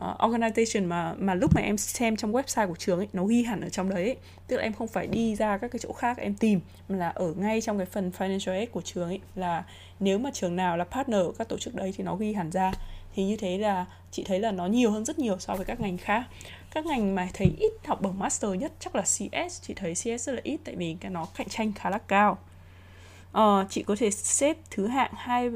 uh, 0.00 0.20
organization 0.20 0.86
mà 0.86 1.14
mà 1.18 1.34
lúc 1.34 1.50
mà 1.54 1.60
em 1.60 1.78
xem 1.78 2.16
trong 2.16 2.32
website 2.32 2.68
của 2.68 2.76
trường 2.78 2.98
ấy 2.98 3.08
nó 3.12 3.24
ghi 3.24 3.42
hẳn 3.42 3.60
ở 3.60 3.68
trong 3.68 3.88
đấy 3.88 4.04
ấy. 4.04 4.16
tức 4.48 4.56
là 4.56 4.62
em 4.62 4.72
không 4.72 4.88
phải 4.88 5.06
đi 5.06 5.36
ra 5.36 5.58
các 5.58 5.70
cái 5.70 5.78
chỗ 5.78 5.92
khác 5.92 6.18
em 6.18 6.34
tìm 6.34 6.60
mà 6.88 6.96
là 6.96 7.08
ở 7.08 7.34
ngay 7.36 7.60
trong 7.60 7.78
cái 7.78 7.86
phần 7.86 8.10
financial 8.18 8.52
aid 8.52 8.68
của 8.70 8.80
trường 8.80 9.08
ấy 9.08 9.20
là 9.34 9.64
nếu 10.00 10.18
mà 10.18 10.30
trường 10.34 10.56
nào 10.56 10.76
là 10.76 10.84
partner 10.84 11.20
các 11.38 11.48
tổ 11.48 11.58
chức 11.58 11.74
đấy 11.74 11.94
thì 11.96 12.04
nó 12.04 12.16
ghi 12.16 12.32
hẳn 12.32 12.50
ra. 12.50 12.72
Thì 13.14 13.24
như 13.24 13.36
thế 13.36 13.58
là 13.58 13.86
chị 14.10 14.24
thấy 14.26 14.40
là 14.40 14.50
nó 14.50 14.66
nhiều 14.66 14.90
hơn 14.90 15.04
rất 15.04 15.18
nhiều 15.18 15.38
so 15.38 15.54
với 15.54 15.64
các 15.64 15.80
ngành 15.80 15.98
khác. 15.98 16.24
Các 16.70 16.86
ngành 16.86 17.14
mà 17.14 17.28
thấy 17.34 17.54
ít 17.58 17.72
học 17.86 18.02
bổng 18.02 18.18
master 18.18 18.50
nhất 18.54 18.72
chắc 18.80 18.94
là 18.94 19.02
CS 19.02 19.62
chị 19.62 19.74
thấy 19.74 19.94
CS 19.94 20.26
rất 20.26 20.32
là 20.32 20.40
ít 20.44 20.60
tại 20.64 20.76
vì 20.76 20.96
cái 21.00 21.10
nó 21.10 21.26
cạnh 21.34 21.48
tranh 21.48 21.72
khá 21.72 21.90
là 21.90 21.98
cao 21.98 22.38
uh, 23.38 23.70
chị 23.70 23.82
có 23.82 23.96
thể 23.98 24.10
xếp 24.10 24.56
thứ 24.70 24.86
hạng 24.86 25.12
hai 25.16 25.50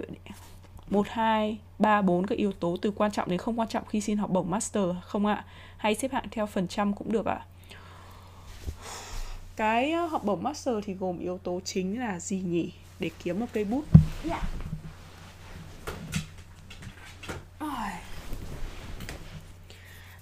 một 0.90 1.06
hai 1.08 1.58
ba 1.78 2.02
bốn 2.02 2.26
các 2.26 2.38
yếu 2.38 2.52
tố 2.52 2.76
từ 2.82 2.90
quan 2.90 3.12
trọng 3.12 3.28
đến 3.28 3.38
không 3.38 3.60
quan 3.60 3.68
trọng 3.68 3.84
khi 3.84 4.00
xin 4.00 4.18
học 4.18 4.30
bổng 4.30 4.50
master 4.50 4.84
không 5.02 5.26
ạ? 5.26 5.44
Hay 5.76 5.94
xếp 5.94 6.12
hạng 6.12 6.28
theo 6.30 6.46
phần 6.46 6.68
trăm 6.68 6.92
cũng 6.94 7.12
được 7.12 7.26
ạ. 7.26 7.40
Cái 9.56 9.92
ờ, 9.92 10.06
học 10.06 10.24
bổng 10.24 10.42
master 10.42 10.74
thì 10.84 10.94
gồm 10.94 11.18
yếu 11.18 11.38
tố 11.38 11.60
chính 11.64 12.00
là 12.00 12.20
gì 12.20 12.40
nhỉ? 12.40 12.72
Để 13.00 13.10
kiếm 13.24 13.40
một 13.40 13.46
cây 13.52 13.64
bút. 13.64 13.84
Yeah. 14.30 14.42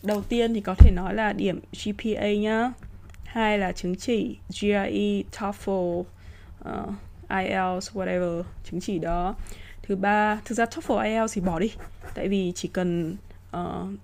đầu 0.05 0.22
tiên 0.22 0.55
thì 0.55 0.60
có 0.60 0.74
thể 0.74 0.90
nói 0.90 1.14
là 1.14 1.32
điểm 1.32 1.60
GPA 1.85 2.28
nhá. 2.28 2.72
Hai 3.24 3.59
là 3.59 3.72
chứng 3.72 3.97
chỉ 3.97 4.36
GRE, 4.60 5.22
TOEFL, 5.32 5.98
uh, 6.01 6.94
IELTS, 7.29 7.93
whatever 7.93 8.43
chứng 8.65 8.81
chỉ 8.81 8.99
đó. 8.99 9.35
Thứ 9.83 9.97
ba 9.97 10.41
thực 10.45 10.55
ra 10.55 10.65
TOEFL 10.65 11.03
IELTS 11.05 11.35
thì 11.35 11.41
bỏ 11.41 11.59
đi. 11.59 11.73
Tại 12.15 12.29
vì 12.29 12.53
chỉ 12.55 12.69
cần 12.69 13.17
uh, 13.57 13.61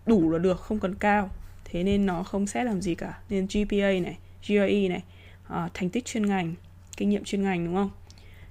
đủ 0.06 0.30
là 0.30 0.38
được 0.38 0.60
không 0.60 0.80
cần 0.80 0.94
cao. 0.94 1.30
Thế 1.64 1.84
nên 1.84 2.06
nó 2.06 2.22
không 2.22 2.46
xét 2.46 2.66
làm 2.66 2.80
gì 2.80 2.94
cả. 2.94 3.18
Nên 3.28 3.46
GPA 3.46 3.76
này 3.76 4.18
GRE 4.46 4.88
này 4.88 5.02
uh, 5.46 5.74
thành 5.74 5.90
tích 5.90 6.04
chuyên 6.04 6.26
ngành 6.26 6.54
kinh 6.96 7.10
nghiệm 7.10 7.24
chuyên 7.24 7.42
ngành 7.42 7.64
đúng 7.64 7.74
không? 7.74 7.90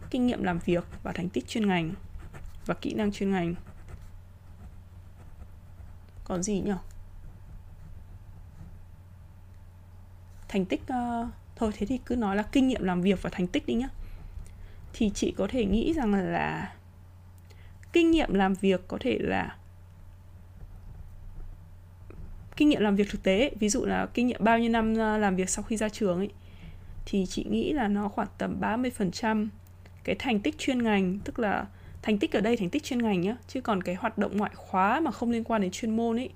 Kinh 0.09 0.27
nghiệm 0.27 0.43
làm 0.43 0.59
việc 0.59 0.83
và 1.03 1.11
thành 1.11 1.29
tích 1.29 1.47
chuyên 1.47 1.67
ngành 1.67 1.93
và 2.65 2.73
kỹ 2.73 2.93
năng 2.93 3.11
chuyên 3.11 3.31
ngành. 3.31 3.55
Còn 6.23 6.43
gì 6.43 6.59
nhỉ? 6.59 6.71
Thành 10.47 10.65
tích 10.65 10.81
uh, 10.81 11.27
thôi 11.55 11.71
thế 11.77 11.85
thì 11.85 11.99
cứ 12.05 12.15
nói 12.15 12.35
là 12.35 12.43
kinh 12.43 12.67
nghiệm 12.67 12.83
làm 12.83 13.01
việc 13.01 13.21
và 13.21 13.29
thành 13.29 13.47
tích 13.47 13.65
đi 13.65 13.73
nhá 13.73 13.89
thì 14.93 15.11
chị 15.13 15.33
có 15.37 15.47
thể 15.47 15.65
nghĩ 15.65 15.93
rằng 15.93 16.13
là 16.13 16.73
kinh 17.93 18.11
nghiệm 18.11 18.33
làm 18.33 18.53
việc 18.53 18.87
có 18.87 18.97
thể 19.01 19.17
là 19.21 19.55
kinh 22.57 22.69
nghiệm 22.69 22.81
làm 22.81 22.95
việc 22.95 23.09
thực 23.09 23.23
tế, 23.23 23.51
ví 23.59 23.69
dụ 23.69 23.85
là 23.85 24.05
kinh 24.13 24.27
nghiệm 24.27 24.43
bao 24.43 24.59
nhiêu 24.59 24.69
năm 24.69 24.95
ờ, 24.95 25.17
làm 25.17 25.35
việc 25.35 25.49
sau 25.49 25.63
khi 25.63 25.77
ra 25.77 25.89
trường 25.89 26.17
ấy, 26.17 26.29
thì 27.05 27.25
chị 27.25 27.45
nghĩ 27.49 27.73
là 27.73 27.87
nó 27.87 28.07
khoảng 28.07 28.27
tầm 28.37 28.59
30% 28.61 29.47
cái 30.03 30.15
thành 30.19 30.39
tích 30.39 30.57
chuyên 30.57 30.83
ngành, 30.83 31.19
tức 31.19 31.39
là 31.39 31.65
thành 32.01 32.19
tích 32.19 32.35
ở 32.35 32.41
đây, 32.41 32.57
thành 32.57 32.69
tích 32.69 32.83
chuyên 32.83 33.03
ngành 33.03 33.21
nhá, 33.21 33.35
chứ 33.47 33.61
còn 33.61 33.83
cái 33.83 33.95
hoạt 33.95 34.17
động 34.17 34.37
ngoại 34.37 34.51
khóa 34.55 34.99
mà 34.99 35.11
không 35.11 35.31
liên 35.31 35.43
quan 35.43 35.61
đến 35.61 35.71
chuyên 35.71 35.95
môn 35.95 36.19
ấy, 36.19 36.29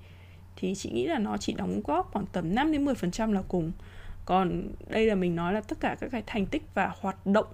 thì 0.56 0.76
chị 0.76 0.92
nghĩ 0.92 1.08
là 1.08 1.20
nó 1.20 1.38
chỉ 1.38 1.54
đóng 1.54 1.82
góp 1.84 2.12
khoảng 2.12 2.26
tầm 2.26 2.56
5 2.56 2.72
đến 2.72 2.86
10% 2.86 3.32
là 3.34 3.42
cùng. 3.48 3.72
Còn 4.26 4.70
đây 4.90 5.06
là 5.06 5.16
mình 5.16 5.36
nói 5.36 5.54
là 5.54 5.62
tất 5.62 5.80
cả 5.80 5.96
các 6.00 6.10
cái 6.12 6.24
thành 6.28 6.46
tích 6.46 6.64
và 6.74 6.92
hoạt 7.00 7.28
động 7.28 7.48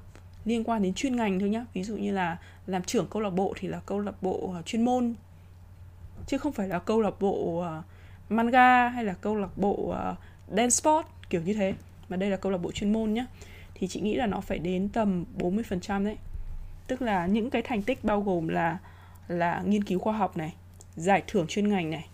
liên 0.49 0.63
quan 0.63 0.81
đến 0.81 0.93
chuyên 0.93 1.15
ngành 1.15 1.39
thôi 1.39 1.49
nhá. 1.49 1.65
Ví 1.73 1.83
dụ 1.83 1.97
như 1.97 2.11
là 2.11 2.37
làm 2.67 2.83
trưởng 2.83 3.07
câu 3.07 3.21
lạc 3.21 3.29
bộ 3.29 3.53
thì 3.57 3.67
là 3.67 3.79
câu 3.85 3.99
lạc 3.99 4.23
bộ 4.23 4.51
ờ, 4.55 4.61
chuyên 4.61 4.85
môn, 4.85 5.13
chứ 6.27 6.37
không 6.37 6.53
phải 6.53 6.67
là 6.67 6.79
câu 6.79 7.01
lạc 7.01 7.13
bộ 7.19 7.59
ờ, 7.59 7.83
manga 8.29 8.89
hay 8.89 9.03
là 9.03 9.13
câu 9.13 9.35
lạc 9.35 9.57
bộ 9.57 9.89
ờ, 9.89 10.15
dance 10.47 10.69
sport, 10.69 11.07
kiểu 11.29 11.41
như 11.41 11.53
thế. 11.53 11.73
Mà 12.09 12.17
đây 12.17 12.29
là 12.29 12.37
câu 12.37 12.51
lạc 12.51 12.57
bộ 12.57 12.71
chuyên 12.71 12.93
môn 12.93 13.13
nhá. 13.13 13.25
Thì 13.73 13.87
chị 13.87 14.01
nghĩ 14.01 14.15
là 14.15 14.25
nó 14.25 14.41
phải 14.41 14.59
đến 14.59 14.89
tầm 14.89 15.25
40% 15.37 16.05
đấy. 16.05 16.17
Tức 16.87 17.01
là 17.01 17.27
những 17.27 17.49
cái 17.49 17.61
thành 17.61 17.81
tích 17.81 18.03
bao 18.03 18.21
gồm 18.21 18.47
là 18.47 18.77
là 19.27 19.63
nghiên 19.65 19.83
cứu 19.83 19.99
khoa 19.99 20.13
học 20.13 20.37
này, 20.37 20.53
giải 20.95 21.23
thưởng 21.27 21.47
chuyên 21.47 21.69
ngành 21.69 21.89
này, 21.89 22.05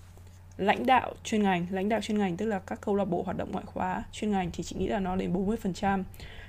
lãnh 0.58 0.86
đạo 0.86 1.14
chuyên 1.24 1.44
ngành, 1.44 1.66
lãnh 1.70 1.90
đạo 1.90 2.02
chuyên 2.02 2.18
ngành, 2.18 2.38
tức 2.38 2.46
là 2.46 2.60
các 2.60 2.82
câu 2.82 2.96
lạc 2.96 3.06
bộ 3.06 3.24
hoạt 3.24 3.38
động 3.38 3.52
ngoại 3.52 3.66
khóa 3.66 4.04
chuyên 4.12 4.32
ngành 4.32 4.50
thì 4.54 4.64
chị 4.64 4.76
nghĩ 4.80 4.88
là 4.88 5.00
nó 5.00 5.16
đến 5.16 5.34
40% 5.34 6.04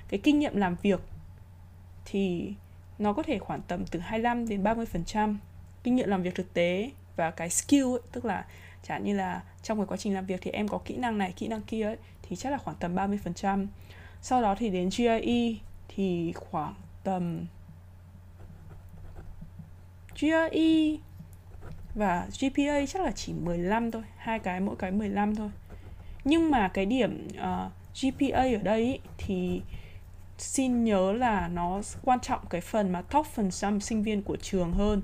cái 0.09 0.19
kinh 0.23 0.39
nghiệm 0.39 0.55
làm 0.55 0.75
việc 0.81 0.99
thì 2.09 2.53
nó 2.99 3.13
có 3.13 3.23
thể 3.23 3.39
khoảng 3.39 3.61
tầm 3.67 3.85
từ 3.85 3.99
25 3.99 4.47
đến 4.47 4.63
30% 4.63 5.35
kinh 5.83 5.95
nghiệm 5.95 6.09
làm 6.09 6.23
việc 6.23 6.35
thực 6.35 6.53
tế 6.53 6.91
và 7.15 7.31
cái 7.31 7.49
skill 7.49 7.85
ấy, 7.85 8.01
tức 8.11 8.25
là 8.25 8.45
chẳng 8.83 9.03
như 9.03 9.15
là 9.15 9.41
trong 9.63 9.77
cái 9.77 9.85
quá 9.87 9.97
trình 9.97 10.13
làm 10.13 10.25
việc 10.25 10.41
thì 10.41 10.51
em 10.51 10.67
có 10.67 10.77
kỹ 10.77 10.97
năng 10.97 11.17
này, 11.17 11.33
kỹ 11.35 11.47
năng 11.47 11.61
kia 11.61 11.83
ấy, 11.83 11.97
thì 12.21 12.35
chắc 12.35 12.49
là 12.49 12.57
khoảng 12.57 12.77
tầm 12.79 12.95
30%. 12.95 13.67
Sau 14.21 14.41
đó 14.41 14.55
thì 14.57 14.69
đến 14.69 14.89
GRE 14.89 15.53
thì 15.87 16.33
khoảng 16.35 16.73
tầm 17.03 17.45
GRE 20.19 20.97
và 21.95 22.27
GPA 22.39 22.85
chắc 22.87 23.01
là 23.01 23.11
chỉ 23.11 23.33
15 23.33 23.91
thôi, 23.91 24.03
hai 24.17 24.39
cái 24.39 24.59
mỗi 24.59 24.75
cái 24.75 24.91
15 24.91 25.35
thôi. 25.35 25.49
Nhưng 26.23 26.51
mà 26.51 26.67
cái 26.67 26.85
điểm 26.85 27.27
ờ, 27.37 27.65
uh, 27.65 27.71
GPA 28.01 28.41
ở 28.41 28.57
đây 28.63 28.83
ý, 28.83 28.99
thì 29.17 29.61
xin 30.37 30.83
nhớ 30.83 31.13
là 31.13 31.47
nó 31.47 31.81
quan 32.03 32.19
trọng 32.19 32.41
cái 32.49 32.61
phần 32.61 32.91
mà 32.91 33.01
top 33.01 33.25
phần 33.25 33.51
trăm 33.51 33.79
sinh 33.81 34.03
viên 34.03 34.21
của 34.21 34.37
trường 34.41 34.71
hơn 34.71 35.01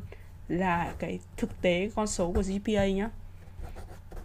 là 0.47 0.93
cái 0.99 1.19
thực 1.37 1.61
tế 1.61 1.89
con 1.95 2.07
số 2.07 2.31
của 2.31 2.43
GPA 2.43 2.87
nhá. 2.87 3.09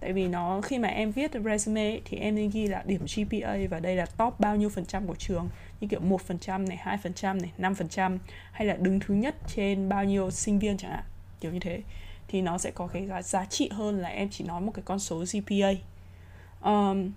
Tại 0.01 0.12
vì 0.12 0.28
nó 0.28 0.60
khi 0.60 0.78
mà 0.78 0.89
em 0.89 1.10
viết 1.10 1.30
resume 1.44 2.01
thì 2.05 2.16
em 2.16 2.35
nên 2.35 2.51
ghi 2.51 2.66
là 2.66 2.82
điểm 2.86 3.06
GPA 3.16 3.56
và 3.70 3.80
đây 3.80 3.97
là 3.97 4.06
top 4.06 4.40
bao 4.40 4.56
nhiêu 4.56 4.68
phần 4.68 4.86
trăm 4.86 5.06
của 5.06 5.14
trường. 5.14 5.48
Như 5.80 5.89
kiểu 5.89 6.01
một 6.01 6.22
phần 6.22 6.39
trăm 6.39 6.68
này, 6.68 6.76
hai 6.76 6.98
phần 6.98 7.14
trăm 7.14 7.43
này, 7.43 7.52
năm 7.59 7.74
phần 7.74 7.89
trăm. 7.89 8.18
Hay 8.52 8.66
là 8.66 8.76
đứng 8.76 9.01
thứ 9.01 9.14
nhất 9.14 9.35
trên 9.47 9.89
bao 9.89 10.05
nhiêu 10.05 10.30
sinh 10.30 10.59
viên 10.59 10.76
chẳng 10.76 10.90
hạn 10.90 11.05
kiểu 11.40 11.52
như 11.52 11.60
thế. 11.60 11.82
Thì 12.28 12.43
nó 12.43 12.59
sẽ 12.59 12.70
có 12.70 12.86
cái 12.86 13.09
giá 13.22 13.44
trị 13.44 13.68
hơn 13.72 13.98
là 13.98 14.09
em 14.09 14.28
chỉ 14.30 14.44
nói 14.44 14.60
một 14.60 14.72
cái 14.74 14.82
con 14.85 14.98
số 14.98 15.24
GPA 15.32 15.70
um, 16.62 17.12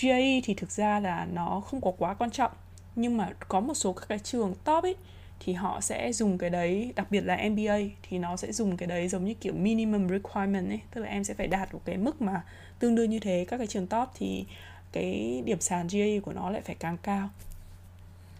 GAE 0.00 0.40
thì 0.44 0.54
thực 0.54 0.70
ra 0.70 1.00
là 1.00 1.26
nó 1.32 1.60
không 1.60 1.80
có 1.80 1.92
quá 1.98 2.14
quan 2.14 2.30
trọng 2.30 2.52
nhưng 2.96 3.16
mà 3.16 3.30
có 3.48 3.60
một 3.60 3.74
số 3.74 3.92
các 3.92 4.06
cái 4.08 4.18
trường 4.18 4.54
top 4.64 4.84
ấy, 4.84 4.96
thì 5.40 5.52
họ 5.52 5.80
sẽ 5.80 6.12
dùng 6.12 6.38
cái 6.38 6.50
đấy, 6.50 6.92
đặc 6.96 7.06
biệt 7.10 7.20
là 7.20 7.36
MBA 7.36 7.78
thì 8.02 8.18
nó 8.18 8.36
sẽ 8.36 8.52
dùng 8.52 8.76
cái 8.76 8.86
đấy 8.86 9.08
giống 9.08 9.24
như 9.24 9.34
kiểu 9.34 9.52
minimum 9.52 10.08
requirement 10.08 10.68
ấy. 10.68 10.80
Tức 10.90 11.00
là 11.00 11.08
em 11.08 11.24
sẽ 11.24 11.34
phải 11.34 11.46
đạt 11.46 11.74
một 11.74 11.80
cái 11.84 11.96
mức 11.96 12.22
mà 12.22 12.42
tương 12.78 12.94
đương 12.94 13.10
như 13.10 13.18
thế. 13.18 13.46
Các 13.48 13.58
cái 13.58 13.66
trường 13.66 13.86
top 13.86 14.08
thì 14.14 14.44
cái 14.92 15.42
điểm 15.44 15.60
sàn 15.60 15.86
GA 15.86 16.20
của 16.22 16.32
nó 16.32 16.50
lại 16.50 16.62
phải 16.62 16.76
càng 16.78 16.96
cao. 17.02 17.28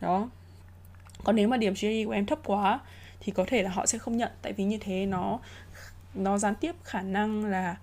Đó. 0.01 0.31
Còn 1.25 1.37
nếu 1.37 1.49
mà 1.49 1.57
điểm 1.57 1.75
GA 1.81 2.07
của 2.07 2.13
em 2.13 2.27
thấp 2.27 2.39
quá, 2.45 2.81
thì 3.21 3.33
có 3.33 3.45
thể 3.49 3.63
là 3.63 3.71
họ 3.71 3.87
sẽ 3.87 3.99
không 3.99 4.17
nhận. 4.17 4.31
Tại 4.43 4.53
vì 4.53 4.65
như 4.65 4.79
thế 4.81 5.07
nó 5.07 5.39
nó 6.15 6.39
gián 6.39 6.55
tiếp 6.55 6.75
khả 6.85 7.03
năng 7.03 7.45
là 7.45 7.77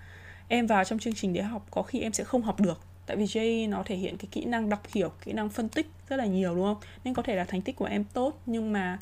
em 0.47 0.67
vào 0.67 0.83
trong 0.83 0.99
chương 0.99 1.13
trình 1.13 1.33
để 1.33 1.41
học, 1.41 1.65
có 1.71 1.81
khi 1.81 1.99
em 1.99 2.13
sẽ 2.13 2.23
không 2.23 2.41
học 2.41 2.59
được 2.59 2.81
tại 3.05 3.17
vì 3.17 3.25
j 3.25 3.69
nó 3.69 3.83
thể 3.85 3.95
hiện 3.95 4.17
cái 4.17 4.27
kỹ 4.31 4.45
năng 4.45 4.69
đọc 4.69 4.81
hiểu 4.93 5.11
kỹ 5.25 5.33
năng 5.33 5.49
phân 5.49 5.69
tích 5.69 5.87
rất 6.09 6.15
là 6.17 6.25
nhiều 6.25 6.55
đúng 6.55 6.63
không? 6.63 6.77
Nên 7.03 7.13
có 7.13 7.21
thể 7.21 7.35
là 7.35 7.43
thành 7.43 7.61
tích 7.61 7.75
của 7.75 7.85
em 7.85 8.03
tốt 8.03 8.41
nhưng 8.45 8.73
mà 8.73 8.99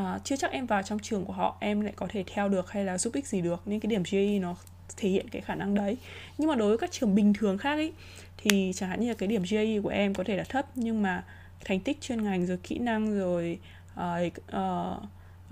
uh, 0.00 0.04
chưa 0.24 0.36
chắc 0.36 0.50
em 0.50 0.66
vào 0.66 0.82
trong 0.82 0.98
trường 0.98 1.24
của 1.24 1.32
họ 1.32 1.56
em 1.60 1.80
lại 1.80 1.92
có 1.96 2.06
thể 2.10 2.24
theo 2.34 2.48
được 2.48 2.70
hay 2.70 2.84
là 2.84 2.98
giúp 2.98 3.14
ích 3.14 3.26
gì 3.26 3.40
được. 3.40 3.62
Nên 3.66 3.80
cái 3.80 3.90
điểm 3.90 4.02
GAE 4.10 4.38
nó 4.38 4.56
thể 4.96 5.08
hiện 5.08 5.28
cái 5.28 5.42
khả 5.42 5.54
năng 5.54 5.74
đấy. 5.74 5.96
Nhưng 6.38 6.48
mà 6.48 6.54
đối 6.54 6.68
với 6.68 6.78
các 6.78 6.92
trường 6.92 7.14
bình 7.14 7.32
thường 7.32 7.58
khác 7.58 7.74
ấy 7.74 7.92
thì 8.36 8.72
chẳng 8.74 8.88
hạn 8.88 9.00
như 9.00 9.08
là 9.08 9.14
cái 9.14 9.26
điểm 9.26 9.42
GAE 9.50 9.80
của 9.80 9.88
em 9.88 10.14
có 10.14 10.24
thể 10.24 10.36
là 10.36 10.44
thấp 10.44 10.66
nhưng 10.74 11.02
mà 11.02 11.24
thành 11.64 11.80
tích 11.80 12.00
chuyên 12.00 12.24
ngành 12.24 12.46
rồi 12.46 12.58
kỹ 12.62 12.78
năng 12.78 13.18
rồi 13.18 13.58
uh, 13.94 14.32
uh, 14.56 15.02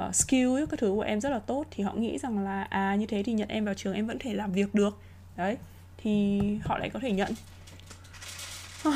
uh, 0.08 0.14
skill 0.14 0.48
ấy, 0.54 0.66
các 0.66 0.80
thứ 0.80 0.88
của 0.88 1.00
em 1.00 1.20
rất 1.20 1.30
là 1.30 1.38
tốt 1.38 1.64
thì 1.70 1.84
họ 1.84 1.92
nghĩ 1.94 2.18
rằng 2.18 2.38
là 2.38 2.62
à 2.62 2.94
như 2.94 3.06
thế 3.06 3.22
thì 3.22 3.32
nhận 3.32 3.48
em 3.48 3.64
vào 3.64 3.74
trường 3.74 3.94
em 3.94 4.06
vẫn 4.06 4.18
thể 4.18 4.34
làm 4.34 4.52
việc 4.52 4.74
được. 4.74 4.98
Đấy 5.36 5.56
thì 6.02 6.40
họ 6.62 6.78
lại 6.78 6.90
có 6.90 7.00
thể 7.00 7.12
nhận. 7.12 7.32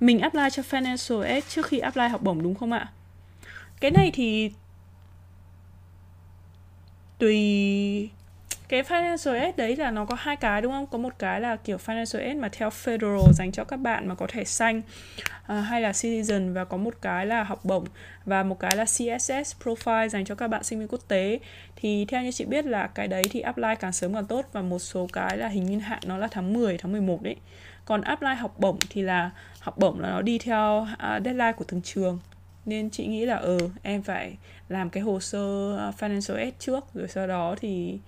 mình 0.00 0.20
apply 0.20 0.50
cho 0.52 0.62
financial 0.70 1.20
aid 1.20 1.44
trước 1.48 1.66
khi 1.66 1.78
apply 1.78 2.08
học 2.08 2.22
bổng 2.22 2.42
đúng 2.42 2.54
không 2.54 2.72
ạ? 2.72 2.88
Cái 3.80 3.90
này 3.90 4.10
thì 4.14 4.50
tùy 7.18 8.10
cái 8.68 8.82
financial 8.82 9.40
aid 9.40 9.56
đấy 9.56 9.76
là 9.76 9.90
nó 9.90 10.04
có 10.04 10.16
hai 10.18 10.36
cái 10.36 10.62
đúng 10.62 10.72
không? 10.72 10.86
Có 10.86 10.98
một 10.98 11.18
cái 11.18 11.40
là 11.40 11.56
kiểu 11.56 11.76
financial 11.76 12.20
aid 12.20 12.36
mà 12.36 12.48
theo 12.52 12.68
federal 12.68 13.32
dành 13.32 13.52
cho 13.52 13.64
các 13.64 13.76
bạn 13.76 14.08
mà 14.08 14.14
có 14.14 14.26
thẻ 14.26 14.44
xanh 14.44 14.78
uh, 14.78 15.64
hay 15.64 15.80
là 15.80 15.90
citizen 15.90 16.52
và 16.54 16.64
có 16.64 16.76
một 16.76 16.94
cái 17.02 17.26
là 17.26 17.42
học 17.42 17.64
bổng 17.64 17.84
và 18.24 18.42
một 18.42 18.60
cái 18.60 18.76
là 18.76 18.84
css 18.84 19.56
profile 19.64 20.08
dành 20.08 20.24
cho 20.24 20.34
các 20.34 20.48
bạn 20.48 20.64
sinh 20.64 20.78
viên 20.78 20.88
quốc 20.88 21.00
tế. 21.08 21.38
Thì 21.76 22.04
theo 22.04 22.22
như 22.22 22.32
chị 22.32 22.44
biết 22.44 22.66
là 22.66 22.86
cái 22.86 23.08
đấy 23.08 23.22
thì 23.30 23.40
apply 23.40 23.74
càng 23.80 23.92
sớm 23.92 24.14
càng 24.14 24.26
tốt 24.26 24.44
và 24.52 24.62
một 24.62 24.78
số 24.78 25.08
cái 25.12 25.36
là 25.36 25.48
hình 25.48 25.66
như 25.66 25.78
hạn 25.78 26.00
nó 26.06 26.18
là 26.18 26.28
tháng 26.30 26.52
10 26.52 26.78
tháng 26.78 26.92
11 26.92 27.22
đấy 27.22 27.36
còn 27.86 28.00
apply 28.00 28.34
học 28.34 28.54
bổng 28.58 28.78
thì 28.90 29.02
là 29.02 29.30
học 29.60 29.78
bổng 29.78 30.00
là 30.00 30.10
nó 30.10 30.22
đi 30.22 30.38
theo 30.38 30.86
uh, 30.92 31.24
deadline 31.24 31.52
của 31.52 31.64
từng 31.68 31.82
trường. 31.82 32.18
Nên 32.64 32.90
chị 32.90 33.06
nghĩ 33.06 33.26
là 33.26 33.36
ừ 33.36 33.58
em 33.82 34.02
phải 34.02 34.36
làm 34.68 34.90
cái 34.90 35.02
hồ 35.02 35.20
sơ 35.20 35.76
à, 35.78 35.92
financial 35.98 36.36
aid 36.36 36.54
trước 36.58 36.84
rồi 36.94 37.08
sau 37.08 37.26
đó 37.26 37.54
thì 37.60 37.98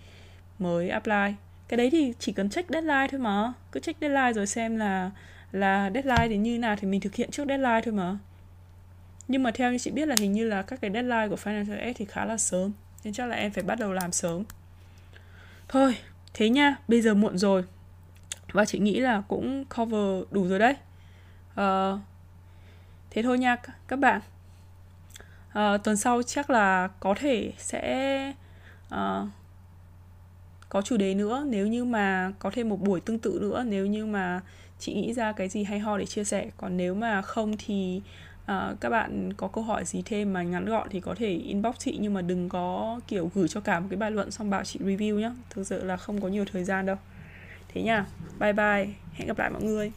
mới 0.59 0.89
apply. 0.89 1.35
Cái 1.69 1.77
đấy 1.77 1.91
thì 1.91 2.13
chỉ 2.19 2.33
cần 2.33 2.51
check 2.51 2.71
deadline 2.71 3.07
thôi 3.11 3.21
mà. 3.21 3.53
Cứ 3.73 3.81
check 3.81 4.01
deadline 4.01 4.33
rồi 4.33 4.47
xem 4.47 4.77
là 4.77 5.11
là 5.53 5.91
deadline 5.95 6.29
thì 6.29 6.37
như 6.37 6.59
nào 6.59 6.77
thì 6.77 6.89
mình 6.89 7.01
thực 7.01 7.15
hiện 7.15 7.31
trước 7.31 7.49
deadline 7.49 7.81
thôi 7.85 7.95
mà. 7.95 8.19
Nhưng 9.29 9.43
mà 9.43 9.51
theo 9.51 9.73
như 9.73 9.79
chị 9.79 9.91
biết 9.91 10.09
là 10.09 10.15
hình 10.21 10.33
như 10.33 10.45
là 10.45 10.63
các 10.63 10.81
cái 10.81 10.91
deadline 10.91 11.29
của 11.29 11.37
financial 11.37 11.81
aid 11.81 11.97
thì 11.97 12.05
khá 12.05 12.25
là 12.25 12.37
sớm. 12.37 12.73
Nên 13.05 13.15
chắc 13.15 13.27
là 13.27 13.37
em 13.37 13.53
phải 13.53 13.65
bắt 13.65 13.79
đầu 13.79 13.93
làm 13.93 14.13
sớm. 14.13 14.45
Thôi 15.69 15.97
thế 16.35 16.49
nha. 16.49 16.77
Bây 16.89 17.01
giờ 17.01 17.15
muộn 17.15 17.39
rồi 17.39 17.65
và 18.53 18.65
chị 18.65 18.79
nghĩ 18.79 19.01
là 19.01 19.23
cũng 19.29 19.65
cover 19.65 20.25
đủ 20.31 20.49
rồi 20.49 20.59
đấy. 20.59 20.75
Uh, 21.61 22.01
thế 23.11 23.23
thôi 23.23 23.39
nha 23.39 23.57
các 23.89 23.99
bạn. 23.99 24.21
Uh, 25.49 25.85
tuần 25.85 25.97
sau 25.97 26.23
chắc 26.23 26.51
là 26.51 26.89
có 27.01 27.15
thể 27.19 27.53
sẽ 27.59 28.33
uh, 28.95 29.29
có 30.69 30.83
chủ 30.83 30.97
đề 30.97 31.15
nữa. 31.15 31.45
Nếu 31.47 31.67
như 31.67 31.85
mà 31.85 32.33
có 32.39 32.51
thêm 32.55 32.69
một 32.69 32.81
buổi 32.81 33.01
tương 33.01 33.19
tự 33.19 33.39
nữa 33.41 33.65
nếu 33.67 33.87
như 33.87 34.07
mà 34.07 34.41
chị 34.79 34.95
nghĩ 34.95 35.13
ra 35.13 35.33
cái 35.33 35.49
gì 35.49 35.65
hay 35.65 35.79
ho 35.79 35.99
để 35.99 36.07
chia 36.07 36.25
sẻ. 36.25 36.51
Còn 36.57 36.77
nếu 36.77 36.95
mà 36.95 37.23
không 37.23 37.55
thì 37.59 38.03
uh, 38.43 38.81
các 38.81 38.89
bạn 38.91 39.33
có 39.33 39.49
câu 39.49 39.65
hỏi 39.65 39.85
gì 39.85 40.03
thêm 40.05 40.33
mà 40.33 40.43
ngắn 40.43 40.65
gọn 40.65 40.89
thì 40.91 41.01
có 41.01 41.15
thể 41.15 41.29
inbox 41.29 41.75
chị. 41.79 41.99
Nhưng 42.01 42.15
mà 42.15 42.23
đừng 42.23 42.49
có 42.49 43.01
kiểu 43.09 43.31
gửi 43.35 43.49
cho 43.49 43.61
cả 43.61 43.81
một 43.81 43.87
cái 43.91 43.97
bài 43.97 44.11
luận 44.11 44.31
xong 44.31 44.51
bảo 44.51 44.65
chị 44.65 44.79
review 44.83 45.19
nhá. 45.19 45.33
Thực 45.51 45.67
sự 45.67 45.85
là 45.85 45.97
không 45.97 46.21
có 46.21 46.29
nhiều 46.29 46.45
thời 46.53 46.65
gian 46.65 46.87
đâu 46.87 46.97
thế 47.69 47.83
nha. 47.83 48.07
Bye 48.39 48.53
bye. 48.53 48.89
Hẹn 49.13 49.29
gặp 49.29 49.39
lại 49.39 49.51
mọi 49.51 49.63
người. 49.63 49.93